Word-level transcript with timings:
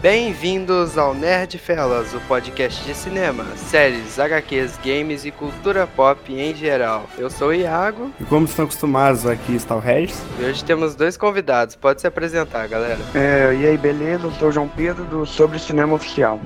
Bem-vindos 0.00 0.98
ao 0.98 1.14
Nerd 1.14 1.56
Fellas, 1.56 2.12
o 2.12 2.20
podcast 2.28 2.84
de 2.84 2.94
cinema, 2.94 3.44
séries, 3.56 4.18
HQs, 4.18 4.78
games 4.84 5.24
e 5.24 5.30
cultura 5.30 5.86
pop 5.86 6.32
em 6.34 6.54
geral. 6.54 7.08
Eu 7.16 7.30
sou 7.30 7.48
o 7.48 7.54
Iago. 7.54 8.12
E 8.20 8.24
como 8.24 8.44
estão 8.44 8.66
acostumados, 8.66 9.26
aqui 9.26 9.54
está 9.54 9.74
o 9.74 9.78
Regis. 9.78 10.22
E 10.38 10.44
hoje 10.44 10.62
temos 10.62 10.94
dois 10.94 11.16
convidados, 11.16 11.74
pode 11.76 12.02
se 12.02 12.06
apresentar, 12.06 12.68
galera. 12.68 12.98
É, 13.14 13.56
e 13.58 13.66
aí, 13.66 13.78
beleza? 13.78 14.26
Eu 14.26 14.32
sou 14.32 14.48
o 14.48 14.52
João 14.52 14.68
Pedro 14.68 15.02
do 15.04 15.24
Sobre 15.24 15.58
Cinema 15.58 15.94
Oficial. 15.94 16.38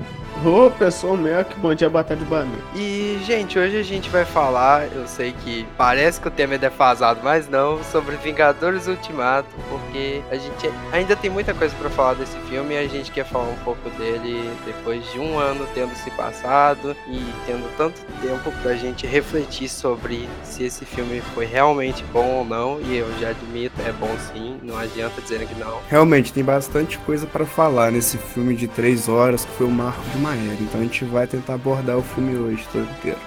Ô, 0.43 0.71
pessoal 0.71 1.15
meu, 1.15 1.45
que 1.45 1.59
bom 1.59 1.75
dia, 1.75 1.87
boa 1.87 2.03
tarde, 2.03 2.25
boa 2.25 2.43
noite. 2.43 2.63
E, 2.75 3.21
gente, 3.23 3.59
hoje 3.59 3.77
a 3.77 3.83
gente 3.83 4.09
vai 4.09 4.25
falar, 4.25 4.87
eu 4.91 5.07
sei 5.07 5.33
que 5.33 5.67
parece 5.77 6.19
que 6.19 6.27
o 6.27 6.31
tema 6.31 6.55
é 6.55 6.57
defasado, 6.57 7.19
mas 7.23 7.47
não, 7.47 7.83
sobre 7.83 8.15
Vingadores 8.15 8.87
Ultimato, 8.87 9.47
porque 9.69 10.23
a 10.31 10.35
gente 10.35 10.71
ainda 10.91 11.15
tem 11.15 11.29
muita 11.29 11.53
coisa 11.53 11.75
para 11.75 11.91
falar 11.91 12.15
desse 12.15 12.35
filme 12.49 12.73
e 12.73 12.77
a 12.79 12.87
gente 12.87 13.11
quer 13.11 13.23
falar 13.23 13.49
um 13.49 13.57
pouco 13.57 13.87
dele 13.91 14.49
depois 14.65 15.05
de 15.11 15.19
um 15.19 15.37
ano 15.37 15.67
tendo 15.75 15.93
se 15.93 16.09
passado 16.09 16.95
e 17.07 17.23
tendo 17.45 17.69
tanto 17.77 18.01
tempo 18.19 18.51
pra 18.63 18.73
gente 18.73 19.05
refletir 19.05 19.69
sobre 19.69 20.27
se 20.43 20.63
esse 20.63 20.85
filme 20.85 21.21
foi 21.35 21.45
realmente 21.45 22.03
bom 22.11 22.25
ou 22.37 22.45
não, 22.45 22.81
e 22.81 22.97
eu 22.97 23.07
já 23.19 23.29
admito, 23.29 23.79
é 23.85 23.91
bom 23.91 24.09
sim, 24.33 24.59
não 24.63 24.75
adianta 24.75 25.21
dizer 25.21 25.45
que 25.45 25.53
não. 25.59 25.77
Realmente, 25.87 26.33
tem 26.33 26.43
bastante 26.43 26.97
coisa 26.97 27.27
para 27.27 27.45
falar 27.45 27.91
nesse 27.91 28.17
filme 28.17 28.55
de 28.55 28.67
três 28.67 29.07
horas, 29.07 29.45
que 29.45 29.51
foi 29.51 29.67
o 29.67 29.71
marco 29.71 30.01
de 30.09 30.17
uma 30.17 30.30
Então 30.35 30.79
a 30.79 30.83
gente 30.83 31.03
vai 31.05 31.27
tentar 31.27 31.55
abordar 31.55 31.97
o 31.97 32.01
filme 32.01 32.35
hoje 32.37 32.65
todo 32.71 32.89
inteiro. 32.89 33.19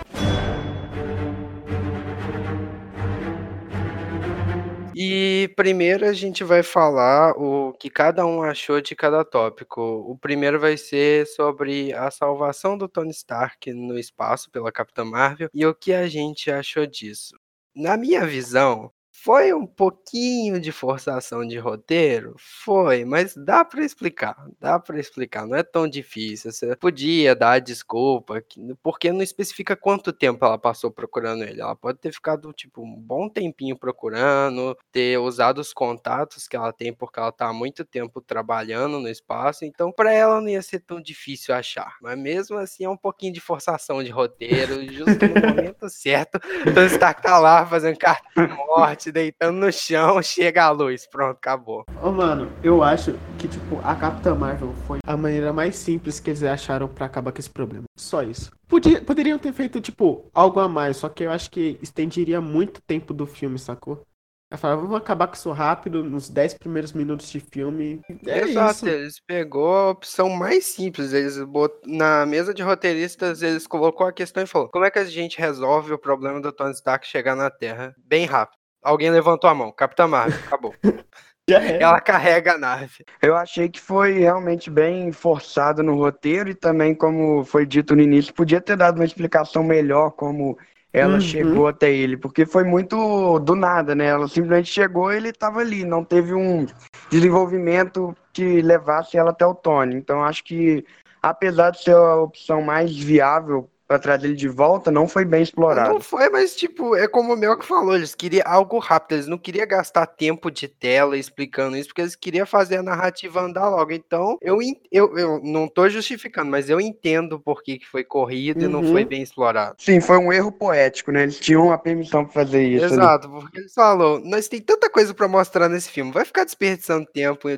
E 4.96 5.52
primeiro 5.56 6.06
a 6.06 6.12
gente 6.12 6.45
vai 6.45 6.62
falar 6.62 7.32
o 7.37 7.73
que 7.73 7.90
cada 7.90 8.24
um 8.24 8.42
achou 8.42 8.80
de 8.80 8.95
cada 8.95 9.24
tópico. 9.24 9.82
O 9.82 10.16
primeiro 10.16 10.59
vai 10.59 10.76
ser 10.76 11.26
sobre 11.26 11.92
a 11.92 12.10
salvação 12.10 12.79
do 12.79 12.88
Tony 12.88 13.10
Stark 13.10 13.73
no 13.73 13.98
espaço 13.98 14.51
pela 14.51 14.70
Capitã 14.70 15.04
Marvel 15.04 15.51
e 15.52 15.66
o 15.66 15.74
que 15.74 15.92
a 15.92 16.07
gente 16.07 16.51
achou 16.51 16.86
disso. 16.86 17.36
Na 17.74 17.96
minha 17.96 18.24
visão, 18.24 18.92
foi 19.24 19.54
um 19.54 19.66
pouquinho 19.66 20.60
de 20.60 20.70
forçação 20.70 21.46
de 21.46 21.56
roteiro? 21.56 22.34
Foi, 22.36 23.06
mas 23.06 23.34
dá 23.34 23.64
para 23.64 23.82
explicar, 23.82 24.36
dá 24.60 24.78
para 24.78 25.00
explicar, 25.00 25.46
não 25.46 25.56
é 25.56 25.62
tão 25.62 25.88
difícil. 25.88 26.52
Você 26.52 26.76
podia 26.76 27.34
dar 27.34 27.58
desculpa, 27.58 28.45
porque 28.82 29.10
não 29.10 29.22
especifica 29.22 29.74
quanto 29.74 30.12
tempo 30.12 30.45
ela 30.45 30.58
passou 30.58 30.90
procurando 30.90 31.42
ele. 31.42 31.62
Ela 31.62 31.74
pode 31.74 32.00
ter 32.00 32.12
ficado, 32.12 32.52
tipo, 32.52 32.82
um 32.82 32.95
bom 32.95 33.26
tempinho 33.26 33.78
procurando, 33.78 34.76
ter 34.92 35.18
usado 35.18 35.58
os 35.58 35.72
contatos 35.72 36.46
que 36.46 36.54
ela 36.54 36.70
tem, 36.70 36.92
porque 36.92 37.18
ela 37.18 37.32
tá 37.32 37.48
há 37.48 37.52
muito 37.52 37.82
tempo 37.82 38.20
trabalhando 38.20 39.00
no 39.00 39.08
espaço, 39.08 39.64
então 39.64 39.90
para 39.90 40.12
ela 40.12 40.38
não 40.38 40.50
ia 40.50 40.60
ser 40.60 40.80
tão 40.80 41.00
difícil 41.00 41.54
achar. 41.54 41.96
Mas 42.02 42.18
mesmo 42.18 42.58
assim 42.58 42.84
é 42.84 42.90
um 42.90 42.96
pouquinho 42.96 43.32
de 43.32 43.40
forçação 43.40 44.04
de 44.04 44.10
roteiro, 44.10 44.86
justo 44.92 45.26
no 45.26 45.48
momento 45.48 45.88
certo, 45.88 46.38
então 46.66 46.84
está 46.84 47.14
tá 47.14 47.38
lá 47.38 47.64
fazendo 47.64 47.96
carta 47.96 48.46
de 48.46 48.52
morte, 48.52 49.13
deitando 49.15 49.57
no 49.57 49.73
chão, 49.73 50.20
chega 50.20 50.65
a 50.65 50.70
luz. 50.70 51.07
Pronto, 51.07 51.37
acabou. 51.37 51.84
Ô, 52.02 52.09
oh, 52.09 52.12
mano, 52.12 52.51
eu 52.62 52.82
acho 52.82 53.15
que, 53.38 53.46
tipo, 53.46 53.80
a 53.84 53.95
Capitã 53.95 54.34
Marvel 54.34 54.74
foi 54.87 54.98
a 55.07 55.16
maneira 55.16 55.52
mais 55.52 55.76
simples 55.76 56.18
que 56.18 56.30
eles 56.30 56.43
acharam 56.43 56.88
para 56.88 57.07
acabar 57.07 57.30
com 57.30 57.38
esse 57.38 57.48
problema. 57.48 57.85
Só 57.96 58.23
isso. 58.23 58.51
Podia, 58.66 59.01
poderiam 59.01 59.38
ter 59.38 59.52
feito, 59.52 59.80
tipo, 59.80 60.29
algo 60.35 60.59
a 60.59 60.68
mais, 60.68 60.96
só 60.96 61.09
que 61.09 61.23
eu 61.23 61.30
acho 61.30 61.51
que 61.51 61.79
estenderia 61.80 62.40
muito 62.40 62.82
tempo 62.82 63.15
do 63.15 63.24
filme, 63.24 63.59
sacou? 63.59 64.04
Eu 64.50 64.59
falava, 64.59 64.82
vamos 64.82 64.97
acabar 64.97 65.26
com 65.26 65.34
isso 65.34 65.50
rápido, 65.50 66.04
nos 66.04 66.28
10 66.28 66.54
primeiros 66.54 66.92
minutos 66.92 67.28
de 67.28 67.41
filme. 67.41 68.00
É 68.26 68.42
Exato, 68.42 68.86
isso. 68.86 68.88
eles 68.88 69.20
pegou 69.20 69.75
a 69.75 69.91
opção 69.91 70.28
mais 70.28 70.66
simples. 70.66 71.12
Eles 71.12 71.42
bot... 71.42 71.75
Na 71.84 72.25
mesa 72.25 72.54
de 72.54 72.62
roteiristas, 72.62 73.42
eles 73.42 73.66
colocou 73.66 74.06
a 74.06 74.12
questão 74.12 74.42
e 74.42 74.46
falou: 74.46 74.69
como 74.69 74.84
é 74.84 74.91
que 74.91 74.98
a 74.98 75.04
gente 75.04 75.38
resolve 75.38 75.92
o 75.92 75.98
problema 75.98 76.41
do 76.41 76.52
Tony 76.52 76.72
Stark 76.72 77.04
chegar 77.04 77.34
na 77.34 77.50
Terra 77.50 77.96
bem 77.98 78.26
rápido? 78.26 78.63
Alguém 78.84 79.10
levantou 79.10 79.48
a 79.48 79.54
mão. 79.54 79.72
Capitã 79.72 80.06
Marvel, 80.06 80.38
acabou. 80.46 80.74
Ela 81.48 82.00
carrega 82.00 82.54
a 82.54 82.58
nave. 82.58 83.04
Eu 83.20 83.36
achei 83.36 83.68
que 83.68 83.80
foi 83.80 84.18
realmente 84.18 84.70
bem 84.70 85.12
forçado 85.12 85.82
no 85.82 85.94
roteiro 85.94 86.48
e 86.48 86.54
também, 86.54 86.94
como 86.94 87.44
foi 87.44 87.66
dito 87.66 87.94
no 87.94 88.00
início, 88.00 88.32
podia 88.32 88.60
ter 88.60 88.76
dado 88.76 88.96
uma 88.96 89.04
explicação 89.04 89.62
melhor 89.62 90.10
como 90.12 90.56
ela 90.90 91.14
uhum. 91.14 91.20
chegou 91.20 91.66
até 91.66 91.92
ele, 91.92 92.16
porque 92.16 92.46
foi 92.46 92.62
muito 92.62 93.38
do 93.40 93.56
nada, 93.56 93.94
né? 93.94 94.06
Ela 94.06 94.28
simplesmente 94.28 94.72
chegou 94.72 95.12
e 95.12 95.16
ele 95.16 95.30
estava 95.30 95.58
ali, 95.58 95.84
não 95.84 96.04
teve 96.04 96.32
um 96.32 96.66
desenvolvimento 97.10 98.16
que 98.32 98.62
levasse 98.62 99.18
ela 99.18 99.30
até 99.30 99.44
o 99.44 99.54
Tony. 99.54 99.96
Então 99.96 100.22
acho 100.22 100.44
que 100.44 100.86
apesar 101.20 101.70
de 101.70 101.82
ser 101.82 101.96
a 101.96 102.16
opção 102.16 102.62
mais 102.62 102.96
viável 102.96 103.68
para 103.86 103.98
trazer 103.98 104.28
ele 104.28 104.36
de 104.36 104.48
volta 104.48 104.90
não 104.90 105.06
foi 105.06 105.24
bem 105.24 105.42
explorado. 105.42 105.90
Não 105.90 106.00
foi, 106.00 106.28
mas 106.30 106.54
tipo, 106.56 106.96
é 106.96 107.06
como 107.06 107.34
o 107.34 107.36
Mel 107.36 107.58
que 107.58 107.66
falou, 107.66 107.94
eles 107.94 108.14
queriam 108.14 108.44
algo 108.46 108.78
rápido, 108.78 109.16
eles 109.16 109.26
não 109.26 109.38
queriam 109.38 109.66
gastar 109.66 110.06
tempo 110.06 110.50
de 110.50 110.68
tela 110.68 111.16
explicando 111.16 111.76
isso, 111.76 111.88
porque 111.88 112.00
eles 112.00 112.16
queriam 112.16 112.46
fazer 112.46 112.78
a 112.78 112.82
narrativa 112.82 113.40
andar 113.40 113.68
logo. 113.68 113.92
Então, 113.92 114.38
eu, 114.40 114.58
eu, 114.90 115.18
eu 115.18 115.40
não 115.42 115.68
tô 115.68 115.88
justificando, 115.88 116.50
mas 116.50 116.70
eu 116.70 116.80
entendo 116.80 117.38
por 117.38 117.62
que, 117.62 117.78
que 117.78 117.86
foi 117.86 118.04
corrido 118.04 118.60
uhum. 118.60 118.64
e 118.64 118.72
não 118.72 118.82
foi 118.82 119.02
uhum. 119.02 119.08
bem 119.08 119.22
explorado. 119.22 119.76
Sim, 119.78 120.00
foi 120.00 120.18
um 120.18 120.32
erro 120.32 120.50
poético, 120.50 121.12
né? 121.12 121.24
Eles 121.24 121.38
tinham 121.38 121.72
a 121.72 121.78
permissão 121.78 122.24
para 122.24 122.32
fazer 122.32 122.66
isso. 122.66 122.86
Exato, 122.86 123.28
ali. 123.28 123.40
porque 123.40 123.58
eles 123.58 123.74
falaram, 123.74 124.20
nós 124.20 124.48
tem 124.48 124.60
tanta 124.60 124.88
coisa 124.88 125.12
para 125.12 125.28
mostrar 125.28 125.68
nesse 125.68 125.90
filme, 125.90 126.12
vai 126.12 126.24
ficar 126.24 126.44
desperdiçando 126.44 127.06
tempo 127.06 127.48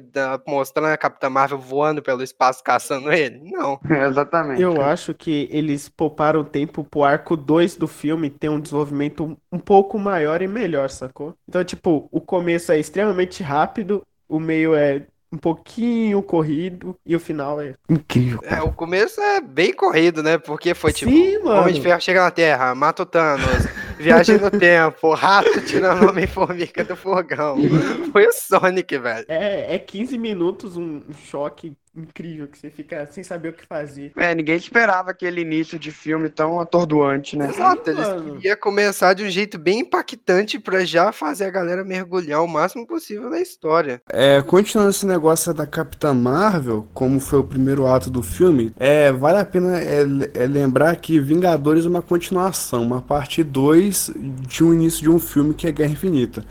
mostrando 0.47 0.89
a 0.89 0.97
Capitã 0.97 1.31
Marvel 1.31 1.59
voando 1.59 2.03
pelo 2.03 2.23
espaço 2.23 2.63
caçando 2.63 3.13
ele? 3.13 3.41
Não. 3.51 3.79
É, 3.89 4.07
exatamente. 4.07 4.61
Eu 4.61 4.81
acho 4.81 5.15
que 5.15 5.49
eles 5.51 5.89
pouparam 6.17 6.41
o 6.41 6.45
tempo 6.45 6.83
pro 6.83 7.05
arco 7.05 7.37
2 7.37 7.77
do 7.77 7.87
filme 7.87 8.31
ter 8.31 8.49
um 8.49 8.59
desenvolvimento 8.59 9.37
um 9.53 9.59
pouco 9.59 9.99
maior 9.99 10.41
e 10.41 10.49
melhor, 10.49 10.89
sacou? 10.89 11.35
Então, 11.47 11.63
tipo, 11.63 12.09
o 12.11 12.21
começo 12.21 12.73
é 12.73 12.81
extremamente 12.81 13.43
rápido, 13.43 14.03
o 14.27 14.41
meio 14.41 14.75
é 14.75 15.03
um 15.31 15.37
pouquinho 15.37 16.23
corrido 16.23 16.97
e 17.05 17.15
o 17.15 17.21
final 17.21 17.61
é 17.61 17.75
incrível. 17.91 18.41
Cara. 18.41 18.57
É, 18.57 18.63
o 18.63 18.73
começo 18.73 19.21
é 19.21 19.41
bem 19.41 19.75
corrido, 19.75 20.23
né? 20.23 20.39
Porque 20.39 20.73
foi 20.73 20.93
tipo, 20.93 21.11
Sim, 21.11 21.39
mano. 21.41 21.61
Homem 21.61 21.75
de 21.75 21.83
Ferro 21.83 22.01
chega 22.01 22.23
na 22.23 22.31
Terra, 22.31 22.75
mata 22.75 23.03
o 23.03 23.07
Thanos, 23.07 23.67
viagem 23.99 24.39
no 24.39 24.51
tempo, 24.51 25.15
rato 25.15 25.61
tirando 25.63 26.09
Homem-Formiga 26.09 26.85
do 26.85 26.97
fogão. 26.97 27.57
Foi 28.13 28.27
o 28.27 28.33
Sonic, 28.33 28.99
velho. 28.99 29.25
É, 29.29 29.75
é 29.75 29.79
15 29.79 30.19
minutos, 30.19 30.77
um 30.77 31.03
choque 31.29 31.77
incrível, 31.97 32.47
que 32.47 32.59
você 32.59 32.71
fica 32.71 33.07
sem 33.11 33.25
saber 33.25 33.49
o 33.49 33.53
que 33.53 33.67
fazer. 33.67 34.13
É, 34.17 34.35
ninguém 34.35 34.57
esperava 34.57 35.11
aquele 35.11 35.41
início 35.41 35.79
de 35.79 35.91
filme 35.91 36.29
tão 36.29 36.61
atordoante, 36.61 37.37
né? 37.37 37.49
Exato, 37.49 37.91
eles 37.91 38.07
queriam 38.37 38.57
começar 38.59 39.15
de 39.15 39.25
um 39.25 39.31
jeito 39.31 39.59
bem 39.59 39.81
impactante 39.81 40.59
para 40.59 40.85
já 40.85 41.11
fazer 41.11 41.45
a 41.45 41.51
galera 41.51 41.85
mergulhar 41.85 42.43
o 42.43 42.49
máximo 42.49 42.87
possível 42.87 43.31
na 43.31 43.41
história. 43.41 44.03
É, 44.11 44.43
continuando 44.43 44.91
esse 44.91 45.07
negócio 45.07 45.55
da 45.55 45.67
Capitã 45.67 46.13
Marvel, 46.13 46.87
como 46.93 47.19
foi 47.19 47.39
o 47.39 47.45
primeiro 47.45 47.87
ato 47.87 48.11
do 48.11 48.23
filme, 48.23 48.73
é, 48.77 49.11
vale 49.11 49.39
a 49.39 49.45
pena 49.45 49.81
é, 49.81 50.03
é 50.35 50.47
lembrar 50.47 50.97
que 50.97 51.19
Vingadores 51.19 51.87
é 51.87 51.89
uma 51.89 52.03
continuação, 52.03 52.83
uma 52.83 53.01
parte 53.01 53.43
2 53.43 53.86
de 53.91 54.65
um 54.65 54.73
início 54.73 55.03
de 55.03 55.11
um 55.11 55.19
filme 55.19 55.55
que 55.55 55.67
é 55.67 55.73
Guerra 55.73 55.93
Infinita. 55.93 56.45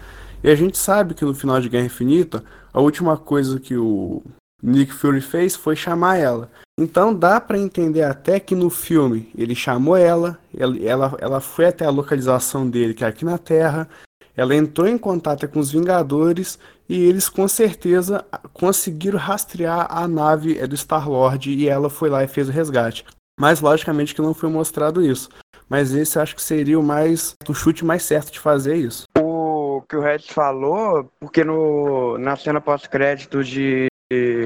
E 0.44 0.50
a 0.50 0.56
gente 0.56 0.78
sabe 0.78 1.13
que 1.13 1.25
no 1.25 1.34
final 1.34 1.59
de 1.59 1.69
Guerra 1.69 1.85
Infinita, 1.85 2.44
a 2.72 2.79
última 2.79 3.18
coisa 3.18 3.59
que 3.59 3.75
o 3.75 4.22
Nick 4.62 4.94
Fury 4.94 5.22
fez 5.22 5.56
foi 5.56 5.75
chamar 5.75 6.18
ela. 6.18 6.50
Então 6.79 7.13
dá 7.13 7.40
para 7.40 7.57
entender 7.57 8.03
até 8.03 8.40
que 8.40 8.53
no 8.53 8.69
filme 8.69 9.31
ele 9.38 9.56
chamou 9.56 9.96
ela, 9.96 10.38
ela, 10.57 11.16
ela 11.19 11.40
foi 11.40 11.66
até 11.66 11.85
a 11.85 11.90
localização 11.90 12.70
dele, 12.70 12.93
que 12.93 13.03
é 13.03 13.08
aqui 13.08 13.23
na 13.23 13.38
Terra, 13.38 13.88
ela 14.35 14.55
entrou 14.55 14.88
em 14.88 14.97
contato 14.97 15.47
com 15.47 15.59
os 15.59 15.72
Vingadores 15.72 16.59
e 16.90 16.99
eles 16.99 17.29
com 17.29 17.47
certeza 17.47 18.26
conseguiram 18.53 19.17
rastrear 19.17 19.88
a 19.90 20.08
nave 20.08 20.58
é 20.59 20.67
do 20.67 20.76
Star-Lord 20.76 21.49
e 21.49 21.67
ela 21.70 21.90
foi 21.90 22.09
lá 22.09 22.23
e 22.23 22.28
fez 22.28 22.49
o 22.49 22.52
resgate. 22.52 23.05
Mas 23.40 23.61
logicamente 23.61 24.14
que 24.14 24.22
não 24.22 24.34
foi 24.34 24.49
mostrado 24.49 25.02
isso. 25.02 25.29
Mas 25.70 25.94
esse 25.94 26.20
acho 26.20 26.35
que 26.35 26.41
seria 26.41 26.79
o 26.79 26.84
mais 26.84 27.35
o 27.47 27.53
chute 27.53 27.84
mais 27.84 28.03
certo 28.03 28.32
de 28.32 28.40
fazer 28.40 28.76
isso. 28.76 29.06
O 29.20 29.82
que 29.90 29.96
o 29.96 30.02
Red 30.02 30.20
falou, 30.20 31.12
porque 31.20 31.44
no, 31.44 32.17
na 32.17 32.35
cena 32.35 32.62
pós-crédito 32.62 33.44
de 33.44 33.88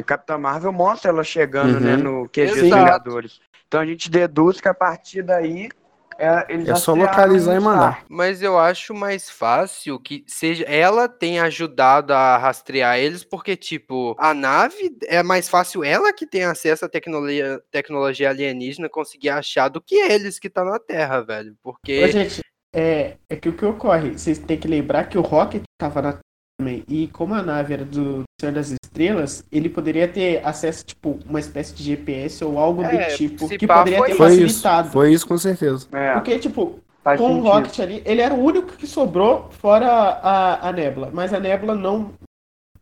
Capitã 0.05 0.37
Marvel 0.37 0.71
mostra 0.71 1.11
ela 1.11 1.23
chegando, 1.23 1.79
né, 1.79 1.91
uhum. 1.91 1.97
né, 1.97 2.03
no 2.03 2.29
QG 2.29 2.47
dos 2.47 2.61
Vingadores. 2.61 3.41
Então 3.67 3.81
a 3.81 3.85
gente 3.85 4.09
deduz 4.09 4.59
que 4.59 4.67
a 4.67 4.73
partir 4.73 5.21
daí 5.21 5.69
é, 6.19 6.45
é 6.49 6.75
só 6.75 6.93
localizar 6.93 7.55
e 7.55 7.59
mandar. 7.59 8.03
Mas 8.09 8.41
eu 8.41 8.59
acho 8.59 8.93
mais 8.93 9.29
fácil 9.29 9.97
que 9.99 10.23
seja 10.27 10.65
ela 10.65 11.07
tenha 11.07 11.43
ajudado 11.43 12.13
a 12.13 12.37
rastrear 12.37 12.99
eles, 12.99 13.23
porque, 13.23 13.55
tipo, 13.55 14.15
a 14.19 14.33
nave 14.33 14.97
é 15.07 15.23
mais 15.23 15.47
fácil 15.47 15.83
ela 15.83 16.11
que 16.11 16.27
tem 16.27 16.43
acesso 16.43 16.85
à 16.85 16.89
tecnologia, 16.89 17.61
tecnologia 17.71 18.29
alienígena 18.29 18.89
conseguir 18.89 19.29
achar 19.29 19.69
do 19.69 19.81
que 19.81 19.95
eles 19.95 20.37
que 20.37 20.49
tá 20.49 20.65
na 20.65 20.77
Terra, 20.77 21.21
velho. 21.21 21.55
Porque. 21.63 22.03
Ô, 22.03 22.07
gente, 22.07 22.41
é, 22.75 23.17
é 23.29 23.35
que 23.35 23.49
o 23.49 23.53
que 23.53 23.65
ocorre? 23.65 24.17
Vocês 24.17 24.37
têm 24.39 24.59
que 24.59 24.67
lembrar 24.67 25.05
que 25.05 25.17
o 25.17 25.21
Rocket 25.21 25.63
tava 25.79 26.01
na 26.01 26.19
também. 26.59 26.83
E 26.87 27.07
como 27.07 27.33
a 27.33 27.41
nave 27.41 27.73
era 27.73 27.85
do 27.85 28.23
Senhor 28.39 28.51
das 28.53 28.71
Estrelas, 28.83 29.43
ele 29.51 29.69
poderia 29.69 30.07
ter 30.07 30.45
acesso, 30.45 30.85
tipo, 30.85 31.17
uma 31.27 31.39
espécie 31.39 31.73
de 31.73 31.81
GPS 31.83 32.43
ou 32.43 32.59
algo 32.59 32.83
É, 32.83 33.09
do 33.09 33.15
tipo, 33.15 33.47
que 33.47 33.65
poderia 33.65 34.03
ter 34.03 34.09
isso. 34.09 34.17
Foi 34.17 34.29
isso, 34.33 34.39
facilitado. 34.61 34.89
foi 34.89 35.13
isso 35.13 35.27
com 35.27 35.37
certeza. 35.37 35.87
É, 35.93 36.13
Porque, 36.13 36.37
tipo, 36.37 36.79
faz 37.01 37.19
com 37.19 37.27
o 37.27 37.29
sentido. 37.35 37.47
Rocket 37.49 37.79
ali, 37.79 38.01
ele 38.05 38.21
era 38.21 38.33
o 38.33 38.43
único 38.43 38.73
que 38.73 38.85
sobrou 38.85 39.49
fora 39.59 39.87
a, 39.87 40.67
a 40.69 40.71
Nebula. 40.73 41.09
Mas 41.13 41.33
a 41.33 41.39
Nebula 41.39 41.73
não, 41.75 42.11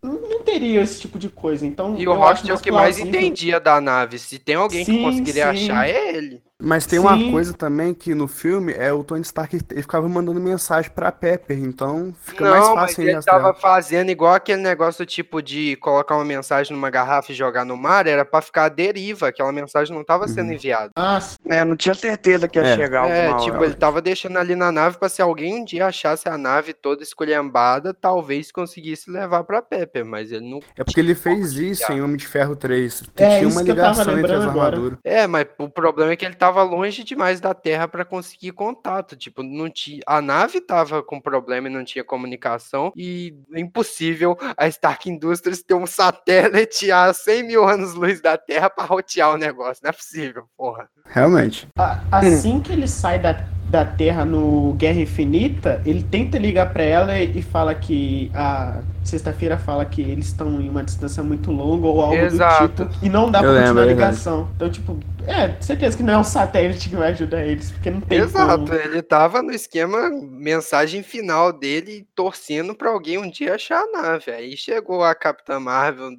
não 0.03 0.41
teria 0.43 0.81
esse 0.81 0.99
tipo 0.99 1.19
de 1.19 1.29
coisa. 1.29 1.65
Então, 1.65 1.95
E 1.97 2.07
o 2.07 2.13
Rocket 2.13 2.49
é 2.49 2.53
o 2.53 2.59
que 2.59 2.71
mais 2.71 2.97
entendia 2.97 3.59
da 3.59 3.79
nave. 3.79 4.17
Se 4.17 4.39
tem 4.39 4.55
alguém 4.55 4.83
que 4.83 4.91
Sim, 4.91 5.03
conseguiria 5.03 5.53
sim. 5.55 5.69
achar, 5.71 5.87
é 5.87 6.15
ele. 6.15 6.41
Mas 6.61 6.87
tem 6.87 6.97
uma 6.97 7.15
Sim. 7.15 7.29
coisa 7.31 7.53
também 7.53 7.93
que 7.93 8.15
no 8.15 8.27
filme 8.27 8.73
é 8.73 8.91
o 8.91 9.03
Tony 9.03 9.21
Stark 9.21 9.55
ele 9.69 9.81
ficava 9.83 10.09
mandando 10.09 10.39
mensagem 10.39 10.89
pra 10.89 11.11
Pepper, 11.11 11.55
então 11.59 12.11
fica 12.23 12.43
Não, 12.45 12.49
mais 12.49 12.65
mas 12.69 12.73
fácil 12.73 13.03
ele 13.03 13.11
ele 13.11 13.21
tava 13.21 13.53
fazendo 13.53 14.09
igual 14.09 14.33
aquele 14.33 14.61
negócio 14.63 15.05
tipo 15.05 15.39
de 15.39 15.75
colocar 15.75 16.15
uma 16.15 16.25
mensagem 16.25 16.73
numa 16.75 16.89
garrafa 16.89 17.31
e 17.31 17.35
jogar 17.35 17.63
no 17.63 17.77
mar, 17.77 18.07
era 18.07 18.25
pra 18.25 18.41
ficar 18.41 18.65
à 18.65 18.69
deriva, 18.69 19.27
aquela 19.27 19.51
mensagem 19.51 19.95
não 19.95 20.03
tava 20.03 20.27
sendo 20.27 20.47
Uhum. 20.47 20.53
enviada. 20.55 20.89
Ah, 20.95 21.21
sim. 21.21 21.37
É, 21.47 21.63
não 21.63 21.75
tinha 21.75 21.93
certeza 21.93 22.47
que 22.47 22.57
ia 22.57 22.65
É. 22.65 22.75
chegar 22.75 23.07
É, 23.07 23.35
tipo, 23.35 23.57
hora. 23.57 23.65
ele 23.67 23.75
tava 23.75 24.01
deixando 24.01 24.37
ali 24.37 24.55
na 24.55 24.71
nave 24.71 24.97
pra 24.97 25.09
se 25.09 25.21
alguém 25.21 25.61
um 25.61 25.63
dia 25.65 25.85
achasse 25.85 26.27
a 26.27 26.39
nave 26.39 26.73
toda 26.73 27.03
esculhambada, 27.03 27.93
talvez 27.93 28.51
conseguisse 28.51 29.11
levar 29.11 29.43
pra 29.43 29.61
Pepper, 29.61 30.03
mas 30.05 30.31
ele 30.31 30.49
não. 30.49 30.59
É 30.75 30.83
porque 30.83 30.99
ele 30.99 31.13
fez 31.13 31.53
isso 31.53 31.91
em 31.91 32.01
Homem 32.01 32.17
de 32.17 32.25
Ferro 32.27 32.55
3. 32.55 33.03
que 33.15 33.23
É, 33.23 33.37
tinha 33.37 33.47
uma 33.49 33.61
ligação 33.61 34.17
entre 34.17 34.33
as 34.33 34.43
armaduras. 34.43 34.97
É, 35.03 35.27
mas 35.27 35.45
o 35.59 35.69
problema 35.69 36.13
é 36.13 36.15
que 36.15 36.25
ele 36.25 36.33
tava 36.33 36.46
longe 36.63 37.03
demais 37.03 37.39
da 37.39 37.53
Terra 37.53 37.87
pra 37.87 38.05
conseguir 38.05 38.51
contato. 38.51 39.15
Tipo, 39.15 39.43
não 39.43 39.69
tinha. 39.69 40.01
A 40.05 40.21
nave 40.21 40.61
tava 40.61 41.01
com 41.03 41.19
problema 41.19 41.67
e 41.67 41.71
não 41.71 41.83
tinha 41.83 42.03
comunicação. 42.03 42.91
E 42.95 43.33
é 43.53 43.59
impossível 43.59 44.37
a 44.55 44.67
Stark 44.67 45.09
Industries 45.09 45.63
ter 45.63 45.73
um 45.73 45.85
satélite 45.87 46.91
a 46.91 47.13
100 47.13 47.43
mil 47.43 47.67
anos-luz 47.67 48.21
da 48.21 48.37
Terra 48.37 48.69
pra 48.69 48.85
rotear 48.85 49.33
o 49.33 49.37
negócio. 49.37 49.81
Não 49.83 49.89
é 49.89 49.93
possível, 49.93 50.43
porra. 50.57 50.89
Realmente. 51.05 51.67
A- 51.77 51.99
assim 52.11 52.59
que 52.61 52.71
ele 52.71 52.87
sai 52.87 53.19
da, 53.19 53.33
da 53.69 53.83
Terra 53.83 54.23
no 54.23 54.73
Guerra 54.73 55.01
Infinita, 55.01 55.81
ele 55.85 56.01
tenta 56.01 56.37
ligar 56.37 56.71
pra 56.71 56.83
ela 56.83 57.19
e, 57.19 57.41
fala 57.41 57.75
que 57.75 58.31
a 58.33 58.81
sexta-feira 59.03 59.57
fala 59.57 59.85
que 59.85 60.01
eles 60.01 60.27
estão 60.27 60.61
em 60.61 60.69
uma 60.69 60.83
distância 60.83 61.21
muito 61.21 61.51
longa 61.51 61.87
ou 61.87 62.01
algo 62.01 62.15
Exato. 62.15 62.85
do 62.85 62.89
tipo 62.89 63.05
e 63.05 63.09
não 63.09 63.29
dá 63.29 63.39
pra 63.39 63.49
continuar 63.49 63.69
a 63.69 63.73
verdade. 63.73 63.93
ligação. 63.93 64.49
Então, 64.55 64.69
tipo, 64.69 64.99
é, 65.25 65.55
certeza 65.59 65.97
que 65.97 66.03
não 66.03 66.13
é 66.13 66.17
um 66.17 66.23
satélite 66.23 66.89
que 66.89 66.95
vai 66.95 67.11
ajudar 67.11 67.45
eles, 67.45 67.71
porque 67.71 67.91
não 67.91 68.01
tem 68.01 68.19
Exato, 68.19 68.65
como. 68.65 68.73
ele 68.73 69.01
tava 69.01 69.41
no 69.41 69.51
esquema 69.51 70.09
mensagem 70.09 71.03
final 71.03 71.51
dele, 71.51 72.07
torcendo 72.15 72.73
pra 72.73 72.89
alguém 72.89 73.17
um 73.17 73.29
dia 73.29 73.55
achar 73.55 73.81
a 73.81 73.91
nave. 74.01 74.31
Aí 74.31 74.55
chegou 74.55 75.03
a 75.03 75.13
Capitã 75.13 75.59
Marvel 75.59 76.11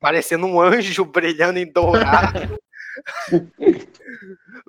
parecendo 0.00 0.46
um 0.46 0.60
anjo 0.60 1.04
brilhando 1.06 1.58
em 1.58 1.70
dourado. 1.70 2.58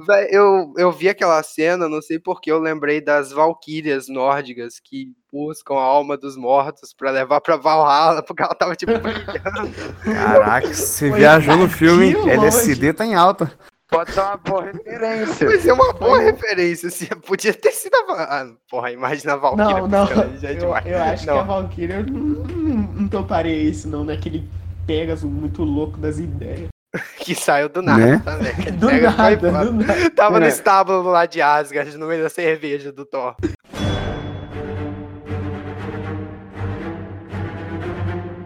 Véi, 0.07 0.27
eu, 0.31 0.73
eu 0.77 0.91
vi 0.91 1.09
aquela 1.09 1.41
cena, 1.43 1.89
não 1.89 2.01
sei 2.01 2.19
porque 2.19 2.51
eu 2.51 2.59
lembrei 2.59 3.01
das 3.01 3.31
valquírias 3.31 4.07
nórdicas 4.07 4.79
que 4.79 5.13
buscam 5.31 5.75
a 5.75 5.81
alma 5.81 6.17
dos 6.17 6.37
mortos 6.37 6.93
pra 6.93 7.11
levar 7.11 7.41
pra 7.41 7.57
Valhalla, 7.57 8.23
porque 8.23 8.41
ela 8.43 8.55
tava 8.55 8.75
tipo 8.75 8.97
brilhando. 8.99 9.73
Caraca, 10.03 10.73
você 10.73 11.09
Foi 11.09 11.19
viajou 11.19 11.57
no 11.57 11.69
filme, 11.69 12.13
daqui 12.13 12.29
LSD 12.29 12.93
tá 12.93 13.05
em 13.05 13.15
alta. 13.15 13.51
Pode 13.89 14.11
ser 14.11 14.21
uma 14.21 14.37
boa 14.37 14.63
referência. 14.65 15.47
Mas 15.47 15.65
é 15.65 15.73
uma 15.73 15.93
boa 15.93 16.19
referência, 16.19 16.87
assim, 16.89 17.07
podia 17.25 17.53
ter 17.53 17.71
sido 17.71 17.95
a 17.95 18.41
ah, 18.41 18.47
Porra, 18.69 18.91
imagina 18.91 19.33
a 19.33 19.37
Valkyria 19.37 19.81
Não, 19.81 19.87
não, 19.87 20.05
é 20.05 20.53
eu, 20.53 20.91
eu 20.93 21.03
acho 21.03 21.23
que 21.23 21.27
Não. 21.27 21.39
a 21.39 21.43
Valkyria 21.43 21.95
eu 21.95 22.05
não, 22.05 22.43
não, 22.43 22.75
não 22.93 23.07
toparia 23.07 23.55
isso, 23.55 23.87
não, 23.87 24.03
naquele 24.03 24.47
Pegasus 24.85 25.29
muito 25.29 25.63
louco 25.63 25.97
das 25.97 26.19
ideias. 26.19 26.69
Que 27.19 27.36
saiu 27.36 27.69
do 27.69 27.81
nada 27.81 28.06
Né? 28.06 28.21
também. 28.24 28.56
que 28.56 28.71
Do 28.71 28.91
nada, 28.91 29.36
do 29.38 29.51
nada. 29.51 30.09
Tava 30.12 30.39
no 30.39 30.45
É. 30.45 30.50
estábulo 30.50 31.03
lá 31.09 31.25
de 31.25 31.41
Asgard, 31.41 31.97
no 31.97 32.07
meio 32.07 32.24
da 32.24 32.30
cerveja 32.30 32.91
do 32.91 33.06
Thor. 33.06 33.36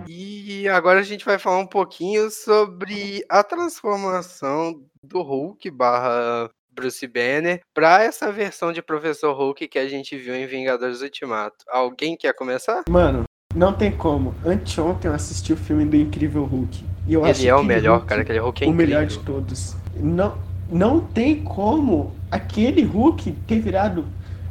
E 0.07 0.67
agora 0.69 0.99
a 0.99 1.03
gente 1.03 1.25
vai 1.25 1.37
falar 1.37 1.59
um 1.59 1.67
pouquinho 1.67 2.29
sobre 2.29 3.23
a 3.29 3.43
transformação 3.43 4.81
do 5.03 5.21
Hulk 5.21 5.69
barra 5.71 6.49
Bruce 6.71 7.05
Banner 7.07 7.61
pra 7.73 8.01
essa 8.03 8.31
versão 8.31 8.71
de 8.71 8.81
Professor 8.81 9.33
Hulk 9.35 9.67
que 9.67 9.79
a 9.79 9.87
gente 9.87 10.17
viu 10.17 10.35
em 10.35 10.45
Vingadores 10.47 11.01
Ultimato. 11.01 11.57
Alguém 11.69 12.15
quer 12.17 12.33
começar? 12.33 12.83
Mano, 12.89 13.23
não 13.53 13.73
tem 13.73 13.91
como. 13.95 14.33
Anteontem 14.45 15.09
eu 15.09 15.15
assisti 15.15 15.53
o 15.53 15.57
filme 15.57 15.85
do 15.85 15.95
Incrível 15.95 16.43
Hulk. 16.45 16.83
E 17.07 17.13
eu 17.13 17.25
Ele 17.25 17.47
é 17.47 17.53
o 17.53 17.57
aquele 17.57 17.67
melhor, 17.67 17.93
Hulk 17.97 18.07
cara. 18.07 18.21
Aquele 18.21 18.39
Hulk 18.39 18.63
é 18.63 18.67
o 18.67 18.69
incrível. 18.69 18.95
melhor 18.95 19.05
de 19.07 19.19
todos. 19.19 19.75
Não, 19.95 20.33
não 20.71 20.99
tem 20.99 21.43
como 21.43 22.11
aquele 22.31 22.83
Hulk 22.83 23.31
ter 23.45 23.59
virado. 23.59 24.05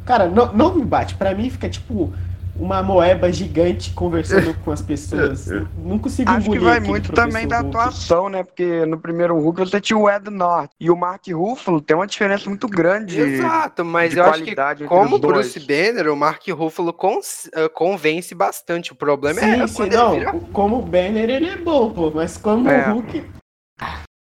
Cara, 0.05 0.27
não, 0.27 0.53
não 0.53 0.75
me 0.75 0.83
bate. 0.83 1.15
Pra 1.15 1.33
mim 1.33 1.49
fica 1.49 1.67
tipo 1.69 2.13
uma 2.55 2.83
moeba 2.83 3.31
gigante 3.31 3.91
conversando 3.93 4.53
com 4.63 4.71
as 4.71 4.81
pessoas. 4.81 5.47
Não 5.77 5.97
consigo 5.97 6.29
Acho 6.29 6.41
que 6.41 6.55
engolir 6.55 6.61
vai 6.63 6.79
muito 6.79 7.11
também 7.11 7.47
da 7.47 7.59
Hulk. 7.61 7.77
atuação, 7.77 8.29
né? 8.29 8.43
Porque 8.43 8.85
no 8.85 8.99
primeiro 8.99 9.35
Hulk 9.39 9.59
você 9.61 9.81
tinha 9.81 9.97
o 9.97 10.09
Ed 10.09 10.29
North 10.29 10.69
e 10.79 10.89
o 10.91 10.95
Mark 10.95 11.25
Ruffalo 11.27 11.81
tem 11.81 11.95
uma 11.95 12.05
diferença 12.07 12.47
muito 12.49 12.67
grande. 12.67 13.19
Exato, 13.19 13.83
mas 13.83 14.11
de 14.11 14.19
eu 14.19 14.25
acho 14.25 14.43
que 14.43 14.55
como. 14.87 15.17
Bruce 15.19 15.59
Banner, 15.59 16.11
o 16.11 16.15
Mark 16.15 16.47
Ruffalo 16.49 16.93
cons- 16.93 17.49
eh, 17.53 17.67
convence 17.69 18.33
bastante. 18.35 18.91
O 18.91 18.95
problema 18.95 19.39
Sim, 19.39 19.61
é 19.61 19.67
sim, 19.67 19.75
quando 19.75 19.93
não. 19.93 20.15
ele 20.15 20.25
vira... 20.25 20.39
Como 20.51 20.81
Banner 20.81 21.29
ele 21.29 21.47
é 21.47 21.57
bom, 21.57 21.89
pô. 21.91 22.11
Mas 22.11 22.37
como 22.37 22.69
É. 22.69 22.89
Hulk. 22.89 23.25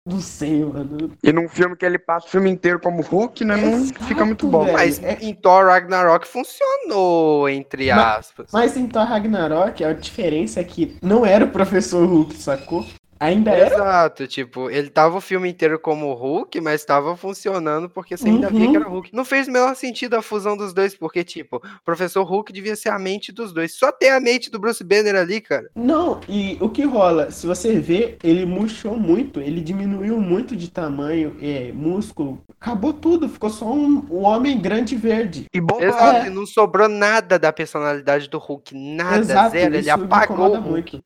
Não 0.08 0.20
sei, 0.20 0.64
mano. 0.64 1.12
E 1.22 1.32
num 1.32 1.48
filme 1.48 1.76
que 1.76 1.84
ele 1.84 1.98
passa 1.98 2.26
o 2.26 2.30
filme 2.30 2.48
inteiro 2.50 2.80
como 2.80 3.02
Hulk, 3.02 3.44
né? 3.44 3.56
Não 3.56 3.74
Exato, 3.74 4.04
fica 4.04 4.24
muito 4.24 4.46
bom. 4.48 4.64
velho. 4.64 4.72
Mas 4.76 5.02
é- 5.02 5.18
em 5.20 5.34
Thor 5.34 5.66
Ragnarok 5.66 6.26
funcionou, 6.26 7.48
entre 7.48 7.88
Mas- 7.92 8.18
aspas. 8.18 8.46
Mas 8.52 8.76
em 8.76 8.86
Thor 8.86 9.04
Ragnarok, 9.04 9.84
a 9.84 9.92
diferença 9.92 10.60
é 10.60 10.64
que 10.64 10.96
não 11.02 11.26
era 11.26 11.44
o 11.44 11.48
Professor 11.50 12.06
Hulk, 12.06 12.34
sacou? 12.36 12.86
Ainda 13.20 13.50
era. 13.50 13.74
Exato, 13.74 14.26
tipo, 14.26 14.70
ele 14.70 14.90
tava 14.90 15.16
o 15.18 15.20
filme 15.20 15.48
inteiro 15.48 15.78
como 15.78 16.12
Hulk, 16.14 16.60
mas 16.60 16.84
tava 16.84 17.16
funcionando 17.16 17.88
porque 17.88 18.16
você 18.16 18.28
ainda 18.28 18.48
via 18.48 18.66
Uhum. 18.66 18.70
que 18.70 18.76
era 18.76 18.88
Hulk. 18.88 19.14
Não 19.14 19.24
fez 19.24 19.48
o 19.48 19.52
menor 19.52 19.74
sentido 19.74 20.14
a 20.14 20.22
fusão 20.22 20.56
dos 20.56 20.72
dois, 20.72 20.94
porque, 20.94 21.24
tipo, 21.24 21.56
o 21.56 21.84
Professor 21.84 22.22
Hulk 22.22 22.52
devia 22.52 22.76
ser 22.76 22.90
a 22.90 22.98
mente 22.98 23.32
dos 23.32 23.52
dois. 23.52 23.74
Só 23.74 23.90
tem 23.90 24.10
a 24.10 24.20
mente 24.20 24.50
do 24.50 24.58
Bruce 24.58 24.84
Banner 24.84 25.14
ali, 25.16 25.40
cara. 25.40 25.68
Não, 25.74 26.20
e 26.28 26.56
o 26.60 26.68
que 26.68 26.84
rola, 26.84 27.30
se 27.30 27.46
você 27.46 27.78
vê, 27.78 28.16
ele 28.22 28.44
murchou 28.46 28.96
muito, 28.96 29.40
ele 29.40 29.60
diminuiu 29.60 30.20
muito 30.20 30.54
de 30.54 30.70
tamanho, 30.70 31.36
é, 31.42 31.70
músculo, 31.72 32.40
acabou 32.60 32.92
tudo, 32.92 33.28
ficou 33.28 33.50
só 33.50 33.66
um, 33.72 34.06
um 34.10 34.24
homem 34.24 34.58
grande 34.60 34.96
verde. 34.96 35.46
E 35.52 35.60
bobão. 35.60 35.82
Exato, 35.86 36.16
É. 36.18 36.26
e 36.26 36.30
não 36.30 36.46
sobrou 36.46 36.88
nada 36.88 37.38
da 37.38 37.52
personalidade 37.52 38.28
do 38.28 38.38
Hulk. 38.38 38.74
Nada, 38.76 39.18
Exato, 39.18 39.50
zero. 39.50 39.74
Ele 39.74 39.90
apagou. 39.90 40.58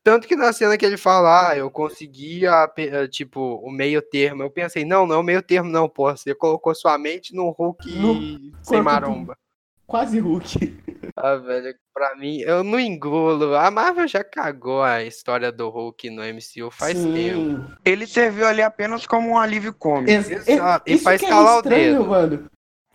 Tanto 0.03 0.27
que 0.27 0.35
na 0.35 0.51
cena 0.53 0.77
que 0.77 0.85
ele 0.85 0.97
fala, 0.97 1.49
ah, 1.49 1.57
eu 1.57 1.69
consegui, 1.71 2.02
a 2.47 2.67
pe- 2.67 2.89
eh, 2.89 3.07
tipo, 3.07 3.39
o 3.63 3.71
meio 3.71 4.01
termo. 4.01 4.43
Eu 4.43 4.49
pensei, 4.49 4.83
não, 4.85 5.05
não 5.07 5.15
é 5.15 5.17
o 5.17 5.23
meio 5.23 5.41
termo, 5.41 5.69
não, 5.69 5.87
pô. 5.89 6.09
Você 6.11 6.33
colocou 6.35 6.73
sua 6.75 6.97
mente 6.97 7.35
no 7.35 7.49
Hulk 7.51 7.91
No 7.95 8.53
sem 8.61 8.81
maromba. 8.81 9.37
Quase 9.87 10.19
Hulk. 10.19 10.81
Ah, 11.15 11.35
velho, 11.35 11.75
pra 11.93 12.15
mim, 12.15 12.39
eu 12.39 12.63
não 12.63 12.79
engulo. 12.79 13.55
A 13.55 13.69
Marvel 13.69 14.07
já 14.07 14.23
cagou 14.23 14.81
a 14.81 15.03
história 15.03 15.51
do 15.51 15.69
Hulk 15.69 16.09
no 16.09 16.23
MCU 16.23 16.71
faz 16.71 16.97
Sim. 16.97 17.13
tempo. 17.13 17.71
Ele 17.85 18.07
serviu 18.07 18.47
ali 18.47 18.61
apenas 18.63 19.05
como 19.05 19.29
um 19.29 19.37
alívio 19.37 19.73
cômico. 19.75 20.09
Ex- 20.09 20.47
Exato, 20.47 20.89
e 20.89 20.97
pra 20.97 21.17
que 21.17 21.25
é 21.25 21.27
escalar 21.27 21.55
o 21.55 21.57
estranho, 21.59 21.97
dedo. 21.99 22.05
mano. 22.07 22.49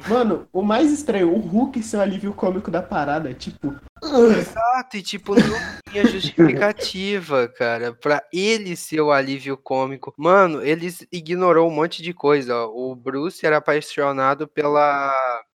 Mano, 0.07 0.47
o 0.52 0.62
mais 0.62 0.93
estranho, 0.93 1.33
o 1.35 1.38
Hulk 1.40 1.83
ser 1.83 1.97
o 1.97 2.00
alívio 2.00 2.33
cômico 2.33 2.71
da 2.71 2.81
parada, 2.83 3.35
tipo. 3.35 3.75
Exato, 4.02 4.97
e 4.97 5.02
tipo, 5.02 5.35
não 5.35 5.59
tinha 5.90 6.07
justificativa, 6.07 7.49
cara, 7.49 7.93
pra 7.93 8.23
ele 8.33 8.76
ser 8.76 9.00
o 9.00 9.11
alívio 9.11 9.57
cômico. 9.57 10.14
Mano, 10.17 10.62
eles 10.62 11.05
ignorou 11.12 11.69
um 11.69 11.75
monte 11.75 12.02
de 12.02 12.12
coisa. 12.14 12.55
ó. 12.57 12.67
O 12.73 12.95
Bruce 12.95 13.45
era 13.45 13.57
apaixonado 13.59 14.47
pela 14.47 15.14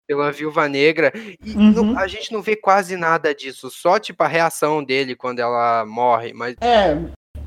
pela 0.08 0.31
Viúva 0.31 0.67
Negra 0.67 1.13
e 1.46 1.53
não- 1.53 1.89
Uhum. 1.89 2.00
a 2.00 2.08
gente 2.08 2.34
não 2.34 2.41
vê 2.41 2.55
quase 2.55 2.98
nada 2.98 3.31
disso, 3.36 3.69
só 3.69 4.00
tipo 4.00 4.24
a 4.24 4.27
reação 4.27 4.84
dele 4.84 5.15
quando 5.15 5.38
ela 5.38 5.86
morre, 5.86 6.34
mas 6.34 6.55
É, 6.62 6.98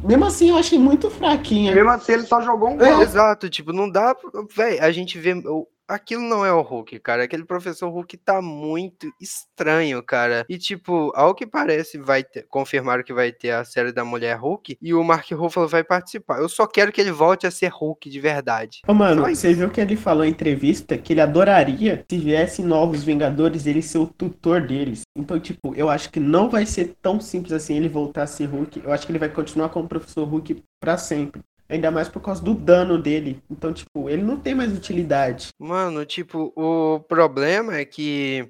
mesmo 0.04 0.25
assim 0.25 0.50
eu 0.50 0.56
achei 0.56 0.78
muito 0.78 1.11
fraquinha. 1.11 1.75
Mesmo 1.75 1.90
assim, 1.90 2.12
ele 2.12 2.22
só 2.22 2.40
jogou 2.40 2.68
um 2.70 2.80
É. 2.80 2.92
gol. 2.92 3.02
Exato, 3.02 3.50
tipo, 3.50 3.72
não 3.72 3.90
dá. 3.90 4.14
Véi, 4.54 4.78
a 4.78 4.92
gente 4.92 5.18
vê. 5.18 5.32
o- 5.44 5.66
aquilo 5.94 6.22
não 6.22 6.44
é 6.44 6.52
o 6.52 6.62
Hulk, 6.62 6.99
cara. 7.00 7.25
Aquele 7.25 7.44
professor 7.44 7.88
Hulk 7.90 8.16
tá 8.16 8.40
muito 8.40 9.12
estranho, 9.20 10.02
cara. 10.02 10.44
E, 10.49 10.58
tipo, 10.58 11.12
ao 11.14 11.34
que 11.34 11.46
parece, 11.46 11.99
vai 11.99 12.25
ter, 12.25 12.46
confirmaram 12.49 13.02
que 13.02 13.12
vai 13.12 13.32
ter 13.32 13.50
a 13.50 13.64
série 13.64 13.92
da 13.92 14.04
Mulher 14.04 14.37
Hulk 14.37 14.78
e 14.80 14.94
o 14.94 15.04
Mark 15.04 15.30
Ruffalo 15.30 15.68
vai 15.68 15.84
participar. 15.84 16.38
Eu 16.38 16.49
só 16.49 16.66
quero 16.66 16.92
que 16.92 17.00
ele 17.00 17.12
volte 17.12 17.46
a 17.46 17.50
ser 17.50 17.68
Hulk 17.68 18.08
de 18.08 18.20
verdade. 18.20 18.80
Ô, 18.87 18.94
mano, 18.94 19.22
você 19.22 19.52
viu 19.52 19.70
que 19.70 19.80
ele 19.80 19.96
falou 19.96 20.25
em 20.25 20.30
entrevista 20.30 20.96
que 20.96 21.12
ele 21.12 21.20
adoraria 21.20 22.04
se 22.11 22.18
viessem 22.18 22.64
novos 22.64 23.02
Vingadores 23.04 23.66
ele 23.66 23.82
ser 23.82 23.99
o 23.99 24.06
tutor 24.06 24.66
deles. 24.66 25.02
Então, 25.16 25.38
tipo, 25.38 25.75
eu 25.75 25.88
acho 25.88 26.11
que 26.11 26.20
não 26.20 26.49
vai 26.49 26.64
ser 26.64 26.94
tão 27.02 27.20
simples 27.20 27.52
assim 27.52 27.76
ele 27.76 27.88
voltar 27.88 28.22
a 28.22 28.26
ser 28.26 28.46
Hulk. 28.46 28.82
Eu 28.84 28.92
acho 28.92 29.06
que 29.06 29.12
ele 29.12 29.18
vai 29.18 29.28
continuar 29.28 29.68
como 29.68 29.88
professor 29.88 30.25
Hulk 30.25 30.62
pra 30.80 30.96
sempre. 30.96 31.40
Ainda 31.73 31.91
mais 31.91 32.07
por 32.07 32.21
causa 32.21 32.43
do 32.45 32.52
dano 32.52 33.00
dele. 33.00 33.43
Então, 33.50 33.73
tipo, 33.73 34.11
ele 34.11 34.23
não 34.23 34.37
tem 34.37 34.55
mais 34.55 34.71
utilidade. 34.76 35.49
Mano, 35.59 36.05
tipo, 36.05 36.52
o 36.55 37.00
problema 37.00 37.76
é 37.79 37.85
que 37.87 38.47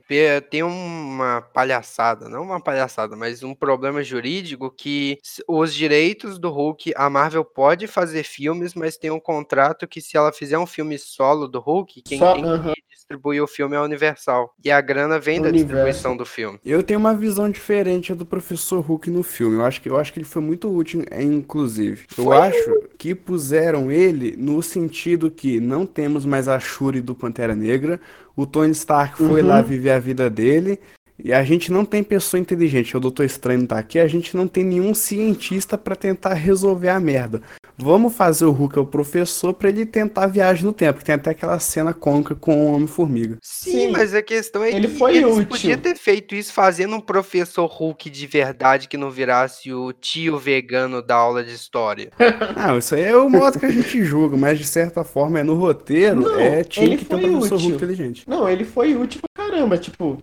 tem 0.51 0.65
uma 0.65 1.41
palhaçada, 1.41 2.29
não 2.29 2.43
uma 2.43 2.61
palhaçada, 2.61 3.15
mas 3.15 3.45
um 3.45 3.55
problema 3.55 4.03
jurídico 4.03 4.69
que 4.71 5.19
os 5.47 5.73
direitos 5.73 6.37
do 6.37 6.51
Hulk, 6.51 6.93
a 6.97 7.09
Marvel 7.09 7.45
pode 7.45 7.87
fazer 7.87 8.25
filmes, 8.25 8.75
mas 8.75 8.97
tem 8.97 9.13
um 9.13 9.21
contrato 9.21 9.87
que 9.87 10.01
se 10.01 10.17
ela 10.17 10.33
fizer 10.33 10.59
um 10.59 10.67
filme 10.67 10.99
solo 10.99 11.47
do 11.47 11.61
Hulk, 11.61 12.03
quem 12.03 12.19
Só- 12.19 12.35
tem 12.35 12.45
aham. 12.45 12.73
que 12.75 12.92
distribuir 13.03 13.43
o 13.43 13.47
filme 13.47 13.75
é 13.75 13.79
a 13.79 13.83
Universal. 13.83 14.55
E 14.65 14.71
a 14.71 14.81
grana 14.81 15.19
vem 15.19 15.41
da 15.41 15.49
Universo. 15.49 15.67
distribuição 15.67 16.17
do 16.17 16.25
filme. 16.25 16.59
Eu 16.65 16.83
tenho 16.83 16.99
uma 17.01 17.15
visão 17.15 17.51
diferente 17.51 18.15
do 18.15 18.25
professor 18.25 18.81
Hulk 18.81 19.11
no 19.11 19.23
filme. 19.23 19.57
Eu 19.57 19.65
acho 19.65 19.81
que, 19.81 19.89
eu 19.89 19.97
acho 19.99 20.13
que 20.13 20.19
ele 20.19 20.27
foi 20.27 20.41
muito 20.43 20.75
útil, 20.75 21.05
é, 21.11 21.23
inclusive. 21.23 22.05
Eu 22.17 22.25
Foi 22.25 22.37
acho 22.37 22.81
que 22.97 23.15
puseram 23.15 23.91
ele 23.91 24.35
no 24.39 24.63
sentido 24.63 25.31
que 25.31 25.61
não 25.61 25.85
temos 25.85 26.25
mais 26.25 26.49
a 26.49 26.59
Shuri 26.59 27.01
do 27.01 27.15
Pantera 27.15 27.55
Negra. 27.55 28.01
O 28.37 28.47
Tony 28.47 28.73
Stark 28.73 29.17
foi 29.19 29.43
Uhum. 29.43 29.49
lá 29.49 29.61
viver 29.61 29.91
a 29.91 29.99
vida 29.99 30.31
dele. 30.31 30.79
E 31.25 31.33
a 31.33 31.45
gente 31.45 31.71
não 31.71 31.85
tem 31.85 32.03
pessoa 32.03 32.41
inteligente. 32.41 32.97
O 32.97 33.01
Doutor 33.01 33.25
Estranho 33.25 33.61
não 33.61 33.67
tá 33.67 33.79
aqui. 33.79 33.99
A 33.99 34.09
gente 34.09 34.37
não 34.37 34.49
tem 34.49 34.65
nenhum 34.65 34.93
cientista 34.95 35.79
pra 35.79 35.95
tentar 35.95 36.35
resolver 36.35 36.89
a 36.89 36.99
merda. 36.99 37.41
Vamos 37.79 38.15
fazer 38.15 38.45
o 38.45 38.51
Hulk 38.51 38.79
o 38.81 38.87
professor 38.87 39.55
pra 39.55 39.69
ele 39.69 39.87
tentar 39.87 40.25
a 40.25 40.27
viagem 40.27 40.65
no 40.65 40.73
tempo. 40.73 41.03
Tem 41.05 41.15
até 41.15 41.31
aquela 41.31 41.59
cena 41.59 41.93
cômica 41.95 42.35
com 42.35 42.67
o 42.67 42.75
Homem-Formiga. 42.75 43.39
Sim, 43.41 43.71
Sim. 43.71 43.91
mas 43.93 44.15
a 44.15 44.23
questão 44.23 44.63
é 44.63 44.71
Ele 44.73 44.89
que 44.89 44.99
foi 44.99 45.17
eles 45.17 45.33
útil. 45.35 45.47
podiam 45.47 45.79
ter 45.79 45.97
feito 45.97 46.35
isso 46.35 46.53
fazendo 46.53 46.97
um 46.97 47.01
professor 47.01 47.67
Hulk 47.67 48.11
de 48.11 48.27
verdade 48.27 48.89
que 48.89 48.97
não 48.97 49.11
virasse 49.11 49.73
o 49.73 49.93
tio 49.93 50.39
vegano 50.39 51.01
da 51.03 51.15
aula 51.17 51.43
de 51.45 51.53
história. 51.55 52.11
Ah, 52.55 52.77
isso 52.77 52.95
aí 52.95 53.03
é 53.03 53.17
o 53.17 53.29
modo 53.29 53.59
que 53.59 53.67
a 53.67 53.71
gente 53.71 54.05
julga, 54.05 54.37
mas 54.37 54.59
de 54.59 54.65
certa 54.67 55.03
forma 55.05 55.41
é 55.41 55.43
no 55.43 55.55
roteiro, 55.55 56.21
Não, 56.21 56.39
é 56.39 56.63
tinha 56.63 56.85
ele 56.87 56.97
que 56.99 57.05
ter 57.05 57.15
um 57.17 57.21
foi 57.21 57.31
professor 57.31 57.55
útil. 57.57 57.69
Hulk 57.71 57.85
inteligente. 57.85 58.25
Não, 58.29 58.49
ele 58.49 58.65
foi 58.65 58.95
útil 58.95 59.21
pra 59.35 59.47
caramba. 59.47 59.79
Tipo, 59.79 60.23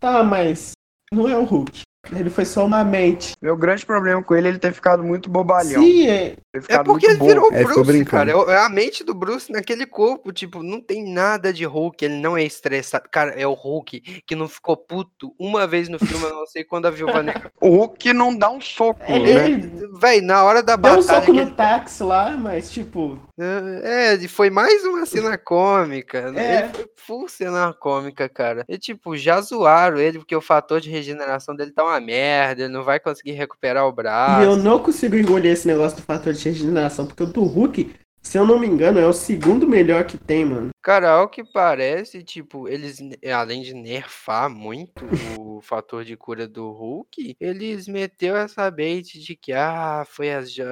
tá, 0.00 0.22
mas 0.22 0.72
não 1.12 1.28
é 1.28 1.36
o 1.36 1.44
Hulk. 1.44 1.82
Ele 2.14 2.30
foi 2.30 2.44
só 2.44 2.64
uma 2.64 2.84
mente. 2.84 3.32
Meu 3.42 3.56
grande 3.56 3.84
problema 3.84 4.22
com 4.22 4.32
ele 4.36 4.46
é 4.46 4.50
ele 4.52 4.60
ter 4.60 4.72
ficado 4.72 5.02
muito 5.02 5.28
bobalhão. 5.28 5.82
Sim, 5.82 6.06
é, 6.06 6.36
É 6.68 6.80
porque 6.84 7.04
ele 7.04 7.18
virou 7.18 7.50
o 7.50 7.52
É, 7.52 7.64
Bruce, 7.64 7.82
brincando. 7.82 8.32
cara. 8.32 8.52
É 8.52 8.64
a 8.64 8.68
mente 8.68 9.02
do 9.02 9.12
Bruce 9.12 9.50
naquele 9.50 9.84
corpo, 9.86 10.32
tipo, 10.32 10.62
não 10.62 10.80
tem 10.80 11.12
nada 11.12 11.52
de 11.52 11.64
Hulk, 11.64 12.04
ele 12.04 12.14
não 12.20 12.36
é 12.36 12.44
estressado. 12.44 13.08
Cara, 13.10 13.32
é 13.32 13.44
o 13.44 13.54
Hulk 13.54 14.22
que 14.24 14.36
não 14.36 14.46
ficou 14.46 14.76
puto 14.76 15.34
uma 15.36 15.66
vez 15.66 15.88
no 15.88 15.98
filme, 15.98 16.22
eu 16.26 16.30
não 16.34 16.46
sei 16.46 16.62
quando 16.62 16.86
a 16.86 16.90
Viúva 16.92 17.24
Negra. 17.24 17.50
O 17.60 17.70
Hulk 17.70 18.12
não 18.12 18.36
dá 18.38 18.50
um 18.50 18.60
soco, 18.60 19.02
ele, 19.08 19.34
né? 19.34 19.44
ele 19.50 19.88
Véi, 20.00 20.20
na 20.20 20.44
hora 20.44 20.62
da 20.62 20.76
deu 20.76 20.92
um 20.92 20.96
batalha. 20.98 21.20
soco 21.20 21.26
que 21.26 21.32
no 21.32 21.40
ele- 21.40 21.50
táxi 21.56 22.04
lá, 22.04 22.36
mas 22.36 22.70
tipo, 22.70 23.18
É, 23.38 24.14
e 24.14 24.28
foi 24.28 24.48
mais 24.50 24.84
uma 24.84 25.04
cena 25.04 25.36
cômica. 25.38 26.32
É. 26.34 26.64
Ele 26.64 26.68
foi 26.74 26.90
full 26.96 27.28
cena 27.28 27.72
cômica, 27.72 28.28
cara. 28.28 28.64
E, 28.68 28.78
tipo, 28.78 29.16
já 29.16 29.40
zoaram 29.40 29.98
ele 29.98 30.18
porque 30.18 30.34
o 30.34 30.40
fator 30.40 30.80
de 30.80 30.90
regeneração 30.90 31.54
dele 31.54 31.70
tá 31.70 31.84
uma 31.84 32.00
merda, 32.00 32.62
ele 32.62 32.72
não 32.72 32.82
vai 32.82 32.98
conseguir 32.98 33.32
recuperar 33.32 33.86
o 33.86 33.90
e 33.90 33.92
braço. 33.92 34.42
eu 34.42 34.56
não 34.56 34.78
consigo 34.78 35.16
engolir 35.16 35.52
esse 35.52 35.66
negócio 35.66 35.98
do 35.98 36.02
fator 36.02 36.32
de 36.32 36.44
regeneração, 36.48 37.06
porque 37.06 37.22
o 37.22 37.26
do 37.26 37.44
Hulk, 37.44 37.94
se 38.26 38.36
eu 38.38 38.44
não 38.44 38.58
me 38.58 38.66
engano, 38.66 38.98
é 38.98 39.06
o 39.06 39.12
segundo 39.12 39.68
melhor 39.68 40.04
que 40.04 40.18
tem, 40.18 40.44
mano. 40.44 40.70
Cara, 40.82 41.10
ao 41.12 41.28
que 41.28 41.44
parece, 41.44 42.22
tipo, 42.24 42.68
eles, 42.68 42.98
além 43.32 43.62
de 43.62 43.72
nerfar 43.72 44.50
muito 44.50 45.04
o 45.32 45.60
fator 45.62 46.04
de 46.04 46.16
cura 46.16 46.46
do 46.48 46.70
Hulk, 46.72 47.36
eles 47.40 47.86
meteu 47.88 48.36
essa 48.36 48.68
bait 48.70 49.02
de 49.18 49.36
que, 49.36 49.52
ah, 49.52 50.04
foi 50.08 50.32
as, 50.32 50.52
jo- 50.52 50.62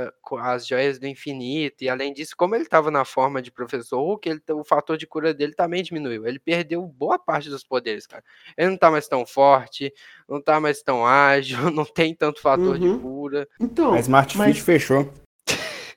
as 0.41 0.67
joias 0.67 0.99
do 0.99 1.07
infinito, 1.07 1.83
e 1.85 1.89
além 1.89 2.13
disso, 2.13 2.35
como 2.37 2.55
ele 2.57 2.65
tava 2.67 2.91
na 2.91 3.05
forma 3.05 3.41
de 3.41 3.51
Professor 3.53 3.99
Hulk, 4.01 4.29
ele, 4.29 4.41
o 4.51 4.65
fator 4.65 4.97
de 4.97 5.07
cura 5.07 5.33
dele 5.33 5.55
também 5.55 5.83
diminuiu. 5.83 6.27
Ele 6.27 6.39
perdeu 6.41 6.83
boa 6.87 7.19
parte 7.19 7.49
dos 7.49 7.63
poderes, 7.65 8.07
cara. 8.07 8.23
Ele 8.59 8.71
não 8.71 8.77
tá 8.77 8.91
mais 8.91 9.07
tão 9.09 9.25
forte, 9.25 9.93
não 10.29 10.41
tá 10.43 10.59
mais 10.61 10.83
tão 10.83 11.07
ágil, 11.07 11.59
não 11.71 11.85
tem 11.85 12.15
tanto 12.15 12.41
fator 12.41 12.79
de 12.79 12.89
Uhum. 12.89 13.01
cura. 13.01 13.49
Então, 13.61 13.95
A 13.95 14.01
Smart 14.01 14.37
mas 14.37 14.57
Fit 14.57 14.63
fechou. 14.65 15.09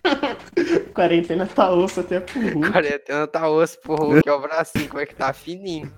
quarentena 0.98 1.46
tá 1.46 1.70
osso 1.72 2.00
até 2.00 2.20
pro 2.20 2.39
Hulk. 2.42 2.72
Quarentena 2.72 3.27
tá 3.27 3.48
osso 3.48 3.80
pro 3.82 3.96
Hulk, 3.96 4.27
é 4.27 4.34
o 4.34 4.42
bracinho, 4.42 4.89
como 4.89 5.00
é 5.01 5.06
que 5.06 5.13
tá 5.16 5.32
fininho. 5.32 5.92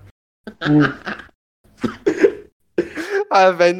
Ah, 3.30 3.50
velho, 3.50 3.76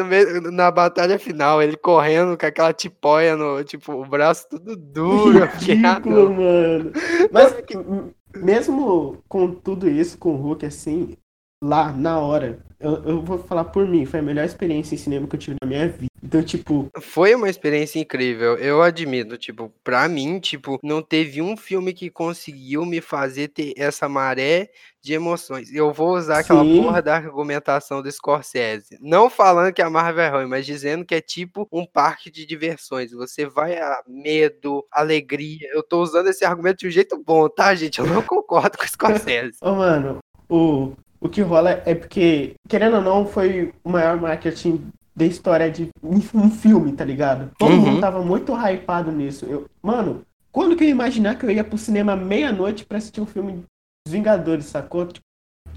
na 0.53 0.71
batalha 0.71 1.19
final, 1.19 1.61
ele 1.61 1.77
correndo 1.77 2.39
com 2.39 2.47
aquela 2.47 2.73
tipóia 2.73 3.37
no, 3.37 3.63
tipo, 3.65 3.93
o 3.93 4.07
braço 4.07 4.49
tudo 4.49 4.77
duro. 4.77 5.43
ah, 5.43 5.47
Ridículo, 5.47 6.33
mano. 6.33 6.93
Mas 7.33 7.53
m- 7.71 8.15
mesmo 8.37 9.23
com 9.29 9.53
tudo 9.53 9.89
isso, 9.91 10.17
com 10.19 10.35
o 10.35 10.37
Hulk 10.37 10.65
assim, 10.65 11.17
lá 11.63 11.93
na 11.93 12.19
hora, 12.19 12.59
eu, 12.79 13.05
eu 13.05 13.23
vou 13.23 13.39
falar 13.39 13.65
por 13.65 13.87
mim, 13.87 14.07
foi 14.07 14.21
a 14.21 14.23
melhor 14.23 14.45
experiência 14.45 14.95
em 14.95 14.99
cinema 14.99 15.27
que 15.27 15.37
eu 15.37 15.41
tive 15.41 15.57
na 15.63 15.69
minha 15.69 15.89
vida. 15.89 16.11
Então, 16.23 16.43
tipo, 16.43 16.89
Foi 17.01 17.35
uma 17.35 17.49
experiência 17.49 17.99
incrível, 17.99 18.57
eu 18.57 18.83
admito, 18.83 19.37
tipo, 19.37 19.73
pra 19.83 20.09
mim, 20.09 20.39
tipo, 20.39 20.79
não 20.83 21.03
teve 21.03 21.43
um 21.43 21.57
filme 21.57 21.93
que 21.93 22.11
conseguiu 22.11 22.85
me 22.87 23.01
fazer 23.01 23.49
ter 23.49 23.75
essa 23.77 24.09
maré 24.09 24.71
de 25.03 25.15
emoções. 25.15 25.73
Eu 25.73 25.93
vou 25.93 26.17
usar 26.17 26.41
aquela 26.41 26.63
Sim. 26.63 26.83
porra 26.83 27.03
da 27.03 27.17
argumentação 27.17 28.03
do 28.03 28.13
Scorsese. 28.13 28.99
Não 29.01 29.31
falando 29.31 29.73
que 29.73 29.83
a 29.83 29.89
Marvel 29.89 30.25
é 30.25 30.29
ruim, 30.29 30.47
mas 30.47 30.67
dizendo 30.67 31.05
que 31.05 31.15
é 31.15 31.21
tipo 31.21 31.67
um 31.73 31.87
parque 31.87 32.31
de 32.31 32.45
diversões. 32.45 33.11
Você 33.13 33.47
vai 33.47 33.79
a 33.79 34.03
medo, 34.07 34.87
alegria. 34.93 35.69
Eu 35.73 35.83
tô 35.83 36.03
usando 36.03 36.29
esse 36.29 36.45
argumento 36.45 36.81
de 36.81 36.89
um 36.89 36.91
jeito 36.91 37.23
bom, 37.23 37.49
tá, 37.49 37.75
gente? 37.75 37.99
Eu 37.99 38.07
não 38.07 38.23
concordo 38.23 38.77
com 38.77 38.85
o 38.85 38.89
Scorsese. 38.89 39.57
ô 39.63 39.75
mano, 39.75 40.19
o, 40.51 40.93
o 41.21 41.29
que 41.29 41.43
rola 41.43 41.83
é 41.85 41.95
porque, 41.95 42.55
querendo 42.69 42.97
ou 42.97 43.03
não, 43.03 43.27
foi 43.27 43.73
o 43.85 43.91
maior 43.91 44.19
marketing 44.21 44.81
da 45.15 45.27
história 45.27 45.71
de 45.71 45.89
um, 46.03 46.51
filme, 46.51 46.93
tá 46.93 47.05
ligado? 47.05 47.51
Todo 47.59 47.73
Uhum. 47.73 47.81
mundo 47.81 48.01
tava 48.01 48.23
muito 48.23 48.55
hypado 48.55 49.13
nisso. 49.13 49.45
Eu, 49.45 49.67
mano, 49.83 50.23
quando 50.51 50.75
que 50.77 50.83
eu 50.85 50.89
ia 50.89 50.93
imaginar 50.93 51.37
que 51.37 51.45
eu 51.45 51.51
ia 51.51 51.63
pro 51.63 51.77
cinema 51.77 52.17
meia-noite 52.17 52.87
pra 52.87 52.99
assistir 52.99 53.21
um 53.21 53.27
filme 53.27 53.63
dos 54.07 54.13
Vingadores, 54.13 54.67
sacou? 54.67 55.07
Tipo, 55.07 55.25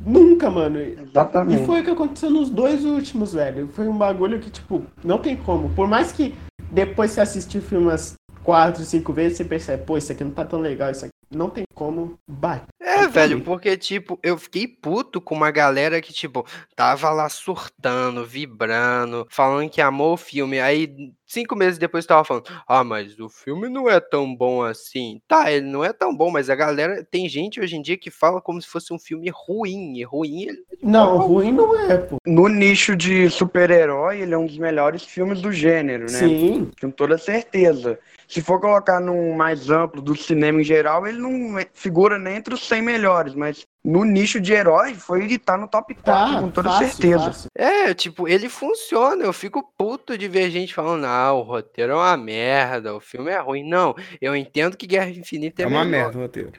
nunca, 0.05 0.49
mano. 0.49 0.79
E 0.79 0.97
Exatamente. 1.01 1.65
foi 1.65 1.81
o 1.81 1.83
que 1.83 1.89
aconteceu 1.89 2.29
nos 2.29 2.49
dois 2.49 2.85
últimos, 2.85 3.33
velho. 3.33 3.67
Foi 3.67 3.87
um 3.87 3.97
bagulho 3.97 4.39
que, 4.39 4.49
tipo, 4.49 4.83
não 5.03 5.17
tem 5.17 5.35
como. 5.35 5.69
Por 5.73 5.87
mais 5.87 6.11
que 6.11 6.33
depois 6.71 7.11
você 7.11 7.21
assistir 7.21 7.57
o 7.57 7.61
filme 7.61 7.87
umas 7.87 8.13
quatro, 8.43 8.83
cinco 8.83 9.11
vezes, 9.13 9.37
você 9.37 9.45
percebe, 9.45 9.83
pô, 9.83 9.97
isso 9.97 10.11
aqui 10.11 10.23
não 10.23 10.31
tá 10.31 10.45
tão 10.45 10.59
legal, 10.59 10.89
isso 10.91 11.05
aqui 11.05 11.12
não 11.35 11.49
tem 11.49 11.63
como 11.73 12.17
bate. 12.27 12.65
É, 12.79 13.07
velho, 13.07 13.41
porque, 13.41 13.75
tipo, 13.77 14.19
eu 14.21 14.37
fiquei 14.37 14.67
puto 14.67 15.19
com 15.19 15.33
uma 15.35 15.51
galera 15.51 16.01
que, 16.01 16.13
tipo, 16.13 16.45
tava 16.75 17.09
lá 17.09 17.27
surtando, 17.29 18.25
vibrando, 18.25 19.25
falando 19.29 19.69
que 19.69 19.81
amou 19.81 20.13
o 20.13 20.17
filme. 20.17 20.59
Aí, 20.59 20.93
cinco 21.25 21.55
meses 21.55 21.79
depois, 21.79 22.05
tava 22.05 22.23
falando, 22.23 22.45
ah, 22.67 22.83
mas 22.83 23.19
o 23.19 23.29
filme 23.29 23.67
não 23.69 23.89
é 23.89 23.99
tão 23.99 24.33
bom 24.35 24.61
assim. 24.61 25.21
Tá, 25.27 25.51
ele 25.51 25.65
não 25.65 25.83
é 25.83 25.91
tão 25.91 26.15
bom, 26.15 26.29
mas 26.29 26.49
a 26.49 26.55
galera, 26.55 27.03
tem 27.09 27.27
gente 27.27 27.59
hoje 27.59 27.75
em 27.75 27.81
dia 27.81 27.97
que 27.97 28.11
fala 28.11 28.41
como 28.41 28.61
se 28.61 28.67
fosse 28.67 28.93
um 28.93 28.99
filme 28.99 29.31
ruim. 29.33 29.97
E 29.97 30.03
ruim, 30.03 30.43
ele 30.43 30.59
é 30.71 30.75
Não, 30.81 31.17
forma 31.17 31.25
ruim 31.25 31.51
não 31.51 31.79
é, 31.79 31.97
pô. 31.97 32.17
No 32.25 32.47
nicho 32.47 32.95
de 32.95 33.29
super-herói, 33.29 34.21
ele 34.21 34.33
é 34.33 34.37
um 34.37 34.45
dos 34.45 34.57
melhores 34.57 35.03
filmes 35.03 35.41
do 35.41 35.51
gênero, 35.51 36.03
né? 36.03 36.19
Sim. 36.19 36.71
Com 36.79 36.91
toda 36.91 37.17
certeza. 37.17 37.99
Se 38.33 38.41
for 38.41 38.59
colocar 38.59 38.99
num 38.99 39.35
mais 39.35 39.69
amplo 39.69 40.01
do 40.01 40.15
cinema 40.15 40.59
em 40.59 40.63
geral, 40.63 41.05
ele 41.05 41.19
não 41.19 41.55
figura 41.71 42.17
nem 42.17 42.37
entre 42.37 42.55
os 42.55 42.67
100 42.67 42.81
melhores, 42.81 43.35
mas 43.35 43.63
no 43.85 44.03
nicho 44.03 44.41
de 44.41 44.51
herói, 44.53 44.95
foi 44.95 45.23
ele 45.25 45.37
tá 45.37 45.55
no 45.55 45.67
top 45.67 45.93
4, 45.93 46.03
Tá, 46.33 46.41
com 46.41 46.49
toda 46.49 46.69
fácil, 46.69 46.87
certeza. 46.87 47.25
fácil. 47.25 47.49
É, 47.55 47.93
tipo, 47.93 48.27
ele 48.27 48.49
funciona. 48.49 49.23
Eu 49.23 49.31
fico 49.33 49.61
puto 49.77 50.17
de 50.17 50.27
ver 50.27 50.49
gente 50.49 50.73
falando, 50.73 51.05
ah, 51.05 51.31
o 51.33 51.43
roteiro 51.43 51.91
é 51.91 51.95
uma 51.95 52.17
merda, 52.17 52.95
o 52.95 52.99
filme 52.99 53.29
é 53.29 53.37
ruim. 53.39 53.63
Não, 53.69 53.93
eu 54.19 54.35
entendo 54.35 54.75
que 54.75 54.87
Guerra 54.87 55.11
Infinita 55.11 55.61
é, 55.61 55.65
É 55.65 55.67
uma 55.67 55.85
melhor. 55.85 56.05
merda 56.05 56.17
o 56.17 56.21
roteiro. 56.21 56.51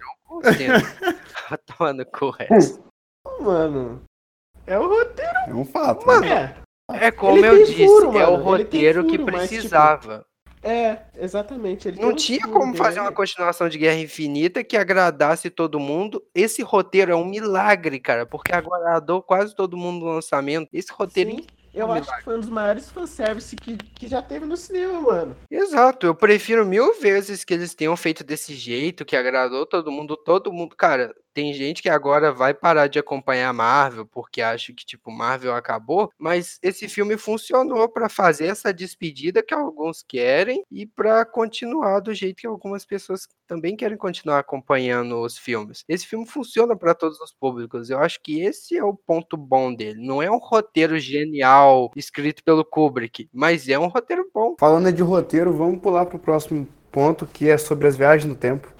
Entendo. 0.44 0.86
Tomando 1.76 2.06
correto. 2.06 2.84
Mano, 3.40 4.02
é 4.66 4.78
o 4.78 4.86
roteiro, 4.88 5.38
É 5.48 5.54
um 5.54 5.64
fato. 5.64 6.06
Mano, 6.06 6.20
né? 6.20 6.54
é. 6.60 7.06
É 7.06 7.10
como 7.10 7.38
Ele 7.38 7.48
eu 7.48 7.64
disse, 7.64 7.84
furo, 7.86 8.16
é 8.18 8.26
o 8.28 8.32
mano, 8.32 8.44
roteiro 8.44 9.04
que 9.06 9.18
furo, 9.18 9.32
mas, 9.32 9.48
tipo, 9.48 9.54
precisava. 9.56 10.24
É, 10.64 11.02
exatamente. 11.16 11.86
Ele 11.88 12.00
Não 12.00 12.08
um 12.10 12.14
tinha 12.14 12.40
como 12.48 12.74
fazer 12.74 12.94
dele. 12.96 13.06
uma 13.06 13.12
continuação 13.12 13.68
de 13.68 13.76
Guerra 13.78 13.98
Infinita 14.00 14.64
que 14.64 14.76
agradasse 14.76 15.50
todo 15.50 15.78
mundo. 15.78 16.24
Esse 16.34 16.62
roteiro 16.62 17.12
é 17.12 17.16
um 17.16 17.24
milagre, 17.24 18.00
cara, 18.00 18.24
porque 18.24 18.52
agradou 18.52 19.22
quase 19.22 19.54
todo 19.54 19.76
mundo 19.76 20.06
no 20.06 20.12
lançamento. 20.12 20.68
Esse 20.72 20.90
roteiro 20.90 21.30
Sim, 21.32 21.46
eu 21.74 21.86
um 21.88 21.92
acho 21.92 22.16
que 22.16 22.22
foi 22.24 22.36
um 22.36 22.40
dos 22.40 22.48
maiores 22.48 22.88
fanservice 22.90 23.54
que, 23.56 23.76
que 23.76 24.08
já 24.08 24.22
teve 24.22 24.46
no 24.46 24.56
cinema, 24.56 25.00
mano. 25.00 25.36
Exato, 25.50 26.06
eu 26.06 26.14
prefiro 26.14 26.64
mil 26.64 26.98
vezes 26.98 27.44
que 27.44 27.52
eles 27.52 27.74
tenham 27.74 27.96
feito 27.96 28.24
desse 28.24 28.54
jeito, 28.54 29.04
que 29.04 29.16
agradou 29.16 29.66
todo 29.66 29.90
mundo, 29.92 30.16
todo 30.16 30.52
mundo. 30.52 30.74
Cara, 30.76 31.14
tem 31.34 31.52
gente 31.52 31.82
que 31.82 31.88
agora 31.88 32.32
vai 32.32 32.54
parar 32.54 32.86
de 32.86 32.98
acompanhar 32.98 33.52
Marvel 33.52 34.06
porque 34.06 34.40
acha 34.40 34.72
que, 34.72 34.86
tipo, 34.86 35.10
Marvel 35.10 35.54
acabou, 35.54 36.10
mas 36.16 36.58
esse 36.62 36.88
filme 36.88 37.18
funcionou 37.18 37.88
pra 37.88 38.08
fazer 38.08 38.46
essa 38.46 38.72
despedida 38.72 39.42
que 39.42 39.52
alguns 39.52 40.02
querem 40.06 40.64
e 40.70 40.86
pra 40.86 41.24
continuar 41.24 42.00
do 42.00 42.14
jeito 42.14 42.36
que 42.36 42.46
algumas 42.46 42.84
pessoas 42.84 43.26
também 43.46 43.76
querem 43.76 43.96
continuar 43.96 44.38
acompanhando 44.38 45.20
os 45.20 45.36
filmes. 45.36 45.84
Esse 45.88 46.06
filme 46.06 46.26
funciona 46.26 46.76
pra 46.76 46.94
todos 46.94 47.20
os 47.20 47.32
públicos. 47.32 47.90
Eu 47.90 47.98
acho 47.98 48.20
que 48.22 48.40
esse 48.40 48.76
é 48.76 48.84
o 48.84 48.94
ponto 48.94 49.36
bom 49.36 49.74
dele. 49.74 50.06
Não 50.06 50.22
é 50.22 50.30
um 50.30 50.38
roteiro 50.38 50.98
genial 50.98 51.90
escrito 51.96 52.42
pelo 52.44 52.64
Kubrick, 52.64 53.28
mas 53.32 53.68
é 53.68 53.78
um 53.78 53.88
roteiro 53.88 54.30
bom. 54.32 54.54
Falando 54.58 54.92
de 54.92 55.02
roteiro, 55.02 55.52
vamos 55.52 55.80
pular 55.80 56.06
pro 56.06 56.18
próximo 56.18 56.66
ponto, 56.92 57.26
que 57.26 57.48
é 57.48 57.58
sobre 57.58 57.88
as 57.88 57.96
viagens 57.96 58.28
no 58.28 58.36
tempo. 58.36 58.72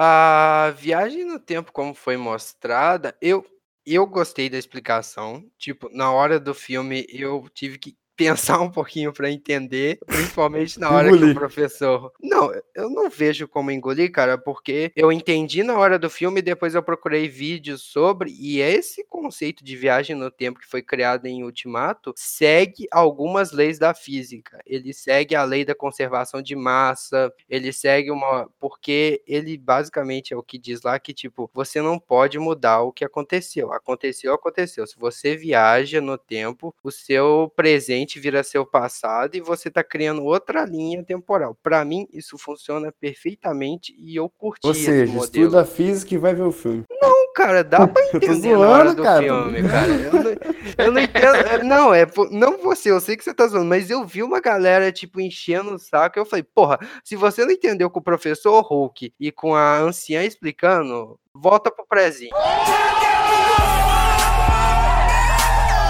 A 0.00 0.70
viagem 0.76 1.24
no 1.24 1.40
tempo, 1.40 1.72
como 1.72 1.92
foi 1.92 2.16
mostrada, 2.16 3.16
eu, 3.20 3.44
eu 3.84 4.06
gostei 4.06 4.48
da 4.48 4.56
explicação. 4.56 5.44
Tipo, 5.58 5.88
na 5.92 6.12
hora 6.12 6.38
do 6.38 6.54
filme, 6.54 7.04
eu 7.08 7.48
tive 7.52 7.78
que 7.78 7.96
pensar 8.18 8.60
um 8.60 8.68
pouquinho 8.68 9.12
para 9.12 9.30
entender, 9.30 10.00
principalmente 10.04 10.80
na 10.80 10.90
hora 10.90 11.16
que 11.16 11.24
o 11.24 11.34
professor. 11.34 12.12
Não, 12.20 12.52
eu 12.74 12.90
não 12.90 13.08
vejo 13.08 13.46
como 13.46 13.70
engolir, 13.70 14.10
cara, 14.10 14.36
porque 14.36 14.90
eu 14.96 15.12
entendi 15.12 15.62
na 15.62 15.78
hora 15.78 16.00
do 16.00 16.10
filme 16.10 16.40
e 16.40 16.42
depois 16.42 16.74
eu 16.74 16.82
procurei 16.82 17.28
vídeos 17.28 17.80
sobre, 17.82 18.34
e 18.36 18.60
esse 18.60 19.04
conceito 19.04 19.62
de 19.62 19.76
viagem 19.76 20.16
no 20.16 20.32
tempo 20.32 20.58
que 20.58 20.66
foi 20.66 20.82
criado 20.82 21.26
em 21.26 21.44
Ultimato 21.44 22.12
segue 22.16 22.88
algumas 22.90 23.52
leis 23.52 23.78
da 23.78 23.94
física. 23.94 24.60
Ele 24.66 24.92
segue 24.92 25.36
a 25.36 25.44
lei 25.44 25.64
da 25.64 25.74
conservação 25.74 26.42
de 26.42 26.56
massa, 26.56 27.32
ele 27.48 27.72
segue 27.72 28.10
uma. 28.10 28.50
Porque 28.58 29.22
ele 29.28 29.56
basicamente 29.56 30.34
é 30.34 30.36
o 30.36 30.42
que 30.42 30.58
diz 30.58 30.82
lá 30.82 30.98
que, 30.98 31.14
tipo, 31.14 31.48
você 31.54 31.80
não 31.80 32.00
pode 32.00 32.36
mudar 32.36 32.80
o 32.80 32.92
que 32.92 33.04
aconteceu. 33.04 33.72
Aconteceu, 33.72 34.34
aconteceu. 34.34 34.84
Se 34.88 34.98
você 34.98 35.36
viaja 35.36 36.00
no 36.00 36.18
tempo, 36.18 36.74
o 36.82 36.90
seu 36.90 37.52
presente 37.54 38.07
vira 38.16 38.44
seu 38.44 38.64
passado 38.64 39.34
e 39.34 39.40
você 39.40 39.68
tá 39.68 39.82
criando 39.82 40.24
outra 40.24 40.64
linha 40.64 41.02
temporal. 41.02 41.58
Pra 41.60 41.84
mim, 41.84 42.06
isso 42.12 42.38
funciona 42.38 42.92
perfeitamente 42.92 43.92
e 43.98 44.14
eu 44.14 44.28
curti 44.28 44.64
Ou 44.64 44.72
seja, 44.72 45.12
estuda 45.18 45.64
física 45.64 46.14
e 46.14 46.18
vai 46.18 46.32
ver 46.32 46.42
o 46.42 46.52
filme. 46.52 46.84
Não, 47.02 47.32
cara, 47.34 47.64
dá 47.64 47.88
pra 47.88 48.00
entender 48.14 48.52
na 48.52 48.68
hora 48.68 48.84
zoando, 48.84 48.94
do 48.94 49.02
cara. 49.02 49.22
filme, 49.22 49.68
cara. 49.68 49.88
Eu 49.88 50.12
não, 50.12 50.84
eu 50.86 50.92
não 50.92 51.00
entendo. 51.00 51.36
é, 51.36 51.64
Não, 51.64 51.92
é 51.94 52.06
não 52.30 52.58
você, 52.58 52.92
eu 52.92 53.00
sei 53.00 53.16
que 53.16 53.24
você 53.24 53.34
tá 53.34 53.48
zoando, 53.48 53.66
mas 53.66 53.90
eu 53.90 54.04
vi 54.04 54.22
uma 54.22 54.40
galera, 54.40 54.92
tipo, 54.92 55.20
enchendo 55.20 55.74
o 55.74 55.78
saco. 55.78 56.18
Eu 56.18 56.24
falei, 56.24 56.44
porra, 56.44 56.78
se 57.02 57.16
você 57.16 57.44
não 57.44 57.50
entendeu 57.50 57.90
com 57.90 57.98
o 57.98 58.04
professor 58.04 58.60
Hulk 58.62 59.12
e 59.18 59.32
com 59.32 59.56
a 59.56 59.78
anciã 59.78 60.22
explicando, 60.22 61.18
volta 61.34 61.70
pro 61.70 61.86
prezinho. 61.86 62.30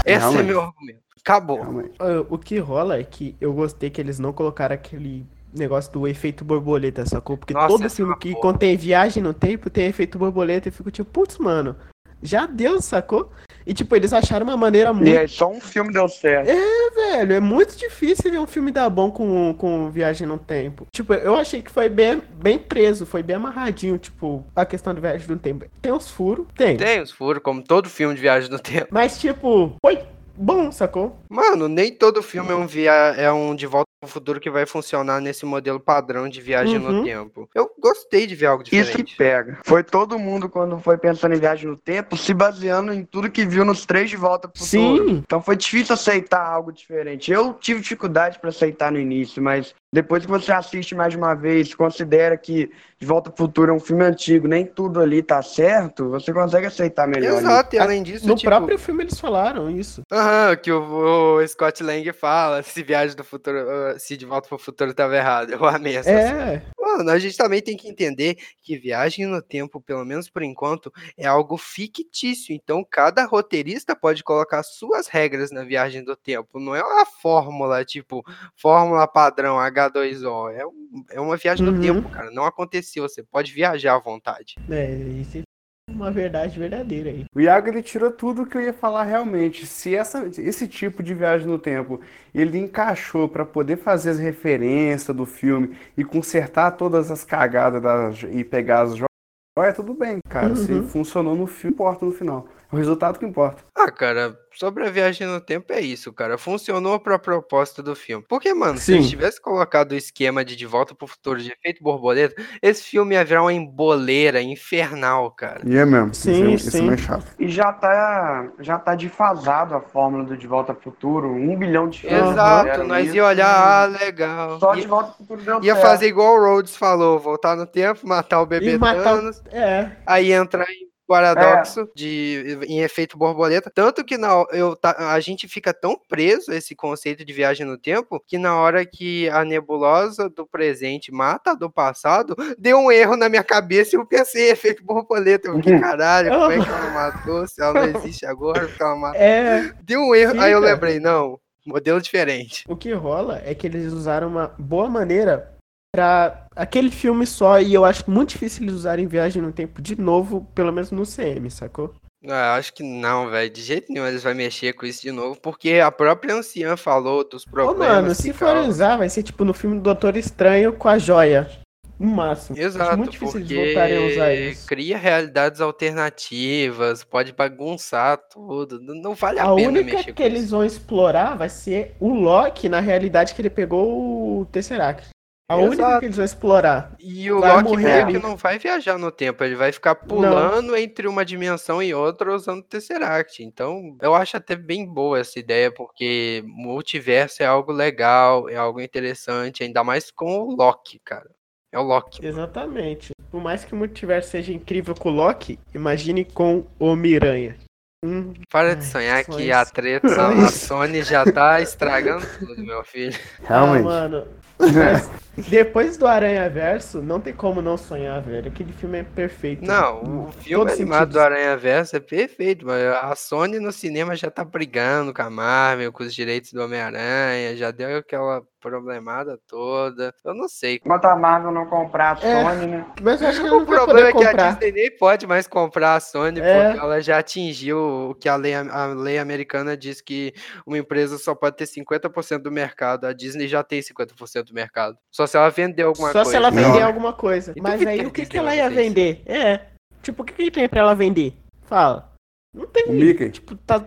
Esse 0.05 0.37
é 0.37 0.43
meu 0.43 0.61
argumento. 0.61 1.08
Acabou. 1.21 1.59
Ah, 1.99 2.25
O 2.29 2.37
que 2.37 2.57
rola 2.59 2.97
é 2.99 3.03
que 3.03 3.35
eu 3.39 3.53
gostei 3.53 3.89
que 3.89 3.99
eles 3.99 4.19
não 4.19 4.31
colocaram 4.33 4.73
aquele 4.75 5.25
negócio 5.53 5.91
do 5.91 6.07
efeito 6.07 6.45
borboleta, 6.45 7.05
sacou? 7.05 7.37
Porque 7.37 7.53
Nossa, 7.53 7.67
todo 7.67 7.85
é 7.85 7.89
filme 7.89 8.11
uma 8.11 8.17
que 8.17 8.31
porra. 8.31 8.41
contém 8.41 8.77
viagem 8.77 9.21
no 9.23 9.33
tempo 9.33 9.69
tem 9.69 9.87
efeito 9.87 10.17
borboleta 10.17 10.69
e 10.69 10.71
fico 10.71 10.91
tipo, 10.91 11.09
putz, 11.09 11.37
mano, 11.37 11.75
já 12.21 12.45
deu, 12.45 12.81
sacou? 12.81 13.31
E 13.65 13.73
tipo, 13.73 13.95
eles 13.95 14.13
acharam 14.13 14.45
uma 14.47 14.57
maneira 14.57 14.91
muito. 14.93 15.09
E 15.09 15.17
aí, 15.17 15.27
só 15.27 15.49
um 15.51 15.61
filme 15.61 15.91
deu 15.93 16.07
certo. 16.07 16.47
Velho, 16.95 17.33
é 17.33 17.39
muito 17.39 17.75
difícil 17.77 18.31
ver 18.31 18.39
um 18.39 18.47
filme 18.47 18.71
dar 18.71 18.89
bom 18.89 19.11
com, 19.11 19.53
com 19.57 19.89
viagem 19.91 20.25
no 20.27 20.37
tempo. 20.37 20.87
Tipo, 20.91 21.13
eu 21.13 21.35
achei 21.35 21.61
que 21.61 21.69
foi 21.71 21.87
bem, 21.87 22.21
bem 22.33 22.57
preso, 22.57 23.05
foi 23.05 23.21
bem 23.21 23.35
amarradinho, 23.35 23.97
tipo, 23.97 24.43
a 24.55 24.65
questão 24.65 24.93
de 24.93 25.01
viagem 25.01 25.27
no 25.27 25.37
tempo. 25.37 25.65
Tem 25.81 25.91
uns 25.91 26.09
furos? 26.09 26.47
Tem. 26.55 26.77
Tem 26.77 27.01
os 27.01 27.11
furos, 27.11 27.41
como 27.43 27.61
todo 27.63 27.89
filme 27.89 28.15
de 28.15 28.21
viagem 28.21 28.49
no 28.49 28.59
tempo. 28.59 28.87
Mas, 28.91 29.19
tipo, 29.19 29.73
foi 29.83 29.99
bom, 30.39 30.71
sacou? 30.71 31.19
Mano, 31.29 31.67
nem 31.67 31.93
todo 31.93 32.23
filme 32.23 32.51
é 32.51 32.55
um, 32.55 32.65
via... 32.65 32.91
é 33.17 33.31
um 33.31 33.55
De 33.55 33.65
Volta 33.67 33.87
ao 34.01 34.07
Futuro 34.09 34.39
que 34.39 34.49
vai 34.49 34.65
funcionar 34.65 35.19
nesse 35.19 35.45
modelo 35.45 35.79
padrão 35.79 36.29
de 36.29 36.39
viagem 36.39 36.79
no 36.79 36.89
Uhum. 36.89 37.03
tempo. 37.03 37.49
Eu 37.53 37.69
gostei 37.79 38.25
de 38.25 38.33
ver 38.35 38.45
algo 38.45 38.63
Isso 38.63 38.71
que 38.71 38.77
diferente. 39.03 39.15
pega. 39.17 39.59
Foi 39.65 39.83
todo 39.83 40.17
mundo, 40.17 40.47
quando 40.47 40.79
foi 40.79 40.97
pensando 40.97 41.35
em 41.35 41.39
viagem 41.39 41.67
no 41.69 41.75
tempo, 41.75 42.15
se 42.15 42.33
baseando 42.33 42.93
em 42.93 43.03
tudo 43.03 43.29
que 43.29 43.45
viu 43.45 43.65
nos 43.65 43.85
três 43.85 44.09
de 44.09 44.15
volta 44.15 44.47
pro 44.47 44.63
futuro. 44.63 45.09
Sim. 45.09 45.15
Então 45.25 45.41
foi 45.41 45.55
difícil 45.57 45.93
aceitar 45.93 46.41
algo 46.45 46.71
diferente. 46.71 47.29
Eu 47.31 47.53
tive 47.53 47.81
dificuldade 47.81 48.39
para 48.39 48.49
aceitar 48.49 48.89
no 48.91 48.99
início, 48.99 49.43
mas 49.43 49.75
depois 49.91 50.23
que 50.23 50.31
você 50.31 50.51
assiste 50.51 50.93
mais 50.93 51.11
de 51.11 51.17
uma 51.17 51.33
vez, 51.33 51.73
considera 51.73 52.37
que 52.37 52.71
De 52.99 53.05
Volta 53.07 53.31
pro 53.31 53.45
Futuro 53.45 53.71
é 53.71 53.73
um 53.73 53.79
filme 53.79 54.03
antigo, 54.03 54.47
nem 54.47 54.65
tudo 54.65 54.99
ali 55.01 55.23
tá 55.23 55.41
certo, 55.41 56.09
você 56.09 56.31
consegue 56.31 56.67
aceitar 56.67 57.07
melhor. 57.07 57.39
Exato, 57.39 57.75
e 57.75 57.79
além 57.79 58.03
disso, 58.03 58.27
No 58.27 58.35
tipo, 58.35 58.49
próprio 58.49 58.77
filme 58.77 59.03
eles 59.03 59.19
falaram 59.19 59.69
isso. 59.69 60.03
aham, 60.11 60.55
que 60.57 60.71
o, 60.71 61.37
o 61.37 61.47
Scott 61.47 61.81
Lang 61.83 62.11
fala 62.13 62.61
se 62.61 62.83
viagem 62.83 63.15
do 63.15 63.23
futuro, 63.23 63.57
ah, 63.57 63.97
se 63.97 64.15
de 64.15 64.25
volta 64.25 64.47
pro 64.47 64.59
futuro 64.59 64.93
tava 64.93 65.15
errado. 65.15 65.51
Eu 65.51 65.65
amei 65.65 65.95
essa 65.97 66.09
cena. 66.09 66.53
É, 66.53 66.61
Mano, 66.77 67.11
a 67.11 67.19
gente 67.19 67.37
também 67.37 67.61
tem 67.61 67.77
que 67.77 67.87
entender 67.87 68.35
que 68.61 68.77
viagem 68.77 69.25
no 69.25 69.41
tempo, 69.41 69.79
pelo 69.79 70.03
menos 70.03 70.29
por 70.29 70.41
enquanto, 70.41 70.91
é 71.17 71.27
algo 71.27 71.55
fictício. 71.57 72.53
Então, 72.53 72.83
cada 72.83 73.25
roteirista 73.25 73.95
pode 73.95 74.23
colocar 74.23 74.63
suas 74.63 75.07
regras 75.07 75.51
na 75.51 75.63
viagem 75.63 76.03
do 76.03 76.15
tempo. 76.15 76.59
Não 76.59 76.75
é 76.75 76.83
uma 76.83 77.05
fórmula, 77.05 77.85
tipo, 77.85 78.23
fórmula 78.55 79.07
padrão 79.07 79.59
H2O. 79.79 80.49
É, 80.51 80.65
um- 80.65 81.05
é 81.11 81.21
uma 81.21 81.37
viagem 81.37 81.65
no 81.65 81.73
Uhum. 81.73 81.79
tempo, 81.81 82.09
cara. 82.09 82.29
Não 82.31 82.45
aconteceu. 82.45 83.07
Você 83.07 83.23
pode 83.23 83.51
viajar 83.53 83.95
à 83.95 83.99
vontade. 83.99 84.55
é, 84.69 84.91
isso 85.21 85.37
é 85.39 85.43
uma 85.91 86.11
verdade 86.11 86.59
verdadeira 86.59 87.09
aí. 87.09 87.25
O 87.35 87.39
Iago 87.41 87.67
ele 87.67 87.81
tirou 87.81 88.11
tudo 88.11 88.45
que 88.45 88.55
eu 88.55 88.61
ia 88.61 88.73
falar 88.73 89.03
realmente. 89.03 89.65
Se 89.65 89.95
essa, 89.95 90.29
esse 90.37 90.67
tipo 90.67 91.01
de 91.01 91.13
viagem 91.15 91.47
no 91.47 91.57
tempo 91.57 91.99
ele 92.33 92.59
encaixou 92.59 93.27
para 93.27 93.43
poder 93.45 93.77
fazer 93.77 94.11
as 94.11 94.19
referências 94.19 95.15
do 95.15 95.25
filme 95.25 95.75
e 95.97 96.03
consertar 96.03 96.71
todas 96.71 97.09
as 97.09 97.23
cagadas 97.23 97.81
das- 97.81 98.23
e 98.31 98.43
pegar 98.43 98.81
as 98.83 98.95
joias, 98.95 99.75
tudo 99.75 99.93
bem, 99.95 100.19
cara. 100.29 100.55
Se 100.55 100.71
Uhum. 100.71 100.87
funcionou 100.87 101.35
no 101.35 101.47
filme, 101.47 101.73
importa 101.73 102.05
no 102.05 102.11
final. 102.11 102.47
O 102.71 102.75
resultado 102.77 103.17
que 103.17 103.25
importa. 103.25 103.63
Ah, 103.75 103.89
cara, 103.89 104.37
sobre 104.53 104.85
a 104.85 104.91
viagem 104.91 105.25
no 105.25 105.41
tempo 105.41 105.73
é 105.73 105.81
isso, 105.81 106.13
cara. 106.13 106.37
Funcionou 106.37 106.99
pra 106.99 107.17
proposta 107.17 107.81
do 107.81 107.95
filme. 107.95 108.23
Porque, 108.29 108.53
mano, 108.53 108.77
se 108.77 108.85
Sim. 108.85 108.95
eles 108.95 109.09
tivessem 109.09 109.41
colocado 109.41 109.93
o 109.93 109.95
esquema 109.95 110.45
de 110.45 110.55
De 110.55 110.67
Volta 110.67 110.93
pro 110.93 111.07
Futuro 111.07 111.41
de 111.41 111.51
efeito 111.51 111.81
borboleta, 111.81 112.39
esse 112.61 112.83
filme 112.83 113.15
ia 113.15 113.25
virar 113.25 113.41
uma 113.41 113.51
emboleira 113.53 114.39
infernal, 114.41 115.31
cara. 115.31 115.61
E 115.65 115.75
é 115.77 115.83
mesmo. 115.83 116.13
Sim, 116.13 116.31
isso, 116.31 116.43
é- 116.43 116.53
isso 116.53 116.67
é 116.67 116.71
sim. 116.79 116.85
mais 116.85 116.99
chato. 116.99 117.25
E 117.39 117.47
já 117.47 117.73
tá, 117.73 118.47
já 118.59 118.77
tá 118.77 118.93
defasado 118.93 119.73
a 119.73 119.81
fórmula 119.81 120.23
do 120.25 120.37
De 120.37 120.45
Volta 120.45 120.71
pro 120.73 120.91
Futuro, 120.91 121.27
um 121.31 121.57
bilhão 121.57 121.89
de 121.89 122.01
filmes. 122.01 122.19
Exato, 122.31 122.83
nós 122.83 123.07
isso, 123.07 123.15
ia 123.15 123.25
olhar, 123.25 123.47
ah, 123.49 123.85
legal. 123.85 124.59
Só 124.59 124.75
Ia- 124.75 124.81
De 124.81 124.87
Volta 124.87 125.11
pro 125.13 125.25
Futuro 125.25 125.41
deu 125.43 125.63
Ia 125.63 125.73
certo. 125.75 125.87
fazer 125.87 126.07
igual 126.07 126.35
o 126.35 126.39
Rhodes 126.45 126.75
falou, 126.75 127.17
voltar 127.19 127.55
no 127.55 127.65
tempo, 127.65 128.07
matar 128.07 128.41
o 128.41 128.45
bebê 128.45 128.73
E 128.75 128.77
matar. 128.77 129.03
Thanos, 129.03 129.41
É. 129.51 129.89
aí 130.05 130.31
entrar 130.31 130.69
em 130.69 130.88
paradoxo 131.09 131.89
de 131.95 132.59
em 132.67 132.81
efeito 132.81 133.17
borboleta, 133.17 133.71
tanto 133.73 134.05
que 134.05 134.15
na, 134.15 134.45
eu, 134.51 134.77
a 134.83 135.19
gente 135.19 135.47
fica 135.47 135.73
tão 135.73 135.99
preso 136.07 136.51
a 136.51 136.55
esse 136.55 136.75
conceito 136.75 137.25
de 137.25 137.33
viagem 137.33 137.65
no 137.65 137.79
tempo 137.79 138.23
que 138.27 138.37
na 138.37 138.55
hora 138.55 138.85
que 138.85 139.27
a 139.29 139.43
nebulosa 139.43 140.29
do 140.29 140.45
presente 140.45 141.11
mata 141.11 141.51
a 141.51 141.55
do 141.55 141.67
passado, 141.67 142.35
deu 142.59 142.77
um 142.77 142.91
erro 142.91 143.17
na 143.17 143.27
minha 143.27 143.43
cabeça 143.43 143.95
e 143.95 143.99
eu 143.99 144.05
pensei 144.05 144.51
efeito 144.51 144.83
borboleta, 144.83 145.47
eu 145.47 145.55
fiquei 145.55 145.79
caralho, 145.81 146.29
como 146.29 146.51
é 146.51 146.63
que 146.63 146.69
ela 146.69 146.91
matou? 146.93 147.47
Se 147.47 147.59
ela 147.59 147.73
não 147.73 147.99
existe 147.99 148.27
agora, 148.27 148.67
porque 148.67 148.83
ela 148.83 148.95
matou. 148.95 149.19
É. 149.19 149.73
Deu 149.81 150.01
um 150.01 150.13
erro, 150.13 150.39
aí 150.39 150.51
eu 150.51 150.59
lembrei, 150.59 150.99
não, 150.99 151.39
modelo 151.65 151.99
diferente. 151.99 152.65
O 152.67 152.75
que 152.75 152.93
rola 152.93 153.41
é 153.43 153.55
que 153.55 153.65
eles 153.65 153.91
usaram 153.91 154.27
uma 154.27 154.53
boa 154.59 154.87
maneira 154.87 155.58
pra 155.93 156.45
aquele 156.55 156.91
filme 156.91 157.25
só, 157.25 157.59
e 157.59 157.73
eu 157.73 157.83
acho 157.85 158.09
muito 158.09 158.29
difícil 158.29 158.63
eles 158.63 158.75
usarem 158.75 159.07
Viagem 159.07 159.41
no 159.41 159.51
Tempo 159.51 159.81
de 159.81 159.99
novo, 159.99 160.47
pelo 160.53 160.71
menos 160.71 160.91
no 160.91 161.03
CM, 161.05 161.49
sacou? 161.49 161.93
Ah, 162.27 162.55
acho 162.55 162.73
que 162.73 162.83
não, 162.83 163.29
velho. 163.29 163.49
De 163.49 163.61
jeito 163.61 163.91
nenhum 163.91 164.05
eles 164.05 164.21
vão 164.23 164.35
mexer 164.35 164.73
com 164.73 164.85
isso 164.85 165.01
de 165.01 165.11
novo, 165.11 165.39
porque 165.41 165.75
a 165.75 165.89
própria 165.89 166.35
anciã 166.35 166.75
falou 166.75 167.27
dos 167.27 167.43
Ô, 167.47 167.49
problemas. 167.49 167.77
mano, 167.87 168.07
que 168.09 168.15
se 168.15 168.33
for 168.33 168.57
usar, 168.57 168.97
vai 168.97 169.07
ser 169.09 169.23
tipo 169.23 169.45
no 169.45 169.53
filme 169.53 169.77
do 169.77 169.83
Doutor 169.83 170.17
Estranho 170.17 170.73
com 170.73 170.89
a 170.89 170.97
joia. 170.97 171.49
no 171.97 172.07
máximo. 172.07 172.57
Acho 172.57 172.65
Exato, 172.67 172.97
muito 172.97 173.11
difícil 173.11 173.39
eles 173.39 173.51
voltarem 173.57 173.97
a 173.97 174.01
usar 174.11 174.33
isso. 174.33 174.67
cria 174.67 174.97
realidades 174.97 175.61
alternativas, 175.61 177.03
pode 177.05 177.31
bagunçar 177.33 178.17
tudo, 178.31 178.79
não 178.81 179.15
vale 179.15 179.39
a, 179.39 179.43
A 179.49 179.55
pena 179.55 179.79
única 179.79 179.95
mexer 179.97 180.13
que 180.13 180.21
com 180.21 180.23
eles 180.23 180.43
isso. 180.43 180.51
vão 180.51 180.65
explorar 180.65 181.35
vai 181.37 181.49
ser 181.49 181.95
o 182.01 182.09
Loki 182.13 182.67
na 182.69 182.79
realidade 182.81 183.33
que 183.33 183.41
ele 183.41 183.49
pegou 183.49 184.41
o 184.41 184.45
Tesseract. 184.45 185.09
A 185.49 185.55
única 185.55 185.81
Exato. 185.81 185.99
que 185.99 186.05
eles 186.05 186.15
vão 186.15 186.25
explorar. 186.25 186.95
E 186.99 187.31
o 187.31 187.39
vai 187.39 187.61
Loki 187.63 187.77
meio 187.77 188.07
que 188.07 188.19
não 188.19 188.35
vai 188.37 188.59
viajar 188.59 188.99
no 188.99 189.11
tempo, 189.11 189.43
ele 189.43 189.55
vai 189.55 189.71
ficar 189.71 189.95
pulando 189.95 190.75
entre 190.77 191.07
uma 191.07 191.25
dimensão 191.25 191.81
e 191.81 191.91
outra 191.91 192.35
usando 192.35 192.59
o 192.59 192.63
Tesseract. 192.63 193.43
Então, 193.43 193.97
eu 193.99 194.13
acho 194.13 194.37
até 194.37 194.55
bem 194.55 194.85
boa 194.85 195.17
essa 195.17 195.39
ideia, 195.39 195.71
porque 195.71 196.43
multiverso 196.45 197.41
é 197.41 197.47
algo 197.47 197.71
legal, 197.71 198.47
é 198.47 198.55
algo 198.55 198.79
interessante, 198.79 199.63
ainda 199.63 199.83
mais 199.83 200.11
com 200.11 200.39
o 200.39 200.55
Loki, 200.55 200.99
cara. 201.03 201.31
É 201.71 201.79
o 201.79 201.83
Loki. 201.83 202.21
mano. 202.21 202.31
Exatamente. 202.31 203.11
Por 203.31 203.41
mais 203.41 203.65
que 203.65 203.73
o 203.73 203.77
multiverso 203.77 204.29
seja 204.29 204.53
incrível 204.53 204.93
com 204.93 205.09
o 205.09 205.13
Loki, 205.13 205.57
imagine 205.73 206.25
com 206.25 206.67
o 206.79 206.95
Miranha. 206.95 207.57
Hum, 208.05 208.33
Para 208.49 208.75
de 208.75 208.85
sonhar 208.85 209.25
que 209.25 209.51
a 209.51 209.65
treta 209.65 210.07
Só 210.07 210.27
a 210.29 210.33
isso. 210.35 210.67
Sony 210.67 211.03
já 211.03 211.25
tá 211.29 211.59
estragando 211.59 212.25
tudo, 212.39 212.63
meu 212.63 212.83
filho. 212.83 213.17
Realmente. 213.43 213.81
Ah, 213.81 213.83
mano. 213.83 214.27
Mas 214.59 215.09
depois 215.47 215.95
do 215.97 216.05
Aranha 216.05 216.49
Verso, 216.49 217.01
não 217.01 217.19
tem 217.19 217.33
como 217.33 217.61
não 217.61 217.77
sonhar, 217.77 218.21
velho. 218.21 218.49
Aquele 218.49 218.73
filme 218.73 218.99
é 218.99 219.03
perfeito. 219.03 219.65
Não, 219.65 220.27
o 220.27 220.31
filme 220.31 220.71
animado 220.71 220.99
sentidos. 220.99 221.13
do 221.13 221.19
Aranha 221.19 221.57
Verso 221.57 221.95
é 221.95 221.99
perfeito, 221.99 222.65
mas 222.65 222.83
a 222.83 223.15
Sony 223.15 223.59
no 223.59 223.71
cinema 223.71 224.15
já 224.15 224.29
tá 224.29 224.43
brigando 224.43 225.13
com 225.13 225.21
a 225.21 225.29
Marvel, 225.29 225.91
com 225.91 226.03
os 226.03 226.13
direitos 226.13 226.51
do 226.51 226.61
Homem-Aranha, 226.61 227.55
já 227.55 227.71
deu 227.71 227.97
aquela 227.97 228.43
problemada 228.59 229.39
toda. 229.47 230.13
Eu 230.23 230.33
não 230.33 230.47
sei. 230.47 230.75
Enquanto 230.75 231.05
a 231.05 231.15
Marvel 231.15 231.51
não 231.51 231.65
comprar 231.65 232.17
a 232.21 232.27
É. 232.27 232.43
Sony, 232.43 232.67
né? 232.67 232.85
Mas 233.01 233.21
eu 233.21 233.27
acho 233.29 233.41
que 233.41 233.47
O 233.49 233.59
não 233.59 233.65
vai 233.65 233.75
problema 233.77 234.09
é 234.09 234.11
que 234.11 234.23
a 234.23 234.27
comprar. 234.29 234.49
Disney 234.51 234.71
nem 234.71 234.97
pode 234.97 235.25
mais 235.27 235.47
comprar 235.47 235.95
a 235.95 235.99
Sony, 235.99 236.39
É. 236.39 236.63
porque 236.73 236.79
ela 236.79 237.01
já 237.01 237.17
atingiu 237.19 238.09
o 238.11 238.15
que 238.15 238.27
a 238.29 238.35
lei, 238.35 238.53
a 238.53 238.85
lei 238.87 239.17
americana 239.17 239.75
diz 239.77 240.01
que 240.01 240.33
uma 240.65 240.77
empresa 240.77 241.17
só 241.17 241.33
pode 241.33 241.55
ter 241.57 241.65
50% 241.65 242.39
do 242.43 242.51
mercado. 242.51 243.05
A 243.05 243.13
Disney 243.13 243.47
já 243.47 243.63
tem 243.63 243.81
50% 243.81 244.43
do 244.47 244.53
mercado. 244.53 244.97
Só 245.11 245.25
se 245.25 245.37
ela 245.37 245.49
vender 245.49 245.83
alguma 245.83 246.07
Só 246.09 246.19
coisa. 246.19 246.29
se 246.31 246.35
ela 246.35 246.51
Não. 246.51 246.61
vender 246.63 246.81
alguma 246.83 247.13
coisa. 247.13 247.53
E 247.55 247.61
Mas 247.61 247.85
aí 247.85 248.01
a 248.01 248.07
o 248.07 248.11
que, 248.11 248.25
que 248.25 248.37
ela 248.37 248.55
ia 248.55 248.69
vender? 248.69 249.21
É. 249.25 249.61
Tipo, 250.01 250.23
o 250.23 250.25
que, 250.25 250.33
que 250.33 250.51
tem 250.51 250.67
pra 250.69 250.79
ela 250.81 250.93
vender? 250.95 251.33
Fala. 251.63 252.09
Não 252.53 252.65
tem. 252.65 252.85
O 252.87 252.93
Mickey. 252.93 253.29
Tipo, 253.29 253.55
tá. 253.55 253.85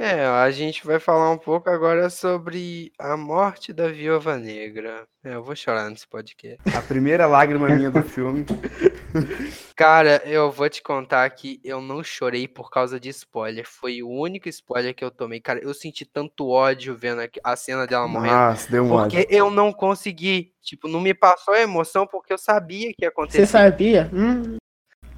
É, 0.00 0.24
a 0.24 0.50
gente 0.50 0.86
vai 0.86 0.98
falar 0.98 1.30
um 1.30 1.36
pouco 1.36 1.68
agora 1.68 2.08
sobre 2.08 2.90
a 2.98 3.18
morte 3.18 3.70
da 3.70 3.86
Viúva 3.88 4.38
Negra. 4.38 5.06
É, 5.22 5.34
eu 5.34 5.44
vou 5.44 5.54
chorar 5.54 5.90
nesse 5.90 6.08
podcast. 6.08 6.58
A 6.74 6.80
primeira 6.80 7.26
lágrima 7.26 7.68
minha 7.68 7.90
do 7.90 8.02
filme. 8.02 8.46
Cara, 9.76 10.22
eu 10.24 10.50
vou 10.50 10.70
te 10.70 10.82
contar 10.82 11.28
que 11.28 11.60
eu 11.62 11.82
não 11.82 12.02
chorei 12.02 12.48
por 12.48 12.70
causa 12.70 12.98
de 12.98 13.10
spoiler. 13.10 13.66
Foi 13.68 14.02
o 14.02 14.08
único 14.08 14.48
spoiler 14.48 14.94
que 14.94 15.04
eu 15.04 15.10
tomei. 15.10 15.38
Cara, 15.38 15.60
eu 15.60 15.74
senti 15.74 16.06
tanto 16.06 16.48
ódio 16.48 16.96
vendo 16.96 17.20
a 17.44 17.54
cena 17.54 17.86
dela 17.86 18.08
morrendo. 18.08 18.34
Nossa, 18.34 18.70
deu 18.70 18.84
um 18.84 18.92
ódio. 18.92 19.18
Porque 19.18 19.34
eu 19.34 19.50
não 19.50 19.70
consegui. 19.70 20.54
Tipo, 20.62 20.88
não 20.88 21.00
me 21.02 21.12
passou 21.12 21.52
a 21.52 21.60
emoção 21.60 22.06
porque 22.06 22.32
eu 22.32 22.38
sabia 22.38 22.90
que 22.94 23.04
ia 23.04 23.10
acontecer. 23.10 23.40
Você 23.40 23.52
sabia? 23.52 24.08
Hum, 24.14 24.56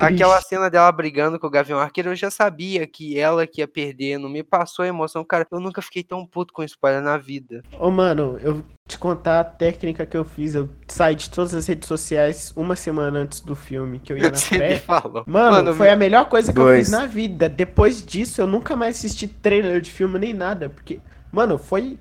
Aquela 0.07 0.41
cena 0.41 0.69
dela 0.69 0.91
brigando 0.91 1.39
com 1.39 1.47
o 1.47 1.51
Gavião 1.51 1.79
Arqueiro, 1.79 2.11
eu 2.11 2.17
já 2.17 2.31
sabia 2.31 2.87
que 2.87 3.19
ela 3.19 3.47
que 3.47 3.61
ia 3.61 3.69
perder. 3.69 4.19
Não 4.19 4.29
me 4.29 4.43
passou 4.43 4.85
a 4.85 4.89
emoção. 4.89 5.25
Cara, 5.25 5.47
eu 5.51 5.61
nunca 5.61 5.81
fiquei 5.81 6.03
tão 6.03 6.27
puto 6.27 6.53
com 6.53 6.63
spoiler 6.65 7.01
na 7.03 7.17
vida. 7.17 7.63
Ô, 7.79 7.91
mano, 7.91 8.39
eu 8.43 8.55
vou 8.55 8.65
te 8.89 8.99
contar 8.99 9.41
a 9.41 9.45
técnica 9.45 10.05
que 10.05 10.17
eu 10.17 10.25
fiz. 10.25 10.55
Eu 10.55 10.69
saí 10.89 11.15
de 11.15 11.31
todas 11.31 11.55
as 11.55 11.67
redes 11.67 11.87
sociais 11.89 12.53
uma 12.57 12.75
semana 12.77 13.21
antes 13.21 13.41
do 13.41 13.55
filme, 13.55 13.99
que 14.01 14.13
eu 14.13 14.19
ia 14.19 14.29
na 14.31 14.37
Você 14.37 14.55
me 14.55 14.59
pré. 14.59 14.79
falou. 14.79 15.25
Mano, 15.27 15.75
foi 15.75 15.89
a 15.91 15.97
melhor 15.97 16.29
coisa 16.29 16.53
que 16.53 16.59
eu 16.59 16.65
Dois. 16.65 16.81
fiz 16.81 16.91
na 16.91 17.07
vida. 17.07 17.49
Depois 17.49 18.05
disso, 18.05 18.41
eu 18.41 18.47
nunca 18.47 18.75
mais 18.77 18.97
assisti 18.97 19.27
trailer 19.29 19.81
de 19.81 19.91
filme 19.91 20.19
nem 20.19 20.35
nada. 20.35 20.69
Porque, 20.69 21.01
mano, 21.31 21.59
foi 21.59 21.99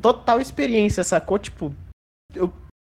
total 0.00 0.40
experiência, 0.40 1.02
sacou? 1.04 1.38
Tipo, 1.38 1.74
eu 2.34 2.52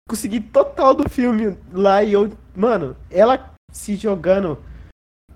consegui 0.09 0.41
total 0.41 0.93
do 0.93 1.09
filme 1.09 1.57
lá 1.71 2.03
e 2.03 2.13
eu. 2.13 2.31
Mano, 2.55 2.97
ela 3.09 3.50
se 3.71 3.95
jogando 3.95 4.57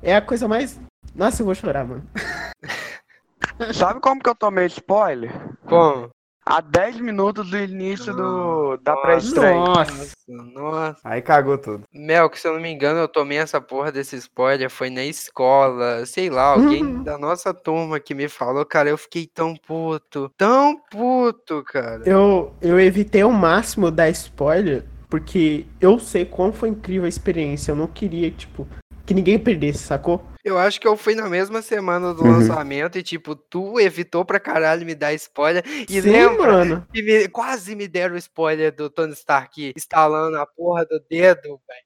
é 0.02 0.16
a 0.16 0.22
coisa 0.22 0.48
mais. 0.48 0.80
Nossa, 1.16 1.42
eu 1.42 1.46
vou 1.46 1.56
chorar, 1.56 1.86
mano. 1.86 2.04
Sabe 3.74 4.00
como 4.02 4.22
que 4.22 4.30
eu 4.30 4.36
tomei 4.36 4.66
spoiler? 4.68 5.32
Como? 5.68 6.10
Há 6.48 6.62
10 6.62 7.00
minutos 7.00 7.50
do 7.50 7.58
início 7.58 8.14
do, 8.14 8.78
da 8.78 8.96
pré-estreia. 8.98 9.56
Nossa. 9.56 10.12
Nossa. 10.28 11.00
Aí 11.04 11.20
cagou 11.20 11.58
tudo. 11.58 11.82
Mel, 11.92 12.30
que 12.30 12.40
se 12.40 12.48
eu 12.48 12.54
não 12.54 12.62
me 12.62 12.72
engano, 12.72 13.00
eu 13.00 13.08
tomei 13.08 13.40
essa 13.40 13.60
porra 13.60 13.92
desse 13.92 14.16
spoiler, 14.18 14.70
foi 14.70 14.92
na 14.92 15.04
escola, 15.04 16.06
sei 16.06 16.30
lá, 16.30 16.44
alguém 16.54 16.84
Uhum. 16.84 17.04
da 17.04 17.18
nossa 17.18 17.52
turma 17.52 18.00
que 18.00 18.14
me 18.14 18.30
falou, 18.30 18.64
cara, 18.64 18.90
eu 18.90 18.98
fiquei 18.98 19.26
tão 19.26 19.56
puto, 19.56 20.30
tão 20.38 20.78
puto, 20.92 21.64
cara. 21.64 22.04
Eu, 22.08 22.54
eu 22.62 22.80
evitei 22.80 23.24
ao 23.24 23.32
máximo 23.32 23.90
dar 23.90 24.10
spoiler, 24.10 24.86
porque 25.10 25.66
eu 25.80 26.00
sei 26.00 26.26
quão 26.26 26.52
foi 26.54 26.70
incrível 26.70 27.06
a 27.06 27.10
experiência. 27.10 27.72
Eu 27.72 27.76
não 27.76 27.88
queria, 27.88 28.30
tipo, 28.32 28.68
que 29.06 29.14
ninguém 29.14 29.38
perdesse, 29.40 29.80
sacou? 29.80 30.24
Eu 30.44 30.58
acho 30.60 30.80
que 30.80 30.88
eu 30.88 30.96
fui 30.96 31.16
na 31.16 31.28
mesma 31.30 31.62
semana 31.62 32.14
do 32.14 32.24
Uhum. 32.24 32.32
lançamento 32.40 32.98
e, 32.98 33.04
tipo, 33.04 33.36
tu 33.36 33.80
evitou 33.80 34.24
pra 34.24 34.40
caralho 34.40 34.86
me 34.86 34.94
dar 34.96 35.14
spoiler. 35.14 35.64
E 35.90 36.02
Sim, 36.02 36.10
lembra 36.10 36.48
mano. 36.58 36.88
que 36.94 37.02
me- 37.02 37.28
quase 37.30 37.76
me 37.76 37.88
deram 37.88 38.16
spoiler 38.18 38.72
do 38.76 38.90
Tony 38.90 39.14
Stark 39.14 39.74
instalando 39.76 40.38
a 40.38 40.46
porra 40.46 40.86
do 40.86 41.00
dedo, 41.10 41.60
velho. 41.68 41.86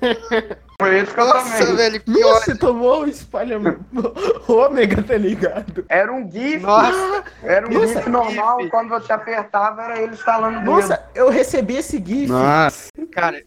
Foi 0.80 0.98
isso 1.00 1.12
que 1.14 1.20
Nossa, 1.20 1.76
velho, 1.76 2.00
que 2.00 2.10
Nossa, 2.10 2.44
você 2.46 2.58
tomou 2.58 3.02
o 3.02 3.06
spoiler 3.08 3.60
ômega, 4.48 5.02
tá 5.02 5.14
ligado? 5.16 5.84
Era 5.88 6.10
um 6.10 6.28
GIF. 6.30 6.60
Nossa, 6.62 7.24
Era 7.42 7.66
um 7.68 7.70
Nossa, 7.70 7.94
GIF 7.98 8.08
normal. 8.08 8.60
GIF. 8.60 8.70
Quando 8.70 8.88
você 8.88 9.12
apertava, 9.12 9.82
era 9.82 10.00
ele 10.00 10.14
instalando 10.14 10.58
dedo. 10.60 10.70
Nossa, 10.70 11.04
eu 11.14 11.28
recebi 11.28 11.76
esse 11.76 12.02
GIF. 12.04 12.28
Nossa. 12.32 12.88
cara, 13.12 13.42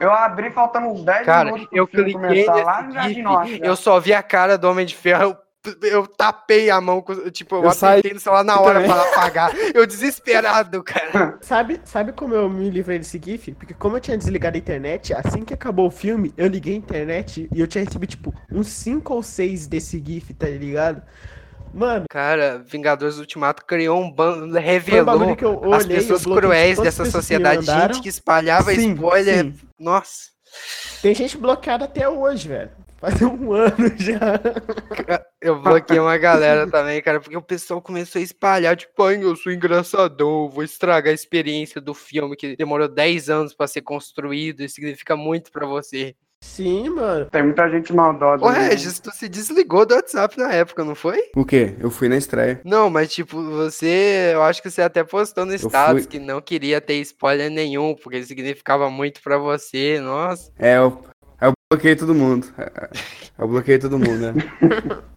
Eu 0.00 0.10
abri 0.10 0.50
faltando 0.50 0.86
uns 0.88 1.04
10 1.04 1.26
Cara, 1.26 1.44
minutos 1.44 1.68
pro 1.68 1.76
eu 1.78 1.86
cliquei 1.86 2.12
começar 2.14 2.54
lá 2.54 2.82
no 2.82 2.92
Jardim 2.94 3.08
GIF, 3.14 3.22
Norte. 3.22 3.60
eu 3.62 3.76
só 3.76 4.00
vi 4.00 4.14
a 4.14 4.22
cara 4.22 4.56
do 4.56 4.68
Homem 4.68 4.86
de 4.86 4.96
Ferro, 4.96 5.36
eu, 5.82 6.06
tapei 6.06 6.70
a 6.70 6.80
mão, 6.80 7.04
tipo, 7.32 7.56
eu, 7.56 7.64
Eu 7.64 7.72
saí 7.72 8.00
apertei 8.00 8.14
no 8.14 8.20
celular 8.20 8.44
na 8.44 8.60
hora 8.60 8.80
também. 8.80 8.90
para 8.90 9.10
apagar, 9.10 9.54
eu 9.74 9.86
desesperado, 9.86 10.82
cara. 10.82 11.38
Sabe, 11.42 11.80
sabe 11.84 12.12
como 12.12 12.34
eu 12.34 12.48
me 12.48 12.68
livrei 12.70 12.98
desse 12.98 13.20
GIF? 13.22 13.52
Porque 13.52 13.74
como 13.74 13.96
eu 13.96 14.00
tinha 14.00 14.16
desligado 14.18 14.56
a 14.56 14.58
internet, 14.58 15.14
assim 15.14 15.44
que 15.44 15.54
acabou 15.54 15.86
o 15.86 15.90
filme, 15.90 16.32
eu 16.36 16.46
liguei 16.46 16.74
a 16.74 16.78
internet 16.78 17.48
e 17.54 17.60
eu 17.60 17.66
tinha 17.66 17.84
recebido, 17.84 18.10
tipo, 18.10 18.34
uns 18.50 18.68
5 18.68 19.14
ou 19.14 19.22
6 19.22 19.66
desse 19.66 20.02
GIF, 20.04 20.34
tá 20.34 20.48
ligado? 20.48 21.02
Mano, 21.72 22.04
Cara, 22.10 22.62
Vingadores 22.66 23.18
Ultimato 23.18 23.64
criou 23.64 23.98
um 23.98 24.10
bando, 24.10 24.44
um 24.44 24.60
revelou 24.60 25.34
que 25.34 25.44
eu 25.44 25.58
olhei, 25.58 25.76
as 25.76 25.86
pessoas 25.86 26.24
cruéis 26.24 26.78
dessa 26.78 27.04
sociedade, 27.06 27.64
gente 27.64 28.02
que 28.02 28.08
espalhava 28.08 28.74
Sim, 28.74 28.92
spoiler, 28.92 29.44
sim. 29.46 29.54
nossa. 29.78 30.32
Tem 31.00 31.14
gente 31.14 31.38
bloqueada 31.38 31.86
até 31.86 32.06
hoje, 32.06 32.48
velho. 32.48 32.70
Faz 33.02 33.20
um 33.20 33.52
ano 33.52 33.74
já. 33.98 34.40
Eu 35.40 35.60
bloqueei 35.60 35.98
uma 35.98 36.16
galera 36.16 36.68
também, 36.70 37.02
cara, 37.02 37.18
porque 37.18 37.36
o 37.36 37.42
pessoal 37.42 37.82
começou 37.82 38.20
a 38.20 38.22
espalhar, 38.22 38.76
tipo, 38.76 39.02
ai, 39.02 39.22
eu 39.22 39.34
sou 39.34 39.50
engraçadão, 39.52 40.48
vou 40.48 40.62
estragar 40.62 41.10
a 41.10 41.14
experiência 41.14 41.80
do 41.80 41.94
filme 41.94 42.36
que 42.36 42.54
demorou 42.56 42.86
10 42.88 43.28
anos 43.28 43.54
pra 43.54 43.66
ser 43.66 43.82
construído 43.82 44.60
e 44.62 44.68
significa 44.68 45.16
muito 45.16 45.50
pra 45.50 45.66
você. 45.66 46.14
Sim, 46.44 46.90
mano. 46.90 47.26
Tem 47.30 47.42
muita 47.42 47.68
gente 47.70 47.92
maldosa. 47.92 48.44
Ô, 48.44 48.50
né? 48.50 48.68
Regis, 48.68 48.98
tu 48.98 49.10
se 49.12 49.28
desligou 49.28 49.86
do 49.86 49.94
WhatsApp 49.94 50.36
na 50.38 50.52
época, 50.52 50.84
não 50.84 50.94
foi? 50.94 51.30
O 51.36 51.44
quê? 51.44 51.74
Eu 51.80 51.88
fui 51.90 52.08
na 52.08 52.16
estreia. 52.16 52.60
Não, 52.64 52.90
mas 52.90 53.12
tipo, 53.12 53.40
você, 53.40 54.30
eu 54.34 54.42
acho 54.42 54.60
que 54.62 54.68
você 54.70 54.82
até 54.82 55.04
postou 55.04 55.44
no 55.46 55.54
status 55.54 56.02
fui- 56.02 56.10
que 56.10 56.18
não 56.18 56.40
queria 56.40 56.80
ter 56.80 56.94
spoiler 57.00 57.48
nenhum, 57.50 57.94
porque 57.94 58.22
significava 58.24 58.90
muito 58.90 59.22
pra 59.22 59.38
você, 59.38 60.00
nossa. 60.00 60.50
É, 60.58 60.78
eu, 60.78 61.00
eu 61.04 61.11
bloqueei 61.72 61.96
todo 61.96 62.14
mundo. 62.14 62.46
Eu 63.38 63.48
bloqueei 63.48 63.78
todo 63.78 63.98
mundo, 63.98 64.32
né? 64.32 64.34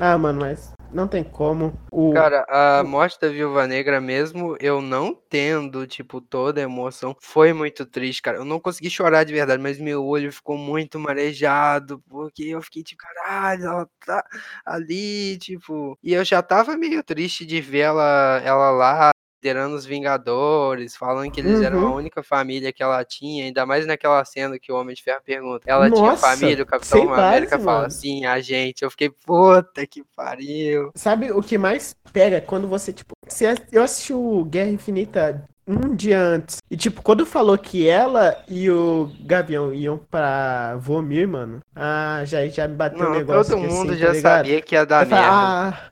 Ah, 0.00 0.16
mano, 0.16 0.42
mas 0.42 0.72
não 0.92 1.08
tem 1.08 1.24
como. 1.24 1.76
O... 1.90 2.12
Cara, 2.12 2.46
a 2.48 2.84
morte 2.84 3.18
da 3.20 3.28
Viúva 3.28 3.66
Negra 3.66 4.00
mesmo, 4.00 4.56
eu 4.60 4.80
não 4.80 5.12
tendo, 5.12 5.88
tipo, 5.88 6.20
toda 6.20 6.60
a 6.60 6.62
emoção, 6.62 7.16
foi 7.20 7.52
muito 7.52 7.84
triste, 7.84 8.22
cara. 8.22 8.36
Eu 8.36 8.44
não 8.44 8.60
consegui 8.60 8.88
chorar 8.88 9.24
de 9.24 9.32
verdade, 9.32 9.60
mas 9.60 9.80
meu 9.80 10.06
olho 10.06 10.32
ficou 10.32 10.56
muito 10.56 11.00
marejado, 11.00 12.00
porque 12.08 12.44
eu 12.44 12.62
fiquei 12.62 12.84
tipo, 12.84 13.02
caralho, 13.02 13.64
ela 13.64 13.88
tá 14.06 14.24
ali, 14.64 15.36
tipo. 15.38 15.98
E 16.00 16.14
eu 16.14 16.24
já 16.24 16.40
tava 16.42 16.76
meio 16.76 17.02
triste 17.02 17.44
de 17.44 17.60
ver 17.60 17.80
ela, 17.80 18.40
ela 18.44 18.70
lá 18.70 19.10
considerando 19.38 19.74
os 19.76 19.86
Vingadores, 19.86 20.96
falando 20.96 21.30
que 21.30 21.40
eles 21.40 21.62
eram 21.62 21.78
a 21.78 21.84
Uhum. 21.90 21.94
única 21.96 22.22
família 22.22 22.72
que 22.72 22.82
ela 22.82 23.04
tinha, 23.04 23.44
ainda 23.44 23.64
mais 23.64 23.86
naquela 23.86 24.24
cena 24.24 24.58
que 24.58 24.70
o 24.72 24.76
Homem 24.76 24.94
de 24.94 25.02
Ferro 25.02 25.22
pergunta. 25.24 25.62
Ela 25.66 25.88
tinha 25.88 26.10
Nossa, 26.10 26.20
família, 26.36 26.62
o 26.64 26.66
Capitão 26.66 27.14
América 27.14 27.52
base, 27.52 27.64
fala 27.64 27.76
mano. 27.78 27.86
assim, 27.86 28.24
a 28.26 28.40
gente. 28.40 28.82
Eu 28.82 28.90
fiquei, 28.90 29.10
puta 29.10 29.86
que 29.86 30.02
pariu. 30.16 30.90
Sabe 30.96 31.30
o 31.30 31.40
que 31.40 31.56
mais 31.56 31.94
pega 32.12 32.40
quando 32.40 32.66
você, 32.66 32.92
tipo, 32.92 33.12
você- 33.26 33.54
eu 33.70 33.82
assisti 33.82 34.12
o 34.12 34.44
Guerra 34.44 34.70
Infinita 34.70 35.44
um 35.66 35.94
dia 35.94 36.18
antes. 36.20 36.56
E, 36.70 36.76
tipo, 36.76 37.02
quando 37.02 37.26
falou 37.26 37.56
que 37.58 37.86
ela 37.86 38.42
e 38.48 38.70
o 38.70 39.10
Gavião 39.20 39.72
iam 39.72 39.98
pra 39.98 40.76
Vomir, 40.76 41.28
mano, 41.28 41.60
ah, 41.76 42.22
já, 42.24 42.46
já 42.48 42.66
me 42.66 42.74
bateu 42.74 42.98
um 42.98 43.02
Não, 43.02 43.10
negócio 43.12 43.54
todo 43.54 43.62
mundo 43.62 43.90
assim, 43.92 43.98
já 44.00 44.14
tá 44.14 44.20
sabia 44.38 44.62
que 44.62 44.74
ia 44.74 44.86
dar 44.86 45.04
Eu 45.04 45.10
falei, 45.10 45.24
merda. 45.24 45.36
ah, 45.36 45.90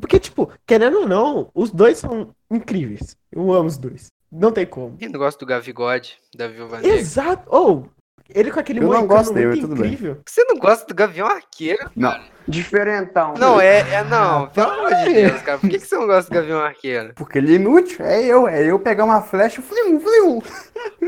porque, 0.00 0.18
tipo, 0.18 0.50
querendo 0.66 1.00
ou 1.00 1.08
não, 1.08 1.50
os 1.54 1.70
dois 1.70 1.98
são 1.98 2.34
incríveis. 2.50 3.16
Eu 3.30 3.52
amo 3.52 3.68
os 3.68 3.78
dois. 3.78 4.06
Não 4.30 4.50
tem 4.50 4.66
como. 4.66 4.96
Quem 4.96 5.08
não 5.08 5.18
gosta 5.18 5.38
do 5.38 5.46
Gavigode, 5.48 6.18
da 6.34 6.48
Viúva 6.48 6.78
Negra? 6.80 6.96
Exato. 6.96 7.44
Ou, 7.46 7.88
ele 8.28 8.50
com 8.50 8.60
aquele 8.60 8.80
Eu 8.80 8.88
não 8.88 9.06
gosto 9.06 9.32
dele, 9.32 9.46
muito 9.48 9.60
mas 9.60 9.68
tudo 9.70 9.80
bem. 9.82 9.92
incrível. 9.92 10.20
Você 10.26 10.44
não 10.44 10.56
gosta 10.56 10.86
do 10.86 10.94
Gavião 10.94 11.26
Arqueiro? 11.26 11.90
Não, 11.94 12.18
Diferentão. 12.46 13.34
Não, 13.38 13.60
é, 13.60 13.78
é 13.78 14.04
não, 14.04 14.48
pelo 14.52 14.70
amor 14.70 14.94
de. 14.94 15.12
Deus, 15.12 15.42
cara. 15.42 15.58
Por 15.58 15.70
que, 15.70 15.78
que 15.78 15.86
você 15.86 15.96
não 15.96 16.06
gosta 16.06 16.30
do 16.30 16.34
Gavião 16.34 16.60
Arqueiro? 16.60 17.12
porque 17.14 17.38
ele 17.38 17.52
é 17.52 17.56
inútil. 17.56 18.04
É 18.04 18.22
eu, 18.24 18.48
é 18.48 18.64
eu 18.64 18.78
pegar 18.78 19.04
uma 19.04 19.22
flecha 19.22 19.60
e 19.60 19.64
flium, 19.64 20.00
flium. 20.00 20.42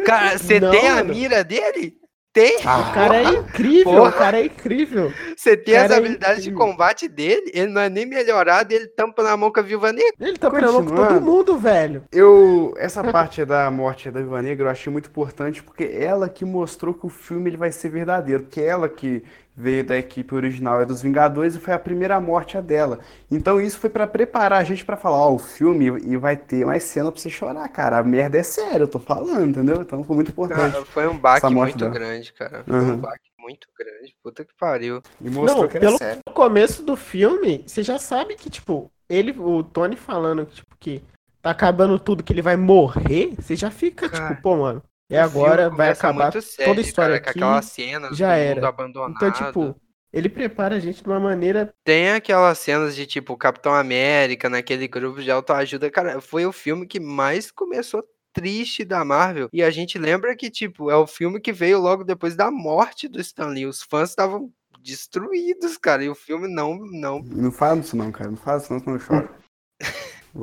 Cara, 0.05 0.39
você 0.39 0.61
Não, 0.61 0.71
tem 0.71 0.89
a 0.89 1.05
mira 1.05 1.45
dele? 1.45 1.99
Tem? 2.37 2.59
O 2.59 2.93
cara 2.93 3.17
é 3.17 3.33
incrível, 3.33 3.93
Porra. 3.95 4.11
o 4.11 4.13
cara 4.13 4.41
é 4.41 4.45
incrível. 4.45 5.11
Você 5.35 5.57
tem 5.57 5.75
as 5.75 5.83
cara 5.85 5.95
é 5.95 5.97
habilidades 5.97 6.45
de 6.45 6.53
combate 6.53 7.09
dele? 7.09 7.51
Ele 7.55 7.73
não 7.73 7.81
é 7.81 7.89
nem 7.89 8.05
melhorado, 8.05 8.75
ele 8.75 8.89
tampa 8.89 9.23
na 9.23 9.35
mão 9.39 9.51
com 9.51 9.59
a 9.59 9.63
Viúva 9.63 9.91
Negra. 9.91 10.13
Ele 10.21 10.37
tá 10.37 10.51
pegando 10.51 10.85
com 10.85 10.95
todo 10.95 11.19
mundo, 11.19 11.57
velho. 11.57 12.05
Eu, 12.13 12.75
essa 12.77 13.03
parte 13.03 13.43
da 13.47 13.71
morte 13.71 14.11
da 14.11 14.21
Viúva 14.21 14.43
Negra 14.43 14.67
eu 14.67 14.71
achei 14.71 14.93
muito 14.93 15.09
importante 15.09 15.63
porque 15.63 15.85
ela 15.85 16.29
que 16.29 16.45
mostrou 16.45 16.93
que 16.93 17.07
o 17.07 17.09
filme 17.09 17.49
ele 17.49 17.57
vai 17.57 17.73
ser 17.73 17.89
verdadeiro, 17.89 18.43
porque 18.43 18.61
ela 18.61 18.87
que 18.87 19.25
veio 19.57 19.83
da 19.85 19.97
equipe 19.97 20.35
original 20.35 20.81
é 20.81 20.85
dos 20.85 21.01
Vingadores 21.01 21.55
e 21.55 21.59
foi 21.59 21.73
a 21.73 21.79
primeira 21.79 22.21
morte 22.21 22.59
a 22.59 22.61
dela. 22.61 22.99
Então 23.31 23.59
isso 23.61 23.79
foi 23.79 23.89
pra 23.89 24.07
preparar 24.07 24.61
a 24.61 24.65
gente 24.65 24.85
pra 24.85 24.97
falar, 24.97 25.17
ó, 25.17 25.33
o 25.35 25.39
filme 25.39 25.87
e 26.05 26.17
vai 26.17 26.37
ter 26.37 26.67
mais 26.67 26.83
cena 26.83 27.11
pra 27.11 27.21
você 27.21 27.31
chorar, 27.31 27.67
cara. 27.69 27.99
A 27.99 28.03
merda 28.05 28.37
é 28.39 28.43
séria, 28.43 28.81
eu 28.85 28.89
tô 28.89 28.99
falando, 28.99 29.47
entendeu? 29.47 29.81
Então 29.81 30.05
foi 30.05 30.15
muito 30.17 30.31
importante. 30.31 30.73
Cara, 30.73 30.85
foi 30.85 31.09
um 31.09 31.17
baque 31.17 31.47
muito 31.55 31.79
dela. 31.79 31.91
grande, 31.91 32.33
cara. 32.35 32.63
Foi 32.65 32.75
um 32.81 32.91
Uhum. 32.91 32.97
baque 32.99 33.31
muito 33.39 33.67
grande. 33.79 34.15
Puta 34.23 34.45
que 34.45 34.53
pariu. 34.59 35.01
E 35.21 35.31
mostrou 35.31 35.63
Não, 35.63 35.69
que 35.69 35.77
era 35.79 35.87
pelo- 35.87 35.99
sério. 35.99 36.21
No 36.27 36.35
começo 36.35 36.83
do 36.83 36.95
filme, 36.97 37.65
você 37.67 37.83
já 37.83 37.99
sabe 37.99 38.35
que, 38.35 38.51
tipo, 38.51 38.91
ele, 39.09 39.35
o 39.39 39.63
Tony 39.63 39.97
falando 39.97 40.45
que, 40.45 40.57
tipo, 40.57 40.77
que 40.79 41.03
tá 41.41 41.51
acabando 41.51 41.99
tudo, 41.99 42.23
que 42.25 42.33
ele 42.33 42.43
vai 42.43 42.57
morrer, 42.57 43.33
você 43.39 43.55
já 43.57 43.71
fica, 43.71 44.09
Cara, 44.09 44.29
tipo, 44.31 44.43
pô, 44.43 44.57
mano, 44.57 44.83
e 45.09 45.17
O 45.17 45.21
agora 45.21 45.71
vai 45.71 45.91
acabar 45.91 46.33
muito 46.33 46.43
sério, 46.43 46.65
toda 46.73 46.81
a 46.81 46.85
história 46.85 47.21
cara, 47.21 47.25
com 47.25 47.31
aqui. 47.31 47.39
aquelas 47.39 47.65
cenas 47.67 48.17
já 48.17 48.35
do 48.35 48.41
era. 48.41 48.55
mundo 48.57 48.67
abandonado. 48.67 49.15
Então, 49.17 49.31
tipo, 49.31 49.81
ele 50.13 50.29
prepara 50.29 50.77
a 50.77 50.81
gente 50.81 51.03
de 51.03 51.09
uma 51.09 51.21
maneira. 51.21 51.75
Tem 51.85 52.11
aquelas 52.11 52.59
cenas 52.59 52.97
de 52.97 53.07
tipo 53.07 53.37
Capitão 53.37 53.75
América 53.75 54.49
naquele 54.49 54.89
grupo 54.89 55.23
de 55.23 55.31
autoajuda. 55.31 55.91
Cara, 55.91 56.21
foi 56.21 56.47
o 56.47 56.53
filme 56.53 56.87
que 56.87 56.99
mais 56.99 57.51
começou 57.51 58.05
triste 58.33 58.85
da 58.85 59.05
Marvel. 59.05 59.49
E 59.53 59.63
a 59.63 59.71
gente 59.71 59.99
lembra 59.99 60.37
que, 60.37 60.51
tipo, 60.51 60.91
é 60.91 60.97
o 60.97 61.07
filme 61.07 61.41
que 61.41 61.53
veio 61.53 61.81
logo 61.81 62.05
depois 62.05 62.37
da 62.37 62.51
morte 62.51 63.09
do 63.09 63.21
Stan 63.21 63.47
Lee. 63.49 63.67
Os 63.67 63.83
fãs 63.83 64.11
estavam 64.11 64.53
destruídos, 64.81 65.77
cara. 65.79 66.05
E 66.05 66.09
o 66.09 66.15
filme 66.15 66.47
não, 66.47 66.79
não. 66.93 67.23
Não 67.23 67.51
fala 67.51 67.81
isso 67.81 67.97
não, 67.97 68.13
cara. 68.13 68.31
Não 68.31 68.37
fala 68.37 68.59
isso 68.59 68.73
não, 68.73 68.81
senão 68.81 68.97
eu 68.97 69.01
choro. 69.01 69.31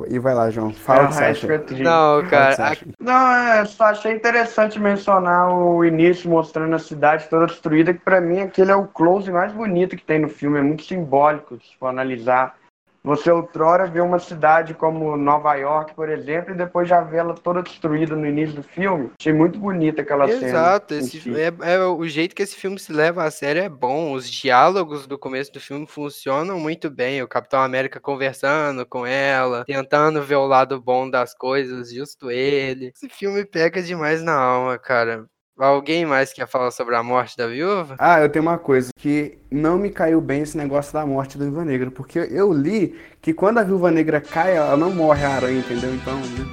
E 0.08 0.18
vai 0.18 0.34
lá, 0.34 0.50
João. 0.50 0.72
Fala 0.72 1.04
o 1.04 1.08
que 1.08 1.14
você 1.14 1.24
Ah. 1.24 1.82
Não, 1.82 2.18
o 2.18 2.22
que 2.24 2.30
cara. 2.30 2.76
Não, 2.98 3.32
é, 3.32 3.64
só 3.64 3.84
achei 3.84 4.12
interessante 4.12 4.78
mencionar 4.80 5.54
o 5.54 5.84
início 5.84 6.28
mostrando 6.28 6.74
a 6.74 6.78
cidade 6.78 7.28
toda 7.28 7.46
destruída, 7.46 7.94
que 7.94 8.00
pra 8.00 8.20
mim 8.20 8.40
aquele 8.40 8.72
é 8.72 8.76
o 8.76 8.86
close 8.86 9.30
mais 9.30 9.52
bonito 9.52 9.96
que 9.96 10.04
tem 10.04 10.18
no 10.18 10.28
filme, 10.28 10.58
é 10.58 10.62
muito 10.62 10.84
simbólico, 10.84 11.56
se 11.56 11.76
for 11.78 11.88
analisar. 11.88 12.56
Você 13.04 13.30
outrora 13.30 13.86
vê 13.86 14.00
uma 14.00 14.18
cidade 14.18 14.72
como 14.72 15.14
Nova 15.14 15.54
York, 15.54 15.94
por 15.94 16.08
exemplo, 16.08 16.54
e 16.54 16.56
depois 16.56 16.88
já 16.88 17.02
vê 17.02 17.18
ela 17.18 17.34
toda 17.34 17.62
destruída 17.62 18.16
no 18.16 18.26
início 18.26 18.56
do 18.56 18.62
filme. 18.62 19.10
Achei 19.20 19.32
muito 19.32 19.58
bonita 19.58 20.00
aquela 20.00 20.26
cena. 20.26 20.46
Exato, 20.46 20.94
em 20.94 20.98
esse, 20.98 21.20
si. 21.20 21.34
é, 21.38 21.52
é 21.74 21.84
o 21.84 22.08
jeito 22.08 22.34
que 22.34 22.42
esse 22.42 22.56
filme 22.56 22.78
se 22.78 22.92
leva 22.94 23.22
a 23.22 23.30
sério 23.30 23.60
é 23.60 23.68
bom. 23.68 24.12
Os 24.14 24.30
diálogos 24.30 25.06
do 25.06 25.18
começo 25.18 25.52
do 25.52 25.60
filme 25.60 25.86
funcionam 25.86 26.58
muito 26.58 26.90
bem. 26.90 27.22
O 27.22 27.28
Capitão 27.28 27.60
América 27.60 28.00
conversando 28.00 28.86
com 28.86 29.06
ela, 29.06 29.64
tentando 29.66 30.22
ver 30.22 30.36
o 30.36 30.46
lado 30.46 30.80
bom 30.80 31.10
das 31.10 31.34
coisas, 31.34 31.92
justo 31.92 32.30
ele. 32.30 32.90
Esse 32.94 33.10
filme 33.10 33.44
pega 33.44 33.82
demais 33.82 34.22
na 34.22 34.34
alma, 34.34 34.78
cara. 34.78 35.26
Alguém 35.58 36.04
mais 36.04 36.32
quer 36.32 36.48
falar 36.48 36.72
sobre 36.72 36.96
a 36.96 37.02
morte 37.02 37.36
da 37.36 37.46
viúva? 37.46 37.94
Ah, 37.98 38.20
eu 38.20 38.28
tenho 38.28 38.44
uma 38.44 38.58
coisa 38.58 38.90
que 38.96 39.38
não 39.48 39.78
me 39.78 39.88
caiu 39.88 40.20
bem 40.20 40.42
esse 40.42 40.56
negócio 40.56 40.92
da 40.92 41.06
morte 41.06 41.38
da 41.38 41.44
Viúva 41.44 41.64
Negra, 41.64 41.92
porque 41.92 42.18
eu 42.18 42.52
li 42.52 42.98
que 43.22 43.32
quando 43.32 43.58
a 43.58 43.62
Viúva 43.62 43.88
Negra 43.92 44.20
cai, 44.20 44.56
ela 44.56 44.76
não 44.76 44.90
morre 44.90 45.24
a 45.24 45.30
aranha, 45.30 45.60
entendeu? 45.60 45.94
Então, 45.94 46.16
né? 46.18 46.44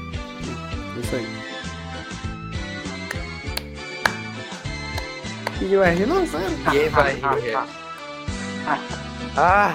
É 0.96 1.00
isso 1.00 1.16
aí. 1.16 1.28
E 5.68 5.74
eu 5.74 5.84
ri, 5.84 6.06
não, 6.06 6.28
sério. 6.28 6.50
Ninguém 6.58 6.90
vai 6.90 7.14
rir. 7.42 7.50
é. 7.50 7.64
Ah, 9.36 9.74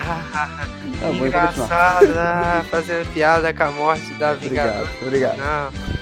Tá 1.01 1.11
então 1.11 1.27
engraçada, 1.27 2.65
fazendo 2.71 3.13
piada 3.13 3.53
com 3.53 3.63
a 3.65 3.71
morte 3.73 4.15
da 4.15 4.35
Vingadora. 4.35 4.89
Obrigado, 5.03 5.03
obrigado. 5.03 5.37
Não, 5.39 5.45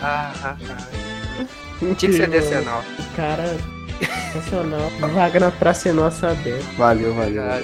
ah, 0.03 0.33
ah, 0.43 0.57
ah. 0.71 1.04
Tinha 1.79 1.95
que 1.95 2.13
ser 2.13 2.29
decenal. 2.29 2.81
O 2.81 3.17
cara 3.17 3.45
sensacional. 4.33 4.91
Vaga 5.13 5.41
na 5.41 5.51
Praça 5.51 5.89
é 5.89 5.93
Nossa 5.93 6.31
aberta. 6.31 6.65
Valeu, 6.77 7.15
valeu. 7.15 7.43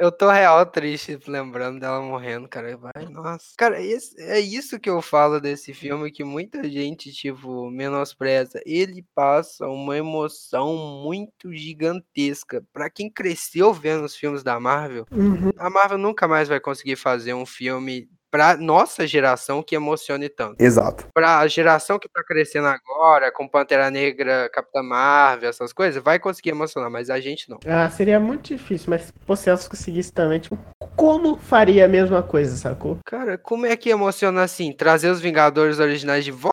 Eu 0.00 0.10
tô 0.10 0.30
real 0.30 0.64
triste 0.64 1.18
lembrando 1.28 1.78
dela 1.78 2.00
morrendo, 2.00 2.48
cara. 2.48 2.74
Vai, 2.76 3.04
nossa. 3.10 3.52
Cara, 3.56 3.80
esse- 3.82 4.18
é 4.20 4.40
isso 4.40 4.80
que 4.80 4.88
eu 4.88 5.02
falo 5.02 5.38
desse 5.38 5.74
filme 5.74 6.10
que 6.10 6.24
muita 6.24 6.68
gente, 6.68 7.12
tipo, 7.12 7.70
menospreza. 7.70 8.60
Ele 8.64 9.04
passa 9.14 9.66
uma 9.68 9.96
emoção 9.96 10.74
muito 11.04 11.52
gigantesca. 11.52 12.64
Pra 12.72 12.88
quem 12.88 13.10
cresceu 13.10 13.74
vendo 13.74 14.04
os 14.04 14.16
filmes 14.16 14.42
da 14.42 14.58
Marvel, 14.58 15.04
Uhum. 15.12 15.50
a 15.58 15.68
Marvel 15.68 15.98
nunca 15.98 16.26
mais 16.26 16.48
vai 16.48 16.58
conseguir 16.58 16.96
fazer 16.96 17.34
um 17.34 17.44
filme 17.44 18.08
pra 18.30 18.56
nossa 18.56 19.06
geração 19.06 19.62
que 19.62 19.74
emocione 19.74 20.28
tanto. 20.28 20.60
Exato. 20.60 21.06
Pra 21.12 21.46
geração 21.48 21.98
que 21.98 22.08
tá 22.08 22.22
crescendo 22.22 22.68
agora, 22.68 23.32
com 23.32 23.48
Pantera 23.48 23.90
Negra, 23.90 24.48
Capitã 24.52 24.82
Marvel, 24.82 25.50
essas 25.50 25.72
coisas, 25.72 26.02
vai 26.02 26.18
conseguir 26.18 26.50
emocionar, 26.50 26.90
mas 26.90 27.10
a 27.10 27.20
gente 27.20 27.48
não. 27.50 27.58
Ah, 27.66 27.88
seria 27.90 28.20
muito 28.20 28.54
difícil, 28.54 28.90
mas 28.90 29.02
se 29.02 29.36
Celso 29.36 29.70
conseguisse 29.70 30.12
também, 30.12 30.38
tipo, 30.38 30.58
como 30.96 31.36
faria 31.36 31.86
a 31.86 31.88
mesma 31.88 32.22
coisa, 32.22 32.56
sacou? 32.56 32.98
Cara, 33.04 33.38
como 33.38 33.66
é 33.66 33.76
que 33.76 33.90
emociona 33.90 34.42
assim? 34.42 34.72
Trazer 34.72 35.10
os 35.10 35.20
Vingadores 35.20 35.78
originais 35.78 36.24
de 36.24 36.30
volta? 36.30 36.50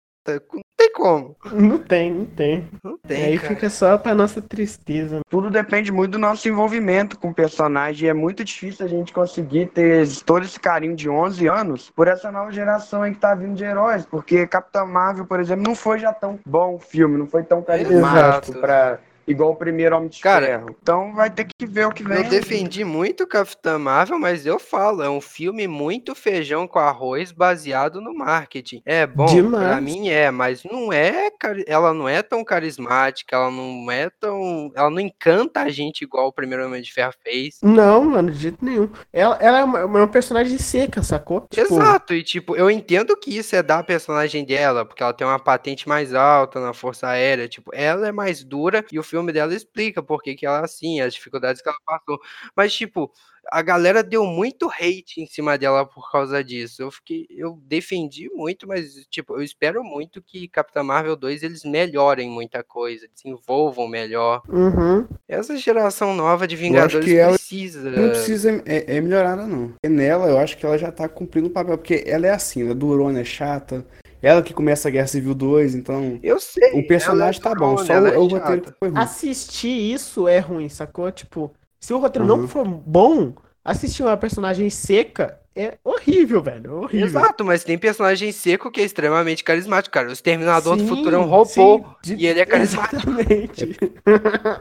Não 0.98 1.34
tem 1.34 1.36
como. 1.36 1.36
Não 1.54 1.78
tem, 1.78 2.12
não 2.14 2.26
tem. 2.26 2.68
Não 2.84 2.98
tem, 2.98 3.24
Aí 3.26 3.40
cara. 3.40 3.54
fica 3.54 3.70
só 3.70 3.98
pra 3.98 4.16
nossa 4.16 4.42
tristeza. 4.42 5.22
Tudo 5.30 5.50
depende 5.50 5.92
muito 5.92 6.12
do 6.12 6.18
nosso 6.18 6.48
envolvimento 6.50 7.18
com 7.20 7.30
o 7.30 7.34
personagem. 7.34 8.08
e 8.08 8.10
É 8.10 8.14
muito 8.14 8.44
difícil 8.44 8.86
a 8.86 8.90
gente 8.90 9.14
conseguir 9.14 9.68
ter 9.68 10.08
todo 10.26 10.44
esse 10.44 10.60
carinho 10.60 10.96
de 10.96 11.10
11 11.10 11.48
anos 11.48 11.92
por 11.96 12.08
essa 12.08 12.32
nova 12.32 12.52
geração 12.52 13.04
aí 13.04 13.14
que 13.14 13.20
tá 13.20 13.34
vindo 13.36 13.56
de 13.56 13.64
heróis. 13.64 14.06
Porque 14.06 14.48
Capitã 14.48 14.86
Marvel, 14.86 15.26
por 15.26 15.40
exemplo, 15.40 15.64
não 15.64 15.76
foi 15.76 16.00
já 16.00 16.12
tão 16.12 16.40
bom 16.46 16.76
o 16.76 16.80
filme, 16.80 17.18
não 17.18 17.28
foi 17.28 17.44
tão 17.44 17.62
carismático 17.62 18.52
Exato. 18.52 18.54
pra, 18.60 19.00
igual 19.28 19.52
o 19.52 19.56
primeiro 19.56 19.96
Homem 19.96 20.10
de 20.10 20.22
Cara, 20.22 20.46
Ferro. 20.46 20.76
Então 20.82 21.14
vai 21.14 21.30
ter 21.30 21.46
que 21.46 21.66
ver 21.66 21.86
o 21.86 21.92
que 21.92 22.04
vem. 22.04 22.18
Eu 22.18 22.30
defendi 22.30 22.84
muito 22.84 23.28
Capitã 23.28 23.78
Marvel, 23.78 24.18
mas 24.18 24.46
eu 24.46 24.58
falo, 24.58 25.04
é 25.04 25.10
um 25.10 25.20
filme 25.20 25.68
muito 25.68 26.16
feijão 26.16 26.68
com 26.68 26.80
arroz 26.80 27.32
baseado 27.32 28.00
no 28.00 28.16
marketing. 28.16 28.82
É 28.86 29.06
bom, 29.06 29.26
pra 29.26 29.36
Demais. 29.36 29.84
mim 29.84 30.10
é, 30.10 30.32
mas 30.32 30.64
não 30.64 30.94
é, 30.94 31.30
ela 31.68 31.94
não 31.94 32.08
é 32.08 32.24
tão 32.24 32.44
carismática, 32.44 33.36
ela 33.36 33.52
não 33.52 33.92
é 33.92 34.10
tão, 34.10 34.72
ela 34.74 34.90
não 34.90 35.00
encanta 35.00 35.62
a 35.62 35.70
gente 35.70 36.04
igual 36.04 36.28
o 36.28 36.34
primeiro 36.34 36.66
Homem 36.66 36.82
de 36.82 36.94
Ferro 36.94 37.14
fez. 37.22 37.60
Não, 37.62 38.06
mano, 38.06 38.32
de 38.32 38.40
jeito 38.40 38.64
nenhum. 38.64 38.90
Ela, 39.12 39.38
ela 39.42 39.60
é 39.60 39.64
uma, 39.64 39.86
uma 39.86 40.08
personagem 40.08 40.58
seca, 40.58 41.04
sacou? 41.04 41.46
Tipo, 41.50 41.76
Exato, 41.76 42.14
e 42.14 42.24
tipo, 42.24 42.56
eu 42.56 42.72
entendo 42.72 43.18
que 43.18 43.38
isso 43.38 43.56
é 43.56 43.62
da 43.62 43.84
personagem 43.84 44.46
dela, 44.46 44.86
porque 44.86 45.04
ela 45.04 45.14
tem 45.14 45.28
uma 45.28 45.40
patente 45.40 45.88
mais 45.88 46.14
alta 46.14 46.62
na 46.62 46.74
Força 46.74 47.08
Aérea, 47.08 47.48
tipo, 47.48 47.72
ela 47.74 48.08
é 48.08 48.12
mais 48.12 48.44
dura 48.44 48.86
e 48.92 48.98
o 48.98 49.04
filme 49.04 49.17
filme 49.18 49.34
dela 49.34 49.54
explica 49.54 50.02
por 50.04 50.22
que 50.22 50.36
que 50.36 50.46
ela 50.46 50.60
é 50.60 50.64
assim, 50.64 51.02
as 51.02 51.14
dificuldades 51.14 51.62
que 51.62 51.68
ela 51.68 51.78
passou. 51.86 52.20
Mas, 52.56 52.74
tipo, 52.74 53.12
a 53.50 53.62
galera 53.62 54.04
deu 54.04 54.26
muito 54.26 54.70
hate 54.70 55.22
em 55.22 55.26
cima 55.26 55.58
dela 55.58 55.86
por 55.86 56.12
causa 56.12 56.44
disso. 56.44 56.82
Eu 56.82 56.92
fiquei 56.92 57.26
eu 57.30 57.60
defendi 57.66 58.30
muito, 58.34 58.68
mas, 58.68 59.06
tipo, 59.10 59.36
eu 59.36 59.42
espero 59.42 59.84
muito 59.84 60.22
que 60.22 60.48
Capitã 60.48 60.84
Marvel 60.84 61.16
2 61.16 61.44
eles 61.44 61.64
melhorem 61.64 62.30
muita 62.30 62.64
coisa, 62.64 63.08
desenvolvam 63.14 63.88
melhor. 63.88 64.42
Uhum. 64.48 65.08
Essa 65.28 65.58
geração 65.58 66.16
nova 66.16 66.48
de 66.48 66.56
Vingadores 66.56 67.06
que 67.06 67.16
ela 67.16 67.34
precisa. 67.34 67.90
Não 67.90 68.10
precisa 68.10 68.64
é, 68.66 68.98
é 68.98 69.02
melhorada, 69.02 69.48
não. 69.48 69.74
E 69.84 69.90
nela, 69.90 70.28
eu 70.28 70.38
acho 70.38 70.58
que 70.58 70.66
ela 70.66 70.78
já 70.78 70.92
tá 70.92 71.08
cumprindo 71.08 71.48
o 71.48 71.52
papel, 71.52 71.78
porque 71.78 72.04
ela 72.06 72.28
é 72.28 72.32
assim, 72.32 72.62
ela 72.62 72.72
é 72.72 72.76
durona, 72.76 73.22
é 73.22 73.24
chata. 73.24 73.86
Ela 74.22 74.42
que 74.42 74.54
começa 74.54 74.88
a 74.88 74.92
Guerra 74.92 75.08
Civil 75.08 75.36
2, 75.36 75.76
então. 75.76 76.20
Eu 76.24 76.40
sei. 76.40 76.74
O 76.74 76.88
personagem 76.88 77.40
ela 77.42 77.52
é 77.52 77.54
tá 77.54 77.60
bom, 77.60 77.78
só 77.78 77.94
ela 77.94 78.10
o, 78.10 78.14
é 78.14 78.18
o 78.18 78.28
roteiro 78.28 78.62
que 78.62 78.72
foi 78.80 78.90
ruim. 78.90 79.00
Assistir 79.00 79.94
isso 79.94 80.28
é 80.28 80.40
ruim, 80.40 80.70
sacou? 80.70 81.12
Tipo, 81.12 81.52
se 81.80 81.94
o 81.94 82.00
roteiro 82.00 82.28
Uhum. 82.28 82.38
não 82.38 82.48
for 82.48 82.66
bom, 82.68 83.34
assistir 83.64 84.04
uma 84.04 84.18
personagem 84.18 84.70
seca 84.70 85.40
é 85.58 85.78
horrível, 85.84 86.42
velho. 86.42 86.68
é 86.68 86.74
Horrível. 86.76 87.06
Exato, 87.08 87.44
mas 87.46 87.64
tem 87.64 87.78
personagem 87.78 88.32
seco 88.32 88.70
que 88.72 88.82
é 88.82 88.84
extremamente 88.84 89.44
carismático, 89.44 89.94
cara. 89.94 90.10
O 90.10 90.14
Exterminador 90.14 90.76
do 90.76 90.84
Sim, 90.84 90.88
Futuro 90.90 91.16
é 91.16 91.20
um 91.20 91.26
robô 91.26 91.46
sim, 91.46 91.84
de- 92.04 92.16
e 92.16 92.28
ele 92.28 92.40
é 92.40 92.46
carismático. 92.46 92.96
Exatamente. 93.10 93.78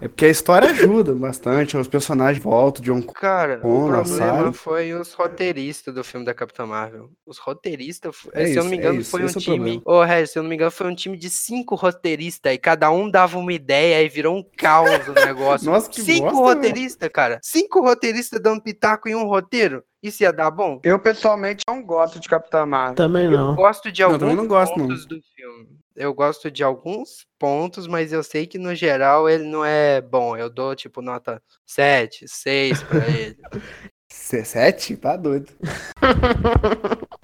É 0.01 0.09
porque 0.09 0.27
a 0.27 0.29
história 0.31 0.71
ajuda 0.71 1.15
bastante, 1.15 1.77
os 1.77 1.89
personagens 1.89 2.43
voltam 2.43 2.83
de 2.83 2.91
um. 2.91 3.03
Cara, 3.03 3.59
o 3.63 3.87
problema 3.87 4.05
saga. 4.05 4.53
foi 4.53 4.93
os 4.95 5.13
roteiristas 5.13 5.95
do 5.95 6.03
filme 6.05 6.25
da 6.27 6.35
Capitã 6.35 6.67
Marvel. 6.67 7.11
Os 7.27 7.39
roteiristas, 7.39 8.15
É 8.33 8.47
se 8.47 8.55
eu 8.57 8.65
não 8.65 8.65
isso, 8.65 8.71
me 8.71 8.77
é 8.77 8.79
engano, 8.81 9.01
isso, 9.01 9.11
foi 9.11 9.23
um 9.23 9.27
é 9.27 9.33
time. 9.33 9.83
Ô, 9.85 10.03
Regis, 10.03 10.31
se 10.33 10.39
eu 10.39 10.43
não 10.43 10.51
me 10.51 10.55
engano, 10.57 10.71
foi 10.71 10.87
um 10.87 10.95
time 10.95 11.17
de 11.17 11.31
cinco 11.31 11.75
roteiristas 11.75 12.53
e 12.53 12.59
cada 12.59 12.91
um 12.91 13.11
dava 13.11 13.39
uma 13.39 13.53
ideia 13.53 14.03
e 14.03 14.09
virou 14.09 14.37
um 14.37 14.45
caos 14.57 15.07
o 15.09 15.13
negócio. 15.27 15.71
Nossa, 15.71 15.89
que 15.91 16.01
cinco 16.01 16.35
roteiristas, 16.35 17.09
cara. 17.13 17.39
Cinco 17.43 17.81
roteiristas 17.81 18.41
dando 18.41 18.63
pitaco 18.63 19.09
em 19.09 19.15
um 19.15 19.25
roteiro. 19.27 19.83
Isso 20.07 20.23
ia 20.23 20.33
dar 20.33 20.51
bom? 20.51 20.81
Eu 20.85 20.99
pessoalmente 21.01 21.65
não 21.69 21.83
gosto 21.83 22.21
de 22.21 22.29
Capitã 22.29 22.65
Marvel. 22.65 22.95
Também 22.95 23.25
Eu 23.25 23.31
não. 23.33 23.55
gosto 23.57 23.91
de 23.91 24.03
Não, 24.03 24.09
alguns 24.11 24.21
também 24.21 24.37
não 24.37 24.47
gosto, 24.47 24.79
não. 24.79 24.87
pontos 24.87 25.05
do 25.07 25.21
filme. 25.35 25.69
Eu 25.97 26.15
gosto 26.15 26.51
de 26.51 26.63
alguns 26.63 27.27
pontos, 27.39 27.87
mas 27.89 28.13
eu 28.13 28.23
sei 28.23 28.47
que 28.47 28.57
no 28.59 28.75
geral 28.75 29.29
ele 29.29 29.45
não 29.45 29.65
é 29.65 30.01
bom. 30.01 30.37
Eu 30.37 30.49
dou 30.49 30.77
tipo 30.77 31.03
nota 31.03 31.43
7, 31.67 32.27
6 32.29 32.83
pra 32.85 33.09
ele. 33.09 33.37
Se- 34.13 34.45
Sete? 34.45 34.97
Tá 34.97 35.17
doido. 35.17 35.53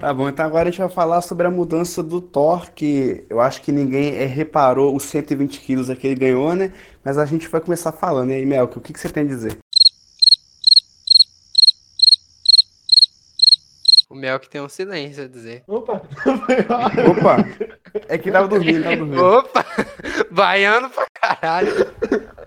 Tá 0.00 0.14
bom, 0.14 0.28
então 0.28 0.46
agora 0.46 0.68
a 0.68 0.70
gente 0.70 0.80
vai 0.80 0.88
falar 0.88 1.20
sobre 1.22 1.46
a 1.46 1.50
mudança 1.50 2.04
do 2.04 2.20
Thor, 2.20 2.70
que 2.70 3.26
eu 3.28 3.40
acho 3.40 3.60
que 3.60 3.72
ninguém 3.72 4.14
eh, 4.14 4.26
reparou 4.26 4.94
os 4.94 5.02
120 5.02 5.60
quilos 5.60 5.92
que 5.98 6.06
ele 6.06 6.14
ganhou, 6.14 6.54
né? 6.54 6.72
Mas 7.04 7.18
a 7.18 7.26
gente 7.26 7.48
vai 7.48 7.60
começar 7.60 7.90
falando. 7.90 8.30
E 8.30 8.34
aí, 8.34 8.46
Melk, 8.46 8.78
o 8.78 8.80
que, 8.80 8.92
que 8.92 9.00
você 9.00 9.08
tem 9.08 9.24
a 9.24 9.26
dizer? 9.26 9.58
O 14.08 14.14
Mel 14.14 14.38
que 14.38 14.48
tem 14.48 14.60
um 14.60 14.68
silêncio 14.68 15.24
a 15.24 15.28
dizer. 15.28 15.64
Opa! 15.66 16.00
Opa! 17.10 17.36
É 18.08 18.16
que 18.16 18.30
tava 18.30 18.48
dormindo, 18.48 18.84
tava 18.84 18.96
dormindo. 18.96 19.20
Opa! 19.22 19.66
Baiano 20.30 20.88
pra 20.90 21.06
caralho. 21.20 21.72